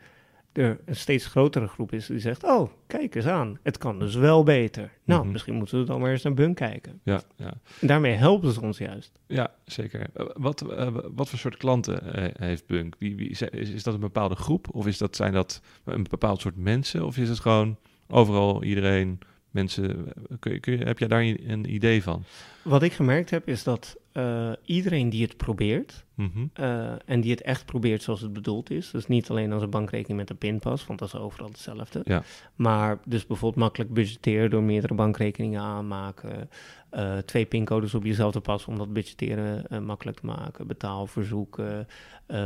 er 0.52 0.80
een 0.84 0.96
steeds 0.96 1.26
grotere 1.26 1.66
groep 1.68 1.92
is 1.92 2.06
die 2.06 2.18
zegt: 2.18 2.44
Oh, 2.44 2.70
kijk 2.86 3.14
eens 3.14 3.26
aan, 3.26 3.58
het 3.62 3.78
kan 3.78 3.98
dus 3.98 4.14
wel 4.14 4.42
beter. 4.42 4.92
Nou, 5.04 5.22
Mhm. 5.22 5.32
misschien 5.32 5.54
moeten 5.54 5.78
we 5.78 5.84
dan 5.84 6.00
maar 6.00 6.10
eens 6.10 6.22
naar 6.22 6.34
Bunk 6.34 6.56
kijken. 6.56 7.00
Ja, 7.02 7.20
ja. 7.36 7.54
En 7.80 7.86
daarmee 7.86 8.12
helpen 8.14 8.52
ze 8.52 8.60
ons 8.62 8.78
juist. 8.78 9.18
ja, 9.26 9.54
zeker. 9.64 10.06
Eh, 10.14 10.26
wat, 10.34 10.60
eh, 10.70 10.96
wat 11.14 11.28
voor 11.28 11.38
soort 11.38 11.56
klanten 11.56 12.14
eh, 12.14 12.46
heeft 12.48 12.66
Bunk? 12.66 12.94
Wie, 12.98 13.16
wie, 13.16 13.28
is, 13.28 13.42
is 13.42 13.82
dat 13.82 13.94
een 13.94 14.00
bepaalde 14.00 14.36
groep? 14.36 14.74
Of 14.74 14.86
is 14.86 14.98
dat, 14.98 15.16
zijn 15.16 15.32
dat 15.32 15.60
een 15.84 16.06
bepaald 16.10 16.40
soort 16.40 16.56
mensen? 16.56 17.06
Of 17.06 17.16
is 17.16 17.28
het 17.28 17.40
gewoon 17.40 17.76
overal 18.08 18.62
iedereen, 18.64 19.18
mensen? 19.58 20.12
Kun 20.40 20.52
je, 20.52 20.58
kun 20.60 20.78
heb 20.78 20.98
jij 20.98 21.08
daar 21.08 21.22
een 21.22 21.74
idee 21.74 22.02
van? 22.02 22.24
Wat 22.62 22.82
ik 22.82 22.92
gemerkt 22.92 23.30
heb 23.30 23.48
is 23.48 23.62
dat 23.62 23.96
uh, 24.12 24.52
iedereen 24.64 25.08
die 25.10 25.22
het 25.22 25.36
probeert, 25.36 26.04
Mhm. 26.14 26.46
uh, 26.60 26.92
en 27.04 27.20
die 27.20 27.30
het 27.30 27.42
echt 27.42 27.64
probeert 27.64 28.02
zoals 28.02 28.20
het 28.20 28.32
bedoeld 28.32 28.70
is, 28.70 28.90
dus 28.90 29.06
niet 29.06 29.30
alleen 29.30 29.52
als 29.52 29.62
een 29.62 29.70
bankrekening 29.70 30.18
met 30.18 30.30
een 30.30 30.36
pinpas, 30.36 30.86
want 30.86 30.98
dat 30.98 31.08
is 31.08 31.14
overal 31.20 31.48
hetzelfde, 31.48 32.00
Ja. 32.04 32.22
maar 32.54 32.98
dus 33.04 33.26
bijvoorbeeld 33.26 33.62
makkelijk 33.62 33.92
budgetteren 33.92 34.50
door 34.50 34.62
meerdere 34.62 34.94
bankrekeningen 34.94 35.60
aanmaken, 35.60 36.50
uh, 36.94 37.16
twee 37.18 37.44
pincodes 37.44 37.94
op 37.94 38.04
jezelf 38.04 38.32
te 38.32 38.40
passen 38.40 38.72
om 38.72 38.78
dat 38.78 38.92
budgetteren 38.92 39.84
makkelijk 39.84 40.18
te 40.20 40.26
maken, 40.26 40.66
betaalverzoeken, 40.66 41.86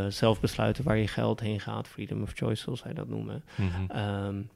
zelf 0.08 0.40
besluiten 0.40 0.84
waar 0.84 0.96
je 0.96 1.08
geld 1.08 1.40
heen 1.40 1.60
gaat, 1.60 1.88
freedom 1.88 2.22
of 2.22 2.32
choice 2.34 2.62
zoals 2.62 2.80
zij 2.80 2.92
dat 2.94 3.08
noemen. 3.08 3.42
Mhm. 3.56 3.98
Um, 4.26 4.48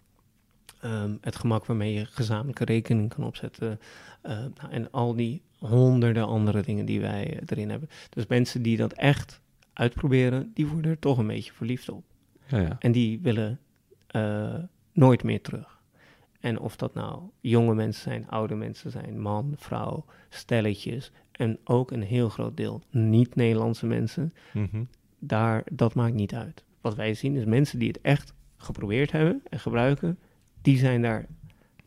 um, 0.85 1.18
het 1.20 1.37
gemak 1.37 1.66
waarmee 1.66 1.93
je 1.93 2.05
gezamenlijke 2.05 2.64
rekening 2.64 3.14
kan 3.14 3.24
opzetten. 3.24 3.81
Uh, 4.22 4.31
nou, 4.31 4.70
en 4.70 4.91
al 4.91 5.14
die 5.14 5.43
honderden 5.59 6.27
andere 6.27 6.62
dingen 6.62 6.87
die 6.87 7.01
wij 7.01 7.35
uh, 7.35 7.41
erin 7.47 7.70
hebben. 7.70 7.89
Dus 8.11 8.27
mensen 8.27 8.62
die 8.62 8.77
dat 8.77 8.93
echt 8.93 9.41
uitproberen, 9.72 10.51
die 10.55 10.66
worden 10.66 10.91
er 10.91 10.99
toch 10.99 11.18
een 11.18 11.27
beetje 11.27 11.53
verliefd 11.53 11.89
op. 11.89 12.05
Ja, 12.47 12.61
ja. 12.61 12.77
En 12.79 12.93
die 12.93 13.20
willen 13.20 13.61
uh, 14.16 14.55
nooit 14.93 15.22
meer 15.22 15.43
terug. 15.43 15.81
En 16.41 16.59
of 16.59 16.77
dat 16.77 16.95
nou 16.95 17.22
jonge 17.41 17.74
mensen 17.74 18.03
zijn, 18.03 18.29
oude 18.29 18.55
mensen 18.55 18.91
zijn, 18.91 19.20
man, 19.20 19.55
vrouw, 19.57 20.05
stelletjes. 20.29 21.12
En 21.33 21.59
ook 21.64 21.91
een 21.91 22.03
heel 22.03 22.29
groot 22.29 22.57
deel 22.57 22.83
niet-Nederlandse 22.91 23.87
mensen. 23.87 24.35
Mhm. 24.53 24.85
Daar, 25.18 25.62
dat 25.72 25.95
maakt 25.95 26.14
niet 26.14 26.35
uit. 26.35 26.64
Wat 26.81 26.95
wij 26.95 27.14
zien 27.14 27.37
is 27.37 27.45
mensen 27.45 27.79
die 27.79 27.89
het 27.89 28.01
echt 28.01 28.33
geprobeerd 28.57 29.12
hebben 29.12 29.43
en 29.51 29.61
gebruiken, 29.61 30.18
die 30.66 30.78
zijn 30.78 31.02
daar, 31.02 31.26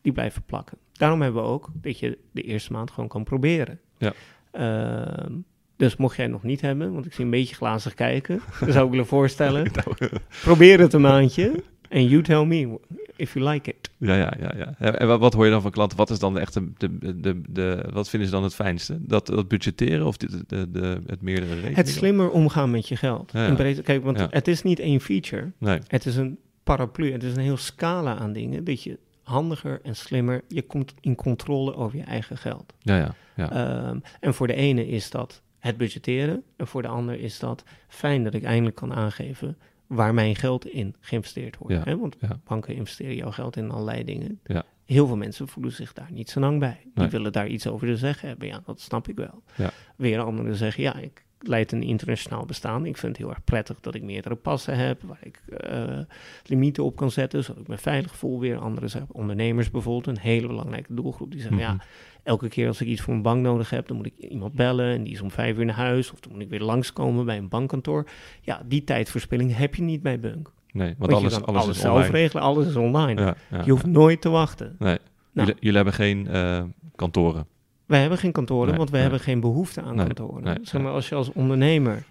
die 0.02 0.12
blijven 0.12 0.42
plakken. 0.46 0.78
Daarom 0.92 1.22
hebben 1.22 1.42
we 1.42 1.48
ook 1.48 1.68
dat 1.74 1.98
je 1.98 2.18
de 2.32 2.42
eerste 2.42 2.72
maand 2.72 2.90
gewoon 2.90 3.08
kan 3.08 3.24
proberen. 3.24 3.80
Ja. 3.98 4.12
Uh, 4.52 5.36
dus 5.76 5.96
mocht 5.96 6.16
jij 6.16 6.24
het 6.24 6.34
nog 6.34 6.42
niet 6.42 6.60
hebben, 6.60 6.92
want 6.92 7.06
ik 7.06 7.12
zie 7.12 7.24
een 7.24 7.30
beetje 7.30 7.54
glazig 7.54 7.94
kijken, 7.94 8.40
dan 8.60 8.72
zou 8.72 8.84
ik 8.84 8.90
willen 8.90 9.06
voorstellen, 9.06 9.70
probeer 10.42 10.80
het 10.80 10.92
een 10.92 11.00
maandje 11.00 11.62
en 11.88 12.06
you 12.08 12.22
tell 12.22 12.44
me 12.44 12.78
if 13.16 13.34
you 13.34 13.48
like 13.48 13.70
it. 13.70 13.90
Ja, 13.98 14.14
ja, 14.14 14.32
ja. 14.40 14.74
ja. 14.78 14.92
En 14.94 15.18
wat, 15.18 15.32
hoor 15.32 15.44
je 15.44 15.50
dan 15.50 15.62
van 15.62 15.70
klanten? 15.70 15.96
Wat 15.96 16.10
is 16.10 16.18
dan 16.18 16.38
echt 16.38 16.54
de, 16.54 16.72
de, 16.78 17.20
de, 17.20 17.40
de, 17.48 17.88
wat 17.92 18.08
vinden 18.08 18.28
ze 18.28 18.34
dan 18.34 18.44
het 18.44 18.54
fijnste? 18.54 18.98
Dat, 19.00 19.26
dat 19.26 19.48
budgetteren 19.48 20.06
of 20.06 20.16
de, 20.16 20.44
de, 20.46 20.70
de, 20.70 21.00
het 21.06 21.22
meerdere 21.22 21.46
rekeningen? 21.46 21.76
Het 21.76 21.88
slimmer 21.88 22.30
omgaan 22.30 22.70
met 22.70 22.88
je 22.88 22.96
geld. 22.96 23.32
Ja, 23.32 23.42
ja. 23.42 23.48
In 23.48 23.54
breedte, 23.54 23.82
kijk, 23.82 24.04
want 24.04 24.18
Ja. 24.18 24.26
het 24.30 24.48
is 24.48 24.62
niet 24.62 24.78
één 24.78 25.00
feature. 25.00 25.52
Nee. 25.58 25.78
Het 25.86 26.06
is 26.06 26.16
een 26.16 26.38
paraplu. 26.64 27.12
Het 27.12 27.22
is 27.22 27.36
een 27.36 27.42
heel 27.42 27.56
scala 27.56 28.16
aan 28.18 28.32
dingen. 28.32 28.64
Dat 28.64 28.82
je 28.82 28.98
handiger 29.22 29.80
en 29.82 29.96
slimmer, 29.96 30.44
je 30.48 30.62
komt 30.62 30.94
in 31.00 31.14
controle 31.14 31.74
over 31.74 31.98
je 31.98 32.04
eigen 32.04 32.36
geld. 32.36 32.72
Ja, 32.78 32.96
ja. 32.96 33.14
ja. 33.36 33.88
Um, 33.88 34.02
en 34.20 34.34
voor 34.34 34.46
de 34.46 34.54
ene 34.54 34.88
is 34.88 35.10
dat 35.10 35.42
het 35.58 35.76
budgetteren. 35.76 36.42
En 36.56 36.66
voor 36.66 36.82
de 36.82 36.88
ander 36.88 37.20
is 37.20 37.38
dat 37.38 37.64
fijn 37.88 38.24
dat 38.24 38.34
ik 38.34 38.42
eindelijk 38.44 38.76
kan 38.76 38.94
aangeven 38.94 39.58
waar 39.86 40.14
mijn 40.14 40.36
geld 40.36 40.66
in 40.66 40.94
geïnvesteerd 41.00 41.56
wordt. 41.56 41.74
Ja, 41.74 41.82
Hè? 41.84 41.98
Want 41.98 42.16
ja. 42.20 42.40
banken 42.44 42.74
investeren 42.74 43.14
jouw 43.16 43.30
geld 43.30 43.56
in 43.56 43.70
allerlei 43.70 44.04
dingen. 44.04 44.40
Ja. 44.44 44.64
Heel 44.84 45.06
veel 45.06 45.16
mensen 45.16 45.48
voelen 45.48 45.72
zich 45.72 45.92
daar 45.92 46.08
niet 46.12 46.30
zo 46.30 46.40
lang 46.40 46.58
bij. 46.58 46.78
Die 46.82 46.90
Nee. 46.94 47.08
willen 47.08 47.32
daar 47.32 47.48
iets 47.48 47.66
over 47.66 47.86
te 47.86 47.96
zeggen 47.96 48.28
hebben. 48.28 48.48
Ja, 48.48 48.60
dat 48.64 48.80
snap 48.80 49.08
ik 49.08 49.16
wel. 49.16 49.42
Ja. 49.56 49.70
Weer 49.96 50.20
anderen 50.20 50.54
zeggen, 50.54 50.82
ja, 50.82 50.96
ik 50.96 51.24
leid 51.42 51.72
een 51.72 51.82
internationaal 51.82 52.44
bestaan. 52.46 52.86
Ik 52.86 52.96
vind 52.96 53.12
het 53.12 53.16
heel 53.26 53.30
erg 53.34 53.44
prettig 53.44 53.80
dat 53.80 53.94
ik 53.94 54.02
meerdere 54.02 54.34
passen 54.34 54.76
heb, 54.76 55.02
waar 55.02 55.18
ik 55.22 55.40
uh, 55.70 55.98
limieten 56.44 56.84
op 56.84 56.96
kan 56.96 57.10
zetten, 57.10 57.44
zodat 57.44 57.62
ik 57.62 57.68
me 57.68 57.78
veilig 57.78 58.16
voel 58.16 58.40
weer. 58.40 58.58
Anderen 58.58 58.90
zijn 58.90 59.06
ondernemers 59.12 59.70
bijvoorbeeld, 59.70 60.06
een 60.16 60.22
hele 60.22 60.46
belangrijke 60.46 60.94
doelgroep, 60.94 61.30
die 61.30 61.40
zeggen, 61.40 61.58
ja, 61.58 61.72
Mhm. 61.72 61.82
elke 62.22 62.48
keer 62.48 62.66
als 62.66 62.80
ik 62.80 62.86
iets 62.86 63.00
voor 63.00 63.14
een 63.14 63.22
bank 63.22 63.42
nodig 63.42 63.70
heb, 63.70 63.86
dan 63.88 63.96
moet 63.96 64.06
ik 64.06 64.14
iemand 64.18 64.54
bellen 64.54 64.94
en 64.94 65.02
die 65.02 65.12
is 65.12 65.20
om 65.20 65.30
vijf 65.30 65.56
uur 65.58 65.64
naar 65.64 65.74
huis, 65.76 66.12
of 66.12 66.20
dan 66.20 66.32
moet 66.32 66.42
ik 66.42 66.48
weer 66.48 66.60
langskomen 66.60 67.24
bij 67.24 67.36
een 67.36 67.48
bankkantoor. 67.48 68.06
Ja, 68.40 68.62
die 68.66 68.84
tijdverspilling 68.84 69.56
heb 69.56 69.74
je 69.74 69.82
niet 69.82 70.02
bij 70.02 70.20
Bunk. 70.20 70.52
Nee, 70.72 70.94
want 70.98 71.10
Want 71.10 71.12
alles, 71.22 71.34
je 71.36 71.44
alles, 71.44 71.62
alles, 71.62 71.76
is 71.76 71.82
zelf 71.82 71.96
online. 71.96 72.12
regelen, 72.12 72.42
alles 72.42 72.66
is 72.66 72.76
online. 72.76 73.20
Ja, 73.20 73.34
ja, 73.50 73.62
je 73.64 73.70
hoeft 73.70 73.84
ja. 73.84 73.90
nooit 73.90 74.20
te 74.20 74.28
wachten. 74.28 74.76
Nee, 74.78 74.98
Nou. 75.32 75.46
jullie, 75.46 75.54
jullie 75.60 75.76
hebben 75.76 75.94
geen 75.94 76.26
eh, 76.28 76.62
kantoren. 76.96 77.46
Wij 77.90 78.00
hebben 78.00 78.18
geen 78.18 78.32
kantoren, 78.32 78.68
Nee, 78.68 78.76
want 78.76 78.88
we 78.90 78.94
nee. 78.94 79.02
hebben 79.04 79.20
geen 79.24 79.40
behoefte 79.40 79.80
aan 79.82 79.96
Nee, 79.96 80.06
kantoren. 80.06 80.58
zeg 80.62 80.82
maar, 80.82 80.92
als 80.92 81.08
je 81.08 81.14
als 81.14 81.32
ondernemer 81.32 82.02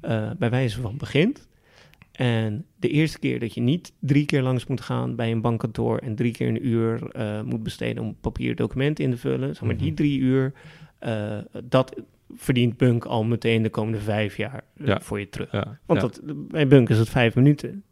eh, 0.00 0.30
bij 0.38 0.50
wijze 0.50 0.80
van 0.80 0.96
begint 0.96 1.48
en 2.12 2.64
de 2.76 2.88
eerste 2.88 3.18
keer 3.18 3.40
dat 3.40 3.54
je 3.54 3.60
niet 3.60 3.92
drie 4.00 4.24
keer 4.26 4.42
langs 4.42 4.66
moet 4.66 4.80
gaan 4.80 5.16
bij 5.16 5.30
een 5.30 5.40
bankkantoor 5.40 5.98
en 5.98 6.14
drie 6.14 6.32
keer 6.32 6.48
een 6.48 6.66
uur 6.66 7.10
eh, 7.10 7.42
moet 7.42 7.62
besteden 7.62 8.02
om 8.02 8.16
papier 8.20 8.54
documenten 8.56 9.04
in 9.04 9.10
te 9.10 9.16
vullen, 9.16 9.54
zeg 9.54 9.62
maar 9.64 9.76
die 9.76 9.86
Mhm. 9.86 9.94
drie 9.96 10.18
uur, 10.18 10.52
eh, 10.98 11.38
dat 11.64 12.00
verdient 12.34 12.76
Bunk 12.76 13.04
al 13.04 13.24
meteen 13.24 13.62
de 13.62 13.70
komende 13.70 13.98
vijf 14.00 14.36
jaar 14.36 14.64
Ja. 14.84 15.00
voor 15.00 15.18
je 15.18 15.28
terug. 15.28 15.52
Ja, 15.52 15.78
Want 15.86 16.00
ja, 16.00 16.06
dat, 16.06 16.20
bij 16.48 16.66
Bunk 16.68 16.88
is 16.88 16.98
het 16.98 17.08
vijf 17.08 17.34
minuten. 17.34 17.82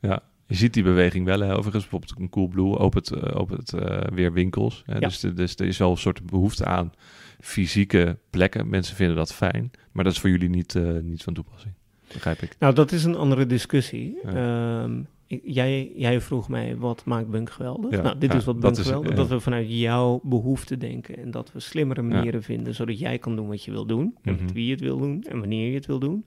ja. 0.00 0.22
Je 0.48 0.54
ziet 0.54 0.74
die 0.74 0.82
beweging 0.82 1.24
wel, 1.24 1.40
hè. 1.40 1.50
overigens. 1.56 1.82
Bijvoorbeeld 1.88 2.14
een 2.18 2.28
Coolblue 2.28 2.78
opent, 2.78 3.10
eh, 3.10 3.40
opent 3.40 3.72
eh, 3.72 4.00
weer 4.14 4.32
winkels. 4.32 4.82
Hè. 4.86 4.92
Ja. 4.94 4.98
Dus, 5.00 5.20
de- 5.20 5.32
dus 5.34 5.54
er 5.56 5.66
is 5.66 5.78
wel 5.78 5.90
een 5.90 5.96
soort 5.96 6.26
behoefte 6.26 6.64
aan 6.64 6.92
fysieke 7.40 8.18
plekken. 8.30 8.68
Mensen 8.68 8.96
vinden 8.96 9.16
dat 9.16 9.34
fijn. 9.34 9.70
Maar 9.92 10.04
dat 10.04 10.12
is 10.12 10.18
voor 10.20 10.30
jullie 10.30 10.48
niet, 10.48 10.74
eh, 10.74 10.98
niet 11.02 11.22
van 11.22 11.34
toepassing. 11.34 11.72
Begrijp 12.12 12.40
ik. 12.42 12.56
Nou, 12.58 12.74
dat 12.74 12.92
is 12.92 13.04
een 13.04 13.16
andere 13.16 13.46
discussie. 13.46 14.18
Ja. 14.24 14.82
Ehm, 14.82 15.00
ik- 15.26 15.40
jij, 15.44 15.92
jij 15.96 16.20
vroeg 16.20 16.48
mij, 16.48 16.76
wat 16.76 17.04
maakt 17.04 17.28
Bunk 17.30 17.50
geweldig? 17.50 17.90
Ja, 17.90 18.02
nou, 18.02 18.18
dit 18.18 18.34
is 18.34 18.44
wat 18.44 18.60
Bunk 18.60 18.78
geweldig. 18.78 19.14
Dat 19.14 19.28
we 19.28 19.40
vanuit 19.40 19.66
jouw 19.70 20.20
behoefte 20.22 20.76
denken 20.76 21.16
en 21.18 21.30
dat 21.30 21.52
we 21.52 21.60
slimmere 21.60 22.02
manieren 22.02 22.42
vinden, 22.42 22.74
zodat 22.74 22.98
jij 22.98 23.18
kan 23.18 23.36
doen 23.36 23.48
wat 23.48 23.64
je 23.64 23.70
wil 23.70 23.86
doen. 23.86 24.16
En 24.22 24.32
Mhm. 24.32 24.42
met 24.42 24.52
wie 24.52 24.64
je 24.64 24.70
het 24.70 24.80
wil 24.80 24.98
doen 24.98 25.22
en 25.28 25.38
wanneer 25.40 25.68
je 25.68 25.74
het 25.74 25.86
wil 25.86 25.98
doen. 25.98 26.24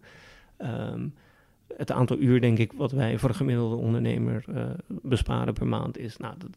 Ehm, 0.57 1.07
het 1.77 1.91
aantal 1.91 2.17
uur, 2.17 2.41
denk 2.41 2.57
ik, 2.57 2.71
wat 2.73 2.91
wij 2.91 3.17
voor 3.17 3.29
een 3.29 3.35
gemiddelde 3.35 3.75
ondernemer 3.75 4.43
eh, 4.47 4.63
besparen 4.87 5.53
per 5.53 5.67
maand 5.67 5.97
is, 5.97 6.17
nou, 6.17 6.33
dat, 6.37 6.49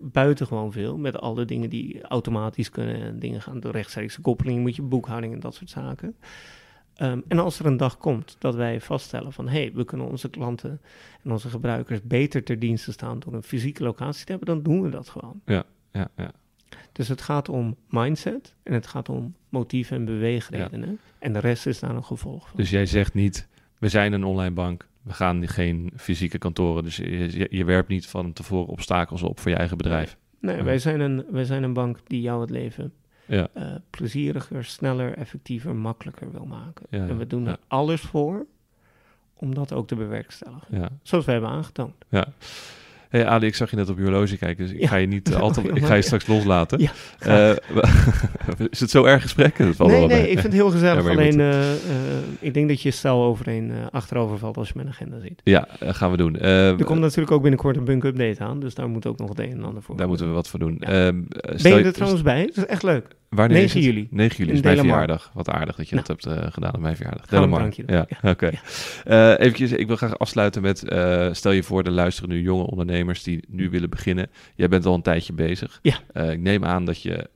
buitengewoon 0.00 0.72
veel. 0.72 0.98
Met 0.98 1.20
alle 1.20 1.44
dingen 1.44 1.70
die 1.70 2.02
automatisch 2.02 2.70
kunnen 2.70 3.00
en 3.00 3.18
dingen 3.18 3.42
gaan 3.42 3.60
door 3.60 3.72
rechtstreekse 3.72 4.20
koppeling, 4.20 4.60
moet 4.60 4.76
je 4.76 4.82
boekhouding 4.82 5.32
en 5.32 5.40
dat 5.40 5.54
soort 5.54 5.70
zaken. 5.70 6.16
Ehm, 6.94 7.20
en 7.28 7.38
als 7.38 7.58
er 7.58 7.66
een 7.66 7.76
dag 7.76 7.98
komt 7.98 8.36
dat 8.38 8.54
wij 8.54 8.80
vaststellen 8.80 9.32
van 9.32 9.48
hé, 9.48 9.60
hey, 9.60 9.72
we 9.74 9.84
kunnen 9.84 10.08
onze 10.08 10.30
klanten 10.30 10.80
en 11.22 11.30
onze 11.30 11.48
gebruikers 11.48 12.02
beter 12.02 12.44
ter 12.44 12.58
dienste 12.58 12.92
staan 12.92 13.18
door 13.18 13.32
een 13.32 13.42
fysieke 13.42 13.82
locatie 13.82 14.24
te 14.24 14.30
hebben, 14.30 14.48
dan 14.54 14.62
doen 14.62 14.82
we 14.82 14.88
dat 14.88 15.08
gewoon. 15.08 15.40
Ja, 15.44 15.64
ja. 15.92 16.32
Dus 16.92 17.08
het 17.08 17.22
gaat 17.22 17.48
om 17.48 17.76
mindset 17.88 18.54
en 18.62 18.72
het 18.72 18.86
gaat 18.86 19.08
om 19.08 19.34
motieven 19.48 19.96
en 19.96 20.04
beweegredenen. 20.04 20.98
En 21.18 21.32
de 21.32 21.38
rest 21.38 21.66
is 21.66 21.78
daar 21.78 21.94
een 21.94 22.04
gevolg 22.04 22.48
van. 22.48 22.56
Dus 22.56 22.70
jij 22.70 22.86
zegt 22.86 23.14
niet, 23.14 23.48
we 23.78 23.88
zijn 23.88 24.12
een 24.12 24.24
online 24.24 24.54
bank. 24.54 24.86
We 25.02 25.12
gaan 25.12 25.48
geen 25.48 25.92
fysieke 25.96 26.38
kantoren. 26.38 26.82
Dus 26.82 26.96
je, 26.96 27.46
je, 27.50 27.64
werpt 27.64 27.88
niet 27.88 28.06
van 28.06 28.32
tevoren 28.32 28.68
obstakels 28.68 29.22
op 29.22 29.40
voor 29.40 29.50
je 29.50 29.56
eigen 29.56 29.76
bedrijf. 29.76 30.16
nee, 30.40 30.62
wij, 30.62 30.78
zijn 30.78 31.00
een, 31.00 31.24
wij 31.30 31.44
zijn 31.44 31.62
een 31.62 31.72
bank 31.72 31.98
die 32.06 32.20
jou 32.20 32.40
het 32.40 32.50
leven 32.50 32.92
Ja, 33.26 33.48
eh, 33.52 33.74
plezieriger, 33.90 34.64
sneller, 34.64 35.14
effectiever, 35.14 35.74
makkelijker 35.74 36.32
wil 36.32 36.44
maken. 36.44 36.86
Ja, 36.90 37.06
en 37.06 37.18
we 37.18 37.26
doen 37.26 37.46
er 37.46 37.58
alles 37.66 38.00
voor 38.00 38.46
om 39.34 39.54
dat 39.54 39.72
ook 39.72 39.86
te 39.86 39.94
bewerkstelligen. 39.94 41.00
Zoals 41.02 41.24
we 41.24 41.32
hebben 41.32 41.50
aangetoond. 41.50 41.94
ja. 42.08 42.26
Hey 43.08 43.26
Ali, 43.26 43.46
ik 43.46 43.54
zag 43.54 43.70
je 43.70 43.76
net 43.76 43.88
op 43.88 43.96
je 43.98 44.02
horloge 44.02 44.36
kijken, 44.36 44.64
dus 44.64 44.74
ik 44.74 44.80
Ja. 44.80 44.88
ga 44.88 44.96
je 44.96 45.06
niet 45.06 45.34
altijd, 45.44 45.76
ik 45.76 45.84
ga 45.84 45.94
je 45.94 46.02
straks 46.02 46.26
loslaten. 46.26 46.78
Ja, 46.80 46.90
Eh, 47.18 47.56
is 48.70 48.80
het 48.80 48.90
zo 48.90 49.04
erg 49.04 49.22
gesprek? 49.22 49.58
Nee, 49.58 49.72
nee, 49.78 50.06
mee. 50.06 50.20
ik 50.22 50.26
vind 50.28 50.42
het 50.42 50.52
heel 50.52 50.70
gezellig. 50.70 51.04
Ja, 51.04 51.10
Alleen, 51.10 51.32
moet- 51.36 51.40
eh, 51.40 51.70
eh, 51.72 51.76
ik 52.40 52.54
denk 52.54 52.68
dat 52.68 52.82
je 52.82 52.90
stel 52.90 53.22
overeen 53.24 53.72
achterover 53.90 54.38
valt 54.38 54.56
als 54.56 54.68
je 54.68 54.74
mijn 54.76 54.88
agenda 54.88 55.18
ziet. 55.20 55.40
Ja, 55.44 55.68
gaan 55.80 56.10
we 56.10 56.16
doen. 56.16 56.38
Er 56.38 56.84
komt 56.84 57.00
natuurlijk 57.00 57.30
ook 57.30 57.42
binnenkort 57.42 57.76
een 57.76 57.84
bunk 57.84 58.04
update 58.04 58.44
aan, 58.44 58.60
dus 58.60 58.74
daar 58.74 58.88
moet 58.88 59.06
ook 59.06 59.18
nog 59.18 59.28
het 59.28 59.38
een 59.38 59.50
en 59.52 59.64
ander 59.64 59.82
voor. 59.82 59.96
daar 59.96 60.08
moeten 60.08 60.26
we 60.26 60.32
wat 60.32 60.48
voor 60.48 60.58
doen. 60.58 60.78
Ehm, 60.78 61.20
Ben 61.62 61.74
je 61.76 61.82
er 61.84 61.92
trouwens 61.92 62.22
bij? 62.22 62.46
Dat 62.46 62.56
is 62.56 62.66
echt 62.66 62.82
leuk. 62.82 63.06
Wanneer 63.28 63.56
9 63.56 63.64
is 63.80 63.86
het? 63.86 63.94
juli. 63.94 64.08
9 64.10 64.36
juli 64.36 64.52
is 64.52 64.60
mijn 64.62 64.76
verjaardag. 64.78 65.30
Wat 65.34 65.48
aardig 65.50 65.76
dat 65.76 65.88
je 65.88 65.94
Nou. 65.94 66.06
dat 66.06 66.24
hebt 66.24 66.38
eh, 66.40 66.52
gedaan 66.52 66.74
op 66.74 66.80
mijn 66.80 66.96
verjaardag. 66.96 67.26
Delamar. 67.26 67.70
doen. 67.76 67.84
Ja, 67.86 68.06
oké. 68.22 68.50
Eh, 69.04 69.30
eventjes, 69.38 69.72
ik 69.72 69.86
wil 69.86 69.96
graag 69.96 70.18
afsluiten 70.18 70.62
met... 70.62 70.88
eh, 70.88 71.28
stel 71.32 71.52
je 71.52 71.62
voor, 71.62 71.82
er 71.82 71.90
luisteren 71.90 72.30
nu 72.30 72.40
jonge 72.40 72.66
ondernemers 72.66 73.22
die 73.22 73.44
nu 73.48 73.70
willen 73.70 73.90
beginnen. 73.90 74.30
Jij 74.54 74.68
bent 74.68 74.86
al 74.86 74.94
een 74.94 75.02
tijdje 75.02 75.32
bezig. 75.32 75.78
Ja. 75.82 76.22
Ik 76.30 76.40
neem 76.40 76.64
aan 76.64 76.84
dat 76.84 77.02
je 77.02 77.28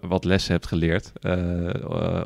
wat 0.00 0.24
lessen 0.24 0.52
hebt 0.52 0.66
geleerd 0.66 1.12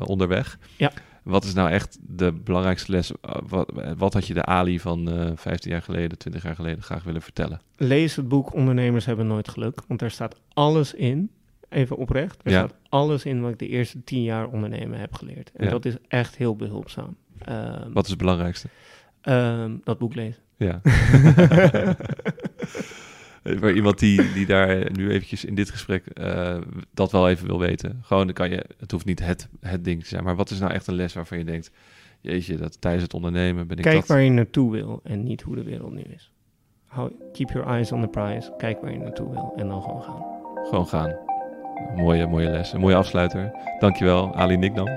onderweg. 0.07 0.57
Ja. 0.77 0.91
Wat 1.23 1.43
is 1.43 1.53
nou 1.53 1.69
echt 1.69 1.97
de 2.01 2.31
belangrijkste 2.33 2.91
les? 2.91 3.11
Wat, 3.47 3.71
wat 3.97 4.13
had 4.13 4.27
je 4.27 4.33
de 4.33 4.45
Ali 4.45 4.79
van 4.79 5.11
eh 5.11 5.31
15 5.35 5.71
jaar 5.71 5.81
geleden, 5.81 6.17
20 6.17 6.43
jaar 6.43 6.55
geleden 6.55 6.83
graag 6.83 7.03
willen 7.03 7.21
vertellen? 7.21 7.61
Lees 7.77 8.15
het 8.15 8.27
boek 8.27 8.53
Ondernemers 8.53 9.05
hebben 9.05 9.27
nooit 9.27 9.49
geluk, 9.49 9.81
want 9.87 9.99
daar 9.99 10.11
staat 10.11 10.39
alles 10.53 10.93
in. 10.93 11.29
Even 11.69 11.97
oprecht. 11.97 12.41
Er 12.43 12.51
Ja. 12.51 12.57
staat 12.57 12.75
alles 12.89 13.25
in 13.25 13.41
wat 13.41 13.51
ik 13.51 13.59
de 13.59 13.67
eerste 13.67 14.03
tien 14.03 14.23
jaar 14.23 14.47
ondernemen 14.47 14.99
heb 14.99 15.13
geleerd. 15.13 15.51
En 15.55 15.65
Ja. 15.65 15.69
dat 15.71 15.85
is 15.85 15.95
echt 16.07 16.35
heel 16.35 16.55
behulpzaam. 16.55 17.15
Ehm, 17.39 17.91
Wat 17.93 18.03
is 18.03 18.09
het 18.09 18.19
belangrijkste? 18.19 18.67
ehm, 19.21 19.71
dat 19.83 19.97
boek 19.97 20.15
lezen. 20.15 20.41
Ja. 20.57 20.81
Voor 23.43 23.71
iemand 23.71 23.99
die, 23.99 24.33
die 24.33 24.45
daar 24.45 24.91
nu 24.91 25.09
eventjes 25.11 25.45
in 25.45 25.55
dit 25.55 25.69
gesprek 25.69 26.05
eh, 26.07 26.57
dat 26.93 27.11
wel 27.11 27.29
even 27.29 27.47
wil 27.47 27.59
weten. 27.59 27.99
Gewoon, 28.03 28.25
dan 28.25 28.33
kan 28.35 28.49
je, 28.49 28.65
het 28.77 28.91
hoeft 28.91 29.05
niet 29.05 29.19
het, 29.25 29.49
het 29.59 29.83
ding 29.83 30.01
te 30.01 30.07
zijn. 30.07 30.23
Maar 30.23 30.35
wat 30.35 30.49
is 30.49 30.59
nou 30.59 30.71
echt 30.73 30.87
een 30.87 30.95
les 30.95 31.13
waarvan 31.13 31.37
je 31.37 31.43
denkt... 31.43 31.71
Jeetje, 32.21 32.57
dat 32.57 32.81
tijdens 32.81 33.03
het 33.03 33.13
ondernemen 33.13 33.67
ben 33.67 33.77
ik 33.77 33.83
Kijk 33.83 33.95
dat... 33.95 34.07
waar 34.07 34.21
je 34.21 34.29
naartoe 34.29 34.71
wil 34.71 34.99
en 35.03 35.23
niet 35.23 35.41
hoe 35.41 35.55
de 35.55 35.63
wereld 35.63 35.93
nu 35.93 36.01
is. 36.01 36.31
Keep 37.33 37.49
your 37.51 37.67
eyes 37.67 37.91
on 37.91 38.01
the 38.01 38.07
prize. 38.07 38.53
Kijk 38.57 38.81
waar 38.81 38.91
je 38.91 38.97
naartoe 38.97 39.29
wil 39.29 39.53
en 39.55 39.67
dan 39.67 39.81
gewoon 39.81 40.01
gaan. 40.03 40.23
Gewoon 40.63 40.87
gaan. 40.87 41.15
Mooie, 41.95 42.27
mooie 42.27 42.49
les. 42.49 42.73
Een 42.73 42.79
mooie 42.79 42.95
afsluiter. 42.95 43.51
Dankjewel, 43.79 44.35
Ali 44.35 44.57
Nikdam, 44.57 44.89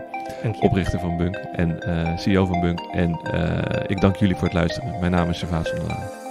Dank 0.42 0.62
oprichter 0.62 1.00
van 1.00 1.16
Bunk 1.16 1.36
en 1.36 1.82
eh, 1.82 2.16
CEO 2.16 2.46
van 2.46 2.60
Bunk. 2.60 2.80
En 2.80 3.20
eh, 3.22 3.84
ik 3.86 4.00
dank 4.00 4.16
jullie 4.16 4.34
voor 4.34 4.44
het 4.44 4.56
luisteren. 4.56 5.00
Mijn 5.00 5.12
naam 5.12 5.28
is 5.28 5.38
Servaas 5.38 5.68
van 5.68 5.78
der 5.78 5.88
Laan. 5.88 6.27